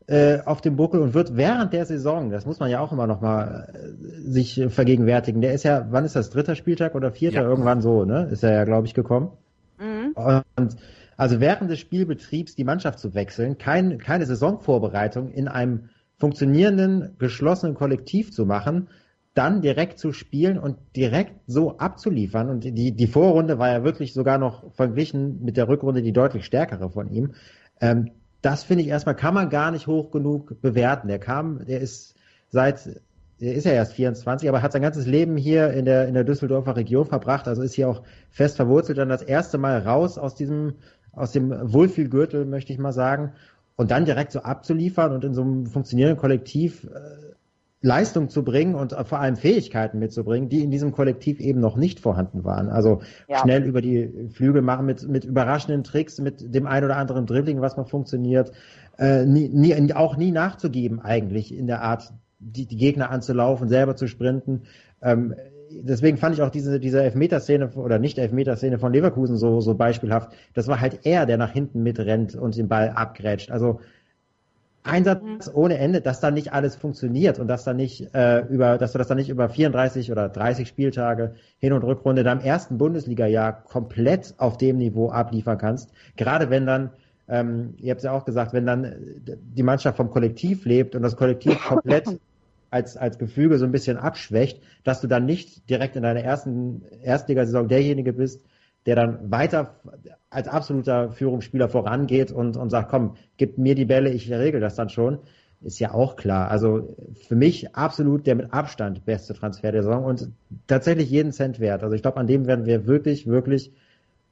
äh, 0.08 0.38
auf 0.44 0.60
dem 0.60 0.76
Buckel 0.76 1.00
und 1.00 1.14
wird 1.14 1.36
während 1.36 1.72
der 1.72 1.84
Saison, 1.84 2.30
das 2.30 2.46
muss 2.46 2.60
man 2.60 2.70
ja 2.70 2.80
auch 2.80 2.92
immer 2.92 3.06
noch 3.06 3.20
mal 3.20 3.72
äh, 3.74 4.30
sich 4.30 4.64
vergegenwärtigen, 4.68 5.40
der 5.40 5.52
ist 5.52 5.64
ja, 5.64 5.86
wann 5.90 6.04
ist 6.04 6.14
das, 6.14 6.30
dritter 6.30 6.54
Spieltag 6.54 6.94
oder 6.94 7.10
vierter, 7.10 7.42
ja. 7.42 7.48
irgendwann 7.48 7.80
so, 7.80 8.04
ne, 8.04 8.28
ist 8.30 8.44
er 8.44 8.52
ja, 8.52 8.64
glaube 8.64 8.86
ich, 8.86 8.94
gekommen. 8.94 9.30
Mhm. 9.78 10.14
Und 10.56 10.76
also 11.16 11.40
während 11.40 11.70
des 11.70 11.80
Spielbetriebs 11.80 12.54
die 12.54 12.64
Mannschaft 12.64 12.98
zu 12.98 13.14
wechseln, 13.14 13.58
kein, 13.58 13.98
keine 13.98 14.26
Saisonvorbereitung 14.26 15.32
in 15.32 15.48
einem 15.48 15.88
funktionierenden, 16.18 17.16
geschlossenen 17.18 17.74
Kollektiv 17.74 18.32
zu 18.32 18.46
machen, 18.46 18.88
dann 19.34 19.60
direkt 19.60 19.98
zu 19.98 20.12
spielen 20.12 20.58
und 20.58 20.78
direkt 20.94 21.34
so 21.46 21.76
abzuliefern. 21.78 22.48
Und 22.48 22.64
die, 22.64 22.92
die 22.92 23.06
Vorrunde 23.06 23.58
war 23.58 23.70
ja 23.70 23.84
wirklich 23.84 24.14
sogar 24.14 24.38
noch 24.38 24.72
verglichen 24.72 25.42
mit 25.42 25.56
der 25.58 25.68
Rückrunde 25.68 26.00
die 26.00 26.12
deutlich 26.12 26.46
stärkere 26.46 26.90
von 26.90 27.10
ihm. 27.10 27.34
Ähm, 27.80 28.12
das 28.46 28.62
finde 28.62 28.84
ich 28.84 28.88
erstmal, 28.88 29.16
kann 29.16 29.34
man 29.34 29.50
gar 29.50 29.72
nicht 29.72 29.88
hoch 29.88 30.12
genug 30.12 30.62
bewerten. 30.62 31.08
Der 31.08 31.18
kam, 31.18 31.66
der 31.66 31.80
ist 31.80 32.14
seit, 32.48 33.00
der 33.40 33.54
ist 33.54 33.64
ja 33.64 33.72
erst 33.72 33.94
24, 33.94 34.48
aber 34.48 34.62
hat 34.62 34.70
sein 34.70 34.82
ganzes 34.82 35.04
Leben 35.04 35.36
hier 35.36 35.72
in 35.72 35.84
der, 35.84 36.06
in 36.06 36.14
der 36.14 36.22
Düsseldorfer 36.22 36.76
Region 36.76 37.06
verbracht, 37.06 37.48
also 37.48 37.62
ist 37.62 37.74
hier 37.74 37.88
auch 37.88 38.04
fest 38.30 38.54
verwurzelt, 38.54 38.98
dann 38.98 39.08
das 39.08 39.22
erste 39.22 39.58
Mal 39.58 39.80
raus 39.80 40.16
aus 40.16 40.36
diesem, 40.36 40.74
aus 41.10 41.32
dem 41.32 41.50
Wohlfühlgürtel, 41.50 42.44
möchte 42.44 42.72
ich 42.72 42.78
mal 42.78 42.92
sagen, 42.92 43.32
und 43.74 43.90
dann 43.90 44.04
direkt 44.04 44.30
so 44.30 44.38
abzuliefern 44.38 45.12
und 45.12 45.24
in 45.24 45.34
so 45.34 45.42
einem 45.42 45.66
funktionierenden 45.66 46.20
Kollektiv 46.20 46.84
äh, 46.84 47.34
Leistung 47.86 48.28
zu 48.28 48.42
bringen 48.42 48.74
und 48.74 48.92
vor 49.04 49.20
allem 49.20 49.36
Fähigkeiten 49.36 49.98
mitzubringen, 49.98 50.48
die 50.48 50.62
in 50.62 50.70
diesem 50.70 50.92
Kollektiv 50.92 51.40
eben 51.40 51.60
noch 51.60 51.76
nicht 51.76 52.00
vorhanden 52.00 52.44
waren. 52.44 52.68
Also 52.68 53.00
ja. 53.28 53.38
schnell 53.38 53.62
über 53.62 53.80
die 53.80 54.28
Flügel 54.32 54.60
machen 54.60 54.86
mit, 54.86 55.08
mit 55.08 55.24
überraschenden 55.24 55.84
Tricks, 55.84 56.18
mit 56.18 56.54
dem 56.54 56.66
ein 56.66 56.84
oder 56.84 56.96
anderen 56.96 57.26
Dribbling, 57.26 57.60
was 57.60 57.76
mal 57.76 57.84
funktioniert, 57.84 58.52
äh, 58.98 59.24
nie, 59.24 59.48
nie, 59.48 59.94
auch 59.94 60.16
nie 60.16 60.32
nachzugeben 60.32 61.00
eigentlich 61.00 61.56
in 61.56 61.66
der 61.66 61.82
Art, 61.82 62.12
die, 62.38 62.66
die 62.66 62.76
Gegner 62.76 63.10
anzulaufen, 63.10 63.68
selber 63.68 63.94
zu 63.94 64.08
sprinten. 64.08 64.62
Ähm, 65.00 65.34
deswegen 65.70 66.16
fand 66.16 66.34
ich 66.34 66.42
auch 66.42 66.50
diese, 66.50 66.80
diese 66.80 67.02
Elfmeterszene 67.02 67.70
oder 67.76 67.98
nicht 67.98 68.18
Elfmeterszene 68.18 68.78
von 68.78 68.92
Leverkusen 68.92 69.36
so, 69.36 69.60
so 69.60 69.74
beispielhaft. 69.74 70.32
Das 70.54 70.66
war 70.66 70.80
halt 70.80 71.00
er, 71.04 71.26
der 71.26 71.36
nach 71.36 71.52
hinten 71.52 71.82
mitrennt 71.82 72.34
und 72.34 72.56
den 72.56 72.68
Ball 72.68 72.90
abgrätscht. 72.90 73.50
Also 73.50 73.80
Einsatz 74.86 75.22
mhm. 75.22 75.40
ohne 75.54 75.78
Ende, 75.78 76.00
dass 76.00 76.20
da 76.20 76.30
nicht 76.30 76.52
alles 76.52 76.76
funktioniert 76.76 77.38
und 77.38 77.48
dass 77.48 77.64
da 77.64 77.74
nicht 77.74 78.14
äh, 78.14 78.40
über, 78.46 78.78
dass 78.78 78.92
du 78.92 78.98
das 78.98 79.08
dann 79.08 79.18
nicht 79.18 79.28
über 79.28 79.48
34 79.48 80.10
oder 80.12 80.28
30 80.28 80.68
Spieltage 80.68 81.34
Hin- 81.58 81.72
und 81.72 81.82
Rückrunde 81.82 82.24
deinem 82.24 82.40
ersten 82.40 82.78
Bundesliga-Jahr 82.78 83.64
komplett 83.64 84.34
auf 84.38 84.56
dem 84.58 84.78
Niveau 84.78 85.10
abliefern 85.10 85.58
kannst. 85.58 85.92
Gerade 86.16 86.50
wenn 86.50 86.66
dann, 86.66 86.90
ähm, 87.28 87.74
ihr 87.78 87.90
habt 87.90 87.98
es 87.98 88.04
ja 88.04 88.12
auch 88.12 88.24
gesagt, 88.24 88.52
wenn 88.52 88.66
dann 88.66 88.94
die 89.24 89.62
Mannschaft 89.62 89.96
vom 89.96 90.10
Kollektiv 90.10 90.64
lebt 90.64 90.94
und 90.94 91.02
das 91.02 91.16
Kollektiv 91.16 91.58
komplett 91.64 92.06
als, 92.70 92.96
als 92.96 93.18
Gefüge 93.18 93.58
so 93.58 93.64
ein 93.64 93.72
bisschen 93.72 93.96
abschwächt, 93.96 94.60
dass 94.84 95.00
du 95.00 95.06
dann 95.06 95.26
nicht 95.26 95.68
direkt 95.70 95.96
in 95.96 96.02
deiner 96.02 96.20
ersten 96.20 96.82
Erstligasaison 97.02 97.68
derjenige 97.68 98.12
bist, 98.12 98.42
der 98.86 98.96
dann 98.96 99.30
weiter 99.30 99.80
als 100.30 100.48
absoluter 100.48 101.10
Führungsspieler 101.12 101.68
vorangeht 101.68 102.30
und, 102.30 102.56
und 102.56 102.70
sagt, 102.70 102.90
komm, 102.90 103.16
gib 103.36 103.58
mir 103.58 103.74
die 103.74 103.84
Bälle, 103.84 104.10
ich 104.10 104.30
regel 104.32 104.60
das 104.60 104.76
dann 104.76 104.88
schon, 104.88 105.18
ist 105.60 105.80
ja 105.80 105.92
auch 105.92 106.16
klar. 106.16 106.50
Also 106.50 106.96
für 107.26 107.34
mich 107.34 107.74
absolut 107.74 108.26
der 108.26 108.36
mit 108.36 108.52
Abstand 108.52 109.04
beste 109.04 109.34
Transfer 109.34 109.72
der 109.72 109.82
Saison 109.82 110.04
und 110.04 110.30
tatsächlich 110.66 111.10
jeden 111.10 111.32
Cent 111.32 111.58
wert. 111.58 111.82
Also 111.82 111.94
ich 111.94 112.02
glaube, 112.02 112.18
an 112.18 112.26
dem 112.26 112.46
werden 112.46 112.66
wir 112.66 112.86
wirklich, 112.86 113.26
wirklich 113.26 113.72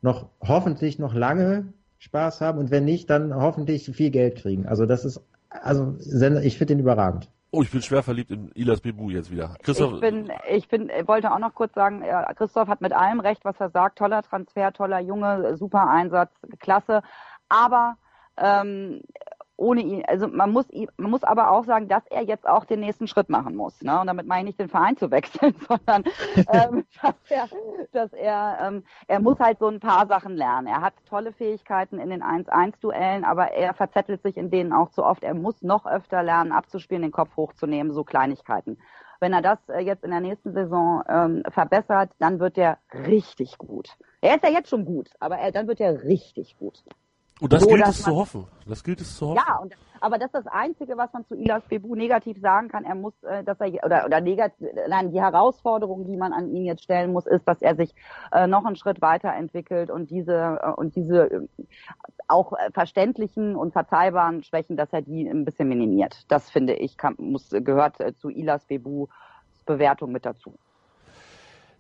noch 0.03 0.29
hoffentlich 0.41 0.99
noch 0.99 1.15
lange 1.15 1.73
Spaß 1.99 2.41
haben 2.41 2.59
und 2.59 2.71
wenn 2.71 2.85
nicht, 2.85 3.09
dann 3.11 3.35
hoffentlich 3.35 3.85
viel 3.91 4.11
Geld 4.11 4.37
kriegen. 4.37 4.67
Also 4.67 4.87
das 4.87 5.05
ist, 5.05 5.21
also 5.49 5.97
ich 6.43 6.59
finde 6.59 6.75
den 6.75 6.81
überragend. 6.81 7.31
Oh, 7.55 7.63
ich 7.63 7.71
bin 7.71 7.83
schwer 7.83 8.03
verliebt 8.03 8.33
in 8.33 8.51
Ilas 8.57 8.81
Bebu 8.81 9.11
jetzt 9.11 9.31
wieder. 9.31 9.55
Christoph. 9.63 9.95
Ich 9.95 10.01
bin, 10.01 10.33
ich 10.49 10.69
bin, 10.69 10.89
wollte 11.07 11.31
auch 11.31 11.39
noch 11.39 11.55
kurz 11.55 11.73
sagen, 11.73 12.03
Christoph 12.37 12.67
hat 12.67 12.81
mit 12.81 12.93
allem 12.93 13.21
recht, 13.21 13.45
was 13.45 13.55
er 13.61 13.71
sagt. 13.71 13.99
Toller 13.99 14.23
Transfer, 14.23 14.73
toller 14.73 14.99
Junge, 14.99 15.57
super 15.57 15.89
Einsatz, 15.89 16.33
klasse. 16.59 17.03
Aber 17.49 17.97
ähm, 18.37 19.03
ohne 19.57 19.83
ihn, 19.83 20.05
also 20.07 20.27
man 20.27 20.53
muss 20.53 20.67
man 20.97 21.11
muss 21.11 21.23
aber 21.23 21.51
auch 21.51 21.65
sagen, 21.65 21.89
dass 21.89 22.07
er 22.09 22.23
jetzt 22.23 22.47
auch 22.47 22.65
den 22.65 22.81
nächsten 22.81 23.07
Schritt 23.07 23.29
machen 23.29 23.55
muss. 23.55 23.81
Ne? 23.83 24.01
Und 24.01 24.09
damit 24.09 24.27
meine 24.27 24.41
ich 24.43 24.47
nicht 24.47 24.61
den 24.61 24.69
Verein 24.69 24.97
zu 24.97 25.11
wechseln, 25.11 25.55
sondern 25.69 26.05
ähm, 26.53 26.85
dass 27.03 27.15
er, 27.29 27.49
dass 27.93 28.13
er, 28.13 28.59
ähm, 28.61 28.85
er 29.07 29.21
muss 29.21 29.39
halt 29.39 29.59
so 29.59 29.69
ein 29.69 29.81
paar 29.81 30.07
Sachen 30.07 30.37
lernen. 30.37 30.67
Er 30.67 30.81
hat 30.81 30.95
tolle 31.09 31.33
Fähigkeiten 31.33 31.99
in 31.99 32.11
den 32.11 32.23
1-1-Duellen, 32.23 33.25
aber 33.25 33.53
er 33.53 33.75
verzettelt 33.75 34.23
sich 34.23 34.37
in 34.37 34.51
denen 34.51 34.73
auch 34.73 34.91
zu 34.91 35.05
oft. 35.05 35.23
Er 35.23 35.35
muss 35.35 35.63
noch 35.63 35.87
öfter 35.87 36.23
lernen, 36.23 36.53
abzuspielen, 36.53 37.03
den 37.03 37.13
Kopf 37.13 37.37
hochzunehmen, 37.37 37.93
so 37.93 38.05
Kleinigkeiten. 38.05 38.79
Wenn 39.21 39.33
er 39.33 39.43
das 39.43 39.59
äh, 39.69 39.81
jetzt 39.81 40.05
in 40.05 40.11
der 40.11 40.21
nächsten 40.21 40.53
Saison 40.53 41.03
ähm, 41.09 41.43
verbessert, 41.49 42.11
dann 42.19 42.41
wird 42.41 42.59
er 42.59 42.79
richtig 42.93 43.57
gut. 43.59 43.89
Er 44.21 44.35
ist 44.37 44.45
ja 44.45 44.51
jetzt 44.51 44.69
schon 44.69 44.85
gut, 44.85 45.11
aber 45.21 45.39
er, 45.39 45.53
dann 45.53 45.69
wird 45.69 45.81
er 45.81 46.03
richtig 46.05 46.59
gut. 46.59 46.83
Und 47.41 47.53
das 47.53 47.62
so, 47.62 47.68
gilt 47.68 47.87
es 47.89 48.03
zu 48.03 48.14
hoffen. 48.14 48.47
Das 48.66 48.85
gilt 48.85 49.01
es 49.01 49.16
zu 49.16 49.28
hoffen. 49.28 49.43
Ja, 49.47 49.57
und, 49.57 49.74
aber 50.01 50.18
das 50.18 50.26
ist 50.26 50.35
das 50.35 50.47
Einzige, 50.47 50.97
was 50.97 51.12
man 51.12 51.26
zu 51.26 51.35
Ilas 51.35 51.64
Bebu 51.64 51.97
negativ 51.97 52.41
sagen 52.41 52.68
kann. 52.68 52.85
Er 52.85 52.95
muss, 52.95 53.12
äh, 53.24 53.43
dass 53.43 53.61
er 53.61 53.85
oder 53.85 54.05
oder 54.07 54.20
negativ, 54.20 54.68
nein, 54.89 55.11
die 55.11 55.20
Herausforderung, 55.20 56.05
die 56.07 56.16
man 56.16 56.32
an 56.32 56.49
ihn 56.49 56.64
jetzt 56.64 56.85
stellen 56.85 57.12
muss, 57.12 57.26
ist, 57.26 57.47
dass 57.49 57.61
er 57.61 57.74
sich 57.74 57.93
äh, 58.30 58.47
noch 58.47 58.64
einen 58.64 58.76
Schritt 58.76 59.03
weiterentwickelt 59.03 59.91
und 59.91 60.11
diese 60.11 60.61
äh, 60.62 60.70
und 60.70 60.95
diese 60.95 61.30
äh, 61.30 61.41
auch 62.28 62.53
äh, 62.53 62.70
verständlichen 62.72 63.57
und 63.57 63.72
verzeihbaren 63.72 64.45
Schwächen, 64.45 64.76
dass 64.76 64.93
er 64.93 65.03
die 65.03 65.26
ein 65.28 65.45
bisschen 65.45 65.68
minimiert. 65.68 66.24
Das 66.28 66.51
finde 66.51 66.74
ich 66.74 66.97
kann, 66.97 67.16
muss 67.18 67.51
gehört 67.51 67.99
äh, 68.01 68.14
zu 68.16 68.28
Ilas 68.28 68.64
Bebu 68.66 69.09
Bewertung 69.66 70.12
mit 70.12 70.24
dazu. 70.24 70.55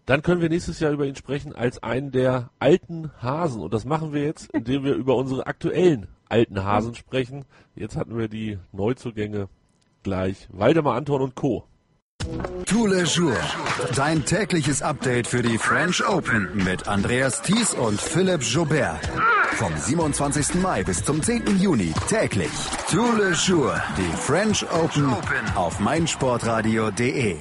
Dann 0.06 0.22
können 0.22 0.42
wir 0.42 0.50
nächstes 0.50 0.80
Jahr 0.80 0.92
über 0.92 1.06
ihn 1.06 1.16
sprechen 1.16 1.54
als 1.54 1.82
einen 1.82 2.10
der 2.10 2.50
alten 2.58 3.10
Hasen. 3.22 3.62
Und 3.62 3.72
das 3.72 3.84
machen 3.84 4.12
wir 4.12 4.22
jetzt, 4.22 4.50
indem 4.52 4.84
wir 4.84 4.94
über 4.94 5.16
unsere 5.16 5.46
aktuellen 5.46 6.08
alten 6.28 6.62
Hasen 6.62 6.94
sprechen. 6.94 7.44
Jetzt 7.74 7.96
hatten 7.96 8.16
wir 8.18 8.28
die 8.28 8.58
Neuzugänge 8.72 9.48
gleich. 10.02 10.48
Waldemar 10.52 10.96
Anton 10.96 11.22
und 11.22 11.34
Co. 11.34 11.64
Tous 12.66 12.86
les 12.86 13.14
jours. 13.14 13.36
Dein 13.96 14.24
tägliches 14.24 14.82
Update 14.82 15.26
für 15.26 15.42
die 15.42 15.58
French 15.58 16.06
Open 16.06 16.48
mit 16.64 16.88
Andreas 16.88 17.42
Thies 17.42 17.74
und 17.74 18.00
Philipp 18.00 18.42
Joubert. 18.42 19.06
Vom 19.56 19.76
27. 19.76 20.56
Mai 20.62 20.82
bis 20.82 21.04
zum 21.04 21.22
10. 21.22 21.58
Juni 21.60 21.92
täglich. 22.08 22.50
Tous 22.90 23.16
les 23.18 23.46
jours. 23.46 23.78
Die 23.96 24.16
French 24.16 24.64
Open 24.72 25.14
auf 25.54 25.80
meinsportradio.de. 25.80 27.36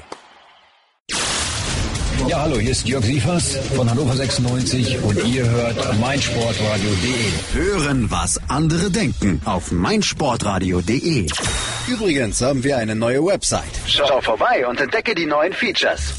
Ja, 2.33 2.41
hallo, 2.41 2.57
hier 2.57 2.71
ist 2.71 2.87
Jörg 2.87 3.05
Sievers 3.05 3.57
von 3.75 3.87
Hannover 3.87 4.13
96 4.13 5.03
und 5.03 5.23
ihr 5.23 5.47
hört 5.47 5.99
meinsportradio.de. 5.99 7.53
Hören, 7.53 8.09
was 8.09 8.41
andere 8.49 8.89
denken 8.89 9.39
auf 9.45 9.71
meinsportradio.de. 9.71 11.27
Übrigens 11.87 12.41
haben 12.41 12.63
wir 12.63 12.79
eine 12.79 12.95
neue 12.95 13.23
Website. 13.23 13.79
Schau 13.85 14.19
vorbei 14.19 14.65
und 14.65 14.81
entdecke 14.81 15.13
die 15.13 15.27
neuen 15.27 15.53
Features. 15.53 16.15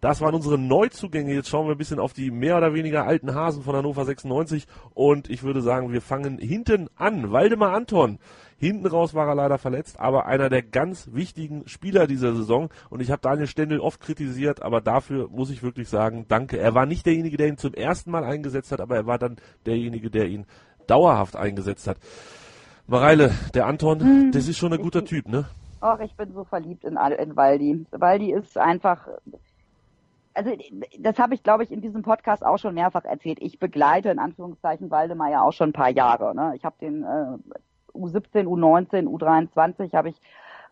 Das 0.00 0.20
waren 0.20 0.36
unsere 0.36 0.56
Neuzugänge. 0.56 1.34
Jetzt 1.34 1.48
schauen 1.48 1.66
wir 1.66 1.74
ein 1.74 1.78
bisschen 1.78 1.98
auf 1.98 2.12
die 2.12 2.30
mehr 2.30 2.56
oder 2.56 2.72
weniger 2.72 3.04
alten 3.04 3.34
Hasen 3.34 3.64
von 3.64 3.74
Hannover 3.74 4.04
96 4.04 4.66
und 4.92 5.28
ich 5.28 5.42
würde 5.42 5.62
sagen, 5.62 5.92
wir 5.92 6.00
fangen 6.00 6.38
hinten 6.38 6.88
an. 6.94 7.32
Waldemar 7.32 7.74
Anton. 7.74 8.20
Hinten 8.64 8.86
raus 8.86 9.12
war 9.12 9.28
er 9.28 9.34
leider 9.34 9.58
verletzt, 9.58 10.00
aber 10.00 10.24
einer 10.24 10.48
der 10.48 10.62
ganz 10.62 11.10
wichtigen 11.12 11.68
Spieler 11.68 12.06
dieser 12.06 12.34
Saison. 12.34 12.70
Und 12.88 13.02
ich 13.02 13.10
habe 13.10 13.20
Daniel 13.20 13.46
Stendel 13.46 13.78
oft 13.78 14.00
kritisiert, 14.00 14.62
aber 14.62 14.80
dafür 14.80 15.28
muss 15.28 15.50
ich 15.50 15.62
wirklich 15.62 15.90
sagen, 15.90 16.24
danke. 16.28 16.56
Er 16.58 16.74
war 16.74 16.86
nicht 16.86 17.04
derjenige, 17.04 17.36
der 17.36 17.48
ihn 17.48 17.58
zum 17.58 17.74
ersten 17.74 18.10
Mal 18.10 18.24
eingesetzt 18.24 18.72
hat, 18.72 18.80
aber 18.80 18.96
er 18.96 19.06
war 19.06 19.18
dann 19.18 19.36
derjenige, 19.66 20.08
der 20.10 20.28
ihn 20.28 20.46
dauerhaft 20.86 21.36
eingesetzt 21.36 21.86
hat. 21.86 21.98
Mareile, 22.86 23.32
der 23.52 23.66
Anton, 23.66 24.00
hm, 24.00 24.32
das 24.32 24.48
ist 24.48 24.56
schon 24.56 24.72
ein 24.72 24.80
guter 24.80 25.04
Typ, 25.04 25.28
ne? 25.28 25.44
Ach, 25.82 26.00
ich 26.00 26.14
bin 26.14 26.32
so 26.32 26.44
verliebt 26.44 26.84
in, 26.84 26.96
in 26.96 27.36
Waldi. 27.36 27.84
Waldi 27.90 28.32
ist 28.32 28.56
einfach, 28.56 29.06
also 30.32 30.50
das 31.00 31.18
habe 31.18 31.34
ich, 31.34 31.42
glaube 31.42 31.64
ich, 31.64 31.70
in 31.70 31.82
diesem 31.82 32.00
Podcast 32.00 32.42
auch 32.42 32.56
schon 32.56 32.72
mehrfach 32.72 33.04
erzählt. 33.04 33.38
Ich 33.42 33.58
begleite 33.58 34.08
in 34.08 34.18
Anführungszeichen 34.18 34.90
Waldemar 34.90 35.30
ja 35.30 35.42
auch 35.42 35.52
schon 35.52 35.68
ein 35.68 35.74
paar 35.74 35.90
Jahre. 35.90 36.34
Ne? 36.34 36.54
Ich 36.56 36.64
habe 36.64 36.76
den 36.80 37.02
äh, 37.02 37.36
U17, 37.94 38.44
U19, 38.44 39.06
U23 39.06 39.94
habe 39.94 40.10
ich 40.10 40.20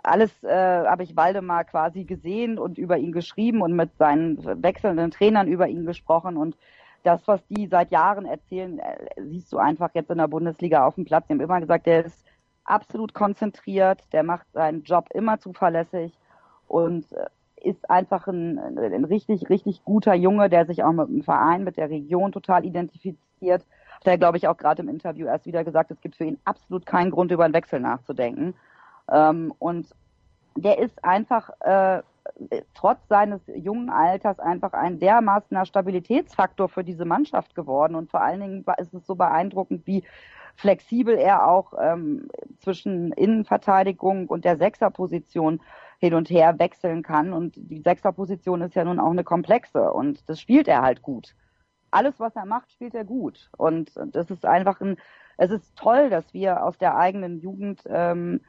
alles 0.03 0.43
äh, 0.43 0.85
habe 0.85 1.05
ich 1.05 1.17
Waldemar 1.17 1.65
quasi 1.65 2.05
gesehen 2.05 2.59
und 2.59 2.77
über 2.77 2.99
ihn 2.99 3.13
geschrieben 3.13 3.63
und 3.63 3.75
mit 3.75 3.97
seinen 3.99 4.45
wechselnden 4.63 5.13
Trainern 5.13 5.47
über 5.47 5.69
ihn 5.69 5.87
gesprochen 5.87 6.37
und 6.37 6.57
das, 7.05 7.27
was 7.27 7.45
die 7.49 7.67
seit 7.67 7.91
Jahren 7.91 8.27
erzählen, 8.27 8.79
äh, 8.79 9.23
siehst 9.23 9.53
du 9.53 9.59
einfach 9.59 9.91
jetzt 9.95 10.11
in 10.11 10.19
der 10.19 10.29
Bundesliga 10.29 10.87
auf 10.87 10.95
dem 10.95 11.05
Platz. 11.05 11.27
Die 11.27 11.35
haben 11.35 11.41
immer 11.41 11.61
gesagt, 11.61 11.87
der 11.87 12.05
ist 12.05 12.25
absolut 12.65 13.15
konzentriert, 13.15 14.03
der 14.13 14.23
macht 14.23 14.47
seinen 14.53 14.83
Job 14.85 15.09
immer 15.13 15.39
zuverlässig 15.39 16.13
und 16.69 17.11
äh, 17.13 17.27
ist 17.63 17.89
einfach 17.91 18.27
ein, 18.27 18.59
ein 18.59 19.05
richtig, 19.05 19.49
richtig 19.49 19.85
guter 19.85 20.15
Junge, 20.15 20.49
der 20.49 20.67
sich 20.67 20.83
auch 20.83 20.93
mit 20.93 21.09
dem 21.09 21.23
Verein, 21.23 21.65
mit 21.65 21.77
der 21.77 21.91
Region 21.91 22.33
total 22.33 22.65
identifiziert. 22.65 23.65
Hat 24.03 24.09
er, 24.09 24.19
glaube 24.19 24.37
ich, 24.37 24.49
auch 24.49 24.57
gerade 24.57 24.83
im 24.83 24.89
Interview 24.89 25.27
erst 25.27 25.47
wieder 25.47 25.63
gesagt, 25.63 25.93
es 25.93 26.01
gibt 26.01 26.17
für 26.17 26.25
ihn 26.25 26.39
absolut 26.45 26.87
keinen 26.87 27.13
Grund, 27.13 27.31
über 27.31 27.45
einen 27.45 27.55
Wechsel 27.55 27.79
nachzudenken. 27.79 28.55
Ähm, 29.09 29.55
und 29.61 29.87
der 30.57 30.81
ist 30.81 31.05
einfach 31.05 31.51
äh, 31.61 32.03
trotz 32.75 32.99
seines 33.09 33.41
jungen 33.55 33.91
Alters 33.91 34.41
einfach 34.41 34.73
ein 34.73 34.99
dermaßener 34.99 35.67
Stabilitätsfaktor 35.67 36.69
für 36.69 36.83
diese 36.83 37.05
Mannschaft 37.05 37.55
geworden. 37.55 37.95
Und 37.95 38.11
vor 38.11 38.23
allen 38.23 38.41
Dingen 38.41 38.65
ist 38.79 38.93
es 38.93 39.07
so 39.07 39.15
beeindruckend, 39.15 39.87
wie 39.87 40.03
flexibel 40.57 41.17
er 41.17 41.49
auch 41.49 41.73
ähm, 41.81 42.29
zwischen 42.59 43.13
Innenverteidigung 43.13 44.27
und 44.27 44.45
der 44.45 44.57
Sechserposition 44.57 45.61
hin 45.99 46.15
und 46.15 46.29
her 46.29 46.59
wechseln 46.59 47.05
kann. 47.05 47.33
Und 47.33 47.55
die 47.57 47.83
Sechserposition 47.83 48.63
ist 48.63 48.75
ja 48.75 48.83
nun 48.83 48.99
auch 48.99 49.13
eine 49.13 49.23
komplexe 49.23 49.93
und 49.93 50.29
das 50.29 50.41
spielt 50.41 50.67
er 50.67 50.83
halt 50.83 51.03
gut. 51.03 51.37
Alles, 51.93 52.19
was 52.19 52.35
er 52.35 52.47
macht, 52.47 52.73
spielt 52.73 52.95
er 52.95 53.05
gut. 53.05 53.51
Und 53.57 53.93
das 54.13 54.31
ist 54.31 54.45
einfach 54.45 54.81
ein, 54.81 54.97
es 55.37 55.51
ist 55.51 55.77
toll, 55.77 56.11
dass 56.11 56.35
wir 56.35 56.65
aus 56.65 56.79
der 56.79 56.97
eigenen 56.97 57.41
Jugend 57.41 57.83
ähm, 57.87 58.41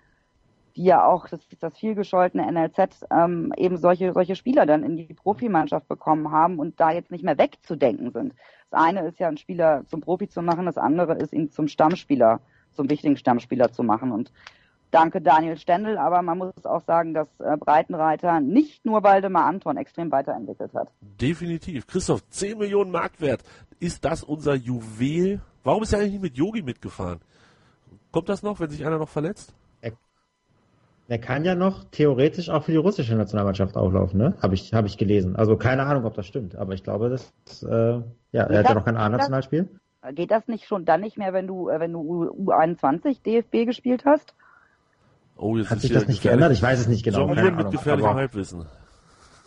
die 0.75 0.85
ja 0.85 1.05
auch, 1.05 1.27
das 1.27 1.47
das 1.59 1.77
vielgescholtene 1.77 2.51
NLZ, 2.51 3.05
ähm, 3.11 3.53
eben 3.57 3.77
solche, 3.77 4.13
solche 4.13 4.35
Spieler 4.35 4.65
dann 4.65 4.83
in 4.83 4.97
die 4.97 5.13
Profimannschaft 5.13 5.87
bekommen 5.87 6.31
haben 6.31 6.59
und 6.59 6.79
da 6.79 6.91
jetzt 6.91 7.11
nicht 7.11 7.23
mehr 7.23 7.37
wegzudenken 7.37 8.11
sind. 8.11 8.33
Das 8.71 8.81
eine 8.81 9.05
ist 9.07 9.19
ja, 9.19 9.27
einen 9.27 9.37
Spieler 9.37 9.83
zum 9.87 10.01
Profi 10.01 10.27
zu 10.27 10.41
machen, 10.41 10.65
das 10.65 10.77
andere 10.77 11.13
ist, 11.15 11.33
ihn 11.33 11.51
zum 11.51 11.67
Stammspieler, 11.67 12.41
zum 12.71 12.89
wichtigen 12.89 13.17
Stammspieler 13.17 13.71
zu 13.71 13.83
machen. 13.83 14.11
Und 14.11 14.31
danke 14.93 15.21
Daniel 15.21 15.57
Stendel, 15.57 15.97
aber 15.97 16.21
man 16.21 16.37
muss 16.37 16.65
auch 16.65 16.81
sagen, 16.81 17.13
dass 17.13 17.27
äh, 17.39 17.57
Breitenreiter 17.57 18.39
nicht 18.39 18.85
nur 18.85 19.03
Waldemar 19.03 19.45
Anton 19.45 19.77
extrem 19.77 20.11
weiterentwickelt 20.11 20.73
hat. 20.73 20.89
Definitiv. 21.01 21.87
Christoph, 21.87 22.27
10 22.29 22.57
Millionen 22.57 22.91
Marktwert. 22.91 23.43
Ist 23.79 24.05
das 24.05 24.23
unser 24.23 24.55
Juwel? 24.55 25.41
Warum 25.63 25.83
ist 25.83 25.93
er 25.93 25.99
eigentlich 25.99 26.13
nicht 26.13 26.21
mit 26.23 26.37
Yogi 26.37 26.61
mitgefahren? 26.61 27.19
Kommt 28.11 28.29
das 28.29 28.43
noch, 28.43 28.59
wenn 28.59 28.69
sich 28.69 28.85
einer 28.85 28.97
noch 28.97 29.09
verletzt? 29.09 29.53
Er 31.09 31.19
kann 31.19 31.43
ja 31.43 31.53
noch 31.53 31.83
theoretisch 31.91 32.49
auch 32.49 32.63
für 32.63 32.71
die 32.71 32.77
russische 32.77 33.15
Nationalmannschaft 33.15 33.75
auflaufen, 33.75 34.17
ne? 34.17 34.35
Habe 34.41 34.55
ich, 34.55 34.73
hab 34.73 34.85
ich 34.85 34.97
gelesen. 34.97 35.35
Also 35.35 35.57
keine 35.57 35.83
Ahnung, 35.83 36.05
ob 36.05 36.13
das 36.13 36.25
stimmt, 36.25 36.55
aber 36.55 36.73
ich 36.73 36.83
glaube, 36.83 37.09
das, 37.09 37.33
äh, 37.63 38.01
ja, 38.31 38.43
er 38.43 38.59
hat 38.59 38.69
ja 38.69 38.73
noch 38.73 38.85
kein 38.85 38.95
A-Nationalspiel. 38.95 39.69
Geht 40.13 40.31
das 40.31 40.47
nicht 40.47 40.65
schon 40.65 40.85
dann 40.85 41.01
nicht 41.01 41.17
mehr, 41.17 41.33
wenn 41.33 41.45
du, 41.45 41.69
äh, 41.69 41.79
wenn 41.79 41.91
du 41.91 42.31
U21 42.31 43.21
DFB 43.21 43.65
gespielt 43.65 44.05
hast? 44.05 44.33
Oh, 45.43 45.57
jetzt 45.57 45.69
hat 45.69 45.81
sich 45.81 45.91
das 45.91 46.07
nicht 46.07 46.21
geändert? 46.21 46.53
Ich 46.53 46.61
weiß 46.61 46.79
es 46.79 46.87
nicht 46.87 47.03
genau. 47.03 47.19
Jonglieren 47.19 47.55
mit 47.55 47.71
gefährlichem 47.71 48.13
Halbwissen. 48.13 48.65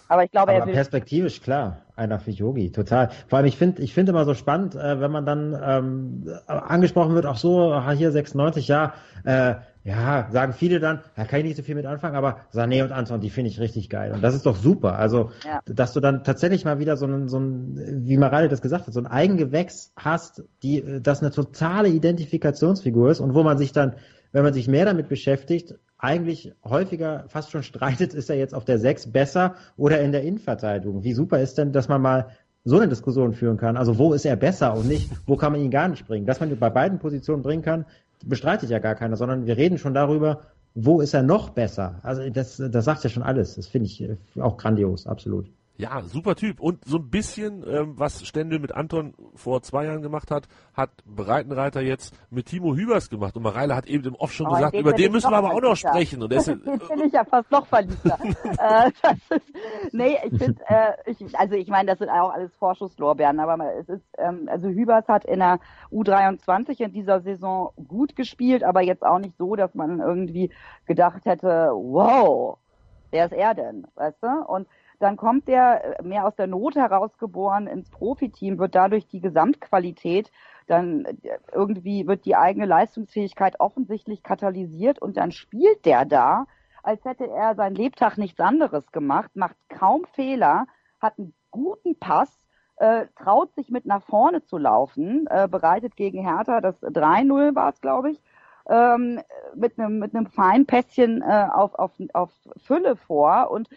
Aber 0.09 0.25
ich 0.25 0.31
glaube, 0.31 0.53
aber 0.53 0.61
er 0.61 0.67
will 0.67 0.75
perspektivisch 0.75 1.41
klar 1.41 1.79
einer 1.97 2.21
für 2.21 2.31
Yogi, 2.31 2.71
total. 2.71 3.11
Vor 3.29 3.39
allem 3.39 3.47
ich 3.47 3.57
finde, 3.57 3.83
ich 3.83 3.95
finde 3.95 4.13
immer 4.13 4.25
so 4.25 4.35
spannend, 4.35 4.75
äh, 4.75 5.01
wenn 5.01 5.11
man 5.11 5.25
dann 5.25 5.59
ähm, 5.61 6.31
angesprochen 6.47 7.15
wird, 7.15 7.27
auch 7.27 7.39
so 7.39 7.75
hier 7.93 8.13
96, 8.13 8.69
ja, 8.69 8.95
äh, 9.25 9.55
ja, 9.83 10.29
sagen 10.31 10.53
viele 10.53 10.81
dann, 10.81 11.01
da 11.15 11.25
kann 11.25 11.41
ich 11.41 11.47
nicht 11.47 11.57
so 11.57 11.63
viel 11.63 11.75
mit 11.75 11.87
anfangen, 11.87 12.17
aber 12.17 12.41
Sané 12.53 12.83
und 12.83 12.93
Anton, 12.93 13.21
die 13.21 13.31
finde 13.31 13.51
ich 13.51 13.61
richtig 13.61 13.89
geil. 13.89 14.13
Und 14.13 14.23
das 14.23 14.35
ist 14.35 14.45
doch 14.45 14.57
super. 14.57 14.99
Also, 14.99 15.31
ja. 15.45 15.61
dass 15.65 15.93
du 15.93 16.01
dann 16.01 16.25
tatsächlich 16.25 16.65
mal 16.65 16.79
wieder 16.79 16.97
so 16.97 17.07
ein, 17.07 17.29
so 17.29 17.39
ein, 17.39 18.05
wie 18.05 18.17
Marale 18.17 18.49
das 18.49 18.61
gesagt 18.61 18.87
hat, 18.87 18.93
so 18.93 19.01
ein 19.01 19.07
Eigengewächs 19.07 19.93
hast, 19.97 20.45
die, 20.63 21.01
das 21.01 21.23
eine 21.23 21.31
totale 21.31 21.89
Identifikationsfigur 21.89 23.11
ist 23.11 23.21
und 23.21 23.35
wo 23.35 23.43
man 23.43 23.59
sich 23.59 23.73
dann, 23.73 23.95
wenn 24.33 24.43
man 24.43 24.53
sich 24.53 24.69
mehr 24.69 24.85
damit 24.85 25.09
beschäftigt, 25.09 25.77
eigentlich 25.99 26.53
häufiger 26.65 27.25
fast 27.29 27.51
schon 27.51 27.63
streitet, 27.63 28.15
ist 28.15 28.29
er 28.29 28.37
jetzt 28.37 28.55
auf 28.55 28.65
der 28.65 28.79
6 28.79 29.13
besser 29.13 29.55
oder 29.77 30.01
in 30.01 30.13
der 30.13 30.23
Innenverteidigung. 30.23 31.05
Wie 31.05 31.15
super 31.15 31.41
ist 31.41 31.59
denn, 31.59 31.73
dass 31.73 31.89
man 31.89 32.03
mal 32.03 32.29
so 32.65 32.77
eine 32.77 32.89
Diskussion 32.89 33.33
führen 33.33 33.57
kann. 33.57 33.77
Also 33.77 33.97
wo 33.97 34.13
ist 34.13 34.27
er 34.27 34.37
besser 34.37 34.75
und 34.75 34.89
nicht, 34.89 35.11
wo 35.27 35.37
kann 35.37 35.53
man 35.53 35.61
ihn 35.61 35.71
gar 35.71 35.89
nicht 35.89 36.07
bringen. 36.07 36.27
Dass 36.27 36.41
man 36.41 36.51
ihn 36.51 36.59
bei 36.59 36.69
beiden 36.69 36.99
Positionen 36.99 37.43
bringen 37.43 37.63
kann, 37.63 37.87
bestreitet 38.25 38.71
ja 38.71 38.81
gar 38.81 38.97
keiner, 38.97 39.17
sondern 39.17 39.47
wir 39.47 39.57
reden 39.57 39.79
schon 39.79 39.95
darüber, 39.95 40.41
wo 40.75 41.01
ist 41.01 41.15
er 41.15 41.23
noch 41.23 41.51
besser. 41.51 42.01
Also 42.03 42.29
das, 42.29 42.57
das 42.57 42.85
sagt 42.85 43.05
ja 43.05 43.11
schon 43.11 43.23
alles. 43.23 43.55
Das 43.55 43.69
finde 43.69 43.87
ich 43.87 44.05
auch 44.41 44.57
grandios, 44.57 45.07
absolut. 45.07 45.49
Ja, 45.79 46.01
super 46.01 46.35
Typ. 46.35 46.61
Und 46.61 46.85
so 46.87 46.97
ein 46.97 47.11
bisschen, 47.11 47.63
ähm, 47.69 47.99
was 47.99 48.27
Stendel 48.27 48.59
mit 48.59 48.73
Anton 48.75 49.15
vor 49.35 49.61
zwei 49.61 49.85
Jahren 49.85 50.01
gemacht 50.01 50.31
hat, 50.31 50.49
hat 50.75 50.91
Breitenreiter 51.05 51.83
jetzt 51.83 52.15
mit 52.31 52.47
Timo 52.47 52.75
Hübers 52.75 53.11
gemacht. 53.11 53.37
Und 53.37 53.43
Mareile 53.43 53.77
hat 53.77 53.87
eben 53.87 54.05
im 54.05 54.15
Off 54.15 54.33
schon 54.33 54.47
oh, 54.47 54.55
gesagt, 54.55 54.75
über 54.75 54.95
den 54.95 55.13
müssen 55.13 55.31
wir 55.31 55.37
aber 55.37 55.53
auch 55.53 55.61
noch 55.61 55.77
sprechen. 55.77 56.23
Und 56.23 56.33
deswegen, 56.33 56.63
den 56.65 56.81
finde 56.81 57.05
ich 57.07 57.13
ja 57.13 57.25
fast 57.25 57.51
noch 57.51 57.67
verliebter. 57.67 58.19
äh, 58.23 58.91
ist, 59.29 59.93
nee, 59.93 60.17
ich 60.25 60.39
finde, 60.39 60.63
äh, 60.67 60.93
ich, 61.05 61.39
also 61.39 61.55
ich 61.55 61.69
meine, 61.69 61.91
das 61.91 61.99
sind 61.99 62.09
auch 62.09 62.33
alles 62.33 62.55
Vorschusslorbeeren, 62.57 63.39
aber 63.39 63.75
es 63.75 63.89
ist, 63.89 64.05
ähm, 64.17 64.49
also 64.51 64.69
Hübers 64.69 65.07
hat 65.09 65.27
in 65.27 65.41
der 65.41 65.61
U23 65.93 66.81
in 66.81 66.93
dieser 66.93 67.21
Saison 67.21 67.73
gut 67.87 68.17
gespielt, 68.17 68.65
aber 68.65 68.81
jetzt 68.81 69.05
auch 69.05 69.19
nicht 69.19 69.37
so, 69.37 69.57
dass 69.57 69.75
man 69.75 70.01
irgendwie 70.01 70.51
gedacht 70.87 71.27
hätte, 71.27 71.71
wow, 71.75 72.57
wer 73.11 73.27
ist 73.27 73.33
er 73.33 73.55
denn, 73.55 73.87
weißt 73.95 74.23
du? 74.23 74.29
Und 74.47 74.67
dann 74.99 75.17
kommt 75.17 75.49
der 75.49 75.99
äh, 76.01 76.03
mehr 76.03 76.27
aus 76.27 76.35
der 76.37 76.47
Not 76.47 76.77
herausgeboren 76.77 77.67
ins 77.67 77.91
Profiteam, 77.91 78.59
wird 78.59 78.75
dadurch 78.75 79.07
die 79.07 79.21
Gesamtqualität, 79.21 80.31
dann 80.67 81.05
äh, 81.05 81.39
irgendwie 81.53 82.07
wird 82.07 82.25
die 82.25 82.37
eigene 82.37 82.67
Leistungsfähigkeit 82.67 83.61
offensichtlich 83.61 84.23
katalysiert 84.23 85.01
und 85.01 85.17
dann 85.17 85.33
spielt 85.33 85.85
der 85.85 86.05
da, 86.05 86.47
als 86.83 87.05
hätte 87.05 87.29
er 87.29 87.55
sein 87.55 87.75
Lebtag 87.75 88.17
nichts 88.17 88.41
anderes 88.41 88.91
gemacht, 88.93 89.35
macht 89.35 89.57
kaum 89.69 90.05
Fehler, 90.15 90.67
hat 91.01 91.19
einen 91.19 91.35
guten 91.51 91.99
Pass, 91.99 92.31
äh, 92.77 93.07
traut 93.17 93.55
sich 93.55 93.71
mit 93.71 93.87
nach 93.87 94.03
vorne 94.03 94.45
zu 94.45 94.59
laufen, 94.59 95.27
äh, 95.29 95.49
bereitet 95.49 95.97
gegen 95.97 96.23
Hertha 96.23 96.61
das 96.61 96.81
3-0 96.83 97.55
war 97.55 97.71
es, 97.71 97.81
glaube 97.81 98.11
ich, 98.11 98.23
ähm, 98.69 99.21
mit 99.55 99.79
einem 99.79 99.99
mit 99.99 100.15
einem 100.15 100.27
Feinpässchen 100.27 101.23
äh, 101.23 101.49
auf, 101.53 101.75
auf, 101.75 101.93
auf 102.13 102.31
Fülle 102.59 102.97
vor 102.97 103.51
und 103.51 103.69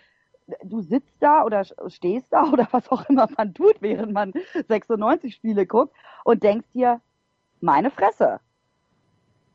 du 0.64 0.82
sitzt 0.82 1.16
da 1.20 1.43
oder 1.43 1.64
stehst 1.88 2.32
da 2.32 2.43
oder 2.52 2.68
was 2.72 2.89
auch 2.89 3.08
immer 3.10 3.28
man 3.38 3.54
tut, 3.54 3.82
während 3.82 4.14
man 4.14 4.34
96 4.68 5.36
Spiele 5.36 5.66
guckt 5.66 5.95
und 6.24 6.43
denkst 6.43 6.68
dir, 6.74 7.02
meine 7.62 7.91
Fresse. 7.91 8.39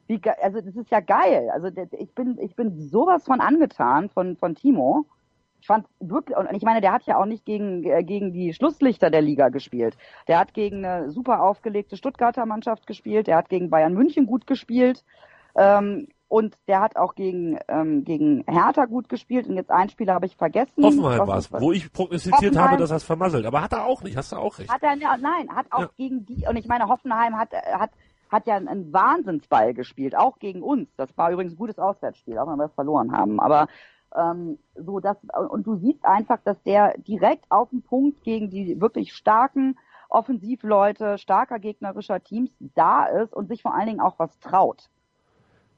Wie, 0.07 0.21
also 0.43 0.61
das 0.61 0.77
ist 0.77 0.91
ja 0.91 1.01
geil. 1.01 1.51
Also 1.51 1.69
ich 1.93 2.15
bin, 2.15 2.39
ich 2.39 2.55
bin 2.55 2.79
sowas 2.79 3.25
von 3.25 3.41
angetan 3.41 4.11
von, 4.11 4.37
von 4.37 4.55
Timo. 4.55 5.07
Ich 5.61 5.67
fand 5.67 5.87
wirklich, 5.99 6.37
und 6.37 6.55
ich 6.55 6.63
meine, 6.63 6.83
der 6.83 6.93
hat 6.93 7.05
ja 7.05 7.17
auch 7.17 7.25
nicht 7.25 7.47
gegen, 7.47 7.85
äh, 7.85 8.05
gegen 8.05 8.33
die 8.33 8.53
Schlusslichter 8.53 9.09
der 9.09 9.23
Liga 9.23 9.49
gespielt. 9.49 9.97
Der 10.29 10.39
hat 10.39 10.53
gegen 10.53 10.85
eine 10.85 11.11
super 11.11 11.43
aufgelegte 11.43 11.97
Stuttgarter 11.97 12.45
Mannschaft 12.45 12.87
gespielt, 12.87 13.29
der 13.29 13.39
hat 13.39 13.49
gegen 13.49 13.71
Bayern 13.71 13.95
München 13.95 14.27
gut 14.27 14.47
gespielt. 14.47 15.05
Ähm, 15.57 16.09
und 16.29 16.57
der 16.67 16.81
hat 16.81 16.97
auch 16.97 17.15
gegen, 17.15 17.59
ähm, 17.69 18.05
gegen 18.05 18.45
Hertha 18.47 18.87
gut 18.87 19.09
gespielt. 19.09 19.47
Und 19.47 19.57
jetzt 19.57 19.71
ein 19.71 19.89
Spieler 19.89 20.15
habe 20.15 20.27
ich 20.27 20.37
vergessen. 20.37 20.85
Hoffenheim 20.85 21.27
war 21.27 21.39
es, 21.39 21.53
wo 21.53 21.73
ich 21.73 21.93
prognostiziert 21.93 22.57
habe, 22.57 22.77
dass 22.77 22.91
er 22.91 22.97
es 22.97 23.05
vermasselt. 23.05 23.47
Aber 23.47 23.63
hat 23.63 23.73
er 23.73 23.85
auch 23.85 24.03
nicht, 24.03 24.17
hast 24.17 24.33
du 24.33 24.37
auch 24.37 24.59
recht. 24.59 24.71
Hat 24.71 24.83
er, 24.83 24.97
nein, 24.97 25.49
hat 25.55 25.67
auch 25.71 25.81
ja. 25.81 25.91
gegen 25.97 26.27
die, 26.27 26.47
und 26.49 26.57
ich 26.57 26.67
meine, 26.67 26.89
Hoffenheim 26.89 27.39
hat, 27.39 27.53
hat, 27.53 27.91
hat 28.31 28.47
ja 28.47 28.57
einen 28.57 28.93
Wahnsinnsball 28.93 29.75
gespielt, 29.75 30.17
auch 30.17 30.39
gegen 30.39 30.63
uns. 30.63 30.89
Das 30.97 31.17
war 31.17 31.31
übrigens 31.31 31.53
ein 31.53 31.59
gutes 31.59 31.79
Auswärtsspiel, 31.79 32.39
auch 32.39 32.49
wenn 32.49 32.59
wir 32.59 32.67
es 32.67 32.75
verloren 32.75 33.13
haben. 33.13 33.41
Aber 33.41 33.69
Ähm, 34.17 34.59
so 34.77 35.01
dass, 35.01 35.17
und 35.51 35.67
du 35.67 35.75
siehst 35.75 36.05
einfach, 36.05 36.39
dass 36.45 36.63
der 36.63 36.97
direkt 36.99 37.47
auf 37.51 37.71
den 37.71 37.83
Punkt 37.83 38.23
gegen 38.23 38.49
die 38.49 38.81
wirklich 38.81 39.13
starken 39.13 39.77
Offensivleute, 40.09 41.19
starker 41.19 41.59
gegnerischer 41.59 42.23
Teams 42.23 42.51
da 42.77 43.07
ist 43.07 43.35
und 43.35 43.49
sich 43.49 43.63
vor 43.63 43.75
allen 43.75 43.89
Dingen 43.89 44.01
auch 44.01 44.17
was 44.21 44.39
traut. 44.39 44.89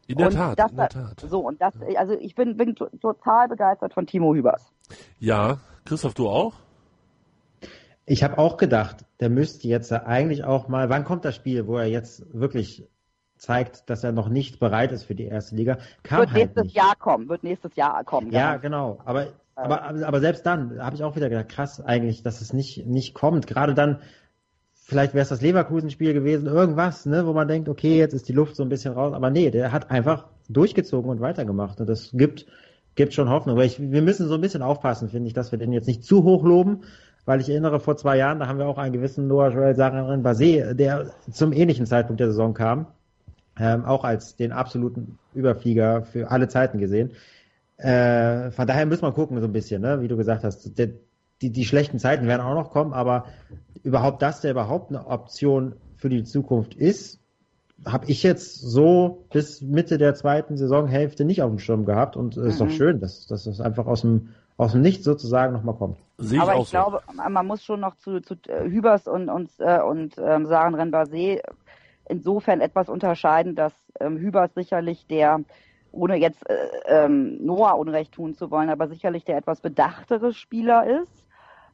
In 0.07 0.19
der 0.19 0.29
und 0.29 0.35
Tat, 0.35 0.59
das, 0.59 0.71
in 0.71 0.77
der 0.77 0.89
Tat. 0.89 1.21
So, 1.29 1.41
und 1.41 1.61
das, 1.61 1.75
also 1.97 2.15
ich 2.15 2.35
bin, 2.35 2.57
bin 2.57 2.75
to- 2.77 2.89
total 3.01 3.49
begeistert 3.49 3.93
von 3.93 4.07
Timo 4.07 4.35
Hübers. 4.35 4.73
Ja, 5.19 5.59
Christoph, 5.85 6.15
du 6.15 6.29
auch? 6.29 6.55
Ich 8.05 8.23
habe 8.23 8.39
auch 8.39 8.57
gedacht, 8.57 9.05
der 9.19 9.31
müsste 9.31 9.67
jetzt 9.67 9.93
eigentlich 9.93 10.45
auch 10.45 10.69
mal, 10.69 10.89
wann 10.91 11.05
kommt 11.05 11.25
das 11.25 11.35
Spiel, 11.35 11.67
wo 11.67 11.77
er 11.77 11.87
jetzt 11.87 12.25
wirklich 12.33 12.87
zeigt, 13.37 13.91
dass 13.91 14.05
er 14.05 14.13
noch 14.13 14.29
nicht 14.29 14.61
bereit 14.61 14.93
ist 14.93 15.05
für 15.05 15.17
die 15.17 15.25
erste 15.27 15.57
Liga? 15.57 15.79
Kam 16.05 16.21
wird 16.21 16.31
halt 16.31 16.39
nächstes 16.39 16.65
nicht. 16.65 16.77
Jahr 16.77 16.95
kommen, 16.97 17.29
wird 17.29 17.43
nächstes 17.43 17.75
Jahr 17.75 18.05
kommen. 18.05 18.31
Ja, 18.31 18.57
genau. 18.59 19.01
Aber, 19.05 19.27
aber, 19.57 19.83
aber 19.83 20.21
selbst 20.21 20.47
dann 20.47 20.81
habe 20.81 20.95
ich 20.95 21.03
auch 21.03 21.17
wieder 21.17 21.29
gedacht, 21.29 21.49
krass 21.49 21.81
eigentlich, 21.81 22.23
dass 22.23 22.41
es 22.41 22.53
nicht, 22.53 22.87
nicht 22.87 23.13
kommt. 23.15 23.49
Gerade 23.49 23.75
dann, 23.75 24.01
vielleicht 24.87 25.14
wäre 25.14 25.22
es 25.24 25.28
das 25.28 25.41
Leverkusen-Spiel 25.43 26.14
gewesen, 26.14 26.47
irgendwas, 26.47 27.07
ne, 27.07 27.26
wo 27.26 27.32
man 27.32 27.49
denkt, 27.49 27.68
okay, 27.68 27.99
jetzt 27.99 28.14
ist 28.14 28.28
die 28.28 28.32
Luft 28.32 28.55
so 28.55 28.62
ein 28.62 28.68
bisschen 28.68 28.95
raus. 28.95 29.14
Aber 29.14 29.30
nee, 29.30 29.51
der 29.51 29.72
hat 29.72 29.91
einfach 29.91 30.26
durchgezogen 30.49 31.11
und 31.11 31.20
weitergemacht. 31.20 31.80
Und 31.80 31.89
das 31.89 32.11
gibt, 32.12 32.47
gibt 32.95 33.12
schon 33.12 33.28
Hoffnung. 33.28 33.57
Aber 33.57 33.64
ich, 33.64 33.80
wir 33.80 34.01
müssen 34.01 34.28
so 34.28 34.34
ein 34.34 34.41
bisschen 34.41 34.62
aufpassen, 34.62 35.09
finde 35.09 35.26
ich, 35.26 35.34
dass 35.34 35.51
wir 35.51 35.59
den 35.59 35.72
jetzt 35.72 35.89
nicht 35.89 36.05
zu 36.05 36.22
hoch 36.22 36.45
loben. 36.45 36.82
Weil 37.24 37.41
ich 37.41 37.51
erinnere, 37.51 37.80
vor 37.80 37.97
zwei 37.97 38.16
Jahren, 38.16 38.39
da 38.39 38.47
haben 38.47 38.61
wir 38.61 38.68
auch 38.68 38.78
einen 38.78 38.93
gewissen 38.93 39.26
Noah 39.26 39.51
Joel 39.51 39.74
Sarin 39.74 40.22
Basé, 40.22 40.74
der 40.74 41.11
zum 41.32 41.53
ähnlichen 41.53 41.84
Zeitpunkt 41.84 42.20
der 42.20 42.28
Saison 42.28 42.55
kam, 42.55 42.87
ähm, 43.59 43.84
auch 43.84 44.05
als 44.05 44.37
den 44.37 44.53
absoluten 44.53 45.18
Überflieger 45.34 46.03
für 46.03 46.30
alle 46.30 46.47
Zeiten 46.47 46.78
gesehen. 46.78 47.11
Äh, 47.78 48.53
von 48.53 48.68
daher 48.68 48.87
müssen 48.87 49.03
wir 49.03 49.11
gucken, 49.11 49.41
so 49.41 49.49
ein 49.49 49.53
bisschen, 49.53 49.82
ne? 49.82 50.01
wie 50.01 50.07
du 50.07 50.16
gesagt 50.16 50.45
hast. 50.45 50.78
Der, 50.78 50.91
die, 51.43 51.51
die 51.51 51.64
schlechten 51.64 51.99
Zeiten 51.99 52.26
werden 52.26 52.43
auch 52.43 52.55
noch 52.55 52.70
kommen, 52.70 52.93
aber 52.93 53.26
überhaupt, 53.82 54.22
dass 54.22 54.41
der 54.41 54.53
überhaupt 54.53 54.91
eine 54.91 55.07
Option 55.07 55.74
für 55.97 56.09
die 56.09 56.24
Zukunft 56.24 56.74
ist, 56.74 57.20
habe 57.84 58.07
ich 58.07 58.22
jetzt 58.22 58.61
so 58.61 59.26
bis 59.32 59.61
Mitte 59.61 59.99
der 59.99 60.14
zweiten 60.14 60.57
Saisonhälfte 60.57 61.24
nicht 61.24 61.43
auf 61.43 61.51
dem 61.51 61.59
Schirm 61.59 61.84
gehabt 61.84 62.16
und 62.16 62.37
es 62.37 62.55
ist 62.55 62.61
doch 62.61 62.66
Mhm. 62.66 62.70
schön, 62.70 63.01
dass, 63.01 63.26
dass 63.26 63.45
das 63.45 63.61
einfach 63.61 63.87
aus 63.87 64.01
dem, 64.01 64.30
aus 64.57 64.72
dem 64.72 64.80
Nichts 64.80 65.05
sozusagen 65.05 65.53
nochmal 65.53 65.74
kommt. 65.74 65.99
Sehe 66.18 66.39
ich 66.39 66.43
Aber 66.43 66.55
auch 66.55 66.62
ich 66.62 66.70
glaube, 66.70 67.03
man 67.14 67.47
muss 67.47 67.62
schon 67.62 67.80
noch 67.80 67.97
zu, 67.97 68.20
zu 68.20 68.34
äh, 68.49 68.64
Hübers 68.64 69.07
und, 69.07 69.28
und, 69.28 69.51
äh, 69.59 69.80
und 69.82 70.16
ähm, 70.18 70.47
Saren 70.47 70.74
Renbase 70.74 71.43
insofern 72.09 72.61
etwas 72.61 72.89
unterscheiden, 72.89 73.55
dass 73.55 73.74
ähm, 74.01 74.16
Hübers 74.16 74.55
sicherlich 74.55 75.07
der, 75.07 75.41
ohne 75.93 76.16
jetzt 76.16 76.49
äh, 76.49 76.55
ähm, 76.87 77.45
Noah 77.45 77.78
Unrecht 77.78 78.12
tun 78.12 78.34
zu 78.34 78.51
wollen, 78.51 78.70
aber 78.70 78.89
sicherlich 78.89 79.24
der 79.24 79.37
etwas 79.37 79.61
bedachtere 79.61 80.32
Spieler 80.32 81.03
ist. 81.03 81.26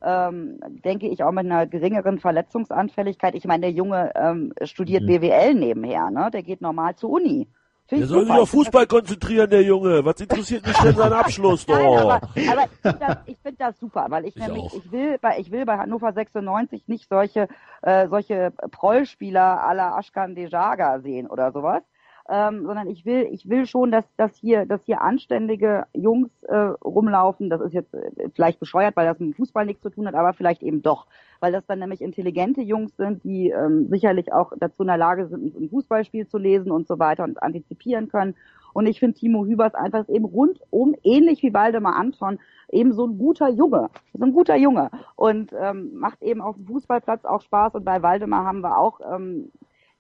Ähm, 0.05 0.59
denke 0.84 1.09
ich 1.09 1.22
auch 1.22 1.32
mit 1.32 1.46
einer 1.46 1.66
geringeren 1.66 2.18
Verletzungsanfälligkeit. 2.18 3.34
Ich 3.34 3.44
meine, 3.44 3.62
der 3.62 3.70
Junge 3.72 4.12
ähm, 4.14 4.53
studiert 4.62 5.03
Mhm. 5.03 5.07
BWL 5.07 5.55
nebenher, 5.55 6.11
ne? 6.11 6.30
Der 6.32 6.42
geht 6.42 6.61
normal 6.61 6.94
zur 6.96 7.11
Uni. 7.11 7.48
Der 7.90 8.07
soll 8.07 8.24
sich 8.24 8.34
auf 8.34 8.48
Fußball 8.48 8.86
konzentrieren, 8.86 9.50
der 9.50 9.62
Junge. 9.62 10.03
Was 10.05 10.18
interessiert 10.20 10.66
mich 10.66 10.76
denn 10.78 10.94
sein 10.94 11.12
Abschluss 11.12 11.66
Nein, 11.68 11.84
doch? 11.84 12.11
aber, 12.11 12.14
aber 12.22 12.64
ich 12.64 12.80
finde 12.80 12.98
das, 13.00 13.16
ich 13.26 13.38
find 13.38 13.61
das 13.61 13.78
super, 13.78 14.07
weil 14.09 14.24
ich, 14.24 14.36
Ich 14.36 14.42
nämlich, 14.46 14.62
auch. 14.62 14.74
ich 14.74 14.90
will 14.92 15.18
bei, 15.20 15.38
ich 15.38 15.50
will 15.50 15.66
bei 15.66 15.76
Hannover 15.76 16.12
96 16.12 16.88
nicht 16.88 17.07
solche, 17.11 17.48
äh, 17.82 18.09
solche 18.09 18.50
Prollspieler 18.70 19.62
à 19.68 19.74
la 19.74 19.98
Ashkan 19.98 20.34
Dejaga 20.34 21.00
sehen 21.00 21.26
oder 21.26 21.53
sowas. 21.53 21.82
Ähm, 22.28 22.64
sondern 22.66 22.88
ich 22.88 23.04
will, 23.04 23.28
ich 23.30 23.48
will 23.48 23.66
schon, 23.66 23.90
dass, 23.90 24.04
dass 24.16 24.36
hier, 24.36 24.64
dass 24.64 24.84
hier 24.84 25.02
anständige 25.02 25.86
Jungs 25.92 26.30
äh, 26.44 26.54
rumlaufen. 26.56 27.50
Das 27.50 27.60
ist 27.60 27.72
jetzt 27.72 27.92
äh, 27.94 28.28
vielleicht 28.34 28.60
bescheuert, 28.60 28.96
weil 28.96 29.06
das 29.06 29.18
mit 29.18 29.30
dem 29.30 29.34
Fußball 29.34 29.66
nichts 29.66 29.82
zu 29.82 29.90
tun 29.90 30.06
hat, 30.06 30.14
aber 30.14 30.32
vielleicht 30.32 30.62
eben 30.62 30.82
doch, 30.82 31.06
weil 31.40 31.52
das 31.52 31.66
dann 31.66 31.80
nämlich 31.80 32.00
intelligente 32.00 32.60
Jungs 32.60 32.96
sind, 32.96 33.24
die 33.24 33.50
ähm, 33.50 33.88
sicherlich 33.88 34.32
auch 34.32 34.52
dazu 34.58 34.82
in 34.82 34.88
der 34.88 34.98
Lage 34.98 35.26
sind, 35.26 35.56
ein 35.56 35.68
Fußballspiel 35.68 36.28
zu 36.28 36.38
lesen 36.38 36.70
und 36.70 36.86
so 36.86 36.98
weiter 36.98 37.24
und 37.24 37.42
antizipieren 37.42 38.08
können. 38.08 38.34
Und 38.72 38.86
ich 38.86 39.00
finde 39.00 39.18
Timo 39.18 39.44
Hübers 39.44 39.74
einfach 39.74 40.08
eben 40.08 40.24
rundum, 40.24 40.94
ähnlich 41.02 41.42
wie 41.42 41.52
Waldemar 41.52 41.96
Anton, 41.96 42.38
eben 42.70 42.92
so 42.92 43.06
ein 43.06 43.18
guter 43.18 43.48
Junge. 43.50 43.90
So 44.14 44.24
ein 44.24 44.32
guter 44.32 44.56
Junge. 44.56 44.90
Und 45.16 45.52
ähm, 45.58 45.94
macht 45.94 46.22
eben 46.22 46.40
auf 46.40 46.56
dem 46.56 46.66
Fußballplatz 46.66 47.24
auch 47.24 47.42
Spaß. 47.42 47.74
Und 47.74 47.84
bei 47.84 48.02
Waldemar 48.02 48.44
haben 48.44 48.60
wir 48.60 48.78
auch 48.78 49.00
ähm, 49.00 49.50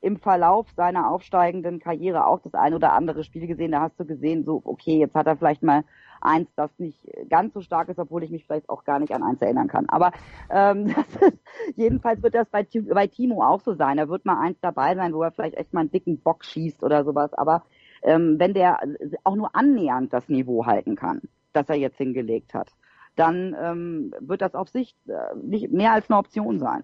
im 0.02 0.18
Verlauf 0.18 0.66
seiner 0.72 1.08
aufsteigenden 1.08 1.78
Karriere 1.78 2.26
auch 2.26 2.40
das 2.40 2.54
ein 2.54 2.74
oder 2.74 2.92
andere 2.92 3.22
Spiel 3.22 3.46
gesehen. 3.46 3.70
Da 3.70 3.82
hast 3.82 3.98
du 3.98 4.04
gesehen, 4.04 4.44
so, 4.44 4.60
okay, 4.64 4.98
jetzt 4.98 5.14
hat 5.14 5.28
er 5.28 5.36
vielleicht 5.36 5.62
mal 5.62 5.84
eins, 6.20 6.48
das 6.56 6.70
nicht 6.78 6.98
ganz 7.30 7.54
so 7.54 7.60
stark 7.60 7.88
ist, 7.88 8.00
obwohl 8.00 8.24
ich 8.24 8.30
mich 8.30 8.44
vielleicht 8.44 8.68
auch 8.68 8.84
gar 8.84 8.98
nicht 8.98 9.14
an 9.14 9.22
eins 9.22 9.40
erinnern 9.40 9.68
kann. 9.68 9.88
Aber 9.88 10.10
ähm, 10.50 10.88
das 10.94 11.28
ist, 11.28 11.38
jedenfalls 11.76 12.20
wird 12.20 12.34
das 12.34 12.48
bei, 12.50 12.66
bei 12.92 13.06
Timo 13.06 13.44
auch 13.44 13.60
so 13.60 13.74
sein. 13.74 13.96
Da 13.96 14.08
wird 14.08 14.26
mal 14.26 14.40
eins 14.40 14.58
dabei 14.60 14.96
sein, 14.96 15.14
wo 15.14 15.22
er 15.22 15.30
vielleicht 15.30 15.56
echt 15.56 15.72
mal 15.72 15.80
einen 15.80 15.92
dicken 15.92 16.20
Bock 16.20 16.44
schießt 16.44 16.82
oder 16.82 17.04
sowas. 17.04 17.32
Aber 17.34 17.62
ähm, 18.02 18.40
wenn 18.40 18.54
der 18.54 18.80
auch 19.22 19.36
nur 19.36 19.54
annähernd 19.54 20.12
das 20.12 20.28
Niveau 20.28 20.66
halten 20.66 20.96
kann, 20.96 21.22
das 21.52 21.68
er 21.68 21.76
jetzt 21.76 21.98
hingelegt 21.98 22.54
hat, 22.54 22.72
dann 23.14 23.54
ähm, 23.60 24.14
wird 24.18 24.42
das 24.42 24.56
auf 24.56 24.68
sich 24.68 24.96
äh, 25.06 25.36
nicht 25.40 25.70
mehr 25.70 25.92
als 25.92 26.10
eine 26.10 26.18
Option 26.18 26.58
sein. 26.58 26.82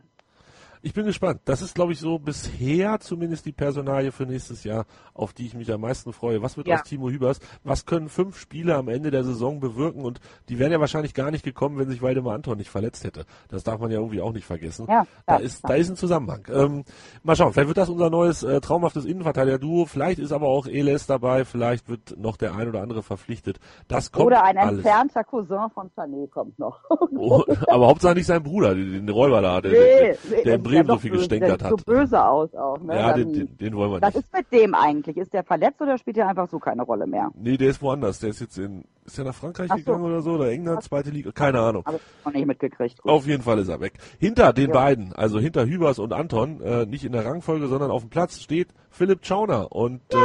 Ich 0.83 0.95
bin 0.95 1.07
gespannt. 1.07 1.41
Das 1.45 1.63
ist, 1.63 1.75
glaube 1.75 1.93
ich, 1.93 1.99
so 2.01 2.19
bisher 2.19 3.01
zumindest 3.01 3.47
die 3.47 3.53
Personalie 3.53 4.13
für 4.13 4.25
nächstes 4.25 4.65
Jahr, 4.65 4.87
auf 5.15 5.33
die 5.33 5.47
ich 5.47 5.55
mich 5.55 5.73
am 5.73 5.81
meisten 5.81 6.13
freue. 6.13 6.43
Was 6.43 6.57
wird 6.57 6.69
Ja. 6.69 6.77
aus 6.77 6.83
Timo 6.85 7.11
Hübers? 7.11 7.41
Was 7.65 7.87
können 7.87 8.09
fünf 8.09 8.39
Spiele 8.39 8.77
am 8.77 8.89
Ende 8.89 9.11
der 9.11 9.25
Saison 9.25 9.61
bewirken? 9.61 10.05
Und 10.05 10.21
die 10.49 10.59
wären 10.59 10.73
ja 10.73 10.81
wahrscheinlich 10.81 11.15
gar 11.15 11.31
nicht 11.31 11.45
gekommen, 11.45 11.79
wenn 11.79 11.89
sich 11.89 12.03
Waldemar 12.03 12.35
Anton 12.35 12.59
nicht 12.59 12.71
verletzt 12.71 13.05
hätte. 13.05 13.25
Das 13.49 13.65
darf 13.65 13.81
man 13.81 13.91
ja 13.91 13.99
irgendwie 13.99 14.21
auch 14.21 14.33
nicht 14.33 14.45
vergessen. 14.47 14.87
Ja, 14.89 15.07
da 15.27 15.37
ist, 15.37 15.69
da 15.69 15.75
ist 15.75 15.91
ein 15.91 15.97
Zusammenhang. 15.97 16.47
Ähm, 16.53 16.85
mal 17.23 17.35
schauen, 17.37 17.53
vielleicht 17.53 17.69
wird 17.69 17.79
das 17.79 17.89
unser 17.89 18.11
neues 18.11 18.43
äh, 18.43 18.61
traumhaftes 18.61 19.05
Innenverteidiger-Duo. 19.05 19.87
Vielleicht 19.87 20.19
ist 20.19 20.33
aber 20.33 20.47
auch 20.49 20.67
Eles 20.67 21.07
dabei. 21.07 21.45
Vielleicht 21.45 21.89
wird 21.89 22.17
noch 22.19 22.37
der 22.37 22.55
ein 22.55 22.69
oder 22.69 22.83
andere 22.83 23.03
verpflichtet. 23.03 23.59
Das 23.89 24.13
kommt 24.13 24.27
Oder 24.27 24.45
ein 24.45 24.57
alles. 24.59 24.85
entfernter 24.85 25.25
Cousin 25.25 25.71
von 25.75 25.91
Sané 25.97 26.29
kommt 26.31 26.59
noch. 26.59 26.79
Oh, 27.17 27.43
aber 27.69 27.89
Hauptsache 27.89 28.15
nicht 28.15 28.27
sein 28.27 28.43
Bruder, 28.43 28.75
den, 28.75 28.93
den 28.93 29.09
Räuber 29.09 29.41
da, 29.43 29.61
der, 29.61 29.73
Nee, 29.73 29.79
der, 29.79 30.17
nee, 30.31 30.43
der 30.45 30.59
das 30.59 30.63
sieht 30.69 30.77
ja 30.77 30.83
Bremen 30.83 30.95
so 30.97 30.99
viel 31.01 31.11
gestänkert 31.11 31.61
der 31.61 31.71
hat. 31.71 31.79
sieht 31.79 31.87
So 31.87 31.93
böse 31.93 32.25
aus 32.25 32.55
auch. 32.55 32.79
Ne? 32.81 32.95
Ja, 32.97 33.13
Dann- 33.17 33.33
den, 33.33 33.57
den, 33.59 33.77
wollen 33.77 33.93
wir 33.93 34.01
Was 34.03 34.15
nicht. 34.15 34.25
ist 34.25 34.33
mit 34.35 34.53
dem 34.53 34.75
eigentlich? 34.75 35.17
Ist 35.17 35.33
der 35.33 35.43
verletzt 35.45 35.81
oder 35.81 35.99
spielt 35.99 36.17
er 36.19 36.29
einfach 36.29 36.49
so 36.49 36.59
keine 36.59 36.83
Rolle 36.83 37.07
mehr? 37.07 37.31
Nee, 37.35 37.57
der 37.57 37.71
ist 37.71 37.83
woanders. 37.83 38.19
Der 38.21 38.31
ist 38.31 38.41
jetzt 38.41 38.59
in, 38.59 38.85
ist 39.05 39.19
er 39.19 39.25
nach 39.25 39.35
Frankreich 39.35 39.69
so. 39.71 39.77
gegangen 39.77 40.05
oder 40.05 40.21
so, 40.23 40.33
oder 40.33 40.51
England, 40.51 40.83
zweite 40.83 41.11
Liga, 41.11 41.33
keine 41.33 41.61
Ahnung. 41.61 41.85
Habe 41.87 41.97
ich 41.97 42.25
noch 42.25 42.33
nicht 42.33 42.47
mitgekriegt. 42.47 43.03
Gut. 43.03 43.11
Auf 43.11 43.27
jeden 43.27 43.43
Fall 43.43 43.59
ist 43.59 43.69
er 43.69 43.81
weg. 43.81 43.95
Hinter 44.19 44.53
den 44.53 44.69
Ja. 44.69 44.75
beiden, 44.75 45.13
also 45.13 45.39
hinter 45.39 45.67
Hübers 45.67 45.99
und 45.99 46.13
Anton, 46.13 46.61
äh, 46.63 46.87
nicht 46.87 47.05
in 47.05 47.13
der 47.13 47.25
Rangfolge, 47.25 47.67
sondern 47.69 47.91
auf 47.91 48.03
dem 48.03 48.11
Platz 48.11 48.41
steht 48.41 48.69
Philipp 48.91 49.25
Schauner. 49.27 49.73
Und 49.73 50.01
äh, 50.13 50.17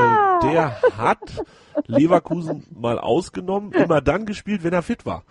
der 0.52 0.76
hat 0.98 1.20
Leverkusen 1.88 2.66
mal 2.76 3.00
ausgenommen, 3.00 3.72
immer 3.72 4.02
dann 4.02 4.26
gespielt, 4.26 4.64
wenn 4.64 4.74
er 4.74 4.82
fit 4.82 5.06
war. 5.06 5.24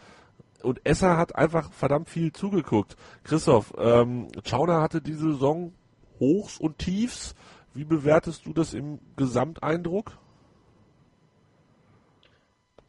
Und 0.62 0.80
Esser 0.84 1.16
hat 1.16 1.36
einfach 1.36 1.72
verdammt 1.72 2.08
viel 2.08 2.32
zugeguckt. 2.32 2.96
Christoph, 3.24 3.72
ähm, 3.78 4.28
Schauner 4.44 4.80
hatte 4.80 5.00
diese 5.00 5.32
Saison 5.32 5.72
Hochs 6.20 6.58
und 6.58 6.78
Tiefs. 6.78 7.34
Wie 7.74 7.84
bewertest 7.84 8.46
du 8.46 8.52
das 8.52 8.74
im 8.74 8.98
Gesamteindruck? 9.16 10.18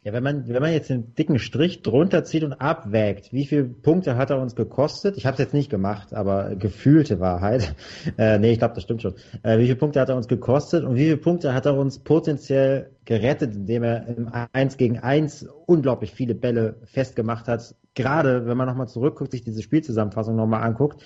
Ja, 0.04 0.12
wenn 0.12 0.22
man, 0.22 0.46
wenn 0.46 0.60
man 0.60 0.70
jetzt 0.70 0.90
den 0.90 1.14
dicken 1.14 1.38
Strich 1.38 1.80
drunter 1.80 2.24
zieht 2.24 2.44
und 2.44 2.52
abwägt, 2.52 3.32
wie 3.32 3.46
viele 3.46 3.64
Punkte 3.64 4.16
hat 4.16 4.28
er 4.28 4.38
uns 4.38 4.54
gekostet? 4.54 5.16
Ich 5.16 5.24
habe 5.24 5.32
es 5.32 5.38
jetzt 5.38 5.54
nicht 5.54 5.70
gemacht, 5.70 6.12
aber 6.12 6.56
gefühlte 6.56 7.20
Wahrheit. 7.20 7.74
Äh, 8.18 8.38
nee, 8.38 8.52
ich 8.52 8.58
glaube, 8.58 8.74
das 8.74 8.84
stimmt 8.84 9.02
schon. 9.02 9.14
Äh, 9.42 9.58
wie 9.58 9.64
viele 9.64 9.76
Punkte 9.76 10.00
hat 10.00 10.08
er 10.08 10.16
uns 10.16 10.28
gekostet 10.28 10.84
und 10.84 10.94
wie 10.94 11.04
viele 11.04 11.16
Punkte 11.16 11.54
hat 11.54 11.66
er 11.66 11.76
uns 11.76 11.98
potenziell 11.98 12.90
gerettet, 13.04 13.54
indem 13.54 13.82
er 13.82 14.06
im 14.06 14.30
1 14.52 14.76
gegen 14.76 14.98
1 14.98 15.48
unglaublich 15.66 16.12
viele 16.12 16.34
Bälle 16.34 16.76
festgemacht 16.84 17.48
hat? 17.48 17.74
Gerade 17.94 18.46
wenn 18.46 18.56
man 18.56 18.68
nochmal 18.68 18.88
zurückguckt, 18.88 19.32
sich 19.32 19.42
diese 19.42 19.62
Spielzusammenfassung 19.62 20.36
nochmal 20.36 20.62
anguckt, 20.62 21.02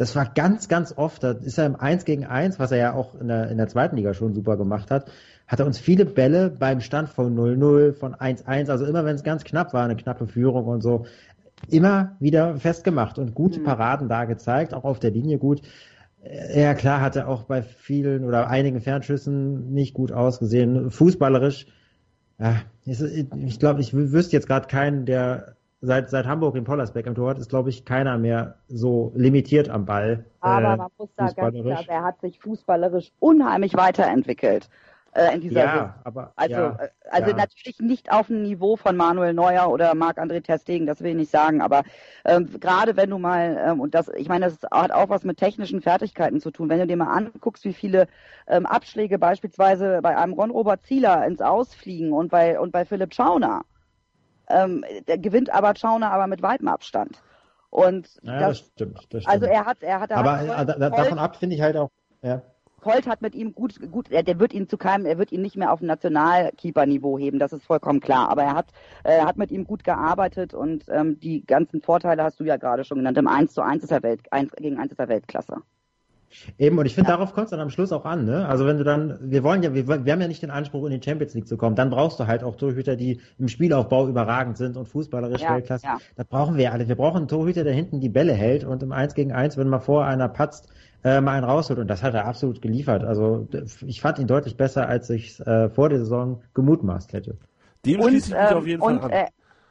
das 0.00 0.16
war 0.16 0.24
ganz, 0.34 0.68
ganz 0.68 0.94
oft, 0.96 1.22
da 1.22 1.32
ist 1.32 1.58
er 1.58 1.66
im 1.66 1.76
1 1.76 2.06
gegen 2.06 2.24
1, 2.24 2.58
was 2.58 2.72
er 2.72 2.78
ja 2.78 2.94
auch 2.94 3.14
in 3.20 3.28
der, 3.28 3.50
in 3.50 3.58
der 3.58 3.68
zweiten 3.68 3.96
Liga 3.96 4.14
schon 4.14 4.32
super 4.34 4.56
gemacht 4.56 4.90
hat, 4.90 5.10
hat 5.46 5.60
er 5.60 5.66
uns 5.66 5.78
viele 5.78 6.06
Bälle 6.06 6.48
beim 6.48 6.80
Stand 6.80 7.10
von 7.10 7.34
0-0, 7.36 7.92
von 7.92 8.14
1-1, 8.14 8.70
also 8.70 8.86
immer 8.86 9.04
wenn 9.04 9.16
es 9.16 9.24
ganz 9.24 9.44
knapp 9.44 9.74
war, 9.74 9.84
eine 9.84 9.96
knappe 9.96 10.26
Führung 10.26 10.64
und 10.68 10.80
so, 10.80 11.04
immer 11.68 12.16
wieder 12.18 12.56
festgemacht 12.56 13.18
und 13.18 13.34
gute 13.34 13.60
Paraden 13.60 14.08
da 14.08 14.24
gezeigt, 14.24 14.72
auch 14.72 14.84
auf 14.84 15.00
der 15.00 15.10
Linie 15.10 15.36
gut. 15.36 15.60
Äh, 16.22 16.62
Ja, 16.62 16.72
klar, 16.72 17.02
hat 17.02 17.16
er 17.16 17.28
auch 17.28 17.42
bei 17.42 17.62
vielen 17.62 18.24
oder 18.24 18.48
einigen 18.48 18.80
Fernschüssen 18.80 19.70
nicht 19.74 19.92
gut 19.92 20.12
ausgesehen. 20.12 20.90
Fußballerisch, 20.90 21.66
ja, 22.38 22.56
ich 22.86 23.58
glaube, 23.58 23.82
ich 23.82 23.90
wü- 23.92 24.12
wüsste 24.12 24.36
jetzt 24.36 24.46
gerade 24.46 24.66
keinen, 24.66 25.04
der 25.04 25.56
seit, 25.80 26.10
seit 26.10 26.26
Hamburg 26.26 26.56
in 26.56 26.64
Pollersbeck 26.64 27.06
im 27.06 27.14
Tor 27.14 27.30
hat, 27.30 27.38
ist, 27.38 27.48
glaube 27.50 27.70
ich, 27.70 27.84
keiner 27.84 28.18
mehr 28.18 28.58
so 28.68 29.12
limitiert 29.14 29.68
am 29.68 29.86
Ball. 29.86 30.24
Aber 30.40 30.74
äh, 30.74 30.76
man 30.76 30.90
muss 30.96 31.10
da 31.16 31.32
ganz 31.32 31.60
klar, 31.60 31.84
er 31.88 32.02
hat 32.02 32.20
sich 32.20 32.38
fußballerisch 32.40 33.12
unheimlich 33.18 33.76
weiterentwickelt. 33.76 34.68
äh, 35.12 35.34
in 35.34 35.40
dieser 35.40 35.64
Ja, 35.64 35.66
Saison. 35.66 35.94
aber 36.04 36.34
Also, 36.36 36.52
ja, 36.52 36.78
äh, 36.78 36.88
also 37.10 37.30
ja. 37.30 37.34
natürlich 37.34 37.80
nicht 37.80 38.12
auf 38.12 38.28
dem 38.28 38.42
Niveau 38.42 38.76
von 38.76 38.96
Manuel 38.96 39.34
Neuer 39.34 39.68
oder 39.70 39.94
Marc-André 39.94 40.42
Ter 40.42 40.58
Stegen, 40.58 40.86
das 40.86 41.00
will 41.02 41.10
ich 41.10 41.16
nicht 41.16 41.30
sagen, 41.32 41.60
aber 41.62 41.82
ähm, 42.24 42.48
gerade 42.60 42.96
wenn 42.96 43.10
du 43.10 43.18
mal, 43.18 43.58
ähm, 43.60 43.80
und 43.80 43.94
das, 43.94 44.08
ich 44.10 44.28
meine, 44.28 44.46
das 44.46 44.58
hat 44.70 44.92
auch 44.92 45.08
was 45.10 45.24
mit 45.24 45.36
technischen 45.38 45.82
Fertigkeiten 45.82 46.40
zu 46.40 46.50
tun, 46.52 46.68
wenn 46.70 46.78
du 46.78 46.86
dir 46.86 46.96
mal 46.96 47.12
anguckst, 47.12 47.64
wie 47.64 47.74
viele 47.74 48.06
ähm, 48.46 48.66
Abschläge 48.66 49.18
beispielsweise 49.18 50.00
bei 50.02 50.16
einem 50.16 50.32
Ron-Robert 50.34 50.84
Zieler 50.86 51.26
ins 51.26 51.40
Ausfliegen 51.42 52.12
und 52.12 52.30
bei, 52.30 52.58
und 52.60 52.70
bei 52.72 52.84
Philipp 52.84 53.12
Schauner, 53.14 53.64
ähm, 54.50 54.84
der 55.08 55.18
gewinnt 55.18 55.50
aber 55.52 55.74
Schauner 55.76 56.10
aber 56.12 56.26
mit 56.26 56.42
weitem 56.42 56.68
Abstand. 56.68 57.22
Und 57.70 58.08
Ja, 58.22 58.40
das, 58.40 58.48
das, 58.48 58.58
stimmt. 58.68 58.96
Das 59.10 59.22
stimmt. 59.22 59.28
also 59.28 59.46
er 59.46 59.64
hat, 59.64 59.82
er 59.82 60.00
hat, 60.00 60.10
er 60.10 60.16
aber 60.18 60.38
hat 60.38 60.42
äh, 60.44 60.46
da, 60.46 60.64
da, 60.64 60.90
Colt- 60.90 60.98
davon 61.06 61.18
ab 61.18 61.36
finde 61.36 61.56
ich 61.56 61.62
halt 61.62 61.76
auch. 61.76 61.90
Ja. 62.22 62.42
Colt 62.80 63.06
hat 63.06 63.20
mit 63.20 63.34
ihm 63.34 63.54
gut, 63.54 63.74
gut, 63.92 64.10
er, 64.10 64.22
der 64.22 64.40
wird 64.40 64.54
ihn 64.54 64.66
zu 64.66 64.78
keinem, 64.78 65.04
er 65.04 65.18
wird 65.18 65.32
ihn 65.32 65.42
nicht 65.42 65.54
mehr 65.56 65.70
auf 65.70 65.82
ein 65.82 65.86
Nationalkeeper-Niveau 65.86 67.18
heben, 67.18 67.38
das 67.38 67.52
ist 67.52 67.64
vollkommen 67.64 68.00
klar. 68.00 68.30
Aber 68.30 68.42
er 68.42 68.54
hat, 68.54 68.68
äh, 69.04 69.20
hat 69.20 69.36
mit 69.36 69.50
ihm 69.50 69.66
gut 69.66 69.84
gearbeitet 69.84 70.54
und 70.54 70.84
ähm, 70.88 71.20
die 71.20 71.44
ganzen 71.44 71.82
Vorteile 71.82 72.24
hast 72.24 72.40
du 72.40 72.44
ja 72.44 72.56
gerade 72.56 72.84
schon 72.84 72.96
genannt. 72.98 73.18
Im 73.18 73.28
1 73.28 73.52
zu 73.52 73.60
1 73.62 73.84
ist 73.84 73.92
er 73.92 74.02
Welt, 74.02 74.20
1 74.32 74.52
gegen 74.56 74.78
1 74.78 74.92
ist 74.92 74.98
er 74.98 75.08
Weltklasse. 75.08 75.58
Eben, 76.58 76.78
und 76.78 76.86
ich 76.86 76.94
finde, 76.94 77.10
darauf 77.10 77.32
kommt 77.32 77.46
es 77.46 77.50
dann 77.50 77.60
am 77.60 77.70
Schluss 77.70 77.92
auch 77.92 78.04
an, 78.04 78.24
ne? 78.24 78.46
Also 78.48 78.64
wenn 78.66 78.78
du 78.78 78.84
dann, 78.84 79.18
wir 79.20 79.42
wollen 79.42 79.62
ja, 79.62 79.74
wir, 79.74 79.86
wollen- 79.88 80.04
wir 80.04 80.12
haben 80.12 80.20
ja 80.20 80.28
nicht 80.28 80.42
den 80.42 80.50
Anspruch, 80.50 80.84
in 80.86 80.92
die 80.98 81.04
Champions 81.04 81.34
League 81.34 81.48
zu 81.48 81.56
kommen, 81.56 81.74
dann 81.76 81.90
brauchst 81.90 82.20
du 82.20 82.26
halt 82.26 82.44
auch 82.44 82.56
Torhüter, 82.56 82.94
die 82.96 83.20
im 83.38 83.48
Spielaufbau 83.48 84.06
überragend 84.08 84.56
sind 84.56 84.76
und 84.76 84.86
fußballerisch 84.86 85.42
Ja, 85.42 85.54
Weltklasse. 85.54 85.86
ja. 85.86 85.98
Das 86.16 86.26
brauchen 86.26 86.56
wir 86.56 86.64
ja 86.64 86.70
alle. 86.72 86.86
Wir 86.88 86.94
brauchen 86.96 87.18
einen 87.18 87.28
Torhüter, 87.28 87.64
der 87.64 87.72
hinten 87.72 88.00
die 88.00 88.08
Bälle 88.08 88.32
hält 88.32 88.64
und 88.64 88.82
im 88.82 88.92
1 88.92 89.14
gegen 89.14 89.32
1, 89.32 89.56
wenn 89.56 89.68
mal 89.68 89.80
vor 89.80 90.04
einer 90.04 90.28
patzt, 90.28 90.68
äh, 91.02 91.20
mal 91.20 91.32
einen 91.32 91.44
rausholt. 91.44 91.78
Und 91.78 91.88
das 91.88 92.02
hat 92.02 92.14
er 92.14 92.26
absolut 92.26 92.62
geliefert. 92.62 93.02
Also 93.04 93.48
ich 93.86 94.00
fand 94.00 94.18
ihn 94.18 94.26
deutlich 94.26 94.56
besser, 94.56 94.88
als 94.88 95.10
ich 95.10 95.40
äh, 95.40 95.68
vor 95.68 95.88
der 95.88 95.98
Saison 95.98 96.42
gemutmaßt 96.54 97.12
hätte. 97.12 97.36
Dem 97.86 98.00
Und, 98.00 98.10
schließe 98.10 98.34
ich 98.34 98.38
mich 98.40 98.50
ähm, 98.50 98.56
auf 98.58 98.66
jeden 98.66 98.82
und, 98.82 99.00
Fall 99.00 99.04
an. 99.06 99.10
äh, 99.10 99.26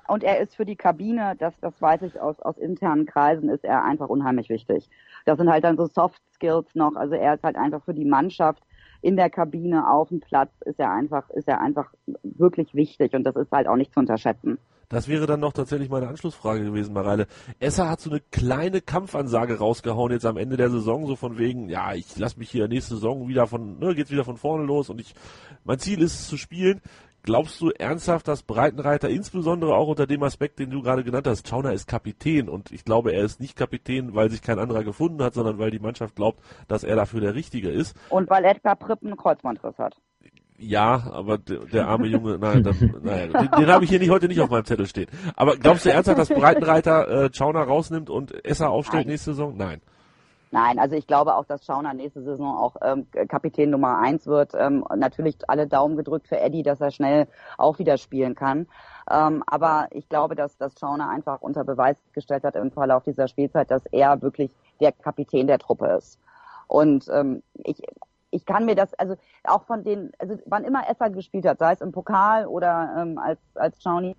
und 0.10 0.24
er 0.24 0.40
ist 0.40 0.56
für 0.56 0.66
die 0.66 0.76
Kabine, 0.76 1.36
das, 1.38 1.54
das 1.62 1.80
weiß 1.82 2.02
ich 2.04 2.20
aus, 2.20 2.40
aus 2.40 2.58
internen 2.58 3.06
Kreisen, 3.06 3.50
ist 3.50 3.64
er 3.64 3.84
einfach 3.84 4.10
unheimlich 4.10 4.50
wichtig. 4.50 4.90
Das 5.26 5.38
sind 5.38 5.50
halt 5.50 5.64
dann 5.64 5.78
so 5.78 5.86
Soft 5.86 6.22
Skills 6.34 6.74
noch. 6.74 6.96
Also 6.96 7.16
er 7.16 7.36
ist 7.36 7.44
halt 7.44 7.56
einfach 7.56 7.84
für 7.84 7.94
die 7.94 8.06
Mannschaft 8.06 8.64
in 9.02 9.16
der 9.16 9.30
Kabine, 9.30 9.90
auf 9.90 10.10
dem 10.10 10.20
Platz, 10.20 10.52
ist 10.66 10.80
er 10.80 10.92
einfach, 10.92 11.30
ist 11.30 11.48
er 11.48 11.62
einfach 11.62 11.94
wirklich 12.24 12.74
wichtig 12.74 13.14
und 13.14 13.24
das 13.24 13.36
ist 13.36 13.52
halt 13.52 13.68
auch 13.68 13.78
nicht 13.78 13.94
zu 13.94 14.00
unterschätzen. 14.00 14.58
Das 14.92 15.08
wäre 15.08 15.28
dann 15.28 15.40
noch 15.40 15.54
tatsächlich 15.54 15.88
meine 15.88 16.08
Anschlussfrage 16.08 16.64
gewesen, 16.64 16.94
Mareile. 16.94 17.28
Esser 17.60 17.88
hat 17.88 18.02
so 18.02 18.10
eine 18.10 18.22
kleine 18.32 18.82
Kampfansage 18.82 19.60
rausgehauen 19.60 20.12
jetzt 20.12 20.26
am 20.26 20.36
Ende 20.36 20.58
der 20.58 20.72
Saison, 20.72 21.06
so 21.06 21.16
von 21.16 21.38
wegen, 21.38 21.70
ja, 21.70 21.94
ich 21.94 22.18
lasse 22.18 22.40
mich 22.40 22.50
hier 22.50 22.68
nächste 22.68 22.96
Saison 22.96 23.28
wieder 23.28 23.46
von, 23.46 23.78
ne, 23.78 23.94
geht's 23.94 24.10
wieder 24.10 24.26
von 24.26 24.38
vorne 24.38 24.64
los 24.64 24.90
und 24.90 25.00
ich, 25.00 25.14
mein 25.64 25.78
Ziel 25.78 26.02
ist 26.02 26.20
es 26.20 26.28
zu 26.28 26.38
spielen. 26.38 26.82
Glaubst 27.24 27.60
du 27.62 27.70
ernsthaft, 27.70 28.28
dass 28.28 28.44
Breitenreiter 28.44 29.10
insbesondere 29.10 29.76
auch 29.76 29.88
unter 29.88 30.08
dem 30.08 30.24
Aspekt, 30.24 30.60
den 30.60 30.70
du 30.70 30.82
gerade 30.82 31.04
genannt 31.04 31.28
hast, 31.28 31.48
Schauner 31.48 31.74
ist 31.74 31.88
Kapitän 31.88 32.48
und 32.48 32.72
ich 32.72 32.86
glaube, 32.86 33.12
er 33.12 33.24
ist 33.24 33.40
nicht 33.40 33.56
Kapitän, 33.58 34.16
weil 34.16 34.30
sich 34.30 34.42
kein 34.42 34.58
anderer 34.58 34.84
gefunden 34.84 35.22
hat, 35.22 35.34
sondern 35.34 35.60
weil 35.60 35.72
die 35.72 35.80
Mannschaft 35.80 36.16
glaubt, 36.16 36.40
dass 36.68 36.84
er 36.84 36.96
dafür 36.96 37.20
der 37.22 37.36
Richtige 37.36 37.70
ist. 37.70 37.96
Und 38.10 38.30
weil 38.30 38.46
Edgar 38.46 38.76
Prippen 38.76 39.10
einen 39.10 39.18
Kreuzbandriss 39.18 39.78
hat. 39.78 39.98
Ja, 40.58 41.10
aber 41.12 41.38
der, 41.38 41.60
der 41.60 41.88
arme 41.88 42.08
Junge, 42.08 42.38
nein, 42.42 42.64
dann, 42.64 43.00
nein 43.02 43.32
den, 43.32 43.50
den 43.52 43.68
habe 43.68 43.86
ich 43.86 43.90
hier 43.90 44.00
nicht 44.00 44.10
heute 44.10 44.28
nicht 44.28 44.42
auf 44.42 44.50
meinem 44.50 44.66
Zettel 44.66 44.88
stehen. 44.88 45.08
Aber 45.36 45.56
glaubst 45.56 45.86
du 45.86 45.92
ernsthaft, 45.92 46.20
dass 46.20 46.30
Breitenreiter 46.30 47.26
äh, 47.26 47.30
Schauner 47.34 47.62
rausnimmt 47.62 48.10
und 48.10 48.46
Esser 48.46 48.70
aufstellt 48.70 49.06
Nein. 49.06 49.14
nächste 49.14 49.32
Saison? 49.32 49.56
Nein. 49.56 49.82
Nein, 50.52 50.80
also 50.80 50.96
ich 50.96 51.06
glaube 51.06 51.36
auch, 51.36 51.46
dass 51.46 51.64
Schauner 51.64 51.94
nächste 51.94 52.24
Saison 52.24 52.58
auch 52.58 52.76
ähm, 52.82 53.06
Kapitän 53.28 53.70
Nummer 53.70 54.00
eins 54.00 54.26
wird. 54.26 54.54
Ähm, 54.56 54.84
natürlich 54.96 55.38
alle 55.48 55.68
Daumen 55.68 55.96
gedrückt 55.96 56.28
für 56.28 56.40
Eddie, 56.40 56.64
dass 56.64 56.82
er 56.82 56.90
schnell 56.90 57.28
auch 57.58 57.78
wieder 57.78 57.98
spielen 57.98 58.34
kann. 58.34 58.68
Ähm, 59.12 59.44
aber 59.46 59.88
ich 59.92 60.10
glaube, 60.10 60.36
dass, 60.36 60.58
dass 60.58 60.80
Schauner 60.80 61.10
einfach 61.10 61.42
unter 61.42 61.64
Beweis 61.64 61.98
gestellt 62.14 62.44
hat 62.44 62.56
im 62.56 62.72
Verlauf 62.72 63.04
dieser 63.04 63.28
Spielzeit, 63.28 63.70
dass 63.70 63.86
er 63.88 64.22
wirklich 64.24 64.52
der 64.80 64.92
Kapitän 64.92 65.46
der 65.46 65.60
Truppe 65.60 65.88
ist. 65.98 66.20
Und 66.68 67.08
ähm, 67.10 67.44
ich, 67.54 67.84
ich 68.32 68.46
kann 68.46 68.66
mir 68.66 68.76
das, 68.76 68.94
also 68.96 69.16
auch 69.44 69.64
von 69.64 69.84
den, 69.84 70.12
also 70.18 70.36
wann 70.46 70.64
immer 70.64 70.90
Esser 70.90 71.12
gespielt 71.12 71.46
hat, 71.46 71.60
sei 71.60 71.74
es 71.74 71.82
im 71.82 71.92
Pokal 71.92 72.48
oder 72.48 72.96
ähm, 72.98 73.20
als, 73.20 73.40
als 73.54 73.82
Schauni 73.84 74.16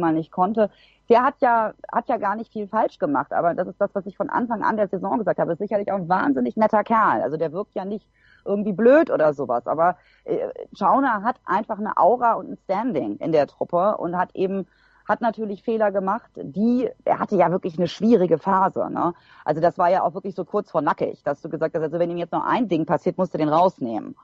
mal 0.00 0.12
nicht 0.12 0.30
konnte, 0.30 0.70
der 1.08 1.22
hat 1.22 1.34
ja, 1.40 1.74
hat 1.92 2.08
ja 2.08 2.16
gar 2.16 2.36
nicht 2.36 2.52
viel 2.52 2.66
falsch 2.66 2.98
gemacht, 2.98 3.32
aber 3.32 3.54
das 3.54 3.68
ist 3.68 3.80
das, 3.80 3.94
was 3.94 4.06
ich 4.06 4.16
von 4.16 4.30
Anfang 4.30 4.62
an 4.62 4.76
der 4.76 4.88
Saison 4.88 5.18
gesagt 5.18 5.38
habe. 5.38 5.52
Ist 5.52 5.58
sicherlich 5.58 5.92
auch 5.92 5.96
ein 5.96 6.08
wahnsinnig 6.08 6.56
netter 6.56 6.84
Kerl. 6.84 7.20
Also 7.22 7.36
der 7.36 7.52
wirkt 7.52 7.74
ja 7.74 7.84
nicht 7.84 8.08
irgendwie 8.44 8.72
blöd 8.72 9.10
oder 9.10 9.34
sowas, 9.34 9.66
aber 9.66 9.96
äh, 10.24 10.48
Schauner 10.76 11.22
hat 11.22 11.36
einfach 11.44 11.78
eine 11.78 11.96
Aura 11.96 12.34
und 12.34 12.50
ein 12.50 12.58
Standing 12.64 13.18
in 13.18 13.32
der 13.32 13.46
Truppe 13.46 13.96
und 13.98 14.16
hat 14.16 14.34
eben 14.34 14.66
hat 15.06 15.20
natürlich 15.20 15.64
Fehler 15.64 15.90
gemacht, 15.90 16.30
die, 16.36 16.88
er 17.04 17.18
hatte 17.18 17.36
ja 17.36 17.50
wirklich 17.50 17.76
eine 17.76 17.88
schwierige 17.88 18.38
Phase, 18.38 18.88
ne? 18.88 19.14
Also 19.44 19.60
das 19.60 19.76
war 19.76 19.90
ja 19.90 20.04
auch 20.04 20.14
wirklich 20.14 20.36
so 20.36 20.44
kurz 20.44 20.70
vor 20.70 20.80
nackig, 20.80 21.22
dass 21.24 21.42
du 21.42 21.48
gesagt 21.48 21.74
hast, 21.74 21.82
also 21.82 21.98
wenn 21.98 22.10
ihm 22.10 22.18
jetzt 22.18 22.32
noch 22.32 22.44
ein 22.44 22.68
Ding 22.68 22.86
passiert, 22.86 23.18
musst 23.18 23.34
du 23.34 23.38
den 23.38 23.48
rausnehmen. 23.48 24.14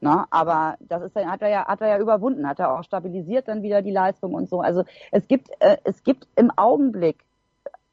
Ne? 0.00 0.24
Aber 0.30 0.76
das 0.80 1.02
ist 1.02 1.16
dann, 1.16 1.30
hat 1.30 1.42
er 1.42 1.48
ja, 1.48 1.66
hat 1.66 1.80
er 1.80 1.88
ja 1.88 1.98
überwunden, 1.98 2.46
hat 2.46 2.60
er 2.60 2.72
auch 2.72 2.84
stabilisiert 2.84 3.48
dann 3.48 3.62
wieder 3.62 3.82
die 3.82 3.90
Leistung 3.90 4.34
und 4.34 4.48
so. 4.48 4.60
Also 4.60 4.84
es 5.10 5.26
gibt, 5.26 5.50
äh, 5.60 5.78
es 5.84 6.02
gibt 6.02 6.28
im 6.36 6.50
Augenblick, 6.56 7.24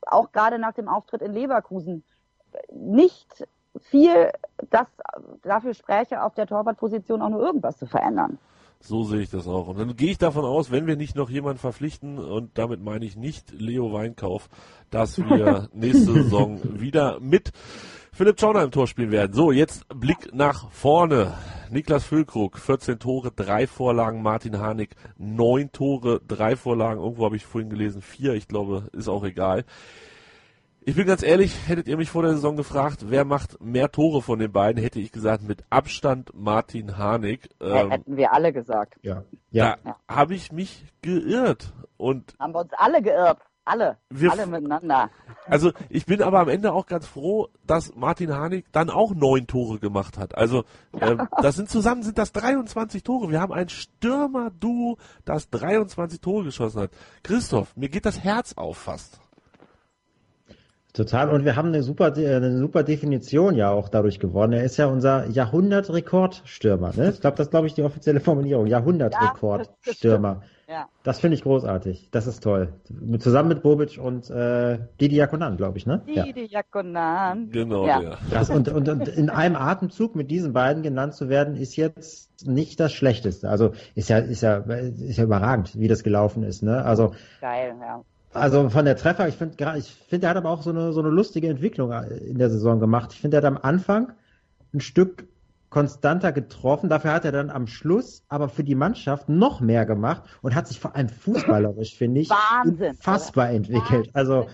auch 0.05 0.31
gerade 0.33 0.59
nach 0.59 0.73
dem 0.73 0.89
Auftritt 0.89 1.21
in 1.21 1.31
Leverkusen, 1.31 2.03
nicht 2.71 3.47
viel, 3.89 4.31
das 4.69 4.87
dafür 5.43 5.73
spräche, 5.73 6.23
auf 6.23 6.33
der 6.33 6.45
Torwartposition 6.45 7.21
auch 7.21 7.29
nur 7.29 7.41
irgendwas 7.41 7.77
zu 7.77 7.85
verändern. 7.85 8.37
So 8.85 9.03
sehe 9.03 9.21
ich 9.21 9.29
das 9.29 9.47
auch. 9.47 9.69
Und 9.69 9.79
dann 9.79 9.95
gehe 9.95 10.11
ich 10.11 10.17
davon 10.17 10.43
aus, 10.43 10.69
wenn 10.69 10.87
wir 10.87 10.97
nicht 10.97 11.15
noch 11.15 11.29
jemanden 11.29 11.59
verpflichten, 11.59 12.19
und 12.19 12.57
damit 12.57 12.81
meine 12.81 13.05
ich 13.05 13.15
nicht 13.15 13.51
Leo 13.51 13.93
Weinkauf, 13.93 14.49
dass 14.89 15.17
wir 15.17 15.69
nächste 15.73 16.11
Saison 16.11 16.59
wieder 16.81 17.19
mit 17.21 17.53
Philipp 18.11 18.39
Schauner 18.39 18.61
im 18.61 18.71
Tor 18.71 18.87
spielen 18.87 19.11
werden. 19.11 19.33
So, 19.33 19.53
jetzt 19.53 19.87
Blick 19.87 20.33
nach 20.33 20.69
vorne. 20.69 21.33
Niklas 21.71 22.03
Füllkrug, 22.03 22.59
14 22.59 22.99
Tore, 22.99 23.31
drei 23.31 23.67
Vorlagen. 23.67 24.21
Martin 24.21 24.59
Harnik, 24.59 24.97
neun 25.17 25.71
Tore, 25.71 26.21
drei 26.27 26.57
Vorlagen. 26.57 27.01
Irgendwo 27.01 27.23
habe 27.23 27.37
ich 27.37 27.45
vorhin 27.45 27.69
gelesen, 27.69 28.01
vier. 28.01 28.33
Ich 28.33 28.49
glaube, 28.49 28.89
ist 28.91 29.07
auch 29.07 29.23
egal. 29.23 29.63
Ich 30.85 30.95
bin 30.95 31.05
ganz 31.07 31.23
ehrlich, 31.23 31.55
hättet 31.67 31.87
ihr 31.87 31.95
mich 31.97 32.09
vor 32.09 32.23
der 32.23 32.33
Saison 32.33 32.57
gefragt, 32.57 33.05
wer 33.07 33.23
macht 33.25 33.61
mehr 33.61 33.89
Tore 33.91 34.21
von 34.21 34.39
den 34.39 34.51
beiden, 34.51 34.81
hätte 34.81 34.99
ich 34.99 35.11
gesagt, 35.11 35.43
mit 35.43 35.63
Abstand 35.69 36.31
Martin 36.33 36.97
Harnik. 36.97 37.49
Äh, 37.61 37.65
Ähm, 37.83 37.91
Hätten 37.91 38.17
wir 38.17 38.33
alle 38.33 38.51
gesagt. 38.51 38.95
Ja. 39.01 39.23
Ja. 39.51 39.77
da 39.83 39.95
habe 40.09 40.35
ich 40.35 40.51
mich 40.51 40.85
geirrt. 41.01 41.73
Und 41.97 42.35
Haben 42.39 42.53
wir 42.53 42.61
uns 42.61 42.71
alle 42.77 43.01
geirrt. 43.01 43.39
Alle. 43.65 43.97
Wir- 44.09 44.29
alle 44.29 44.45
miteinander. 44.45 45.09
also 45.45 45.71
ich 45.87 46.05
bin 46.05 46.21
aber 46.21 46.41
am 46.41 46.49
Ende 46.49 46.73
auch 46.73 46.85
ganz 46.85 47.07
froh, 47.07 47.47
dass 47.65 47.95
Martin 47.95 48.33
Harnik 48.33 48.65
dann 48.73 48.89
auch 48.89 49.13
neun 49.15 49.47
Tore 49.47 49.79
gemacht 49.79 50.17
hat. 50.17 50.35
Also 50.37 50.65
ähm, 50.99 51.29
das 51.41 51.55
sind 51.55 51.69
zusammen 51.69 52.03
sind 52.03 52.17
das 52.17 52.33
23 52.33 53.03
Tore. 53.03 53.31
Wir 53.31 53.39
haben 53.39 53.53
ein 53.53 53.69
Stürmer-Duo, 53.69 54.97
das 55.23 55.49
23 55.49 56.19
Tore 56.19 56.43
geschossen 56.43 56.81
hat. 56.81 56.91
Christoph, 57.23 57.73
mir 57.77 57.87
geht 57.87 58.05
das 58.05 58.19
Herz 58.19 58.51
auf 58.57 58.77
fast. 58.79 59.21
Total. 60.93 61.29
Und 61.29 61.43
wir 61.43 61.55
haben 61.55 61.69
eine 61.69 61.81
super, 61.81 62.13
eine 62.15 62.57
super 62.59 62.83
Definition 62.83 63.55
ja 63.55 63.71
auch 63.71 63.89
dadurch 63.89 64.19
gewonnen. 64.19 64.53
Er 64.53 64.63
ist 64.63 64.77
ja 64.77 64.85
unser 64.85 65.27
Jahrhundert-Rekordstürmer. 65.27 66.93
Ne? 66.95 67.09
Ich 67.09 67.21
glaube, 67.21 67.35
das 67.35 67.47
ist, 67.47 67.51
glaube 67.51 67.65
ich, 67.65 67.73
die 67.73 67.81
offizielle 67.81 68.19
Formulierung. 68.19 68.67
Jahrhundert-Rekordstürmer. 68.67 70.43
Ja. 70.67 70.87
Das 71.03 71.19
finde 71.19 71.35
ich 71.35 71.43
großartig. 71.43 72.09
Das 72.11 72.25
ist 72.25 72.41
toll. 72.41 72.73
Zusammen 73.19 73.49
mit 73.49 73.63
Bobic 73.63 73.99
und 74.01 74.29
äh, 74.29 74.79
Didi 75.01 75.15
Jakonan, 75.17 75.57
glaube 75.57 75.77
ich, 75.77 75.85
ne? 75.85 76.01
Ja. 76.07 76.23
Die 76.23 76.33
Diakonan. 76.33 77.49
Genau, 77.51 77.85
Ja. 77.85 77.99
der. 77.99 78.17
Das, 78.31 78.49
und, 78.49 78.69
und, 78.69 78.87
und 78.87 79.07
in 79.07 79.29
einem 79.29 79.55
Atemzug 79.55 80.15
mit 80.15 80.31
diesen 80.31 80.53
beiden 80.53 80.81
genannt 80.81 81.15
zu 81.15 81.27
werden, 81.27 81.55
ist 81.55 81.75
jetzt 81.75 82.47
nicht 82.47 82.79
das 82.79 82.93
Schlechteste. 82.93 83.49
Also 83.49 83.73
ist 83.95 84.09
ja, 84.09 84.19
ist 84.19 84.41
ja, 84.41 84.57
ist 84.57 85.17
ja 85.17 85.23
überragend, 85.23 85.77
wie 85.77 85.87
das 85.87 86.03
gelaufen 86.03 86.43
ist. 86.43 86.63
Ne? 86.63 86.83
Also 86.85 87.13
Geil, 87.41 87.75
ja. 87.81 88.03
Also 88.33 88.69
von 88.69 88.85
der 88.85 88.97
Treffer, 88.97 89.27
ich 89.27 89.35
finde 89.35 89.55
gerade, 89.55 89.79
ich 89.79 89.93
finde, 90.09 90.27
er 90.27 90.31
hat 90.31 90.37
aber 90.37 90.49
auch 90.49 90.63
so 90.63 90.71
eine, 90.71 90.91
so 90.91 90.99
eine 90.99 91.09
lustige 91.09 91.47
Entwicklung 91.47 91.91
in 91.91 92.37
der 92.37 92.49
Saison 92.49 92.79
gemacht. 92.79 93.13
Ich 93.13 93.21
finde, 93.21 93.37
er 93.37 93.43
hat 93.43 93.45
am 93.45 93.59
Anfang 93.61 94.13
ein 94.73 94.81
Stück 94.81 95.27
konstanter 95.69 96.31
getroffen, 96.31 96.87
dafür 96.87 97.13
hat 97.13 97.25
er 97.25 97.31
dann 97.31 97.49
am 97.49 97.65
Schluss 97.65 98.23
aber 98.29 98.47
für 98.47 98.63
die 98.63 98.75
Mannschaft 98.75 99.27
noch 99.27 99.59
mehr 99.59 99.87
gemacht 99.87 100.21
und 100.43 100.53
hat 100.53 100.67
sich 100.67 100.79
vor 100.79 100.95
allem 100.95 101.09
fußballerisch, 101.09 101.95
finde 101.95 102.21
ich, 102.21 102.29
Wahnsinn, 102.29 102.91
unfassbar 102.91 103.49
entwickelt. 103.49 104.11
Also 104.13 104.47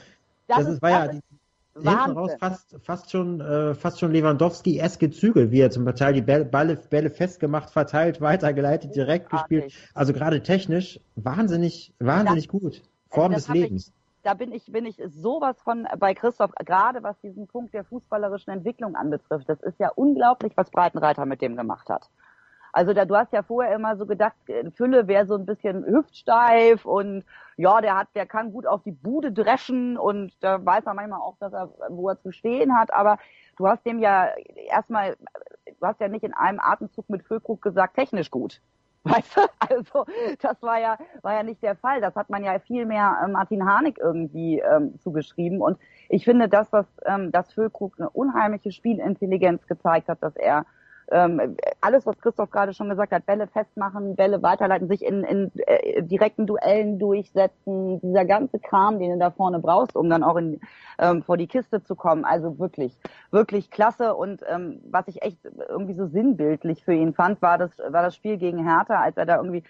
das, 0.47 0.67
ist, 0.67 0.81
war 0.81 0.89
ja 0.89 1.07
das 1.07 1.15
die, 1.17 1.89
hinten 1.89 2.11
raus 2.11 2.31
Wahnsinn. 2.31 2.39
fast, 2.39 2.75
fast 2.85 3.11
schon, 3.11 3.41
äh, 3.41 3.75
fast 3.75 3.99
schon 3.99 4.13
Lewandowski-eske 4.13 5.11
Zügel, 5.11 5.51
wie 5.51 5.59
er 5.59 5.71
zum 5.71 5.85
Teil 5.93 6.13
die 6.13 6.21
Bälle, 6.21 6.45
Bälle, 6.45 7.09
festgemacht, 7.09 7.69
verteilt, 7.69 8.21
weitergeleitet, 8.21 8.95
direkt 8.95 9.29
Großartig. 9.29 9.65
gespielt. 9.65 9.91
Also 9.93 10.13
gerade 10.13 10.41
technisch 10.41 11.01
wahnsinnig, 11.15 11.93
wahnsinnig 11.99 12.47
gut. 12.47 12.81
Form 13.09 13.33
des 13.33 13.47
hab 13.49 13.55
ich- 13.55 13.61
Lebens. 13.63 13.93
da 14.23 14.33
bin 14.33 14.51
ich, 14.51 14.71
bin 14.71 14.85
ich 14.85 15.01
sowas 15.07 15.59
von 15.61 15.87
bei 15.97 16.13
Christoph, 16.13 16.51
gerade 16.65 17.03
was 17.03 17.19
diesen 17.21 17.47
Punkt 17.47 17.73
der 17.73 17.83
fußballerischen 17.85 18.51
Entwicklung 18.53 18.95
anbetrifft. 18.95 19.47
Das 19.49 19.61
ist 19.61 19.79
ja 19.79 19.89
unglaublich, 19.95 20.53
was 20.55 20.69
Breitenreiter 20.71 21.25
mit 21.25 21.41
dem 21.41 21.55
gemacht 21.55 21.89
hat. 21.89 22.09
Also 22.71 22.93
da, 22.93 23.05
du 23.05 23.15
hast 23.15 23.33
ja 23.33 23.41
vorher 23.41 23.73
immer 23.73 23.97
so 23.97 24.05
gedacht, 24.05 24.35
äh, 24.47 24.69
Fülle 24.71 25.07
wäre 25.07 25.25
so 25.25 25.33
ein 25.35 25.47
bisschen 25.47 25.83
hüftsteif 25.85 26.85
und 26.85 27.23
ja, 27.57 27.81
der 27.81 27.97
hat, 27.97 28.09
der 28.13 28.27
kann 28.27 28.51
gut 28.53 28.67
auf 28.67 28.83
die 28.83 28.91
Bude 28.91 29.31
dreschen 29.31 29.97
und 29.97 30.31
da 30.41 30.63
weiß 30.63 30.85
er 30.85 30.93
manchmal 30.93 31.19
auch, 31.19 31.35
dass 31.39 31.51
er, 31.51 31.71
wo 31.89 32.09
er 32.09 32.19
zu 32.21 32.31
stehen 32.31 32.77
hat, 32.77 32.93
aber 32.93 33.17
du 33.57 33.67
hast 33.67 33.83
dem 33.87 33.97
ja 33.97 34.27
erstmal, 34.67 35.17
du 35.79 35.85
hast 35.87 35.99
ja 35.99 36.09
nicht 36.09 36.23
in 36.23 36.33
einem 36.35 36.59
Atemzug 36.59 37.09
mit 37.09 37.23
Füllkrug 37.23 37.59
gesagt, 37.63 37.95
technisch 37.95 38.29
gut. 38.29 38.61
Weißt 39.03 39.37
du? 39.37 39.41
Also 39.59 40.05
das 40.41 40.61
war 40.61 40.79
ja, 40.79 40.97
war 41.21 41.33
ja 41.33 41.43
nicht 41.43 41.63
der 41.63 41.75
Fall. 41.75 42.01
Das 42.01 42.15
hat 42.15 42.29
man 42.29 42.43
ja 42.43 42.59
viel 42.59 42.85
mehr 42.85 43.21
äh, 43.23 43.27
Martin 43.29 43.65
Harnik 43.65 43.97
irgendwie 43.97 44.59
ähm, 44.59 44.99
zugeschrieben. 44.99 45.61
Und 45.61 45.77
ich 46.09 46.25
finde, 46.25 46.49
dass 46.49 46.69
das, 46.69 46.85
ähm, 47.05 47.31
dass 47.31 47.53
Füllkrug 47.53 47.93
eine 47.97 48.09
unheimliche 48.09 48.71
Spielintelligenz 48.71 49.65
gezeigt 49.67 50.09
hat, 50.09 50.21
dass 50.21 50.35
er 50.35 50.65
ähm, 51.11 51.57
alles, 51.81 52.05
was 52.05 52.19
Christoph 52.19 52.51
gerade 52.51 52.73
schon 52.73 52.89
gesagt 52.89 53.11
hat, 53.11 53.25
Bälle 53.25 53.47
festmachen, 53.47 54.15
Bälle 54.15 54.41
weiterleiten, 54.41 54.87
sich 54.87 55.03
in, 55.03 55.23
in 55.23 55.51
äh, 55.65 56.03
direkten 56.03 56.45
Duellen 56.45 56.99
durchsetzen, 56.99 57.99
dieser 58.01 58.25
ganze 58.25 58.59
Kram, 58.59 58.99
den 58.99 59.11
du 59.11 59.17
da 59.17 59.31
vorne 59.31 59.59
brauchst, 59.59 59.95
um 59.95 60.09
dann 60.09 60.23
auch 60.23 60.35
in, 60.37 60.59
ähm, 60.99 61.23
vor 61.23 61.37
die 61.37 61.47
Kiste 61.47 61.83
zu 61.83 61.95
kommen. 61.95 62.25
Also 62.25 62.59
wirklich, 62.59 62.97
wirklich 63.31 63.71
klasse. 63.71 64.15
Und 64.15 64.41
ähm, 64.47 64.81
was 64.89 65.07
ich 65.07 65.21
echt 65.21 65.39
irgendwie 65.67 65.95
so 65.95 66.07
sinnbildlich 66.07 66.83
für 66.83 66.93
ihn 66.93 67.13
fand, 67.13 67.41
war 67.41 67.57
das, 67.57 67.71
war 67.79 68.03
das 68.03 68.15
Spiel 68.15 68.37
gegen 68.37 68.63
Hertha, 68.63 69.01
als 69.01 69.17
er 69.17 69.25
da 69.25 69.37
irgendwie 69.37 69.63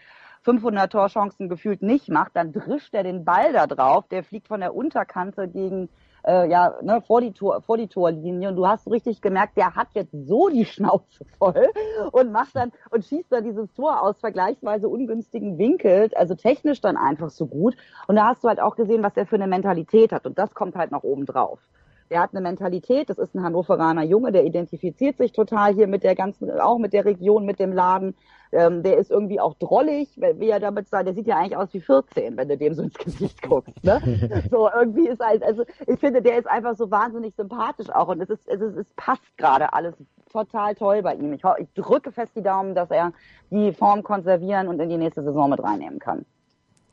500 0.43 0.91
Torchancen 0.91 1.49
gefühlt 1.49 1.81
nicht 1.81 2.09
macht, 2.09 2.35
dann 2.35 2.53
drischt 2.53 2.93
er 2.93 3.03
den 3.03 3.25
Ball 3.25 3.51
da 3.53 3.67
drauf, 3.67 4.07
der 4.07 4.23
fliegt 4.23 4.47
von 4.47 4.61
der 4.61 4.73
Unterkante 4.73 5.47
gegen 5.47 5.89
äh, 6.25 6.49
ja, 6.49 6.75
ne, 6.81 7.01
vor 7.05 7.21
die 7.21 7.31
Tor, 7.31 7.61
vor 7.61 7.77
die 7.77 7.87
Torlinie 7.87 8.49
und 8.49 8.55
du 8.55 8.67
hast 8.67 8.89
richtig 8.89 9.21
gemerkt, 9.21 9.57
der 9.57 9.75
hat 9.75 9.89
jetzt 9.93 10.11
so 10.11 10.49
die 10.49 10.65
Schnauze 10.65 11.25
voll 11.37 11.67
und 12.11 12.31
macht 12.31 12.55
dann 12.55 12.71
und 12.91 13.05
schießt 13.05 13.31
dann 13.31 13.43
dieses 13.43 13.71
Tor 13.73 14.01
aus 14.01 14.19
vergleichsweise 14.19 14.87
ungünstigen 14.87 15.57
Winkel, 15.57 16.09
also 16.15 16.35
technisch 16.35 16.81
dann 16.81 16.97
einfach 16.97 17.29
so 17.29 17.47
gut. 17.47 17.75
Und 18.07 18.15
da 18.15 18.27
hast 18.27 18.43
du 18.43 18.47
halt 18.47 18.59
auch 18.59 18.75
gesehen, 18.75 19.03
was 19.03 19.15
er 19.17 19.25
für 19.25 19.35
eine 19.35 19.47
Mentalität 19.47 20.11
hat 20.11 20.25
und 20.25 20.37
das 20.37 20.53
kommt 20.53 20.75
halt 20.75 20.91
noch 20.91 21.03
oben 21.03 21.25
drauf. 21.25 21.59
Der 22.09 22.21
hat 22.21 22.31
eine 22.33 22.41
Mentalität, 22.41 23.09
das 23.09 23.19
ist 23.19 23.35
ein 23.35 23.43
Hannoveraner 23.43 24.03
Junge, 24.03 24.31
der 24.31 24.43
identifiziert 24.43 25.17
sich 25.17 25.31
total 25.31 25.73
hier 25.73 25.87
mit 25.87 26.03
der 26.03 26.15
ganzen, 26.15 26.49
auch 26.59 26.79
mit 26.79 26.93
der 26.93 27.05
Region, 27.05 27.45
mit 27.45 27.59
dem 27.59 27.71
Laden. 27.71 28.15
Ähm, 28.51 28.81
der 28.81 28.97
ist 28.97 29.11
irgendwie 29.11 29.39
auch 29.39 29.53
drollig, 29.55 30.09
wie 30.17 30.49
er 30.49 30.59
damit 30.59 30.89
sagt, 30.89 31.05
der 31.05 31.13
sieht 31.13 31.27
ja 31.27 31.37
eigentlich 31.37 31.55
aus 31.55 31.71
wie 31.71 31.81
14, 31.81 32.35
wenn 32.35 32.49
du 32.49 32.57
dem 32.57 32.73
so 32.73 32.81
ins 32.81 32.95
Gesicht 32.95 33.43
guckst. 33.43 33.83
Ne? 33.83 34.01
so 34.49 34.67
irgendwie 34.75 35.07
ist 35.07 35.19
halt, 35.19 35.43
also 35.43 35.63
ich 35.85 35.99
finde, 35.99 36.23
der 36.23 36.39
ist 36.39 36.47
einfach 36.47 36.75
so 36.75 36.89
wahnsinnig 36.89 37.35
sympathisch 37.35 37.89
auch 37.91 38.07
und 38.07 38.21
es 38.21 38.29
ist, 38.29 38.47
es 38.47 38.59
ist, 38.59 38.75
es 38.75 38.87
passt 38.95 39.37
gerade 39.37 39.71
alles 39.73 39.93
total 40.31 40.73
toll 40.75 41.03
bei 41.03 41.15
ihm. 41.15 41.33
Ich, 41.33 41.43
ich 41.59 41.73
drücke 41.73 42.11
fest 42.11 42.31
die 42.35 42.41
Daumen, 42.41 42.73
dass 42.73 42.89
er 42.89 43.13
die 43.51 43.71
Form 43.71 44.01
konservieren 44.01 44.67
und 44.67 44.79
in 44.79 44.89
die 44.89 44.97
nächste 44.97 45.23
Saison 45.23 45.49
mit 45.49 45.61
reinnehmen 45.61 45.99
kann. 45.99 46.25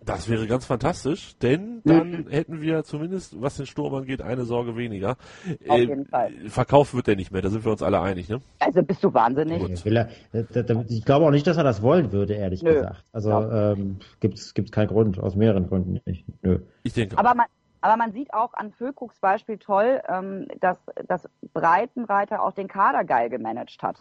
Das 0.07 0.29
wäre 0.29 0.47
ganz 0.47 0.65
fantastisch, 0.65 1.37
denn 1.39 1.83
dann 1.85 2.11
mhm. 2.11 2.29
hätten 2.31 2.61
wir 2.61 2.85
zumindest, 2.85 3.41
was 3.41 3.57
den 3.57 3.67
Sturm 3.67 3.95
angeht, 3.95 4.23
eine 4.23 4.45
Sorge 4.45 4.77
weniger. 4.77 5.17
Auf 5.69 5.79
äh, 5.79 5.81
jeden 5.81 6.07
Fall. 6.07 6.33
Verkauft 6.47 6.95
wird 6.95 7.09
der 7.09 7.17
nicht 7.17 7.33
mehr, 7.33 7.43
da 7.43 7.51
sind 7.51 7.65
wir 7.65 7.73
uns 7.73 7.83
alle 7.83 8.01
einig, 8.01 8.29
ne? 8.29 8.41
Also 8.61 8.83
bist 8.83 9.03
du 9.03 9.13
wahnsinnig. 9.13 9.61
Er, 9.85 10.09
ich 10.89 11.05
glaube 11.05 11.27
auch 11.27 11.31
nicht, 11.31 11.47
dass 11.47 11.57
er 11.57 11.65
das 11.65 11.83
wollen 11.83 12.13
würde, 12.13 12.35
ehrlich 12.35 12.63
Nö. 12.63 12.75
gesagt. 12.75 13.05
Also 13.13 13.31
ja. 13.31 13.73
ähm, 13.73 13.99
gibt 14.21 14.39
es 14.39 14.55
keinen 14.71 14.89
Grund, 14.89 15.19
aus 15.19 15.35
mehreren 15.35 15.69
Gründen 15.69 16.01
nicht. 16.07 16.25
Nö. 16.43 16.61
Ich 16.85 16.95
denke. 16.95 17.19
Aber 17.19 17.35
man, 17.35 17.47
aber 17.81 17.97
man 17.97 18.13
sieht 18.13 18.33
auch 18.33 18.55
an 18.55 18.73
Füllkrugs 18.73 19.21
Beispiel 19.21 19.59
toll, 19.59 20.01
ähm, 20.09 20.47
dass, 20.61 20.79
dass 21.07 21.29
Breitenreiter 21.53 22.43
auch 22.43 22.53
den 22.53 22.69
Kader 22.69 23.05
geil 23.05 23.29
gemanagt 23.29 23.83
hat. 23.83 23.97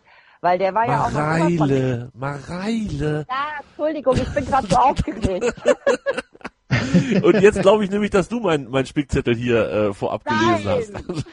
Weil 0.45 0.59
der 0.59 0.75
war 0.75 0.85
ja 0.85 1.05
auch 1.05 1.11
Mareile, 1.11 2.11
Mareile. 2.13 3.25
Ja, 3.27 3.47
Entschuldigung, 3.67 4.15
ich 4.15 4.31
bin 4.31 4.45
gerade 4.45 4.67
so 4.67 4.75
aufgeregt. 4.75 5.55
Und 7.23 7.41
jetzt 7.41 7.59
glaube 7.63 7.83
ich 7.83 7.89
nämlich, 7.89 8.11
dass 8.11 8.29
du 8.29 8.39
mein, 8.41 8.69
mein 8.69 8.85
Spickzettel 8.85 9.35
hier 9.35 9.67
äh, 9.67 9.93
vorab 9.95 10.21
Nein. 10.23 10.61
gelesen 10.61 10.97
hast. 11.07 11.25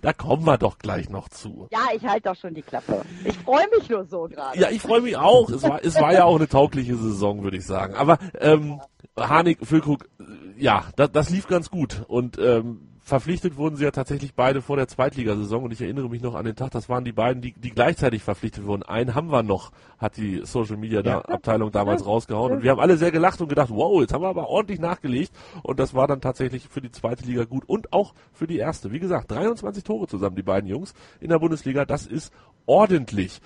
da 0.02 0.14
kommen 0.14 0.46
wir 0.46 0.56
doch 0.56 0.78
gleich 0.78 1.10
noch 1.10 1.28
zu. 1.28 1.68
Ja, 1.70 1.88
ich 1.94 2.06
halte 2.06 2.30
doch 2.30 2.36
schon 2.36 2.54
die 2.54 2.62
Klappe. 2.62 3.02
Ich 3.22 3.36
freue 3.36 3.66
mich 3.76 3.90
nur 3.90 4.06
so 4.06 4.22
gerade. 4.22 4.58
Ja, 4.58 4.70
ich 4.70 4.80
freue 4.80 5.02
mich 5.02 5.18
auch. 5.18 5.50
Es 5.50 5.62
war, 5.62 5.84
es 5.84 5.96
war 5.96 6.14
ja 6.14 6.24
auch 6.24 6.36
eine 6.36 6.48
taugliche 6.48 6.96
Saison, 6.96 7.42
würde 7.42 7.58
ich 7.58 7.66
sagen. 7.66 7.96
Aber 7.96 8.16
ähm, 8.40 8.80
Hanik, 9.18 9.58
Füllkrug, 9.62 10.08
ja, 10.56 10.86
das, 10.96 11.12
das 11.12 11.28
lief 11.28 11.48
ganz 11.48 11.70
gut. 11.70 12.02
Und 12.08 12.38
ähm, 12.38 12.95
verpflichtet 13.06 13.56
wurden 13.56 13.76
sie 13.76 13.84
ja 13.84 13.92
tatsächlich 13.92 14.34
beide 14.34 14.60
vor 14.60 14.76
der 14.76 14.88
Zweitligasaison 14.88 15.62
und 15.62 15.72
ich 15.72 15.80
erinnere 15.80 16.08
mich 16.08 16.22
noch 16.22 16.34
an 16.34 16.44
den 16.44 16.56
Tag, 16.56 16.72
das 16.72 16.88
waren 16.88 17.04
die 17.04 17.12
beiden, 17.12 17.40
die, 17.40 17.52
die 17.52 17.70
gleichzeitig 17.70 18.24
verpflichtet 18.24 18.66
wurden. 18.66 18.82
Einen 18.82 19.14
haben 19.14 19.30
wir 19.30 19.44
noch, 19.44 19.70
hat 19.96 20.16
die 20.16 20.40
Social 20.42 20.76
Media 20.76 21.02
ja. 21.02 21.20
Abteilung 21.20 21.70
damals 21.70 22.04
rausgehauen 22.04 22.54
und 22.54 22.62
wir 22.64 22.72
haben 22.72 22.80
alle 22.80 22.96
sehr 22.96 23.12
gelacht 23.12 23.40
und 23.40 23.48
gedacht, 23.48 23.70
wow, 23.70 24.00
jetzt 24.00 24.12
haben 24.12 24.22
wir 24.22 24.28
aber 24.28 24.48
ordentlich 24.48 24.80
nachgelegt 24.80 25.30
und 25.62 25.78
das 25.78 25.94
war 25.94 26.08
dann 26.08 26.20
tatsächlich 26.20 26.66
für 26.68 26.80
die 26.80 26.90
zweite 26.90 27.24
Liga 27.24 27.44
gut 27.44 27.62
und 27.68 27.92
auch 27.92 28.12
für 28.32 28.48
die 28.48 28.58
erste. 28.58 28.90
Wie 28.90 28.98
gesagt, 28.98 29.30
23 29.30 29.84
Tore 29.84 30.08
zusammen, 30.08 30.34
die 30.34 30.42
beiden 30.42 30.68
Jungs 30.68 30.92
in 31.20 31.28
der 31.28 31.38
Bundesliga, 31.38 31.84
das 31.84 32.06
ist 32.08 32.32
ordentlich. 32.66 33.40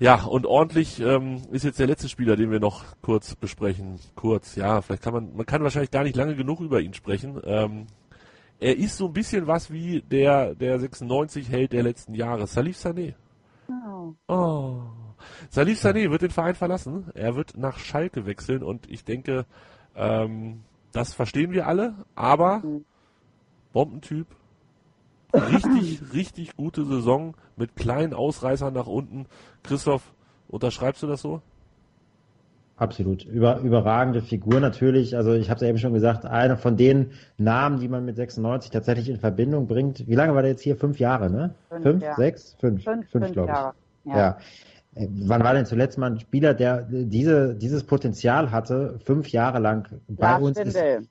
Ja, 0.00 0.24
und 0.24 0.44
ordentlich 0.44 1.00
ähm, 1.00 1.40
ist 1.50 1.64
jetzt 1.64 1.78
der 1.78 1.86
letzte 1.86 2.10
Spieler, 2.10 2.36
den 2.36 2.50
wir 2.50 2.60
noch 2.60 2.84
kurz 3.00 3.36
besprechen. 3.36 4.00
Kurz, 4.16 4.54
ja, 4.54 4.82
vielleicht 4.82 5.02
kann 5.02 5.14
man, 5.14 5.34
man 5.34 5.46
kann 5.46 5.62
wahrscheinlich 5.62 5.92
gar 5.92 6.02
nicht 6.02 6.16
lange 6.16 6.36
genug 6.36 6.60
über 6.60 6.80
ihn 6.80 6.92
sprechen. 6.92 7.40
Ähm, 7.44 7.86
er 8.62 8.76
ist 8.76 8.96
so 8.96 9.06
ein 9.06 9.12
bisschen 9.12 9.46
was 9.46 9.72
wie 9.72 10.02
der, 10.02 10.54
der 10.54 10.78
96-Held 10.78 11.72
der 11.72 11.82
letzten 11.82 12.14
Jahre, 12.14 12.46
Salif 12.46 12.76
Sané. 12.78 13.14
Oh. 13.68 14.14
oh. 14.28 14.82
Salif 15.50 15.84
Sané 15.84 16.10
wird 16.10 16.22
den 16.22 16.30
Verein 16.30 16.54
verlassen. 16.54 17.10
Er 17.14 17.34
wird 17.34 17.56
nach 17.56 17.78
Schalke 17.78 18.24
wechseln 18.24 18.62
und 18.62 18.88
ich 18.88 19.04
denke, 19.04 19.46
ähm, 19.96 20.60
das 20.92 21.12
verstehen 21.12 21.50
wir 21.50 21.66
alle, 21.66 21.94
aber. 22.14 22.62
Bombentyp, 23.72 24.26
richtig, 25.34 26.00
richtig 26.12 26.56
gute 26.56 26.84
Saison 26.84 27.34
mit 27.56 27.74
kleinen 27.74 28.14
Ausreißern 28.14 28.74
nach 28.74 28.86
unten. 28.86 29.26
Christoph, 29.62 30.14
unterschreibst 30.48 31.02
du 31.02 31.06
das 31.06 31.22
so? 31.22 31.42
Absolut. 32.76 33.24
Über, 33.24 33.58
überragende 33.60 34.22
Figur 34.22 34.58
natürlich. 34.58 35.16
Also 35.16 35.34
ich 35.34 35.50
habe 35.50 35.56
es 35.56 35.62
ja 35.62 35.68
eben 35.68 35.78
schon 35.78 35.92
gesagt, 35.92 36.24
einer 36.24 36.56
von 36.56 36.76
den 36.76 37.12
Namen, 37.36 37.80
die 37.80 37.88
man 37.88 38.04
mit 38.04 38.16
96 38.16 38.70
tatsächlich 38.70 39.08
in 39.08 39.18
Verbindung 39.18 39.66
bringt. 39.66 40.06
Wie 40.08 40.14
lange 40.14 40.34
war 40.34 40.42
der 40.42 40.52
jetzt 40.52 40.62
hier? 40.62 40.76
Fünf 40.76 40.98
Jahre, 40.98 41.30
ne? 41.30 41.54
Fünf, 41.68 41.82
fünf 41.82 42.02
ja. 42.02 42.14
sechs? 42.16 42.56
Fünf, 42.58 42.82
fünf, 42.82 43.08
fünf, 43.10 43.24
fünf 43.24 43.32
glaube 43.32 43.52
ich. 44.04 44.12
Ja. 44.12 44.16
ja. 44.16 44.38
Äh, 44.94 45.08
wann 45.10 45.44
war 45.44 45.54
denn 45.54 45.66
zuletzt 45.66 45.98
mal 45.98 46.10
ein 46.10 46.20
Spieler, 46.20 46.54
der 46.54 46.82
diese, 46.82 47.54
dieses 47.54 47.84
Potenzial 47.84 48.50
hatte, 48.50 48.98
fünf 49.04 49.28
Jahre 49.28 49.58
lang 49.58 49.88
bei 50.08 50.30
Lars 50.30 50.42
uns 50.42 50.58
Stindl. 50.58 50.78
ist? 50.78 51.10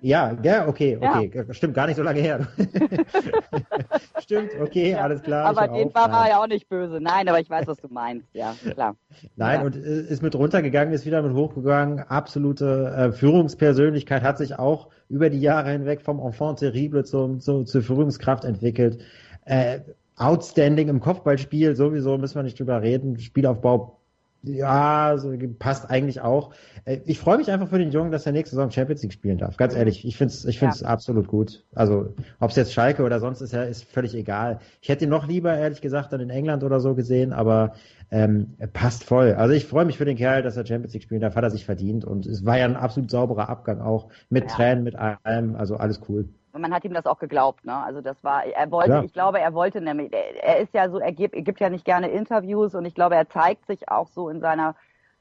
Ja, 0.00 0.36
ja, 0.42 0.66
okay, 0.66 0.98
okay. 1.00 1.30
Ja. 1.32 1.54
Stimmt, 1.54 1.74
gar 1.74 1.86
nicht 1.86 1.96
so 1.96 2.02
lange 2.02 2.20
her. 2.20 2.48
Stimmt, 4.20 4.50
okay, 4.60 4.90
ja. 4.90 4.98
alles 4.98 5.22
klar. 5.22 5.46
Aber 5.46 5.68
den 5.68 5.94
war 5.94 6.10
er 6.10 6.30
ja 6.30 6.42
auch 6.42 6.46
nicht 6.46 6.68
böse. 6.68 7.00
Nein, 7.00 7.28
aber 7.28 7.40
ich 7.40 7.48
weiß, 7.48 7.66
was 7.66 7.78
du 7.78 7.88
meinst. 7.88 8.26
Ja, 8.34 8.54
klar. 8.72 8.96
Nein, 9.36 9.60
ja. 9.60 9.66
und 9.66 9.76
äh, 9.76 10.02
ist 10.02 10.22
mit 10.22 10.34
runtergegangen, 10.34 10.92
ist 10.92 11.06
wieder 11.06 11.22
mit 11.22 11.34
hochgegangen. 11.34 12.00
Absolute 12.00 12.92
äh, 12.96 13.12
Führungspersönlichkeit 13.12 14.22
hat 14.22 14.38
sich 14.38 14.58
auch 14.58 14.88
über 15.08 15.30
die 15.30 15.40
Jahre 15.40 15.70
hinweg 15.70 16.02
vom 16.02 16.18
Enfant 16.18 16.58
terrible 16.58 17.04
zum, 17.04 17.40
zum, 17.40 17.66
zur 17.66 17.82
Führungskraft 17.82 18.44
entwickelt. 18.44 18.98
Äh, 19.44 19.80
outstanding 20.16 20.88
im 20.88 21.00
Kopfballspiel, 21.00 21.76
sowieso 21.76 22.18
müssen 22.18 22.36
wir 22.36 22.42
nicht 22.42 22.58
drüber 22.58 22.82
reden. 22.82 23.18
Spielaufbau 23.18 24.01
ja, 24.42 25.16
so, 25.18 25.32
passt 25.58 25.88
eigentlich 25.90 26.20
auch. 26.20 26.52
Äh, 26.84 26.98
ich 27.04 27.18
freue 27.18 27.38
mich 27.38 27.50
einfach 27.50 27.68
für 27.68 27.78
den 27.78 27.90
Jungen, 27.90 28.10
dass 28.10 28.26
er 28.26 28.32
nächste 28.32 28.56
Saison 28.56 28.70
Champions 28.70 29.02
League 29.02 29.12
spielen 29.12 29.38
darf. 29.38 29.56
Ganz 29.56 29.74
ehrlich, 29.74 30.04
ich 30.04 30.16
finde 30.16 30.34
es 30.34 30.44
ich 30.44 30.58
find's 30.58 30.80
ja. 30.80 30.88
absolut 30.88 31.28
gut. 31.28 31.64
Also, 31.74 32.14
ob 32.40 32.50
es 32.50 32.56
jetzt 32.56 32.72
Schalke 32.72 33.04
oder 33.04 33.20
sonst 33.20 33.40
ist, 33.40 33.52
ja, 33.52 33.62
ist 33.62 33.84
völlig 33.84 34.14
egal. 34.14 34.58
Ich 34.80 34.88
hätte 34.88 35.04
ihn 35.04 35.10
noch 35.10 35.26
lieber, 35.26 35.56
ehrlich 35.56 35.80
gesagt, 35.80 36.12
dann 36.12 36.20
in 36.20 36.30
England 36.30 36.64
oder 36.64 36.80
so 36.80 36.94
gesehen, 36.94 37.32
aber 37.32 37.74
ähm, 38.10 38.54
passt 38.72 39.04
voll. 39.04 39.32
Also 39.32 39.54
ich 39.54 39.64
freue 39.66 39.84
mich 39.84 39.96
für 39.96 40.04
den 40.04 40.16
Kerl, 40.16 40.42
dass 40.42 40.56
er 40.56 40.66
Champions 40.66 40.92
League 40.92 41.02
spielen 41.02 41.20
darf, 41.20 41.34
hat 41.34 41.44
er 41.44 41.50
sich 41.50 41.64
verdient 41.64 42.04
und 42.04 42.26
es 42.26 42.44
war 42.44 42.58
ja 42.58 42.66
ein 42.66 42.76
absolut 42.76 43.10
sauberer 43.10 43.48
Abgang 43.48 43.80
auch 43.80 44.08
mit 44.28 44.44
ja. 44.44 44.50
Tränen, 44.50 44.84
mit 44.84 44.96
allem, 44.96 45.56
also 45.56 45.76
alles 45.76 46.00
cool. 46.08 46.28
Man 46.52 46.74
hat 46.74 46.84
ihm 46.84 46.92
das 46.92 47.06
auch 47.06 47.18
geglaubt, 47.18 47.64
ne? 47.64 47.74
Also 47.74 48.00
das 48.02 48.22
war, 48.22 48.44
er 48.44 48.70
wollte, 48.70 48.92
ja. 48.92 49.02
ich 49.02 49.12
glaube, 49.12 49.40
er 49.40 49.54
wollte 49.54 49.80
nämlich, 49.80 50.12
er 50.12 50.58
ist 50.58 50.74
ja 50.74 50.90
so, 50.90 50.98
er 50.98 51.12
gibt, 51.12 51.34
er 51.34 51.42
gibt 51.42 51.60
ja 51.60 51.70
nicht 51.70 51.84
gerne 51.84 52.08
Interviews 52.08 52.74
und 52.74 52.84
ich 52.84 52.94
glaube, 52.94 53.14
er 53.16 53.28
zeigt 53.28 53.66
sich 53.66 53.88
auch 53.88 54.08
so 54.08 54.28
in 54.28 54.40
seiner 54.40 54.74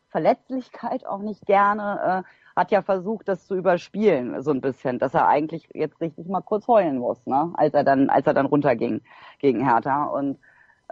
Verletzlichkeit 0.10 1.06
auch 1.06 1.20
nicht 1.20 1.46
gerne, 1.46 2.26
äh, 2.26 2.60
hat 2.60 2.72
ja 2.72 2.82
versucht, 2.82 3.30
das 3.30 3.48
zu 3.48 3.56
überspielen, 3.56 4.42
so 4.44 4.52
ein 4.52 4.60
bisschen, 4.60 5.00
dass 5.00 5.14
er 5.14 5.28
eigentlich 5.28 5.70
jetzt 5.74 6.02
richtig 6.02 6.28
mal 6.28 6.42
kurz 6.42 6.68
heulen 6.68 6.98
muss, 6.98 7.26
ne? 7.26 7.52
Als 7.54 7.74
er 7.74 7.86
dann, 7.86 8.10
als 8.10 8.28
er 8.28 8.34
dann 8.34 8.46
runterging 8.46 9.02
gegen 9.40 9.66
Hertha. 9.66 10.04
Und 10.04 10.38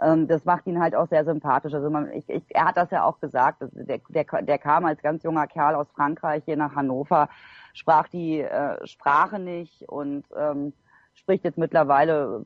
ähm, 0.00 0.26
das 0.28 0.44
macht 0.44 0.66
ihn 0.66 0.80
halt 0.80 0.94
auch 0.94 1.08
sehr 1.08 1.24
sympathisch. 1.24 1.74
Also 1.74 1.90
man, 1.90 2.12
ich, 2.12 2.28
ich, 2.28 2.44
er 2.50 2.66
hat 2.66 2.76
das 2.76 2.90
ja 2.90 3.04
auch 3.04 3.20
gesagt, 3.20 3.62
der, 3.72 4.00
der, 4.08 4.42
der 4.42 4.58
kam 4.58 4.84
als 4.84 5.02
ganz 5.02 5.22
junger 5.22 5.46
Kerl 5.46 5.74
aus 5.74 5.90
Frankreich 5.90 6.44
hier 6.44 6.56
nach 6.56 6.74
Hannover 6.74 7.28
sprach 7.74 8.08
die 8.08 8.40
äh, 8.40 8.86
Sprache 8.86 9.38
nicht 9.38 9.88
und 9.88 10.24
ähm, 10.36 10.72
spricht 11.14 11.44
jetzt 11.44 11.58
mittlerweile 11.58 12.44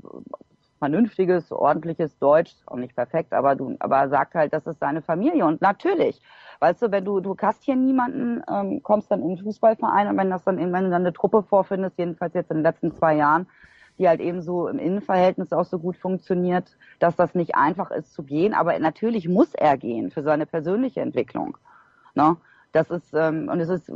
vernünftiges, 0.79 1.51
ordentliches 1.53 2.19
Deutsch, 2.19 2.55
auch 2.67 2.77
nicht 2.77 2.95
perfekt, 2.95 3.33
aber 3.33 3.55
du, 3.57 3.77
aber 3.79 4.09
sagt 4.09 4.35
halt, 4.35 4.53
das 4.53 4.67
ist 4.67 4.81
seine 4.81 5.03
Familie. 5.03 5.47
Und 5.47 5.63
natürlich, 5.63 6.21
weißt 6.61 6.83
du, 6.83 6.91
wenn 6.91 7.05
du, 7.05 7.21
du 7.21 7.37
hast 7.41 7.63
hier 7.63 7.77
niemanden, 7.77 8.43
ähm, 8.51 8.83
kommst 8.83 9.11
dann 9.11 9.23
in 9.23 9.37
den 9.37 9.45
Fußballverein 9.45 10.09
und 10.09 10.17
wenn 10.17 10.31
das 10.31 10.45
dann, 10.45 10.59
wenn 10.59 10.85
du 10.85 10.91
dann 10.91 11.03
eine 11.03 11.13
Truppe 11.13 11.43
vorfindest, 11.43 11.99
jedenfalls 11.99 12.35
jetzt 12.35 12.51
in 12.51 12.59
den 12.59 12.65
letzten 12.65 12.93
zwei 12.93 13.15
Jahren, 13.15 13.47
die 13.99 14.09
halt 14.09 14.21
eben 14.21 14.43
so 14.43 14.69
im 14.69 14.79
Innenverhältnis 14.79 15.53
auch 15.53 15.65
so 15.65 15.79
gut 15.79 15.97
funktioniert, 15.97 16.77
dass 16.99 17.17
das 17.17 17.35
nicht 17.35 17.55
einfach 17.55 17.91
ist 17.91 18.13
zu 18.13 18.23
gehen. 18.23 18.55
Aber 18.55 18.79
natürlich 18.79 19.29
muss 19.29 19.55
er 19.55 19.77
gehen 19.77 20.11
für 20.11 20.23
seine 20.23 20.47
persönliche 20.47 21.01
Entwicklung. 21.01 21.57
Ne? 22.15 22.37
Das 22.73 22.91
ist, 22.91 23.15
ähm, 23.15 23.49
und 23.49 23.61
es 23.61 23.69
ist 23.69 23.91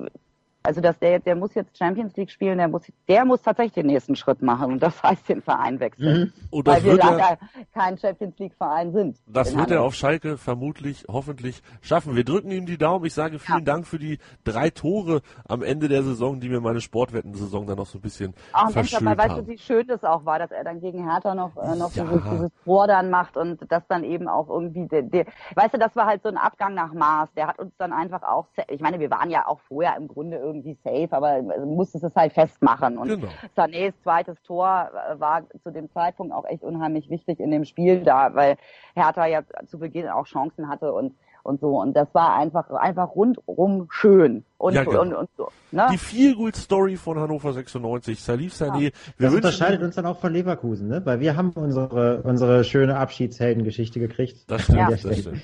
also 0.68 0.82
dass 0.82 0.98
der, 0.98 1.18
der 1.18 1.34
muss 1.34 1.54
jetzt 1.54 1.78
Champions 1.78 2.14
League 2.18 2.30
spielen, 2.30 2.58
der 2.58 2.68
muss, 2.68 2.82
der 3.08 3.24
muss 3.24 3.40
tatsächlich 3.40 3.72
den 3.72 3.86
nächsten 3.86 4.16
Schritt 4.16 4.42
machen 4.42 4.72
und 4.72 4.82
das 4.82 5.02
heißt 5.02 5.26
den 5.30 5.40
Verein 5.40 5.80
wechseln. 5.80 6.30
Mhm. 6.52 6.62
weil 6.66 6.84
wir 6.84 6.94
leider 6.96 7.18
er, 7.18 7.38
kein 7.72 7.96
Champions 7.96 8.38
League 8.38 8.52
Verein 8.54 8.92
sind. 8.92 9.16
Das 9.26 9.56
wird 9.56 9.70
er 9.70 9.82
auf 9.82 9.94
Schalke 9.94 10.36
vermutlich, 10.36 11.06
hoffentlich 11.08 11.62
schaffen. 11.80 12.16
Wir 12.16 12.24
drücken 12.24 12.50
ihm 12.50 12.66
die 12.66 12.76
Daumen. 12.76 13.06
Ich 13.06 13.14
sage 13.14 13.38
vielen 13.38 13.60
ja. 13.60 13.64
Dank 13.64 13.86
für 13.86 13.98
die 13.98 14.18
drei 14.44 14.68
Tore 14.68 15.22
am 15.46 15.62
Ende 15.62 15.88
der 15.88 16.02
Saison, 16.02 16.38
die 16.38 16.50
mir 16.50 16.60
meine 16.60 16.82
Sportwettensaison 16.82 17.66
dann 17.66 17.78
noch 17.78 17.86
so 17.86 17.96
ein 17.96 18.02
bisschen 18.02 18.34
Ach, 18.52 18.70
verschönt 18.70 19.04
Mensch, 19.04 19.18
aber 19.18 19.30
weißt 19.30 19.40
du, 19.40 19.46
wie 19.50 19.56
schön 19.56 19.86
das 19.86 20.04
auch 20.04 20.26
war, 20.26 20.38
dass 20.38 20.50
er 20.50 20.64
dann 20.64 20.82
gegen 20.82 21.10
Hertha 21.10 21.34
noch, 21.34 21.56
äh, 21.56 21.76
noch 21.76 21.94
ja. 21.94 22.04
dieses, 22.04 22.30
dieses 22.30 22.50
Tor 22.64 22.86
dann 22.86 23.08
macht 23.08 23.38
und 23.38 23.58
das 23.72 23.86
dann 23.88 24.04
eben 24.04 24.28
auch 24.28 24.50
irgendwie, 24.50 24.86
der, 24.86 25.00
der, 25.00 25.24
weißt 25.54 25.72
du, 25.72 25.78
das 25.78 25.96
war 25.96 26.04
halt 26.04 26.22
so 26.22 26.28
ein 26.28 26.36
Abgang 26.36 26.74
nach 26.74 26.92
Maß. 26.92 27.30
Der 27.38 27.46
hat 27.46 27.58
uns 27.58 27.72
dann 27.78 27.94
einfach 27.94 28.22
auch, 28.22 28.48
ich 28.68 28.82
meine, 28.82 29.00
wir 29.00 29.10
waren 29.10 29.30
ja 29.30 29.46
auch 29.46 29.60
vorher 29.60 29.96
im 29.96 30.08
Grunde 30.08 30.36
irgendwie 30.36 30.57
irgendwie 30.58 30.76
safe, 30.84 31.08
aber 31.10 31.42
musste 31.64 31.98
es 31.98 32.14
halt 32.14 32.32
festmachen. 32.32 32.98
Und 32.98 33.08
genau. 33.08 33.28
Sanés 33.56 33.92
zweites 34.02 34.40
Tor 34.42 34.90
äh, 34.92 35.18
war 35.18 35.42
zu 35.62 35.70
dem 35.70 35.90
Zeitpunkt 35.92 36.32
auch 36.32 36.44
echt 36.44 36.62
unheimlich 36.62 37.10
wichtig 37.10 37.40
in 37.40 37.50
dem 37.50 37.64
Spiel 37.64 38.02
da, 38.02 38.34
weil 38.34 38.56
Hertha 38.94 39.26
ja 39.26 39.42
zu 39.66 39.78
Beginn 39.78 40.08
auch 40.08 40.26
Chancen 40.26 40.68
hatte 40.68 40.92
und 40.92 41.14
und 41.48 41.60
so. 41.60 41.80
Und 41.80 41.94
das 41.94 42.08
war 42.12 42.36
einfach, 42.36 42.70
einfach 42.70 43.14
rundrum 43.14 43.88
schön. 43.90 44.44
Und, 44.58 44.74
ja, 44.74 44.84
genau. 44.84 45.00
und, 45.00 45.14
und 45.14 45.28
so. 45.36 45.48
Ne? 45.72 45.86
Die 45.90 45.98
Feel 45.98 46.34
Good 46.34 46.56
Story 46.56 46.96
von 46.96 47.18
Hannover 47.18 47.52
96, 47.52 48.22
Salif 48.22 48.54
Sané. 48.54 48.84
Ja. 48.84 48.90
Das 49.18 49.34
unterscheidet 49.34 49.82
uns 49.82 49.94
dann 49.96 50.06
auch 50.06 50.18
von 50.18 50.32
Leverkusen, 50.32 50.88
ne? 50.88 51.00
Weil 51.04 51.20
wir 51.20 51.36
haben 51.36 51.50
unsere, 51.50 52.22
unsere 52.22 52.64
schöne 52.64 52.96
Abschiedsheldengeschichte 52.96 53.98
gekriegt. 53.98 54.50
Das 54.50 54.62
stimmt, 54.62 54.78
ja. 54.78 54.90
das 54.90 55.00
stimmt. 55.00 55.40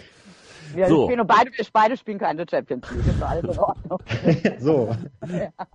Wir 0.74 0.88
so. 0.88 1.04
spielen 1.04 1.26
beide, 1.26 1.50
wir 1.52 1.66
beide 1.72 1.96
spielen 1.96 2.18
keine 2.18 2.44
Champions 2.48 2.90
League. 2.90 3.04
Das 3.06 3.14
ist 3.14 3.22
alles 3.22 3.44
in 3.44 3.58
Ordnung. 3.58 3.98
so. 4.58 4.96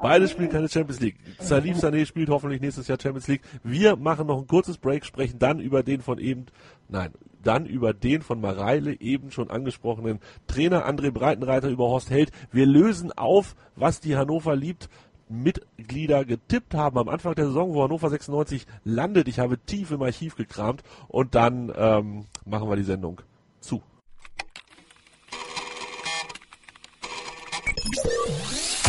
Beide 0.01 0.27
spielen 0.27 0.49
keine 0.49 0.69
Champions 0.69 0.99
League. 0.99 1.17
Salif 1.39 1.77
Sané 1.77 2.05
spielt 2.05 2.30
hoffentlich 2.30 2.61
nächstes 2.61 2.88
Jahr 2.88 2.97
Champions 3.01 3.27
League. 3.27 3.41
Wir 3.63 3.95
machen 3.95 4.27
noch 4.27 4.39
ein 4.39 4.47
kurzes 4.47 4.77
Break, 4.77 5.05
sprechen 5.05 5.39
dann 5.39 5.59
über 5.59 5.84
den 5.84 6.01
von 6.01 6.17
eben, 6.19 6.47
nein, 6.88 7.11
dann 7.43 7.65
über 7.65 7.93
den 7.93 8.21
von 8.21 8.41
Mareile 8.41 8.99
eben 8.99 9.31
schon 9.31 9.49
angesprochenen 9.49 10.19
Trainer 10.47 10.88
André 10.88 11.11
Breitenreiter 11.11 11.69
über 11.69 11.88
Horst 11.88 12.09
Held. 12.09 12.31
Wir 12.51 12.65
lösen 12.65 13.11
auf, 13.11 13.55
was 13.76 13.99
die 13.99 14.17
Hannover 14.17 14.55
liebt. 14.55 14.89
Mitglieder 15.30 16.26
getippt 16.26 16.73
haben 16.73 16.97
am 16.97 17.07
Anfang 17.07 17.35
der 17.35 17.45
Saison, 17.45 17.73
wo 17.73 17.84
Hannover 17.84 18.09
96 18.09 18.65
landet. 18.84 19.27
Ich 19.27 19.39
habe 19.39 19.59
tief 19.59 19.91
im 19.91 20.01
Archiv 20.01 20.35
gekramt 20.35 20.81
und 21.07 21.35
dann 21.35 21.71
ähm, 21.76 22.26
machen 22.45 22.67
wir 22.67 22.76
die 22.76 22.84
Sendung 22.84 23.21
zu. 23.59 23.81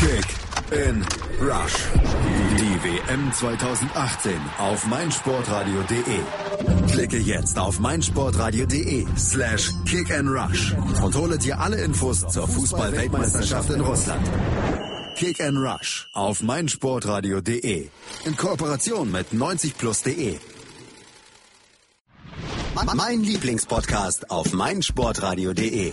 Kick 0.00 0.24
in 0.72 1.04
Rush. 1.42 1.74
Die 2.56 2.82
WM 2.82 3.30
2018 3.34 4.32
auf 4.58 4.86
meinsportradio.de. 4.86 6.20
Klicke 6.90 7.18
jetzt 7.18 7.58
auf 7.58 7.78
meinsportradio.de 7.80 9.06
slash 9.18 9.70
kick 9.84 10.10
and 10.10 10.30
rush 10.30 10.74
und 11.02 11.14
hole 11.14 11.36
dir 11.36 11.60
alle 11.60 11.82
Infos 11.82 12.20
zur 12.20 12.48
Fußball-Weltmeisterschaft 12.48 13.68
in 13.68 13.82
Russland. 13.82 14.26
Kick 15.16 15.38
and 15.42 15.58
Rush 15.58 16.08
auf 16.14 16.42
meinsportradio.de. 16.42 17.90
In 18.24 18.36
Kooperation 18.38 19.10
mit 19.10 19.26
90plus.de. 19.34 20.38
Mein 22.94 23.22
Lieblingspodcast 23.22 24.30
auf 24.30 24.54
meinsportradio.de. 24.54 25.92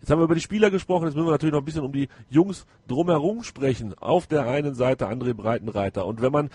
Jetzt 0.00 0.10
haben 0.10 0.18
wir 0.18 0.24
über 0.24 0.34
die 0.34 0.40
Spieler 0.40 0.70
gesprochen, 0.70 1.06
jetzt 1.06 1.14
müssen 1.14 1.26
wir 1.26 1.32
natürlich 1.32 1.52
noch 1.52 1.60
ein 1.60 1.64
bisschen 1.64 1.84
um 1.84 1.92
die 1.92 2.08
Jungs 2.30 2.66
drumherum 2.88 3.42
sprechen. 3.42 3.94
Auf 3.98 4.26
der 4.26 4.46
einen 4.46 4.74
Seite 4.74 5.08
André 5.08 5.34
Breitenreiter. 5.34 6.06
Und 6.06 6.22
wenn 6.22 6.32
man 6.32 6.50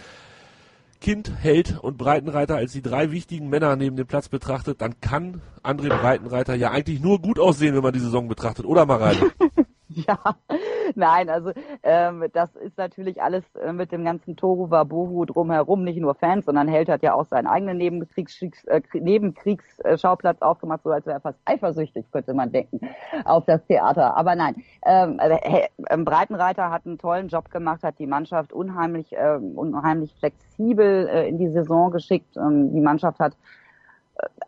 Kind, 1.02 1.32
Held 1.40 1.78
und 1.78 1.98
Breitenreiter 1.98 2.56
als 2.56 2.72
die 2.72 2.82
drei 2.82 3.12
wichtigen 3.12 3.50
Männer 3.50 3.76
neben 3.76 3.96
dem 3.96 4.08
Platz 4.08 4.30
betrachtet, 4.30 4.82
dann 4.82 5.00
kann 5.02 5.42
André 5.62 5.90
Breitenreiter 5.90 6.56
ja 6.56 6.72
eigentlich 6.72 7.00
nur 7.00 7.22
gut 7.22 7.40
aussehen, 7.40 7.76
wenn 7.76 7.84
man 7.84 7.94
die 7.94 8.00
Saison 8.00 8.28
betrachtet, 8.28 8.66
oder 8.66 8.86
Mareile? 8.86 9.32
Ja, 10.08 10.20
nein, 10.96 11.30
also 11.30 11.52
ähm, 11.84 12.26
das 12.34 12.56
ist 12.58 12.78
natürlich 12.78 13.22
alles 13.22 13.44
äh, 13.56 13.72
mit 13.72 13.92
dem 13.92 14.04
ganzen 14.04 14.36
Toru 14.36 14.70
Wabohu 14.70 15.26
drumherum, 15.26 15.84
nicht 15.84 16.00
nur 16.00 16.16
Fans, 16.16 16.46
sondern 16.46 16.68
Held 16.68 16.90
hat 16.90 17.02
ja 17.02 17.14
auch 17.14 17.26
seinen 17.26 17.48
eigenen 17.48 17.78
Nebenkriegs 17.78 18.42
äh, 18.66 18.82
Nebenkriegsschauplatz 18.94 20.42
aufgemacht, 20.42 20.84
so 20.84 20.92
als 20.92 21.06
wäre 21.06 21.18
er 21.18 21.22
fast 21.22 21.40
eifersüchtig, 21.46 22.06
könnte 22.12 22.34
man 22.34 22.52
denken, 22.52 22.82
auf 23.24 23.46
das 23.46 23.66
Theater. 23.66 24.18
Aber 24.18 24.36
nein, 24.36 24.56
ähm, 24.86 25.18
äh, 25.20 25.98
Breitenreiter 25.98 26.70
hat 26.70 26.86
einen 26.86 26.98
tollen 26.98 27.30
Job 27.30 27.50
gemacht, 27.50 27.84
hat 27.84 27.98
die 27.98 28.08
Mannschaft 28.08 28.52
unheimlich, 28.52 29.14
äh, 29.14 29.38
unheimlich 29.38 30.14
flexibel 30.16 31.08
äh, 31.08 31.30
in 31.30 31.38
die 31.38 31.50
Saison 31.50 31.92
geschickt. 31.92 32.36
Ähm, 32.36 32.74
die 32.74 32.82
Mannschaft 32.82 33.20
hat 33.20 33.38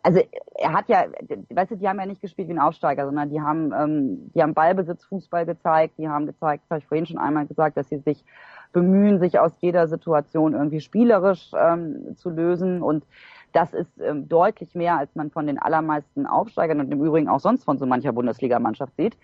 also 0.02 0.20
er 0.54 0.72
hat 0.72 0.88
ja, 0.88 1.04
weißt 1.50 1.72
du, 1.72 1.76
die 1.76 1.88
haben 1.88 2.00
ja 2.00 2.06
nicht 2.06 2.22
gespielt 2.22 2.48
wie 2.48 2.52
ein 2.52 2.58
Aufsteiger, 2.58 3.04
sondern 3.04 3.30
die 3.30 3.40
haben, 3.40 3.72
ähm, 3.72 4.30
die 4.34 4.42
haben 4.42 4.54
Ballbesitz, 4.54 5.04
Fußball 5.04 5.46
gezeigt, 5.46 5.94
die 5.98 6.08
haben 6.08 6.26
gezeigt, 6.26 6.64
das 6.64 6.70
habe 6.70 6.78
ich 6.80 6.86
vorhin 6.86 7.06
schon 7.06 7.18
einmal 7.18 7.46
gesagt, 7.46 7.76
dass 7.76 7.88
sie 7.88 7.98
sich 7.98 8.24
bemühen, 8.72 9.18
sich 9.18 9.38
aus 9.38 9.52
jeder 9.60 9.88
Situation 9.88 10.54
irgendwie 10.54 10.80
spielerisch 10.80 11.50
ähm, 11.54 12.16
zu 12.16 12.30
lösen 12.30 12.82
und 12.82 13.04
das 13.52 13.72
ist 13.72 13.98
ähm, 14.00 14.28
deutlich 14.28 14.74
mehr, 14.74 14.98
als 14.98 15.14
man 15.14 15.30
von 15.30 15.46
den 15.46 15.58
allermeisten 15.58 16.26
Aufsteigern 16.26 16.80
und 16.80 16.92
im 16.92 17.02
Übrigen 17.02 17.28
auch 17.28 17.40
sonst 17.40 17.64
von 17.64 17.78
so 17.78 17.86
mancher 17.86 18.12
Bundesligamannschaft 18.12 18.94
sieht. 18.96 19.16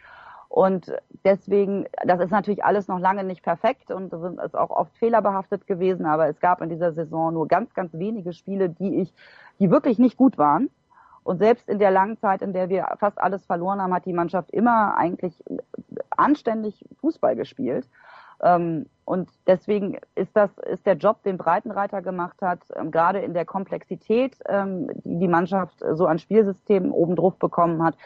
Und 0.49 0.93
deswegen, 1.25 1.87
das 2.05 2.21
ist 2.21 2.31
natürlich 2.31 2.65
alles 2.65 2.87
noch 2.87 3.01
lange 3.01 3.25
nicht 3.25 3.43
perfekt 3.43 3.91
und 3.91 4.13
das 4.13 4.23
ist 4.23 4.57
auch 4.57 4.71
oft 4.71 4.97
fehlerbehaftet 4.99 5.67
gewesen, 5.67 6.07
aber 6.07 6.29
es 6.29 6.39
gab 6.39 6.61
in 6.61 6.69
dieser 6.69 6.93
Saison 6.93 7.35
nur 7.35 7.49
ganz, 7.49 7.75
ganz 7.75 7.93
wenige 7.95 8.33
Spiele, 8.33 8.69
die 8.69 9.01
ich 9.01 9.13
die 9.59 9.71
wirklich 9.71 9.99
nicht 9.99 10.17
gut 10.17 10.39
waren. 10.39 10.71
Und 11.23 11.39
selbst 11.39 11.69
in 11.69 11.79
der 11.79 11.91
langen 11.91 12.19
Zeit, 12.19 12.43
in 12.43 12.53
der 12.53 12.69
wir 12.69 12.87
fast 12.99 13.19
alles 13.19 13.47
verloren 13.47 13.81
haben, 13.81 13.95
hat 13.95 14.05
die 14.05 14.13
Mannschaft 14.13 14.51
immer 14.51 14.97
eigentlich 14.97 15.43
anständig 16.11 16.85
Fußball 17.01 17.35
gespielt. 17.35 17.89
Ähm, 18.43 18.87
und 19.07 19.31
deswegen 19.47 19.99
ist 20.15 20.37
das, 20.37 20.51
ist 20.59 20.87
der 20.87 20.97
Job, 20.97 21.23
den 21.23 21.39
Breitenreiter 21.39 22.03
gemacht 22.03 22.41
hat, 22.43 22.61
ähm, 22.75 22.91
gerade 22.91 23.21
in 23.21 23.33
der 23.33 23.45
Komplexität, 23.47 24.37
ähm, 24.47 24.89
die 25.05 25.19
die 25.19 25.29
Mannschaft 25.29 25.83
so 25.93 26.07
an 26.07 26.19
Spielsystemen 26.19 26.91
oben 26.91 27.17
drauf 27.17 27.39
bekommen 27.39 27.83
hat, 27.83 27.97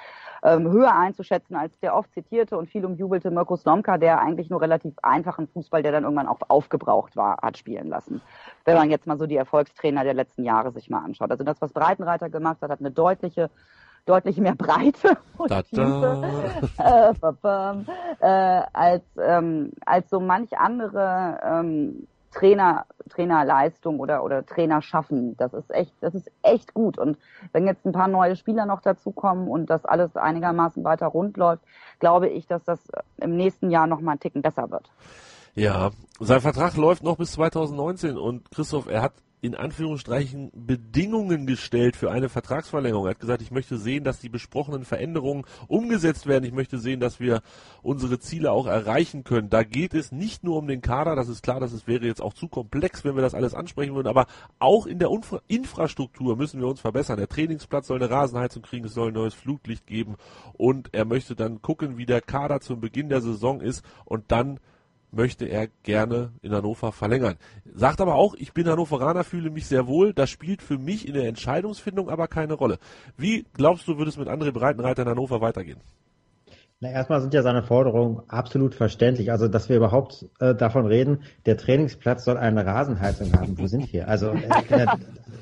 ähm, 0.43 0.71
höher 0.71 0.95
einzuschätzen 0.95 1.57
als 1.57 1.79
der 1.81 1.95
oft 1.95 2.13
zitierte 2.13 2.57
und 2.57 2.69
viel 2.69 2.85
umjubelte 2.85 3.31
Mirko 3.31 3.57
Slomka, 3.57 3.99
der 3.99 4.21
eigentlich 4.21 4.51
nur 4.51 4.61
relativ 4.61 4.95
einfachen 5.03 5.49
Fußball, 5.49 5.83
der 5.83 5.93
dann 5.93 6.05
irgendwann 6.05 6.29
auch 6.29 6.41
aufgebraucht 6.49 7.17
war, 7.17 7.39
hat 7.43 7.59
spielen 7.59 7.89
lassen. 7.89 8.21
Wenn 8.65 8.77
man 8.77 8.91
jetzt 8.91 9.07
mal 9.07 9.19
so 9.19 9.27
die 9.27 9.37
Erfolgstrainer 9.37 10.05
der 10.05 10.15
letzten 10.15 10.45
Jahre 10.45 10.73
sich 10.73 10.91
mal 10.91 11.05
anschaut. 11.05 11.31
Also 11.31 11.45
das, 11.45 11.61
was 11.61 11.73
Breitenreiter 11.73 12.31
gemacht 12.31 12.59
hat, 12.61 12.71
hat 12.71 12.81
eine 12.81 12.91
deutliche 12.91 13.51
deutlich 14.09 14.39
mehr 14.39 14.55
Breite 14.55 15.19
und 15.37 15.51
Tiefe 15.69 16.49
äh, 16.79 17.13
äh, 18.21 18.63
als, 18.73 19.05
ähm, 19.21 19.73
als 19.85 20.09
so 20.11 20.19
manch 20.19 20.57
andere 20.59 21.39
ähm, 21.45 22.07
Trainer, 22.33 22.87
Trainerleistung 23.09 24.01
oder, 24.01 24.23
oder 24.23 24.45
Trainer 24.45 24.83
schaffen. 24.83 25.37
Das 25.37 25.55
ist 25.55 25.71
echt, 25.71 25.93
das 26.01 26.15
ist 26.15 26.31
echt 26.43 26.75
gut. 26.75 26.99
Und 26.99 27.19
wenn 27.53 27.67
jetzt 27.67 27.85
ein 27.87 27.93
paar 27.93 28.09
neue 28.09 28.37
Spieler 28.37 28.67
noch 28.67 28.81
dazukommen 28.81 29.49
und 29.49 29.71
das 29.71 29.85
alles 29.85 30.17
einigermaßen 30.17 30.85
weiter 30.85 31.07
rund 31.07 31.37
läuft, 31.37 31.63
glaube 31.99 32.29
ich, 32.29 32.47
dass 32.47 32.65
das 32.65 32.81
im 33.17 33.37
nächsten 33.37 33.71
Jahr 33.71 33.87
noch 33.87 34.01
mal 34.01 34.13
einen 34.13 34.21
Ticken 34.21 34.43
besser 34.43 34.71
wird. 34.71 34.91
Ja, 35.55 35.91
sein 36.21 36.41
Vertrag 36.41 36.77
läuft 36.77 37.03
noch 37.03 37.17
bis 37.17 37.33
2019 37.33 38.17
und 38.17 38.51
Christoph, 38.51 38.89
er 38.89 39.03
hat 39.03 39.13
in 39.41 39.55
Anführungsstrichen 39.55 40.51
Bedingungen 40.55 41.47
gestellt 41.47 41.97
für 41.97 42.11
eine 42.11 42.29
Vertragsverlängerung. 42.29 43.07
Er 43.07 43.11
hat 43.11 43.21
gesagt, 43.21 43.43
ich 43.43 43.51
möchte 43.51 43.79
sehen, 43.79 44.05
dass 44.05 44.19
die 44.19 44.29
besprochenen 44.29 44.85
Veränderungen 44.85 45.45
umgesetzt 45.69 46.27
werden. 46.27 46.45
Ich 46.45 46.53
möchte 46.53 46.79
sehen, 46.79 46.99
dass 46.99 47.21
wir 47.21 47.43
unsere 47.83 48.19
Ziele 48.19 48.51
auch 48.51 48.67
erreichen 48.67 49.25
können. 49.25 49.51
Da 49.51 49.63
geht 49.63 49.95
es 49.95 50.11
nicht 50.11 50.43
nur 50.43 50.57
um 50.57 50.67
den 50.67 50.81
Kader, 50.81 51.15
das 51.15 51.29
ist 51.29 51.43
klar, 51.43 51.61
dass 51.61 51.73
es 51.73 51.87
wäre 51.87 52.07
jetzt 52.07 52.21
auch 52.21 52.35
zu 52.35 52.49
komplex, 52.49 53.05
wenn 53.05 53.15
wir 53.15 53.23
das 53.23 53.35
alles 53.35 53.55
ansprechen 53.55 53.95
würden, 53.95 54.09
aber 54.09 54.27
auch 54.59 54.87
in 54.87 54.99
der 54.99 55.11
Infra 55.11 55.41
Infrastruktur 55.47 56.37
müssen 56.37 56.61
wir 56.61 56.67
uns 56.67 56.81
verbessern. 56.81 57.19
Der 57.19 57.29
Trainingsplatz 57.29 57.87
soll 57.87 57.99
eine 58.03 58.11
Rasenheizung 58.11 58.63
kriegen, 58.63 58.87
es 58.87 58.95
soll 58.95 59.09
ein 59.09 59.15
neues 59.15 59.35
Flutlicht 59.35 59.87
geben 59.87 60.17
und 60.55 60.89
er 60.93 61.05
möchte 61.05 61.37
dann 61.37 61.63
gucken, 61.63 61.97
wie 61.97 62.07
der 62.07 62.21
Kader 62.21 62.61
zum 62.61 62.81
Beginn 62.81 63.09
der 63.09 63.21
Saison 63.21 63.61
ist 63.61 63.85
und 64.05 64.33
dann 64.33 64.59
möchte 65.11 65.47
er 65.47 65.69
gerne 65.83 66.33
in 66.43 66.53
Hannover 66.53 66.93
verlängern. 66.93 67.37
Sagt 67.75 68.01
aber 68.01 68.15
auch, 68.15 68.35
ich 68.35 68.53
bin 68.53 68.69
Hannoveraner, 68.69 69.25
fühle 69.25 69.51
mich 69.51 69.67
sehr 69.67 69.87
wohl. 69.87 70.13
Das 70.13 70.31
spielt 70.31 70.63
für 70.63 70.79
mich 70.79 71.07
in 71.07 71.15
der 71.15 71.29
Entscheidungsfindung 71.29 72.09
aber 72.09 72.29
keine 72.29 72.55
Rolle. 72.55 72.79
Wie 73.17 73.47
glaubst 73.55 73.89
du, 73.89 73.99
würde 73.99 74.11
es 74.11 74.17
mit 74.17 74.29
André 74.29 74.53
Breitenreiter 74.53 75.03
in 75.03 75.09
Hannover 75.09 75.41
weitergehen? 75.41 75.81
Na, 76.81 76.91
erstmal 76.91 77.21
sind 77.21 77.35
ja 77.35 77.43
seine 77.43 77.65
Forderungen 77.65 78.23
absolut 78.29 78.73
verständlich. 78.73 79.33
Also, 79.33 79.49
dass 79.49 79.69
wir 79.69 79.77
überhaupt 79.77 80.27
äh, 80.39 80.55
davon 80.55 80.87
reden, 80.87 81.25
der 81.45 81.57
Trainingsplatz 81.57 82.25
soll 82.25 82.37
eine 82.37 82.65
Rasenheizung 82.65 83.33
haben. 83.33 83.59
Wo 83.59 83.67
sind 83.67 83.93
wir? 83.93 84.07
Also, 84.07 84.31
äh, 84.31 84.49
äh, 84.69 84.87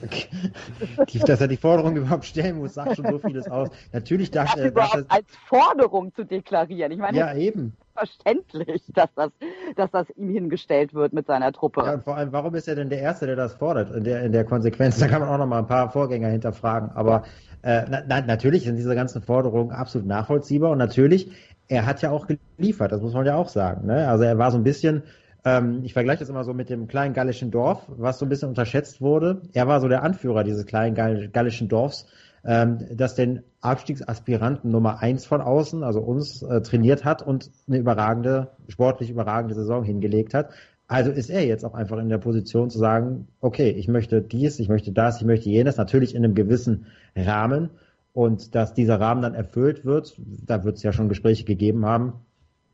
die, 1.11 1.19
dass 1.19 1.43
er 1.43 1.49
die 1.49 1.59
Forderung 1.59 1.95
überhaupt 1.95 2.25
stellen 2.25 2.57
muss, 2.57 2.73
sagt 2.73 2.97
schon 2.97 3.07
so 3.11 3.19
vieles 3.19 3.49
aus. 3.49 3.69
Natürlich 3.93 4.31
dachte 4.31 4.61
er. 4.61 4.71
Das 4.71 4.73
überhaupt 4.73 5.11
als 5.11 5.27
Forderung 5.47 6.15
zu 6.15 6.25
deklarieren. 6.25 6.93
Ich 6.93 6.99
meine, 6.99 7.19
ja, 7.19 7.35
eben. 7.35 7.77
Verständlich, 7.97 8.83
dass 8.95 9.09
das, 9.15 9.31
dass 9.77 9.91
das 9.91 10.11
ihm 10.17 10.29
hingestellt 10.29 10.95
wird 10.95 11.13
mit 11.13 11.27
seiner 11.27 11.53
Truppe. 11.53 11.83
Ja, 11.85 11.99
vor 11.99 12.17
allem, 12.17 12.33
warum 12.33 12.55
ist 12.55 12.69
er 12.69 12.75
denn 12.75 12.91
der 12.91 13.01
Erste, 13.01 13.27
der 13.27 13.37
das 13.37 13.55
fordert 13.55 13.95
in 13.95 14.05
der, 14.05 14.23
in 14.23 14.33
der 14.33 14.45
Konsequenz? 14.45 14.99
Da 14.99 15.09
kann 15.09 15.21
man 15.21 15.29
auch 15.29 15.39
noch 15.39 15.47
mal 15.47 15.59
ein 15.59 15.67
paar 15.67 15.91
Vorgänger 15.91 16.29
hinterfragen. 16.29 16.91
Aber 16.91 17.25
äh, 17.63 17.83
na, 18.07 18.21
natürlich 18.21 18.65
sind 18.65 18.77
diese 18.77 18.95
ganzen 18.95 19.23
Forderungen 19.23 19.73
absolut 19.73 20.07
nachvollziehbar 20.07 20.71
und 20.71 20.79
natürlich, 20.79 21.33
er 21.69 21.87
hat 21.87 22.03
ja 22.03 22.11
auch 22.11 22.27
geliefert, 22.27 22.93
das 22.93 23.01
muss 23.01 23.15
man 23.15 23.27
ja 23.27 23.35
auch 23.35 23.49
sagen. 23.49 23.87
Ne? 23.87 24.09
Also 24.09 24.25
er 24.25 24.39
war 24.39 24.51
so 24.51 24.59
ein 24.59 24.65
bisschen, 24.65 25.03
ähm, 25.45 25.81
ich 25.85 25.93
vergleiche 25.93 26.21
das 26.21 26.29
immer 26.29 26.45
so 26.45 26.55
mit 26.55 26.71
dem 26.71 26.87
kleinen 26.87 27.15
gallischen 27.15 27.51
Dorf, 27.51 27.83
was 27.89 28.19
so 28.19 28.27
ein 28.27 28.29
bisschen 28.29 28.49
unterschätzt 28.49 29.01
wurde. 29.01 29.43
Er 29.53 29.67
war 29.67 29.81
so 29.81 29.89
der 29.89 30.03
Anführer 30.03 30.45
dieses 30.45 30.67
kleinen 30.67 30.95
gallischen 31.33 31.69
Dorfs, 31.69 32.07
ähm, 32.47 32.79
das 32.95 33.15
den 33.15 33.43
Abstiegsaspiranten 33.61 34.71
Nummer 34.71 35.03
eins 35.03 35.27
von 35.27 35.41
außen, 35.41 35.83
also 35.83 36.01
uns, 36.01 36.43
äh, 36.43 36.63
trainiert 36.63 37.05
hat 37.05 37.23
und 37.23 37.51
eine 37.67 37.79
überragende, 37.79 38.53
sportlich 38.69 39.11
überragende 39.11 39.55
Saison 39.55 39.83
hingelegt 39.83 40.33
hat. 40.33 40.51
Also 40.89 41.11
ist 41.11 41.31
er 41.31 41.45
jetzt 41.45 41.65
auch 41.65 41.75
einfach 41.75 41.99
in 41.99 42.09
der 42.09 42.19
Position 42.19 42.71
zu 42.71 42.79
sagen, 42.79 43.27
okay, 43.41 43.71
ich 43.71 43.89
möchte 43.89 44.23
dies, 44.23 44.61
ich 44.61 44.69
möchte 44.69 44.93
das, 44.93 45.21
ich 45.21 45.27
möchte 45.27 45.51
jenes, 45.51 45.77
natürlich 45.77 46.15
in 46.15 46.25
einem 46.25 46.37
gewissen 46.37 46.87
Rahmen. 47.17 47.71
Und 48.13 48.55
dass 48.55 48.73
dieser 48.73 49.01
Rahmen 49.01 49.21
dann 49.21 49.35
erfüllt 49.35 49.85
wird, 49.85 50.17
da 50.17 50.65
wird 50.65 50.77
es 50.77 50.83
ja 50.85 50.93
schon 50.93 51.09
Gespräche 51.09 51.45
gegeben 51.45 51.85
haben, 51.85 52.15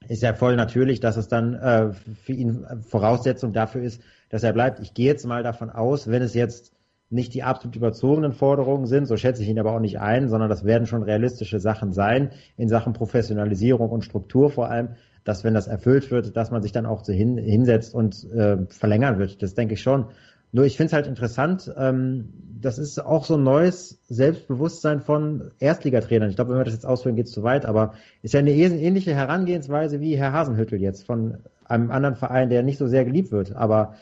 ist 0.09 0.23
ja 0.23 0.35
voll 0.35 0.57
natürlich, 0.57 1.01
dass 1.01 1.17
es 1.17 1.29
dann 1.29 1.55
äh, 1.55 1.93
für 1.93 2.33
ihn 2.33 2.67
Voraussetzung 2.87 3.53
dafür 3.53 3.83
ist, 3.83 4.03
dass 4.29 4.43
er 4.43 4.53
bleibt. 4.53 4.81
Ich 4.81 4.95
gehe 4.95 5.07
jetzt 5.07 5.27
mal 5.27 5.43
davon 5.43 5.71
aus, 5.71 6.09
wenn 6.09 6.23
es 6.23 6.35
jetzt 6.35 6.73
nicht 7.13 7.35
die 7.35 7.43
absolut 7.43 7.77
überzogenen 7.77 8.33
Forderungen 8.33 8.87
sind, 8.87 9.07
so 9.07 9.17
schätze 9.17 9.43
ich 9.43 9.49
ihn 9.49 9.59
aber 9.59 9.75
auch 9.75 9.81
nicht 9.81 10.01
ein, 10.01 10.29
sondern 10.29 10.49
das 10.49 10.65
werden 10.65 10.87
schon 10.87 11.03
realistische 11.03 11.61
Sachen 11.61 11.93
sein 11.93 12.31
in 12.57 12.69
Sachen 12.69 12.93
Professionalisierung 12.93 13.91
und 13.91 14.05
Struktur 14.05 14.51
vor 14.51 14.71
allem, 14.71 14.91
dass 15.25 15.45
wenn 15.45 15.55
das 15.55 15.69
erfüllt 15.69 16.11
wird, 16.11 16.37
dass 16.37 16.51
man 16.51 16.63
sich 16.63 16.73
dann 16.73 16.87
auch 16.87 17.05
so 17.05 17.13
hin, 17.13 17.39
hinsetzt 17.39 17.95
und 17.95 18.25
äh, 18.33 18.59
verlängern 18.69 19.19
wird. 19.19 19.43
Das 19.43 19.55
denke 19.55 19.75
ich 19.75 19.83
schon. 19.83 20.07
Nur 20.53 20.67
ich 20.67 20.77
finde 20.77 20.89
es 20.89 20.93
halt 20.93 21.07
interessant, 21.07 21.73
ähm, 21.79 22.29
das 22.61 22.79
ist 22.79 22.99
auch 22.99 23.25
so 23.25 23.35
ein 23.35 23.43
neues 23.43 24.01
Selbstbewusstsein 24.09 25.01
von 25.01 25.51
Erstligatrainern. 25.59 26.29
Ich 26.29 26.37
glaube, 26.37 26.51
wenn 26.51 26.59
wir 26.59 26.65
das 26.65 26.75
jetzt 26.75 26.87
ausführen, 26.87 27.17
geht 27.17 27.27
es 27.27 27.33
zu 27.33 27.43
weit, 27.43 27.65
aber 27.65 27.95
ist 28.23 28.35
ja 28.35 28.41
eine 28.41 28.53
ähnliche 28.53 29.15
Herangehensweise 29.15 30.01
wie 30.01 30.17
Herr 30.17 30.33
Hasenhüttel 30.33 30.81
jetzt 30.81 31.07
von 31.07 31.39
einem 31.65 31.91
anderen 31.91 32.17
Verein, 32.17 32.51
der 32.51 32.63
nicht 32.63 32.79
so 32.79 32.87
sehr 32.87 33.05
geliebt 33.05 33.33
wird. 33.33 33.57
Aber 33.57 33.95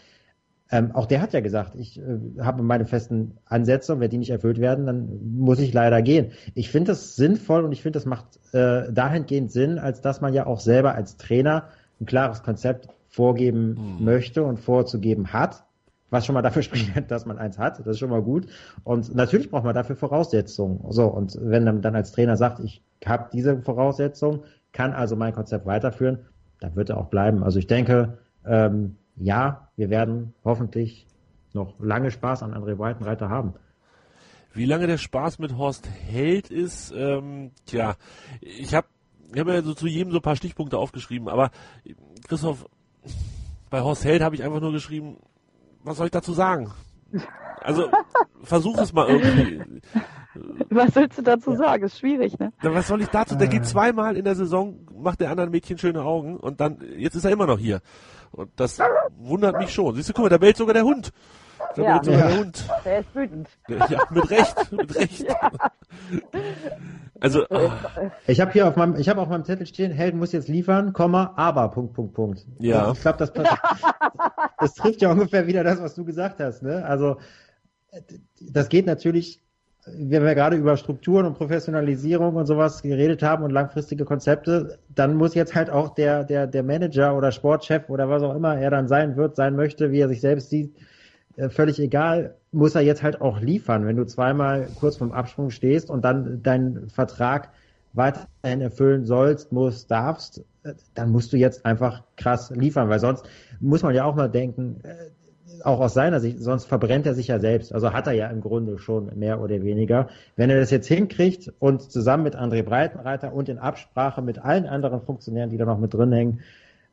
ähm, 0.72 0.92
auch 0.94 1.06
der 1.06 1.20
hat 1.20 1.32
ja 1.32 1.40
gesagt, 1.40 1.74
ich 1.74 1.98
äh, 1.98 2.40
habe 2.40 2.62
meine 2.62 2.84
festen 2.84 3.38
Ansätze 3.44 3.94
und 3.94 4.00
wenn 4.00 4.10
die 4.10 4.18
nicht 4.18 4.30
erfüllt 4.30 4.60
werden, 4.60 4.86
dann 4.86 5.08
muss 5.36 5.58
ich 5.58 5.72
leider 5.72 6.00
gehen. 6.00 6.30
Ich 6.54 6.70
finde 6.70 6.92
das 6.92 7.16
sinnvoll 7.16 7.64
und 7.64 7.72
ich 7.72 7.82
finde, 7.82 7.96
das 7.96 8.06
macht 8.06 8.38
äh, 8.52 8.92
dahingehend 8.92 9.50
Sinn, 9.50 9.78
als 9.78 10.00
dass 10.00 10.20
man 10.20 10.32
ja 10.32 10.46
auch 10.46 10.60
selber 10.60 10.94
als 10.94 11.16
Trainer 11.16 11.64
ein 12.00 12.06
klares 12.06 12.42
Konzept 12.42 12.88
vorgeben 13.08 13.96
hm. 13.98 14.04
möchte 14.04 14.44
und 14.44 14.60
vorzugeben 14.60 15.32
hat, 15.32 15.64
was 16.08 16.24
schon 16.24 16.34
mal 16.34 16.42
dafür 16.42 16.62
spricht, 16.62 17.10
dass 17.10 17.26
man 17.26 17.38
eins 17.38 17.58
hat. 17.58 17.80
Das 17.80 17.86
ist 17.86 17.98
schon 17.98 18.10
mal 18.10 18.22
gut. 18.22 18.46
Und 18.84 19.12
natürlich 19.14 19.50
braucht 19.50 19.64
man 19.64 19.74
dafür 19.74 19.96
Voraussetzungen. 19.96 20.84
So 20.90 21.06
und 21.06 21.36
wenn 21.40 21.64
man 21.64 21.82
dann 21.82 21.96
als 21.96 22.12
Trainer 22.12 22.36
sagt, 22.36 22.60
ich 22.60 22.82
habe 23.04 23.28
diese 23.32 23.60
Voraussetzungen, 23.60 24.40
kann 24.72 24.92
also 24.92 25.16
mein 25.16 25.34
Konzept 25.34 25.66
weiterführen, 25.66 26.20
dann 26.60 26.76
wird 26.76 26.90
er 26.90 26.98
auch 26.98 27.06
bleiben. 27.06 27.42
Also 27.42 27.58
ich 27.58 27.66
denke, 27.66 28.18
ähm, 28.46 28.96
ja, 29.16 29.68
wir 29.76 29.90
werden 29.90 30.34
hoffentlich 30.44 31.06
noch 31.52 31.78
lange 31.80 32.10
Spaß 32.10 32.42
an 32.42 32.54
André 32.54 32.76
Breitenreiter 32.76 33.28
haben. 33.28 33.54
Wie 34.52 34.64
lange 34.64 34.86
der 34.86 34.98
Spaß 34.98 35.38
mit 35.38 35.56
Horst 35.56 35.88
Held 35.88 36.50
ist, 36.50 36.92
ähm, 36.96 37.52
tja, 37.66 37.94
ich 38.40 38.74
habe 38.74 38.88
ich 39.32 39.38
hab 39.38 39.46
ja 39.46 39.62
so 39.62 39.74
zu 39.74 39.86
jedem 39.86 40.10
so 40.10 40.18
ein 40.18 40.22
paar 40.22 40.34
Stichpunkte 40.34 40.76
aufgeschrieben, 40.76 41.28
aber 41.28 41.50
Christoph, 42.26 42.66
bei 43.70 43.80
Horst 43.80 44.04
Held 44.04 44.22
habe 44.22 44.34
ich 44.34 44.42
einfach 44.42 44.60
nur 44.60 44.72
geschrieben, 44.72 45.18
was 45.84 45.98
soll 45.98 46.06
ich 46.06 46.12
dazu 46.12 46.32
sagen? 46.32 46.72
Also 47.60 47.90
versuch 48.42 48.78
es 48.78 48.92
mal 48.92 49.08
irgendwie. 49.08 49.80
Was 50.70 50.94
willst 50.96 51.18
du 51.18 51.22
dazu 51.22 51.54
sagen? 51.54 51.84
Ist 51.84 51.98
schwierig, 51.98 52.38
ne? 52.38 52.52
was 52.62 52.88
soll 52.88 53.02
ich 53.02 53.08
dazu? 53.08 53.36
Der 53.36 53.48
geht 53.48 53.66
zweimal 53.66 54.16
in 54.16 54.24
der 54.24 54.34
Saison, 54.34 54.86
macht 54.96 55.20
der 55.20 55.30
anderen 55.30 55.50
Mädchen 55.50 55.78
schöne 55.78 56.02
Augen 56.02 56.36
und 56.36 56.60
dann, 56.60 56.78
jetzt 56.96 57.14
ist 57.14 57.24
er 57.24 57.30
immer 57.30 57.46
noch 57.46 57.58
hier. 57.58 57.80
Und 58.32 58.50
das 58.56 58.78
wundert 59.16 59.58
mich 59.58 59.72
schon. 59.72 59.94
Siehst 59.94 60.08
du, 60.08 60.12
guck 60.12 60.24
mal, 60.24 60.28
da 60.28 60.38
bellt 60.38 60.56
sogar 60.56 60.74
der 60.74 60.84
Hund. 60.84 61.12
Da 61.76 61.82
ja. 61.82 61.92
bellt 61.92 62.04
sogar 62.04 62.28
der 62.28 62.38
Hund. 62.38 62.64
Der 62.84 63.00
ist 63.00 63.14
wütend. 63.14 63.48
Ja, 63.68 64.06
mit 64.10 64.30
Recht, 64.30 64.72
mit 64.72 64.94
Recht. 64.94 65.20
Ja. 65.20 65.50
Also, 67.20 67.44
ah. 67.50 67.76
ich 68.26 68.40
habe 68.40 68.52
hier 68.52 68.66
auf 68.66 68.76
meinem, 68.76 68.96
ich 68.96 69.08
habe 69.08 69.20
auf 69.20 69.28
meinem 69.28 69.44
Zettel 69.44 69.66
stehen, 69.66 69.92
Helden 69.92 70.18
muss 70.18 70.32
jetzt 70.32 70.48
liefern, 70.48 70.92
Komma, 70.92 71.34
aber, 71.36 71.68
Punkt, 71.68 71.92
Punkt, 71.92 72.14
Punkt. 72.14 72.46
Ja. 72.58 72.92
Ich 72.92 73.00
glaube, 73.00 73.18
das, 73.18 73.32
das 74.58 74.74
trifft 74.74 75.02
ja 75.02 75.10
ungefähr 75.10 75.46
wieder 75.46 75.62
das, 75.62 75.80
was 75.80 75.94
du 75.94 76.04
gesagt 76.04 76.40
hast, 76.40 76.62
ne? 76.62 76.84
Also, 76.84 77.18
das 78.40 78.68
geht 78.68 78.86
natürlich 78.86 79.42
wenn 79.96 80.24
wir 80.24 80.34
gerade 80.34 80.56
über 80.56 80.76
Strukturen 80.76 81.26
und 81.26 81.34
Professionalisierung 81.34 82.36
und 82.36 82.46
sowas 82.46 82.82
geredet 82.82 83.22
haben 83.22 83.44
und 83.44 83.50
langfristige 83.50 84.04
Konzepte, 84.04 84.78
dann 84.94 85.14
muss 85.14 85.34
jetzt 85.34 85.54
halt 85.54 85.70
auch 85.70 85.94
der, 85.94 86.24
der, 86.24 86.46
der 86.46 86.62
Manager 86.62 87.16
oder 87.16 87.32
Sportchef 87.32 87.88
oder 87.88 88.08
was 88.08 88.22
auch 88.22 88.34
immer 88.34 88.58
er 88.58 88.70
dann 88.70 88.88
sein 88.88 89.16
wird, 89.16 89.36
sein 89.36 89.56
möchte, 89.56 89.92
wie 89.92 90.00
er 90.00 90.08
sich 90.08 90.20
selbst 90.20 90.50
sieht, 90.50 90.74
äh, 91.36 91.48
völlig 91.48 91.78
egal, 91.80 92.34
muss 92.52 92.74
er 92.74 92.82
jetzt 92.82 93.02
halt 93.02 93.20
auch 93.20 93.40
liefern. 93.40 93.86
Wenn 93.86 93.96
du 93.96 94.04
zweimal 94.04 94.68
kurz 94.78 94.96
vorm 94.96 95.12
Absprung 95.12 95.50
stehst 95.50 95.90
und 95.90 96.04
dann 96.04 96.42
deinen 96.42 96.88
Vertrag 96.88 97.50
weiterhin 97.92 98.60
erfüllen 98.60 99.04
sollst, 99.04 99.52
musst, 99.52 99.90
darfst, 99.90 100.44
äh, 100.64 100.74
dann 100.94 101.10
musst 101.10 101.32
du 101.32 101.36
jetzt 101.36 101.64
einfach 101.64 102.02
krass 102.16 102.50
liefern, 102.50 102.88
weil 102.88 103.00
sonst 103.00 103.28
muss 103.60 103.82
man 103.82 103.94
ja 103.94 104.04
auch 104.04 104.14
mal 104.14 104.28
denken, 104.28 104.80
äh, 104.82 105.10
auch 105.64 105.80
aus 105.80 105.94
seiner 105.94 106.20
Sicht, 106.20 106.40
sonst 106.40 106.64
verbrennt 106.64 107.06
er 107.06 107.14
sich 107.14 107.28
ja 107.28 107.38
selbst. 107.38 107.72
Also 107.72 107.92
hat 107.92 108.06
er 108.06 108.12
ja 108.12 108.28
im 108.28 108.40
Grunde 108.40 108.78
schon 108.78 109.18
mehr 109.18 109.40
oder 109.40 109.62
weniger. 109.62 110.08
Wenn 110.36 110.50
er 110.50 110.60
das 110.60 110.70
jetzt 110.70 110.88
hinkriegt 110.88 111.52
und 111.58 111.82
zusammen 111.90 112.22
mit 112.22 112.36
André 112.36 112.62
Breitenreiter 112.62 113.32
und 113.32 113.48
in 113.48 113.58
Absprache 113.58 114.22
mit 114.22 114.38
allen 114.38 114.66
anderen 114.66 115.00
Funktionären, 115.00 115.50
die 115.50 115.56
da 115.56 115.64
noch 115.64 115.78
mit 115.78 115.94
drin 115.94 116.12
hängen, 116.12 116.40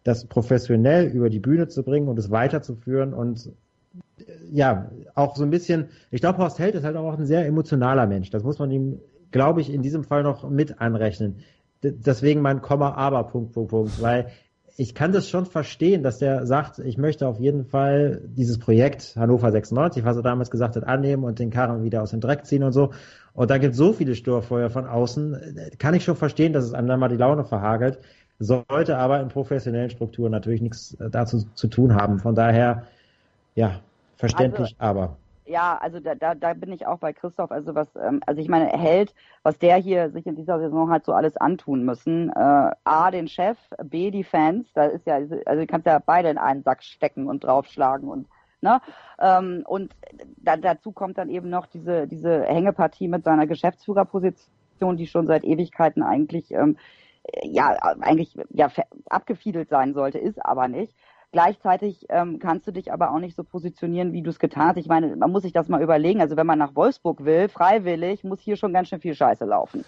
das 0.03 0.25
professionell 0.25 1.07
über 1.07 1.29
die 1.29 1.39
Bühne 1.39 1.67
zu 1.67 1.83
bringen 1.83 2.07
und 2.07 2.17
es 2.17 2.31
weiterzuführen 2.31 3.13
und 3.13 3.51
ja, 4.51 4.89
auch 5.15 5.35
so 5.35 5.43
ein 5.43 5.49
bisschen, 5.49 5.89
ich 6.11 6.21
glaube, 6.21 6.39
Horst 6.39 6.59
Held 6.59 6.75
ist 6.75 6.83
halt 6.83 6.95
auch 6.95 7.17
ein 7.17 7.25
sehr 7.25 7.45
emotionaler 7.45 8.07
Mensch. 8.07 8.29
Das 8.29 8.43
muss 8.43 8.59
man 8.59 8.71
ihm, 8.71 8.99
glaube 9.31 9.61
ich, 9.61 9.71
in 9.71 9.81
diesem 9.81 10.03
Fall 10.03 10.23
noch 10.23 10.49
mit 10.49 10.79
anrechnen. 10.79 11.37
Deswegen 11.83 12.41
mein 12.41 12.61
Komma, 12.61 12.93
aber, 12.93 13.23
Punkt, 13.25 13.53
Punkt, 13.53 13.69
Punkt, 13.69 14.01
weil 14.01 14.27
ich 14.79 14.93
kann 14.93 15.11
das 15.11 15.27
schon 15.27 15.47
verstehen, 15.47 16.03
dass 16.03 16.19
der 16.19 16.45
sagt, 16.45 16.77
ich 16.77 16.99
möchte 16.99 17.27
auf 17.27 17.39
jeden 17.39 17.65
Fall 17.65 18.21
dieses 18.27 18.59
Projekt 18.59 19.15
Hannover 19.17 19.51
96, 19.51 20.05
was 20.05 20.17
er 20.17 20.21
damals 20.21 20.51
gesagt 20.51 20.75
hat, 20.75 20.83
annehmen 20.83 21.23
und 21.23 21.39
den 21.39 21.49
Karren 21.49 21.83
wieder 21.83 22.03
aus 22.03 22.11
dem 22.11 22.21
Dreck 22.21 22.45
ziehen 22.45 22.61
und 22.61 22.73
so. 22.73 22.91
Und 23.33 23.49
da 23.49 23.57
gibt 23.57 23.71
es 23.71 23.77
so 23.77 23.91
viele 23.91 24.13
Störfeuer 24.13 24.69
von 24.69 24.85
außen, 24.85 25.71
kann 25.79 25.95
ich 25.95 26.03
schon 26.03 26.15
verstehen, 26.15 26.53
dass 26.53 26.63
es 26.63 26.73
einem 26.73 26.99
mal 26.99 27.07
die 27.07 27.17
Laune 27.17 27.43
verhagelt, 27.43 27.99
sollte 28.37 28.97
aber 28.97 29.19
in 29.19 29.29
professionellen 29.29 29.89
Strukturen 29.89 30.31
natürlich 30.31 30.61
nichts 30.61 30.95
dazu 31.11 31.47
zu 31.55 31.67
tun 31.67 31.95
haben. 31.95 32.19
Von 32.19 32.35
daher, 32.35 32.83
ja, 33.55 33.79
verständlich, 34.15 34.75
also, 34.77 34.99
aber 34.99 35.17
ja, 35.47 35.77
also 35.77 35.99
da, 35.99 36.15
da, 36.15 36.35
da 36.35 36.53
bin 36.53 36.71
ich 36.71 36.85
auch 36.85 36.99
bei 36.99 37.13
Christoph. 37.13 37.51
Also 37.51 37.73
was, 37.75 37.87
ähm, 37.95 38.21
also 38.25 38.41
ich 38.41 38.49
meine, 38.49 38.67
Held, 38.67 39.13
was 39.43 39.57
der 39.57 39.77
hier 39.77 40.11
sich 40.11 40.27
in 40.27 40.35
dieser 40.35 40.59
Saison 40.59 40.89
halt 40.89 41.05
so 41.05 41.13
alles 41.13 41.37
antun 41.37 41.83
müssen. 41.83 42.29
Äh, 42.29 42.71
A, 42.83 43.11
den 43.11 43.27
Chef, 43.27 43.57
B, 43.83 44.11
die 44.11 44.23
Fans. 44.23 44.71
Da 44.73 44.85
ist 44.85 45.05
ja, 45.05 45.15
also 45.15 45.61
du 45.61 45.67
kannst 45.67 45.87
ja 45.87 45.99
beide 46.05 46.29
in 46.29 46.37
einen 46.37 46.63
Sack 46.63 46.83
stecken 46.83 47.27
und 47.27 47.43
draufschlagen 47.43 48.09
und 48.09 48.27
Ne? 48.59 48.81
Ähm, 49.19 49.63
und 49.67 49.95
da, 50.37 50.57
dazu 50.57 50.91
kommt 50.91 51.19
dann 51.19 51.29
eben 51.29 51.47
noch 51.47 51.67
diese, 51.67 52.07
diese 52.07 52.41
Hängepartie 52.43 53.07
mit 53.07 53.23
seiner 53.23 53.45
Geschäftsführerposition, 53.45 54.97
die 54.97 55.05
schon 55.05 55.27
seit 55.27 55.43
Ewigkeiten 55.43 56.01
eigentlich 56.01 56.51
ähm, 56.51 56.75
ja 57.43 57.69
eigentlich 58.01 58.35
ja 58.49 58.71
abgefiedelt 59.09 59.69
sein 59.69 59.93
sollte, 59.93 60.17
ist 60.17 60.43
aber 60.43 60.67
nicht. 60.67 60.93
Gleichzeitig 61.31 62.05
ähm, 62.09 62.39
kannst 62.39 62.67
du 62.67 62.71
dich 62.71 62.93
aber 62.93 63.11
auch 63.11 63.19
nicht 63.19 63.35
so 63.35 63.43
positionieren, 63.43 64.13
wie 64.13 64.21
du 64.21 64.29
es 64.29 64.39
getan 64.39 64.69
hast. 64.69 64.77
Ich 64.77 64.87
meine, 64.87 65.15
man 65.15 65.31
muss 65.31 65.43
sich 65.43 65.51
das 65.51 65.67
mal 65.67 65.81
überlegen. 65.81 66.21
Also 66.21 66.37
wenn 66.37 66.47
man 66.47 66.57
nach 66.57 66.75
Wolfsburg 66.75 67.25
will, 67.25 67.49
freiwillig, 67.49 68.23
muss 68.23 68.39
hier 68.39 68.55
schon 68.55 68.71
ganz 68.71 68.87
schön 68.87 69.01
viel 69.01 69.13
Scheiße 69.13 69.43
laufen. 69.43 69.83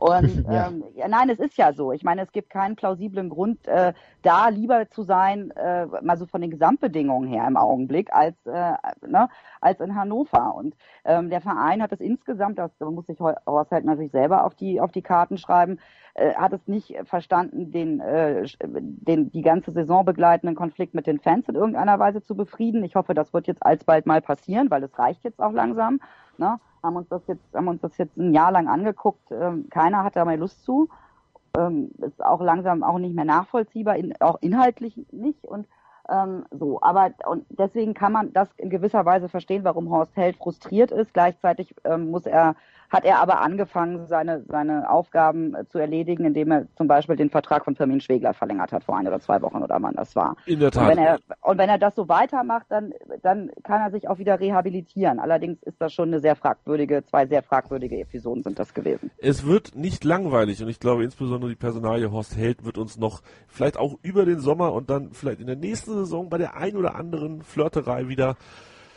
Und 0.00 0.46
ja. 0.50 0.68
Ähm, 0.68 0.82
ja, 0.94 1.08
nein, 1.08 1.28
es 1.28 1.38
ist 1.38 1.58
ja 1.58 1.74
so. 1.74 1.92
Ich 1.92 2.02
meine, 2.02 2.22
es 2.22 2.32
gibt 2.32 2.48
keinen 2.48 2.74
plausiblen 2.74 3.28
Grund, 3.28 3.68
äh, 3.68 3.92
da 4.22 4.48
lieber 4.48 4.88
zu 4.88 5.02
sein, 5.02 5.50
äh, 5.52 5.86
mal 6.02 6.16
so 6.16 6.24
von 6.26 6.40
den 6.40 6.50
Gesamtbedingungen 6.50 7.28
her 7.28 7.46
im 7.46 7.58
Augenblick, 7.58 8.10
als, 8.12 8.34
äh, 8.46 8.72
ne, 9.06 9.28
als 9.60 9.78
in 9.80 9.94
Hannover. 9.94 10.54
Und 10.54 10.74
ähm, 11.04 11.28
der 11.28 11.42
Verein 11.42 11.82
hat 11.82 11.92
es 11.92 12.00
insgesamt, 12.00 12.58
das 12.58 12.70
muss 12.80 13.06
sich 13.06 13.20
Horst 13.20 13.70
halt 13.70 13.84
natürlich 13.84 14.10
selber 14.10 14.44
auf 14.44 14.54
die, 14.54 14.80
auf 14.80 14.90
die 14.90 15.02
Karten 15.02 15.36
schreiben, 15.36 15.78
äh, 16.14 16.32
hat 16.34 16.54
es 16.54 16.66
nicht 16.66 16.96
verstanden, 17.04 17.70
den, 17.70 18.00
äh, 18.00 18.46
den 18.62 19.30
die 19.30 19.42
ganze 19.42 19.70
Saison 19.70 20.06
begleitenden 20.06 20.56
Konflikt 20.56 20.94
mit 20.94 21.06
den 21.06 21.20
Fans 21.20 21.46
in 21.46 21.56
irgendeiner 21.56 21.98
Weise 21.98 22.22
zu 22.22 22.34
befrieden. 22.34 22.84
Ich 22.84 22.94
hoffe, 22.94 23.12
das 23.12 23.34
wird 23.34 23.46
jetzt 23.46 23.64
alsbald 23.66 24.06
mal 24.06 24.22
passieren, 24.22 24.70
weil 24.70 24.82
es 24.82 24.98
reicht 24.98 25.24
jetzt 25.24 25.40
auch 25.40 25.52
langsam. 25.52 26.00
Ne? 26.40 26.58
Haben 26.82 26.96
uns 26.96 27.08
das 27.08 27.22
jetzt, 27.26 27.44
haben 27.54 27.68
uns 27.68 27.82
das 27.82 27.96
jetzt 27.98 28.16
ein 28.16 28.32
Jahr 28.32 28.50
lang 28.50 28.66
angeguckt. 28.66 29.30
Ähm, 29.30 29.68
keiner 29.70 30.02
hat 30.02 30.16
da 30.16 30.24
mehr 30.24 30.38
Lust 30.38 30.64
zu. 30.64 30.88
Ähm, 31.56 31.90
ist 31.98 32.24
auch 32.24 32.40
langsam 32.40 32.82
auch 32.82 32.98
nicht 32.98 33.14
mehr 33.14 33.26
nachvollziehbar, 33.26 33.96
in, 33.96 34.14
auch 34.20 34.38
inhaltlich 34.40 34.98
nicht. 35.12 35.46
Und 35.46 35.66
ähm, 36.08 36.46
so, 36.50 36.80
aber 36.80 37.10
und 37.26 37.44
deswegen 37.50 37.92
kann 37.92 38.12
man 38.12 38.32
das 38.32 38.48
in 38.56 38.70
gewisser 38.70 39.04
Weise 39.04 39.28
verstehen, 39.28 39.64
warum 39.64 39.90
Horst 39.90 40.16
Held 40.16 40.36
frustriert 40.36 40.90
ist. 40.90 41.12
Gleichzeitig 41.12 41.74
ähm, 41.84 42.10
muss 42.10 42.24
er 42.24 42.56
hat 42.90 43.04
er 43.04 43.20
aber 43.20 43.40
angefangen, 43.40 44.06
seine, 44.06 44.42
seine 44.48 44.90
Aufgaben 44.90 45.54
äh, 45.54 45.64
zu 45.66 45.78
erledigen, 45.78 46.24
indem 46.24 46.50
er 46.50 46.66
zum 46.76 46.88
Beispiel 46.88 47.16
den 47.16 47.30
Vertrag 47.30 47.64
von 47.64 47.76
Firmin 47.76 48.00
Schwegler 48.00 48.34
verlängert 48.34 48.72
hat 48.72 48.84
vor 48.84 48.96
ein 48.96 49.06
oder 49.06 49.20
zwei 49.20 49.40
Wochen 49.42 49.62
oder 49.62 49.78
wann 49.80 49.94
das 49.94 50.16
war. 50.16 50.36
In 50.46 50.58
der 50.58 50.72
Tat. 50.72 50.82
Und 50.82 50.88
wenn 50.88 50.98
er, 50.98 51.18
und 51.42 51.58
wenn 51.58 51.68
er 51.68 51.78
das 51.78 51.94
so 51.94 52.08
weitermacht, 52.08 52.66
dann, 52.68 52.92
dann 53.22 53.50
kann 53.62 53.80
er 53.80 53.90
sich 53.92 54.08
auch 54.08 54.18
wieder 54.18 54.40
rehabilitieren. 54.40 55.20
Allerdings 55.20 55.62
ist 55.62 55.80
das 55.80 55.92
schon 55.92 56.08
eine 56.08 56.20
sehr 56.20 56.34
fragwürdige, 56.34 57.04
zwei 57.06 57.26
sehr 57.26 57.42
fragwürdige 57.42 58.00
Episoden 58.00 58.42
sind 58.42 58.58
das 58.58 58.74
gewesen. 58.74 59.10
Es 59.18 59.46
wird 59.46 59.76
nicht 59.76 60.04
langweilig 60.04 60.62
und 60.62 60.68
ich 60.68 60.80
glaube 60.80 61.04
insbesondere 61.04 61.50
die 61.50 61.56
Personalie 61.56 62.10
Horst 62.10 62.36
Held 62.36 62.64
wird 62.64 62.76
uns 62.76 62.98
noch 62.98 63.22
vielleicht 63.46 63.78
auch 63.78 63.98
über 64.02 64.24
den 64.24 64.40
Sommer 64.40 64.72
und 64.72 64.90
dann 64.90 65.12
vielleicht 65.12 65.40
in 65.40 65.46
der 65.46 65.56
nächsten 65.56 65.92
Saison 65.92 66.28
bei 66.28 66.38
der 66.38 66.56
ein 66.56 66.76
oder 66.76 66.96
anderen 66.96 67.42
Flirterei 67.42 68.08
wieder 68.08 68.36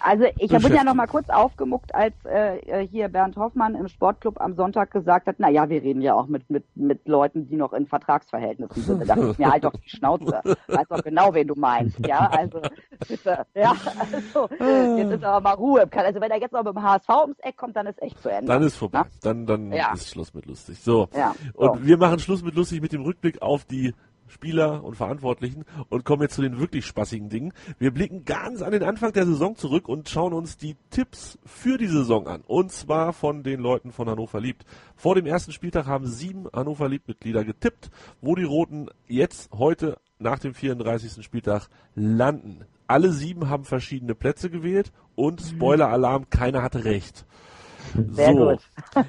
also 0.03 0.25
ich 0.37 0.53
habe 0.53 0.67
ja 0.69 0.83
noch 0.83 0.93
mal 0.93 1.07
kurz 1.07 1.29
aufgemuckt, 1.29 1.95
als 1.95 2.13
äh, 2.25 2.57
äh, 2.59 2.87
hier 2.87 3.07
Bernd 3.07 3.37
Hoffmann 3.37 3.75
im 3.75 3.87
Sportclub 3.87 4.39
am 4.41 4.55
Sonntag 4.55 4.91
gesagt 4.91 5.27
hat, 5.27 5.35
na 5.39 5.49
ja, 5.49 5.69
wir 5.69 5.81
reden 5.81 6.01
ja 6.01 6.13
auch 6.13 6.27
mit, 6.27 6.49
mit, 6.49 6.65
mit 6.75 7.07
Leuten, 7.07 7.47
die 7.47 7.55
noch 7.55 7.71
in 7.73 7.87
Vertragsverhältnissen 7.87 8.83
sind. 8.83 8.99
Da 9.01 9.15
dachte 9.15 9.31
ich 9.31 9.37
mir 9.37 9.51
halt 9.51 9.63
doch 9.63 9.73
die 9.73 9.89
Schnauze. 9.89 10.41
Weiß 10.67 10.87
doch 10.89 11.03
genau, 11.03 11.33
wen 11.33 11.47
du 11.47 11.55
meinst. 11.55 12.05
Ja, 12.05 12.27
also 12.27 12.59
bitte. 13.07 13.45
Ja, 13.55 13.73
also 13.99 14.49
jetzt 14.97 15.11
ist 15.11 15.23
aber 15.23 15.41
mal 15.41 15.53
Ruhe. 15.53 15.87
Also 15.91 16.19
wenn 16.19 16.31
er 16.31 16.39
jetzt 16.39 16.51
noch 16.51 16.63
mit 16.63 16.75
dem 16.75 16.83
HSV 16.83 17.09
ums 17.09 17.39
Eck 17.39 17.55
kommt, 17.55 17.75
dann 17.75 17.87
ist 17.87 18.01
echt 18.01 18.21
zu 18.21 18.29
Ende. 18.29 18.47
Dann 18.47 18.63
ist 18.63 18.75
vorbei. 18.75 19.03
Na? 19.03 19.09
Dann, 19.21 19.45
dann 19.45 19.71
ja. 19.71 19.93
ist 19.93 20.09
Schluss 20.09 20.33
mit 20.33 20.45
lustig. 20.45 20.79
So. 20.79 21.07
Ja, 21.15 21.33
so. 21.55 21.71
Und 21.71 21.85
wir 21.85 21.97
machen 21.97 22.19
Schluss 22.19 22.43
mit 22.43 22.55
lustig 22.55 22.81
mit 22.81 22.91
dem 22.91 23.03
Rückblick 23.03 23.41
auf 23.41 23.63
die 23.63 23.93
Spieler 24.33 24.83
und 24.83 24.95
Verantwortlichen 24.95 25.63
und 25.89 26.03
kommen 26.05 26.23
jetzt 26.23 26.35
zu 26.35 26.41
den 26.41 26.59
wirklich 26.59 26.85
spaßigen 26.85 27.29
Dingen. 27.29 27.53
Wir 27.77 27.91
blicken 27.91 28.25
ganz 28.25 28.61
an 28.61 28.71
den 28.71 28.83
Anfang 28.83 29.13
der 29.13 29.25
Saison 29.25 29.55
zurück 29.55 29.87
und 29.87 30.09
schauen 30.09 30.33
uns 30.33 30.57
die 30.57 30.75
Tipps 30.89 31.37
für 31.45 31.77
die 31.77 31.87
Saison 31.87 32.27
an. 32.27 32.41
Und 32.47 32.71
zwar 32.71 33.13
von 33.13 33.43
den 33.43 33.59
Leuten 33.59 33.91
von 33.91 34.09
Hannover 34.09 34.41
Liebt. 34.41 34.65
Vor 34.95 35.15
dem 35.15 35.25
ersten 35.25 35.51
Spieltag 35.51 35.85
haben 35.85 36.07
sieben 36.07 36.47
Hannover 36.51 36.89
Liebt-Mitglieder 36.89 37.45
getippt, 37.45 37.91
wo 38.21 38.35
die 38.35 38.43
Roten 38.43 38.89
jetzt 39.07 39.51
heute 39.53 39.97
nach 40.17 40.39
dem 40.39 40.53
34. 40.53 41.23
Spieltag 41.23 41.67
landen. 41.95 42.65
Alle 42.87 43.11
sieben 43.11 43.49
haben 43.49 43.65
verschiedene 43.65 44.15
Plätze 44.15 44.49
gewählt 44.49 44.91
und 45.15 45.41
mhm. 45.41 45.55
Spoiler-Alarm, 45.55 46.29
keiner 46.29 46.63
hatte 46.63 46.85
recht. 46.85 47.25
Sehr 48.11 48.33
so. 48.33 48.49
gut. 48.49 48.59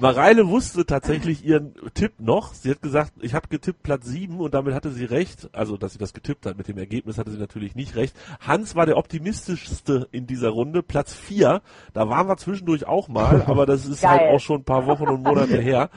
Mareile 0.00 0.48
wusste 0.48 0.86
tatsächlich 0.86 1.44
ihren 1.44 1.74
Tipp 1.94 2.12
noch. 2.18 2.54
Sie 2.54 2.70
hat 2.70 2.82
gesagt, 2.82 3.12
ich 3.20 3.34
habe 3.34 3.48
getippt 3.48 3.82
Platz 3.82 4.06
7 4.06 4.40
und 4.40 4.54
damit 4.54 4.74
hatte 4.74 4.90
sie 4.90 5.04
recht. 5.04 5.48
Also, 5.52 5.76
dass 5.76 5.92
sie 5.92 5.98
das 5.98 6.12
getippt 6.12 6.46
hat. 6.46 6.56
Mit 6.56 6.68
dem 6.68 6.78
Ergebnis 6.78 7.18
hatte 7.18 7.30
sie 7.30 7.38
natürlich 7.38 7.74
nicht 7.74 7.96
recht. 7.96 8.16
Hans 8.40 8.74
war 8.74 8.86
der 8.86 8.96
optimistischste 8.96 10.08
in 10.10 10.26
dieser 10.26 10.50
Runde, 10.50 10.82
Platz 10.82 11.14
4. 11.14 11.62
Da 11.92 12.08
waren 12.08 12.28
wir 12.28 12.36
zwischendurch 12.36 12.86
auch 12.86 13.08
mal, 13.08 13.42
aber 13.46 13.66
das 13.66 13.86
ist 13.86 14.06
halt 14.06 14.22
auch 14.22 14.40
schon 14.40 14.60
ein 14.60 14.64
paar 14.64 14.86
Wochen 14.86 15.08
und 15.08 15.22
Monate 15.22 15.60
her. 15.60 15.90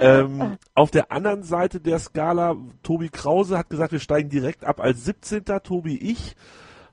Ähm, 0.00 0.58
auf 0.74 0.90
der 0.90 1.12
anderen 1.12 1.42
Seite 1.42 1.80
der 1.80 1.98
Skala, 1.98 2.56
Tobi 2.82 3.08
Krause 3.08 3.58
hat 3.58 3.70
gesagt, 3.70 3.92
wir 3.92 4.00
steigen 4.00 4.28
direkt 4.28 4.64
ab 4.64 4.80
als 4.80 5.04
17. 5.04 5.44
Tobi 5.62 5.96
ich 5.96 6.36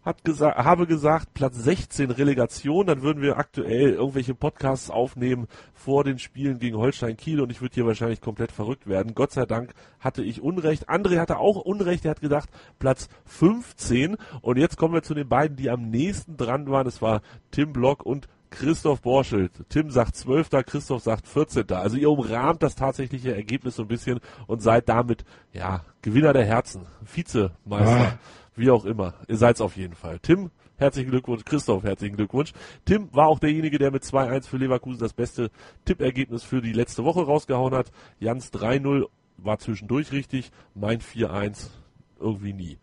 hat 0.06 0.24
gesagt, 0.24 0.58
habe 0.58 0.86
gesagt, 0.86 1.34
Platz 1.34 1.56
16 1.58 2.12
Relegation, 2.12 2.86
dann 2.86 3.02
würden 3.02 3.24
wir 3.24 3.38
aktuell 3.38 3.94
irgendwelche 3.94 4.36
Podcasts 4.36 4.92
aufnehmen 4.92 5.48
vor 5.74 6.04
den 6.04 6.20
Spielen 6.20 6.60
gegen 6.60 6.78
Holstein 6.78 7.18
Kiel 7.18 7.42
und 7.42 7.52
ich 7.52 7.60
würde 7.60 7.74
hier 7.74 7.88
wahrscheinlich 7.88 8.22
komplett 8.22 8.52
verrückt 8.52 8.88
werden. 8.88 9.16
Gott 9.16 9.32
sei 9.32 9.46
Dank 9.46 9.74
hatte 10.00 10.24
ich 10.24 10.42
Unrecht. 10.42 10.90
André 10.90 11.20
hatte 11.20 11.40
auch 11.40 11.58
Unrecht, 11.58 12.06
er 12.06 12.12
hat 12.12 12.22
gedacht 12.22 12.50
Platz 12.78 13.10
15 13.26 14.16
und 14.42 14.58
jetzt 14.58 14.78
kommen 14.78 14.94
wir 14.94 15.02
zu 15.02 15.16
den 15.16 15.28
beiden, 15.28 15.58
die 15.58 15.72
am 15.72 15.90
nächsten 15.90 16.38
dran 16.38 16.70
waren. 16.70 16.86
Es 16.86 17.02
war 17.02 17.22
Tim 17.50 17.74
Block 17.74 18.06
und 18.06 18.28
Christoph 18.52 19.02
Borschelt. 19.02 19.52
Tim 19.70 19.90
sagt 19.90 20.16
12. 20.16 20.50
Christoph 20.68 21.02
sagt 21.02 21.28
14. 21.28 21.72
Also 21.72 21.98
ihr 21.98 22.12
umrahmt 22.12 22.62
das 22.62 22.76
tatsächliche 22.76 23.36
Ergebnis 23.36 23.76
so 23.76 23.82
ein 23.82 23.88
bisschen 23.88 24.20
und 24.46 24.62
seid 24.62 24.88
damit, 24.88 25.26
ja, 25.52 25.84
Gewinner 26.04 26.32
der 26.32 26.46
Herzen, 26.46 26.86
Vizemeister. 27.02 28.14
Ah 28.14 28.20
wie 28.56 28.70
auch 28.70 28.86
immer. 28.86 29.14
Ihr 29.28 29.38
seid's 29.38 29.62
auf 29.62 29.78
jeden 29.78 29.96
Fall. 29.96 30.20
Tim, 30.20 30.52
herzlichen 30.78 31.12
Glückwunsch. 31.12 31.44
Christoph, 31.46 31.84
herzlichen 31.84 32.16
Glückwunsch. 32.16 32.54
Tim 32.86 33.10
war 33.14 33.28
auch 33.28 33.40
derjenige, 33.40 33.78
der 33.78 33.92
mit 33.92 34.04
2-1 34.04 34.48
für 34.48 34.58
Leverkusen 34.58 35.00
das 35.00 35.14
beste 35.14 35.52
Tippergebnis 35.86 36.44
für 36.44 36.62
die 36.62 36.74
letzte 36.74 37.04
Woche 37.04 37.24
rausgehauen 37.24 37.74
hat. 37.74 37.92
Jans 38.20 38.52
3-0 38.54 39.08
war 39.38 39.60
zwischendurch 39.60 40.12
richtig. 40.12 40.52
Mein 40.74 41.00
4-1 41.00 41.70
irgendwie 42.20 42.54
nie. 42.54 42.78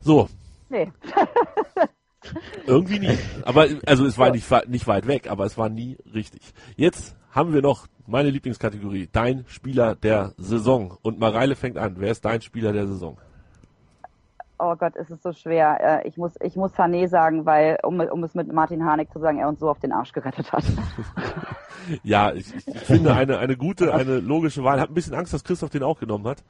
So. 0.00 0.28
Nee. 0.68 0.92
irgendwie 2.66 2.98
nie. 2.98 3.18
Aber, 3.42 3.68
also 3.86 4.04
es 4.06 4.18
war 4.18 4.30
nicht, 4.30 4.50
nicht 4.68 4.86
weit 4.86 5.06
weg, 5.06 5.30
aber 5.30 5.44
es 5.44 5.56
war 5.56 5.68
nie 5.68 5.96
richtig. 6.12 6.42
Jetzt 6.76 7.16
haben 7.30 7.52
wir 7.52 7.62
noch 7.62 7.86
meine 8.06 8.30
Lieblingskategorie. 8.30 9.08
Dein 9.12 9.44
Spieler 9.48 9.94
der 9.94 10.32
Saison. 10.38 10.96
Und 11.02 11.18
Mareile 11.18 11.56
fängt 11.56 11.76
an. 11.76 11.96
Wer 11.98 12.12
ist 12.12 12.24
dein 12.24 12.40
Spieler 12.40 12.72
der 12.72 12.86
Saison? 12.86 13.18
Oh 14.58 14.74
Gott, 14.76 14.96
ist 14.96 15.10
es 15.10 15.22
so 15.22 15.32
schwer. 15.32 16.02
Äh, 16.04 16.08
ich 16.08 16.16
muss, 16.16 16.34
ich 16.40 16.56
muss 16.56 16.72
Sané 16.74 17.08
sagen, 17.08 17.46
weil, 17.46 17.78
um, 17.82 18.00
um 18.00 18.24
es 18.24 18.34
mit 18.34 18.52
Martin 18.52 18.84
Harnik 18.84 19.12
zu 19.12 19.18
sagen, 19.18 19.38
er 19.38 19.48
uns 19.48 19.60
so 19.60 19.68
auf 19.68 19.78
den 19.78 19.92
Arsch 19.92 20.12
gerettet 20.12 20.52
hat. 20.52 20.64
ja, 22.02 22.32
ich, 22.32 22.54
ich 22.54 22.78
finde 22.80 23.14
eine, 23.14 23.38
eine 23.38 23.56
gute, 23.56 23.94
eine 23.94 24.18
logische 24.20 24.64
Wahl. 24.64 24.76
Ich 24.76 24.82
habe 24.82 24.92
ein 24.92 24.94
bisschen 24.94 25.14
Angst, 25.14 25.32
dass 25.32 25.44
Christoph 25.44 25.70
den 25.70 25.82
auch 25.82 25.98
genommen 25.98 26.26
hat. 26.26 26.42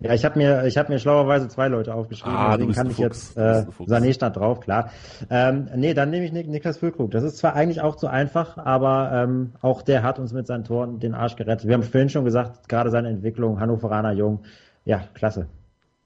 Ja, 0.00 0.14
ich 0.14 0.24
habe 0.24 0.38
mir, 0.38 0.64
ich 0.66 0.78
habe 0.78 0.92
mir 0.92 1.00
schlauerweise 1.00 1.48
zwei 1.48 1.66
Leute 1.66 1.92
aufgeschrieben, 1.92 2.36
ah, 2.36 2.56
deswegen 2.56 2.72
kann 2.72 2.88
ich 2.88 2.96
Fuchs. 2.96 3.34
jetzt 3.34 3.36
äh, 3.36 3.64
Sané 3.84 4.12
stand 4.12 4.36
drauf, 4.36 4.60
klar. 4.60 4.90
Ähm, 5.28 5.68
nee, 5.74 5.92
dann 5.92 6.10
nehme 6.10 6.24
ich 6.24 6.30
Nik 6.30 6.46
Niklas 6.46 6.78
Füllkrug. 6.78 7.10
Das 7.10 7.24
ist 7.24 7.38
zwar 7.38 7.54
eigentlich 7.54 7.80
auch 7.80 7.96
zu 7.96 8.06
einfach, 8.06 8.58
aber 8.58 9.10
ähm, 9.12 9.54
auch 9.60 9.82
der 9.82 10.04
hat 10.04 10.20
uns 10.20 10.32
mit 10.32 10.46
seinen 10.46 10.62
Toren 10.62 11.00
den 11.00 11.14
Arsch 11.14 11.34
gerettet. 11.34 11.66
Wir 11.66 11.74
haben 11.74 11.82
vorhin 11.82 12.10
schon 12.10 12.24
gesagt, 12.24 12.68
gerade 12.68 12.90
seine 12.90 13.08
Entwicklung, 13.08 13.58
Hannoveraner 13.58 14.12
Jung, 14.12 14.44
ja, 14.84 15.02
klasse. 15.14 15.48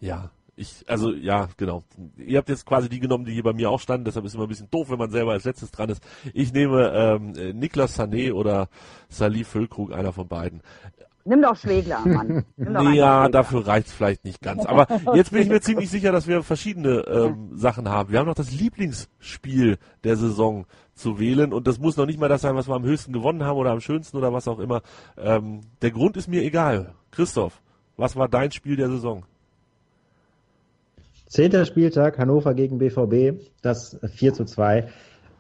Ja, 0.01 0.31
ich, 0.55 0.85
also 0.87 1.13
ja, 1.13 1.49
genau. 1.57 1.83
Ihr 2.17 2.39
habt 2.39 2.49
jetzt 2.49 2.67
quasi 2.67 2.89
die 2.89 3.01
genommen, 3.01 3.25
die 3.25 3.33
hier 3.33 3.43
bei 3.43 3.55
mir 3.55 3.71
auch 3.71 3.81
standen, 3.81 4.05
deshalb 4.05 4.25
ist 4.27 4.33
es 4.33 4.35
immer 4.35 4.45
ein 4.45 4.51
bisschen 4.51 4.71
doof, 4.71 4.91
wenn 4.91 4.99
man 4.99 5.11
selber 5.11 5.33
als 5.33 5.45
letztes 5.45 5.71
dran 5.71 5.89
ist. 5.89 6.03
Ich 6.35 6.53
nehme 6.53 6.93
ähm, 6.95 7.59
Niklas 7.59 7.99
Sané 7.99 8.33
oder 8.33 8.69
Salih 9.09 9.45
Füllkrug, 9.45 9.93
einer 9.93 10.13
von 10.13 10.29
beiden. 10.29 10.63
Nimm 11.25 11.41
doch 11.41 11.57
Schwegler, 11.57 12.01
Mann. 12.05 12.45
nee, 12.57 12.97
ja, 12.97 13.29
dafür 13.29 13.67
reicht's 13.67 13.93
vielleicht 13.93 14.25
nicht 14.25 14.43
ganz. 14.43 14.67
Aber 14.67 14.89
jetzt 15.15 15.31
bin 15.31 15.43
ich 15.43 15.49
mir 15.49 15.61
ziemlich 15.61 15.89
sicher, 15.89 16.11
dass 16.11 16.27
wir 16.27 16.43
verschiedene 16.43 17.01
ähm, 17.07 17.51
Sachen 17.57 17.89
haben. 17.89 18.11
Wir 18.11 18.19
haben 18.19 18.27
noch 18.27 18.35
das 18.35 18.51
Lieblingsspiel 18.51 19.79
der 20.03 20.17
Saison 20.17 20.67
zu 20.95 21.21
wählen 21.21 21.53
und 21.53 21.67
das 21.67 21.79
muss 21.79 21.97
noch 21.97 22.07
nicht 22.07 22.19
mal 22.19 22.29
das 22.29 22.43
sein, 22.43 22.57
was 22.57 22.69
wir 22.69 22.75
am 22.75 22.85
höchsten 22.85 23.13
gewonnen 23.13 23.45
haben 23.45 23.57
oder 23.57 23.71
am 23.71 23.81
schönsten 23.81 24.17
oder 24.17 24.33
was 24.33 24.49
auch 24.49 24.59
immer. 24.59 24.83
Ähm, 25.17 25.61
der 25.81 25.93
Grund 25.93 26.17
ist 26.17 26.29
mir 26.29 26.43
egal. 26.43 26.95
Christoph, 27.13 27.63
was 27.97 28.17
war 28.17 28.29
dein 28.29 28.51
Spiel 28.51 28.77
der 28.77 28.89
Saison? 28.89 29.25
Zehnter 31.33 31.65
Spieltag, 31.65 32.19
Hannover 32.19 32.53
gegen 32.53 32.77
BVB, 32.77 33.41
das 33.63 33.99
4 34.07 34.35
zu 34.35 34.45
2. 34.45 34.85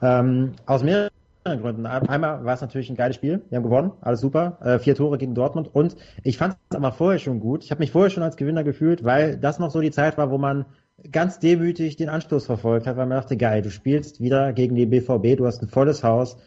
Ähm, 0.00 0.52
aus 0.64 0.82
mehreren 0.82 1.10
Gründen. 1.44 1.84
Einmal 1.84 2.46
war 2.46 2.54
es 2.54 2.62
natürlich 2.62 2.88
ein 2.88 2.96
geiles 2.96 3.16
Spiel. 3.16 3.42
Wir 3.50 3.56
haben 3.56 3.64
gewonnen, 3.64 3.92
alles 4.00 4.22
super. 4.22 4.56
Äh, 4.62 4.78
vier 4.78 4.94
Tore 4.94 5.18
gegen 5.18 5.34
Dortmund. 5.34 5.68
Und 5.70 5.96
ich 6.24 6.38
fand 6.38 6.56
es 6.70 6.76
aber 6.78 6.92
vorher 6.92 7.18
schon 7.18 7.40
gut. 7.40 7.62
Ich 7.62 7.70
habe 7.70 7.80
mich 7.80 7.90
vorher 7.90 8.08
schon 8.08 8.22
als 8.22 8.38
Gewinner 8.38 8.64
gefühlt, 8.64 9.04
weil 9.04 9.36
das 9.36 9.58
noch 9.58 9.70
so 9.70 9.82
die 9.82 9.90
Zeit 9.90 10.16
war, 10.16 10.30
wo 10.30 10.38
man 10.38 10.64
ganz 11.10 11.40
demütig 11.40 11.96
den 11.96 12.08
Anstoß 12.08 12.46
verfolgt 12.46 12.86
hat, 12.86 12.96
weil 12.96 13.04
man 13.04 13.18
dachte, 13.18 13.36
geil, 13.36 13.60
du 13.60 13.70
spielst 13.70 14.18
wieder 14.18 14.54
gegen 14.54 14.74
die 14.74 14.86
BVB, 14.86 15.36
du 15.36 15.44
hast 15.44 15.60
ein 15.60 15.68
volles 15.68 16.02
Haus, 16.02 16.38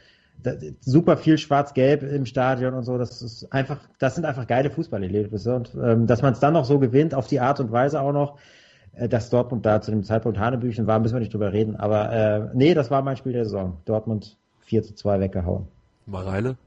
super 0.82 1.18
viel 1.18 1.38
Schwarz-Gelb 1.38 2.02
im 2.02 2.26
Stadion 2.26 2.74
und 2.74 2.82
so. 2.82 2.98
Das 2.98 3.22
ist 3.22 3.54
einfach, 3.54 3.78
das 4.00 4.16
sind 4.16 4.26
einfach 4.26 4.48
geile 4.48 4.72
Fußballerlebnisse 4.72 5.56
und 5.56 5.78
ähm, 5.80 6.08
dass 6.08 6.24
man 6.24 6.34
es 6.34 6.40
dann 6.40 6.54
noch 6.54 6.66
so 6.66 6.80
gewinnt, 6.80 7.14
auf 7.14 7.28
die 7.28 7.40
Art 7.40 7.60
und 7.60 7.72
Weise 7.72 8.02
auch 8.02 8.12
noch, 8.12 8.40
dass 8.98 9.30
Dortmund 9.30 9.66
da 9.66 9.82
zu 9.82 9.92
dem 9.92 10.04
Zeitpunkt 10.04 10.40
Hanebüchen 10.40 10.88
war, 10.88 11.00
müssen 11.00 11.16
wir 11.16 11.20
nicht 11.20 11.34
drüber 11.34 11.52
reden. 11.52 11.76
Aber 11.76 12.12
äh, 12.12 12.50
nee, 12.54 12.74
das 12.74 12.92
war 12.92 13.02
mein 13.02 13.18
Spiel 13.18 13.34
der 13.34 13.46
Saison. 13.46 13.78
Dortmund 13.86 14.38
4 14.62 14.84
zu 14.84 14.96
2 14.96 15.20
weggehauen. 15.20 15.68
Mareile? 16.06 16.58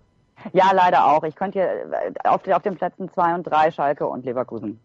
Ja, 0.52 0.70
leider 0.72 1.06
auch. 1.06 1.24
Ich 1.24 1.34
könnte 1.34 1.58
hier 1.58 1.68
äh, 1.68 2.28
auf, 2.28 2.46
auf 2.46 2.62
den 2.62 2.76
Plätzen 2.76 3.10
2 3.12 3.34
und 3.34 3.44
3 3.44 3.70
Schalke 3.70 4.06
und 4.06 4.24
Leverkusen. 4.24 4.78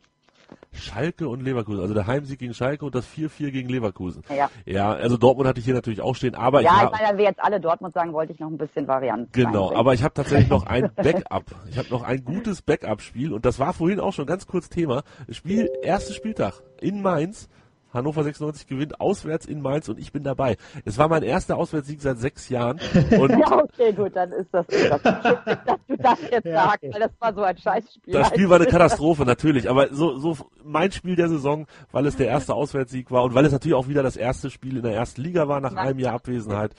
Schalke 0.71 1.27
und 1.27 1.41
Leverkusen, 1.41 1.81
also 1.81 1.93
der 1.93 2.07
Heimsieg 2.07 2.39
gegen 2.39 2.53
Schalke 2.53 2.85
und 2.85 2.95
das 2.95 3.07
4-4 3.07 3.51
gegen 3.51 3.69
Leverkusen. 3.69 4.23
Ja. 4.35 4.49
Ja, 4.65 4.91
also 4.91 5.17
Dortmund 5.17 5.47
hatte 5.47 5.59
ich 5.59 5.65
hier 5.65 5.73
natürlich 5.73 6.01
auch 6.01 6.15
stehen, 6.15 6.35
aber 6.35 6.61
ja, 6.61 6.71
ich 6.71 6.81
habe 6.81 6.91
meine, 6.91 7.09
wenn 7.09 7.17
wir 7.17 7.25
jetzt 7.25 7.43
alle 7.43 7.59
Dortmund 7.59 7.93
sagen, 7.93 8.13
wollte 8.13 8.33
ich 8.33 8.39
noch 8.39 8.49
ein 8.49 8.57
bisschen 8.57 8.87
Varianten. 8.87 9.29
Genau, 9.31 9.49
reinbringen. 9.49 9.79
aber 9.79 9.93
ich 9.93 10.03
habe 10.03 10.13
tatsächlich 10.13 10.49
noch 10.49 10.65
ein 10.65 10.91
Backup. 10.95 11.45
Ich 11.69 11.77
habe 11.77 11.89
noch 11.89 12.03
ein 12.03 12.23
gutes 12.23 12.61
Backup-Spiel 12.61 13.33
und 13.33 13.45
das 13.45 13.59
war 13.59 13.73
vorhin 13.73 13.99
auch 13.99 14.13
schon 14.13 14.25
ganz 14.25 14.47
kurz 14.47 14.69
Thema. 14.69 15.03
Spiel, 15.29 15.69
erster 15.81 16.13
Spieltag 16.13 16.61
in 16.81 17.01
Mainz. 17.01 17.49
Hannover 17.93 18.23
96 18.23 18.67
gewinnt 18.67 18.99
auswärts 18.99 19.45
in 19.45 19.61
Mainz 19.61 19.87
und 19.89 19.99
ich 19.99 20.11
bin 20.11 20.23
dabei. 20.23 20.57
Es 20.85 20.97
war 20.97 21.07
mein 21.07 21.23
erster 21.23 21.57
Auswärtssieg 21.57 22.01
seit 22.01 22.17
sechs 22.17 22.49
Jahren 22.49 22.79
und 23.17 23.29
Ja, 23.39 23.63
okay, 23.63 23.93
gut, 23.93 24.15
dann 24.15 24.31
ist 24.31 24.47
das, 24.51 24.65
das 24.67 25.01
dass 25.01 25.79
du 25.87 25.97
das 25.97 26.19
jetzt 26.31 26.45
Ja, 26.45 26.65
sagst, 26.65 26.83
weil 26.83 26.99
das 26.99 27.11
war 27.19 27.33
so 27.33 27.41
ein 27.41 27.57
Scheißspiel. 27.57 28.13
das 28.13 28.27
Spiel 28.27 28.49
war 28.49 28.57
eine 28.57 28.65
Katastrophe 28.65 29.25
natürlich, 29.25 29.69
aber 29.69 29.93
so, 29.93 30.17
so 30.17 30.37
mein 30.63 30.91
Spiel 30.91 31.15
der 31.15 31.29
Saison, 31.29 31.65
weil 31.91 32.05
es 32.05 32.15
der 32.15 32.27
erste 32.27 32.53
Auswärtssieg 32.53 33.11
war 33.11 33.23
und 33.23 33.33
weil 33.35 33.45
es 33.45 33.51
natürlich 33.51 33.75
auch 33.75 33.87
wieder 33.87 34.03
das 34.03 34.17
erste 34.17 34.49
Spiel 34.49 34.77
in 34.77 34.83
der 34.83 34.93
ersten 34.93 35.21
Liga 35.21 35.47
war 35.47 35.61
nach 35.61 35.75
einem 35.75 35.99
Jahr 35.99 36.13
Abwesenheit. 36.13 36.71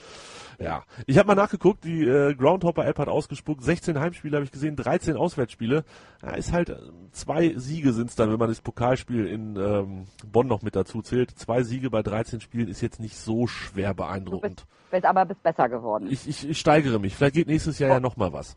Ja, 0.59 0.83
ich 1.05 1.17
habe 1.17 1.27
mal 1.27 1.35
nachgeguckt, 1.35 1.83
die 1.83 2.03
äh, 2.03 2.33
Groundhopper-App 2.33 2.99
hat 2.99 3.07
ausgespuckt, 3.07 3.63
16 3.63 3.99
Heimspiele 3.99 4.37
habe 4.37 4.45
ich 4.45 4.51
gesehen, 4.51 4.75
13 4.75 5.17
Auswärtsspiele. 5.17 5.83
Ja, 6.21 6.31
ist 6.31 6.51
halt, 6.51 6.69
äh, 6.69 6.77
zwei 7.11 7.53
Siege 7.55 7.93
sind's 7.93 8.15
dann, 8.15 8.31
wenn 8.31 8.39
man 8.39 8.49
das 8.49 8.61
Pokalspiel 8.61 9.27
in 9.27 9.55
ähm, 9.55 10.05
Bonn 10.25 10.47
noch 10.47 10.61
mit 10.61 10.75
dazu 10.75 11.01
zählt. 11.01 11.31
Zwei 11.31 11.63
Siege 11.63 11.89
bei 11.89 12.03
13 12.03 12.41
Spielen 12.41 12.67
ist 12.67 12.81
jetzt 12.81 12.99
nicht 12.99 13.17
so 13.17 13.47
schwer 13.47 13.93
beeindruckend. 13.93 14.65
bist 14.91 15.05
aber 15.05 15.25
bist 15.25 15.43
besser 15.43 15.69
geworden. 15.69 16.07
Ich, 16.09 16.27
ich, 16.27 16.49
ich 16.49 16.59
steigere 16.59 16.99
mich. 16.99 17.15
Vielleicht 17.15 17.35
geht 17.35 17.47
nächstes 17.47 17.79
Jahr 17.79 17.89
ja 17.89 17.99
noch 17.99 18.17
mal 18.17 18.33
was. 18.33 18.55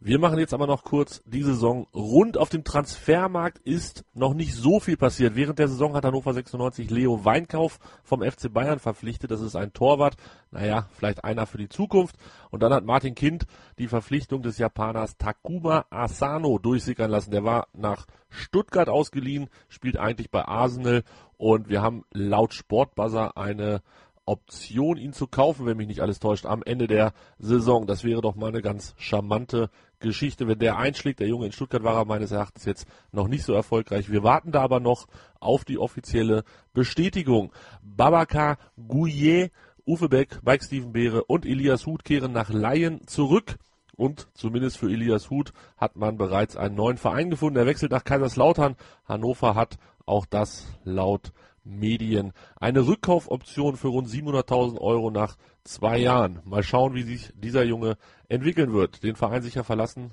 Wir 0.00 0.20
machen 0.20 0.38
jetzt 0.38 0.54
aber 0.54 0.68
noch 0.68 0.84
kurz 0.84 1.24
die 1.26 1.42
Saison 1.42 1.88
rund. 1.92 2.38
Auf 2.38 2.50
dem 2.50 2.62
Transfermarkt 2.62 3.58
ist 3.66 4.04
noch 4.14 4.32
nicht 4.32 4.54
so 4.54 4.78
viel 4.78 4.96
passiert. 4.96 5.34
Während 5.34 5.58
der 5.58 5.66
Saison 5.66 5.94
hat 5.94 6.04
Hannover 6.04 6.32
96 6.32 6.88
Leo 6.88 7.24
Weinkauf 7.24 7.80
vom 8.04 8.22
FC 8.22 8.52
Bayern 8.52 8.78
verpflichtet. 8.78 9.32
Das 9.32 9.40
ist 9.40 9.56
ein 9.56 9.72
Torwart. 9.72 10.16
Naja, 10.52 10.86
vielleicht 10.92 11.24
einer 11.24 11.46
für 11.46 11.58
die 11.58 11.68
Zukunft. 11.68 12.14
Und 12.50 12.62
dann 12.62 12.72
hat 12.72 12.84
Martin 12.84 13.16
Kind 13.16 13.46
die 13.80 13.88
Verpflichtung 13.88 14.40
des 14.40 14.56
Japaners 14.58 15.16
Takuma 15.16 15.86
Asano 15.90 16.60
durchsickern 16.60 17.10
lassen. 17.10 17.32
Der 17.32 17.42
war 17.42 17.66
nach 17.72 18.06
Stuttgart 18.28 18.88
ausgeliehen, 18.88 19.50
spielt 19.68 19.96
eigentlich 19.96 20.30
bei 20.30 20.44
Arsenal. 20.44 21.02
Und 21.38 21.68
wir 21.68 21.82
haben 21.82 22.04
laut 22.12 22.54
Sportbuzzer 22.54 23.36
eine 23.36 23.82
Option, 24.28 24.98
ihn 24.98 25.14
zu 25.14 25.26
kaufen, 25.26 25.64
wenn 25.66 25.78
mich 25.78 25.88
nicht 25.88 26.02
alles 26.02 26.20
täuscht, 26.20 26.44
am 26.44 26.62
Ende 26.62 26.86
der 26.86 27.14
Saison. 27.38 27.86
Das 27.86 28.04
wäre 28.04 28.20
doch 28.20 28.36
mal 28.36 28.48
eine 28.48 28.60
ganz 28.60 28.94
charmante 28.98 29.70
Geschichte, 30.00 30.48
wenn 30.48 30.58
der 30.58 30.78
einschlägt. 30.78 31.20
Der 31.20 31.28
Junge 31.28 31.46
in 31.46 31.52
Stuttgart 31.52 31.82
war 31.82 31.96
er 31.96 32.04
meines 32.04 32.30
Erachtens 32.30 32.64
jetzt 32.64 32.86
noch 33.12 33.28
nicht 33.28 33.44
so 33.44 33.52
erfolgreich. 33.52 34.10
Wir 34.10 34.22
warten 34.22 34.52
da 34.52 34.62
aber 34.62 34.80
noch 34.80 35.06
auf 35.40 35.64
die 35.64 35.78
offizielle 35.78 36.44
Bestätigung. 36.72 37.52
Babaka 37.82 38.58
Gouillet, 38.76 39.52
Uwe 39.86 40.08
Beck, 40.08 40.40
Mike 40.44 40.64
Steven 40.64 40.92
Beere 40.92 41.24
und 41.24 41.46
Elias 41.46 41.86
Huth 41.86 42.04
kehren 42.04 42.32
nach 42.32 42.50
Laien 42.50 43.06
zurück. 43.06 43.56
Und 43.96 44.28
zumindest 44.34 44.78
für 44.78 44.90
Elias 44.90 45.28
Huth 45.28 45.52
hat 45.76 45.96
man 45.96 46.16
bereits 46.16 46.56
einen 46.56 46.76
neuen 46.76 46.98
Verein 46.98 47.30
gefunden. 47.30 47.58
Er 47.58 47.66
wechselt 47.66 47.90
nach 47.90 48.04
Kaiserslautern. 48.04 48.76
Hannover 49.06 49.56
hat 49.56 49.76
auch 50.06 50.24
das 50.24 50.66
laut 50.84 51.32
Medien. 51.68 52.32
Eine 52.56 52.86
Rückkaufoption 52.86 53.76
für 53.76 53.88
rund 53.88 54.08
700.000 54.08 54.78
Euro 54.78 55.10
nach 55.10 55.36
zwei 55.64 55.98
Jahren. 55.98 56.40
Mal 56.44 56.62
schauen, 56.62 56.94
wie 56.94 57.02
sich 57.02 57.32
dieser 57.34 57.64
Junge 57.64 57.96
entwickeln 58.28 58.72
wird. 58.72 59.02
Den 59.02 59.16
Verein 59.16 59.42
sicher 59.42 59.64
verlassen. 59.64 60.10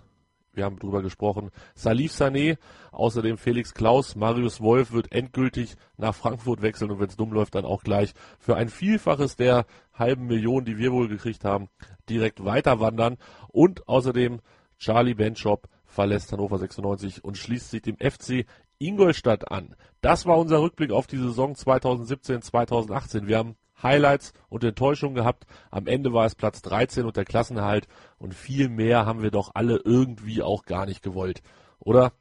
Wir 0.55 0.63
haben 0.63 0.79
drüber 0.79 1.01
gesprochen. 1.01 1.51
Salif 1.75 2.13
Sané, 2.13 2.57
außerdem 2.91 3.37
Felix 3.37 3.73
Klaus, 3.73 4.15
Marius 4.15 4.61
Wolf 4.61 4.93
wird 4.93 5.11
endgültig 5.11 5.75
nach 5.97 6.15
Frankfurt 6.15 6.61
wechseln 6.61 6.91
und 6.91 6.99
wenn 6.99 7.09
es 7.09 7.17
dumm 7.17 7.33
läuft, 7.33 7.55
dann 7.55 7.65
auch 7.65 7.83
gleich 7.83 8.13
für 8.39 8.55
ein 8.55 8.69
Vielfaches 8.69 9.35
der 9.35 9.65
halben 9.93 10.27
Million, 10.27 10.63
die 10.63 10.77
wir 10.77 10.93
wohl 10.93 11.09
gekriegt 11.09 11.43
haben, 11.43 11.67
direkt 12.09 12.43
weiter 12.45 12.79
wandern. 12.79 13.17
Und 13.49 13.87
außerdem 13.87 14.39
Charlie 14.77 15.13
Benchop 15.13 15.67
verlässt 15.85 16.31
Hannover 16.31 16.57
96 16.57 17.23
und 17.23 17.37
schließt 17.37 17.71
sich 17.71 17.81
dem 17.81 17.97
FC 17.97 18.45
Ingolstadt 18.79 19.51
an. 19.51 19.75
Das 20.05 20.27
war 20.27 20.37
unser 20.37 20.61
Rückblick 20.61 20.91
auf 20.91 21.07
die 21.07 21.17
Saison 21.17 21.55
2017, 21.55 22.43
2018. 22.43 23.25
Wir 23.25 23.39
haben 23.39 23.55
Highlights 23.81 24.33
und 24.49 24.63
Enttäuschungen 24.63 25.15
gehabt. 25.15 25.47
Am 25.71 25.87
Ende 25.87 26.13
war 26.13 26.27
es 26.27 26.35
Platz 26.35 26.61
13 26.61 27.05
und 27.05 27.17
der 27.17 27.25
Klassenerhalt 27.25 27.87
und 28.19 28.35
viel 28.35 28.69
mehr 28.69 29.07
haben 29.07 29.23
wir 29.23 29.31
doch 29.31 29.49
alle 29.55 29.77
irgendwie 29.83 30.43
auch 30.43 30.65
gar 30.65 30.85
nicht 30.85 31.01
gewollt. 31.01 31.41
Oder? 31.79 32.11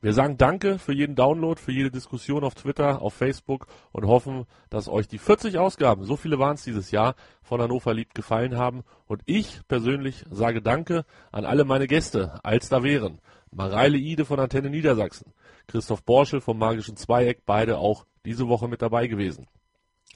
Wir 0.00 0.14
sagen 0.14 0.36
Danke 0.36 0.80
für 0.80 0.92
jeden 0.92 1.14
Download, 1.14 1.60
für 1.60 1.70
jede 1.70 1.92
Diskussion 1.92 2.42
auf 2.42 2.56
Twitter, 2.56 3.02
auf 3.02 3.14
Facebook 3.14 3.68
und 3.92 4.04
hoffen, 4.04 4.46
dass 4.68 4.88
euch 4.88 5.06
die 5.06 5.18
40 5.18 5.58
Ausgaben, 5.58 6.02
so 6.02 6.16
viele 6.16 6.40
waren 6.40 6.56
es 6.56 6.64
dieses 6.64 6.90
Jahr, 6.90 7.14
von 7.42 7.62
Hannover 7.62 7.94
liebt 7.94 8.16
gefallen 8.16 8.56
haben. 8.56 8.82
Und 9.06 9.22
ich 9.26 9.60
persönlich 9.68 10.24
sage 10.28 10.60
Danke 10.60 11.04
an 11.30 11.44
alle 11.44 11.64
meine 11.64 11.86
Gäste, 11.86 12.40
als 12.42 12.68
da 12.68 12.82
wären. 12.82 13.20
Mareile 13.50 13.98
Ide 13.98 14.24
von 14.24 14.40
Antenne 14.40 14.70
Niedersachsen, 14.70 15.32
Christoph 15.66 16.04
Borschel 16.04 16.40
vom 16.40 16.58
Magischen 16.58 16.96
Zweieck, 16.96 17.42
beide 17.46 17.78
auch 17.78 18.06
diese 18.24 18.48
Woche 18.48 18.68
mit 18.68 18.82
dabei 18.82 19.06
gewesen. 19.06 19.46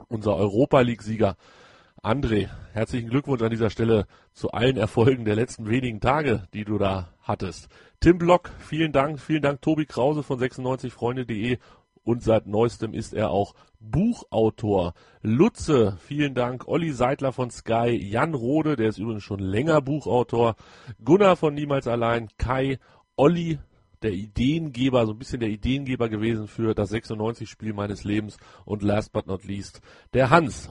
Unser 0.09 0.37
Europa 0.37 0.81
League-Sieger 0.81 1.37
André, 2.03 2.49
herzlichen 2.73 3.11
Glückwunsch 3.11 3.43
an 3.43 3.51
dieser 3.51 3.71
Stelle 3.71 4.07
zu 4.33 4.51
allen 4.51 4.77
Erfolgen 4.77 5.25
der 5.25 5.37
letzten 5.37 5.69
wenigen 5.69 6.01
Tage, 6.01 6.49
die 6.53 6.65
du 6.65 6.77
da 6.77 7.13
hattest. 7.23 7.69
Tim 8.01 8.19
Block, 8.19 8.51
vielen 8.59 8.91
Dank, 8.91 9.21
vielen 9.21 9.43
Dank 9.43 9.63
Tobi 9.63 9.87
Krause 9.87 10.25
von 10.25 10.41
96freunde.de 10.41 11.59
und 12.03 12.25
seit 12.25 12.49
neuestem 12.49 12.93
ist 12.93 13.15
er 13.15 13.31
auch 13.31 13.55
Buchautor. 13.79 14.95
Lutze, 15.23 15.97
vielen 16.05 16.35
Dank. 16.35 16.67
Olli 16.67 16.91
Seidler 16.91 17.33
von 17.33 17.51
Sky, 17.51 17.91
Jan 17.91 18.35
Rode, 18.35 18.75
der 18.75 18.89
ist 18.89 18.99
übrigens 18.99 19.23
schon 19.23 19.39
länger 19.39 19.81
Buchautor, 19.81 20.57
Gunnar 21.05 21.37
von 21.37 21.55
Niemals 21.55 21.87
Allein, 21.87 22.29
Kai, 22.39 22.79
Olli, 23.17 23.59
der 24.03 24.13
Ideengeber, 24.13 25.07
so 25.07 25.13
ein 25.13 25.19
bisschen 25.19 25.41
der 25.41 25.51
Ideengeber 25.51 26.09
gewesen 26.09 26.49
für 26.49 26.75
das 26.75 26.93
96-Spiel 26.93 27.73
meines 27.73 28.05
Lebens 28.05 28.39
und 28.65 28.83
last 28.83 29.13
but 29.13 29.27
not 29.27 29.45
least, 29.45 29.81
der 30.15 30.31
Hans. 30.31 30.71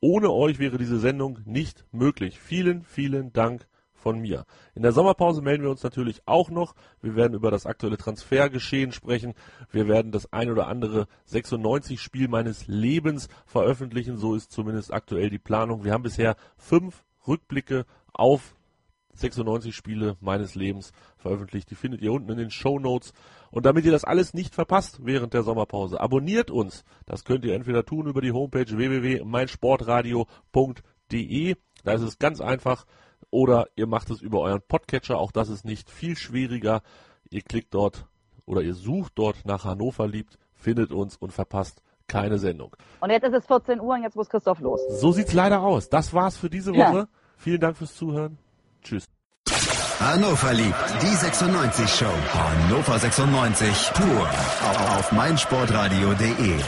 Ohne 0.00 0.30
euch 0.32 0.58
wäre 0.58 0.78
diese 0.78 0.98
Sendung 0.98 1.40
nicht 1.44 1.84
möglich. 1.92 2.38
Vielen, 2.38 2.82
vielen 2.82 3.32
Dank 3.32 3.66
von 3.92 4.20
mir. 4.20 4.46
In 4.74 4.82
der 4.82 4.92
Sommerpause 4.92 5.42
melden 5.42 5.64
wir 5.64 5.70
uns 5.70 5.82
natürlich 5.82 6.22
auch 6.26 6.50
noch. 6.50 6.74
Wir 7.02 7.16
werden 7.16 7.34
über 7.34 7.50
das 7.50 7.66
aktuelle 7.66 7.96
Transfergeschehen 7.96 8.92
sprechen. 8.92 9.34
Wir 9.70 9.88
werden 9.88 10.12
das 10.12 10.32
ein 10.32 10.50
oder 10.50 10.68
andere 10.68 11.08
96-Spiel 11.28 12.28
meines 12.28 12.66
Lebens 12.68 13.28
veröffentlichen. 13.46 14.16
So 14.16 14.34
ist 14.34 14.52
zumindest 14.52 14.92
aktuell 14.92 15.30
die 15.30 15.38
Planung. 15.38 15.84
Wir 15.84 15.92
haben 15.92 16.02
bisher 16.02 16.36
fünf 16.56 17.04
Rückblicke 17.26 17.84
auf 18.12 18.55
96 19.18 19.74
Spiele 19.74 20.16
meines 20.20 20.54
Lebens 20.54 20.92
veröffentlicht. 21.16 21.70
Die 21.70 21.74
findet 21.74 22.02
ihr 22.02 22.12
unten 22.12 22.30
in 22.30 22.38
den 22.38 22.50
Show 22.50 22.78
Notes. 22.78 23.12
Und 23.50 23.66
damit 23.66 23.84
ihr 23.84 23.92
das 23.92 24.04
alles 24.04 24.34
nicht 24.34 24.54
verpasst 24.54 25.00
während 25.04 25.32
der 25.34 25.42
Sommerpause, 25.42 26.00
abonniert 26.00 26.50
uns. 26.50 26.84
Das 27.06 27.24
könnt 27.24 27.44
ihr 27.44 27.54
entweder 27.54 27.84
tun 27.84 28.06
über 28.06 28.20
die 28.20 28.32
Homepage 28.32 28.66
www.meinsportradio.de. 30.06 31.56
Da 31.84 31.92
ist 31.92 32.02
es 32.02 32.18
ganz 32.18 32.40
einfach. 32.40 32.86
Oder 33.30 33.66
ihr 33.76 33.86
macht 33.86 34.10
es 34.10 34.20
über 34.20 34.40
euren 34.40 34.62
Podcatcher. 34.66 35.18
Auch 35.18 35.32
das 35.32 35.48
ist 35.48 35.64
nicht 35.64 35.90
viel 35.90 36.16
schwieriger. 36.16 36.82
Ihr 37.30 37.42
klickt 37.42 37.74
dort 37.74 38.06
oder 38.44 38.62
ihr 38.62 38.74
sucht 38.74 39.12
dort 39.16 39.44
nach 39.44 39.64
Hannover 39.64 40.06
liebt, 40.06 40.38
findet 40.54 40.92
uns 40.92 41.16
und 41.16 41.32
verpasst 41.32 41.82
keine 42.06 42.38
Sendung. 42.38 42.76
Und 43.00 43.10
jetzt 43.10 43.24
ist 43.24 43.34
es 43.34 43.46
14 43.46 43.80
Uhr 43.80 43.94
und 43.94 44.02
jetzt 44.04 44.14
muss 44.14 44.28
Christoph 44.28 44.60
los. 44.60 44.80
So 45.00 45.10
sieht's 45.10 45.32
leider 45.32 45.60
aus. 45.62 45.88
Das 45.88 46.14
war's 46.14 46.36
für 46.36 46.48
diese 46.48 46.72
Ja. 46.72 46.90
Woche. 46.92 47.08
Vielen 47.36 47.60
Dank 47.60 47.76
fürs 47.76 47.94
Zuhören. 47.96 48.38
Tschüss. 48.86 49.04
Hannover 49.98 50.52
liebt 50.52 51.02
die 51.02 51.14
96 51.14 51.90
Show. 51.90 52.12
Hannover 52.32 52.98
96 52.98 53.90
pur 53.94 54.28
auf 54.96 55.10
meinsportradio.de. 55.10 56.60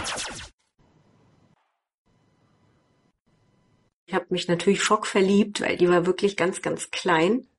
Ich 4.07 4.15
habe 4.15 4.27
mich 4.31 4.49
natürlich 4.49 4.83
schockverliebt, 4.83 5.61
weil 5.61 5.77
die 5.77 5.89
war 5.89 6.07
wirklich 6.07 6.37
ganz, 6.37 6.63
ganz 6.63 6.91
klein. 6.91 7.47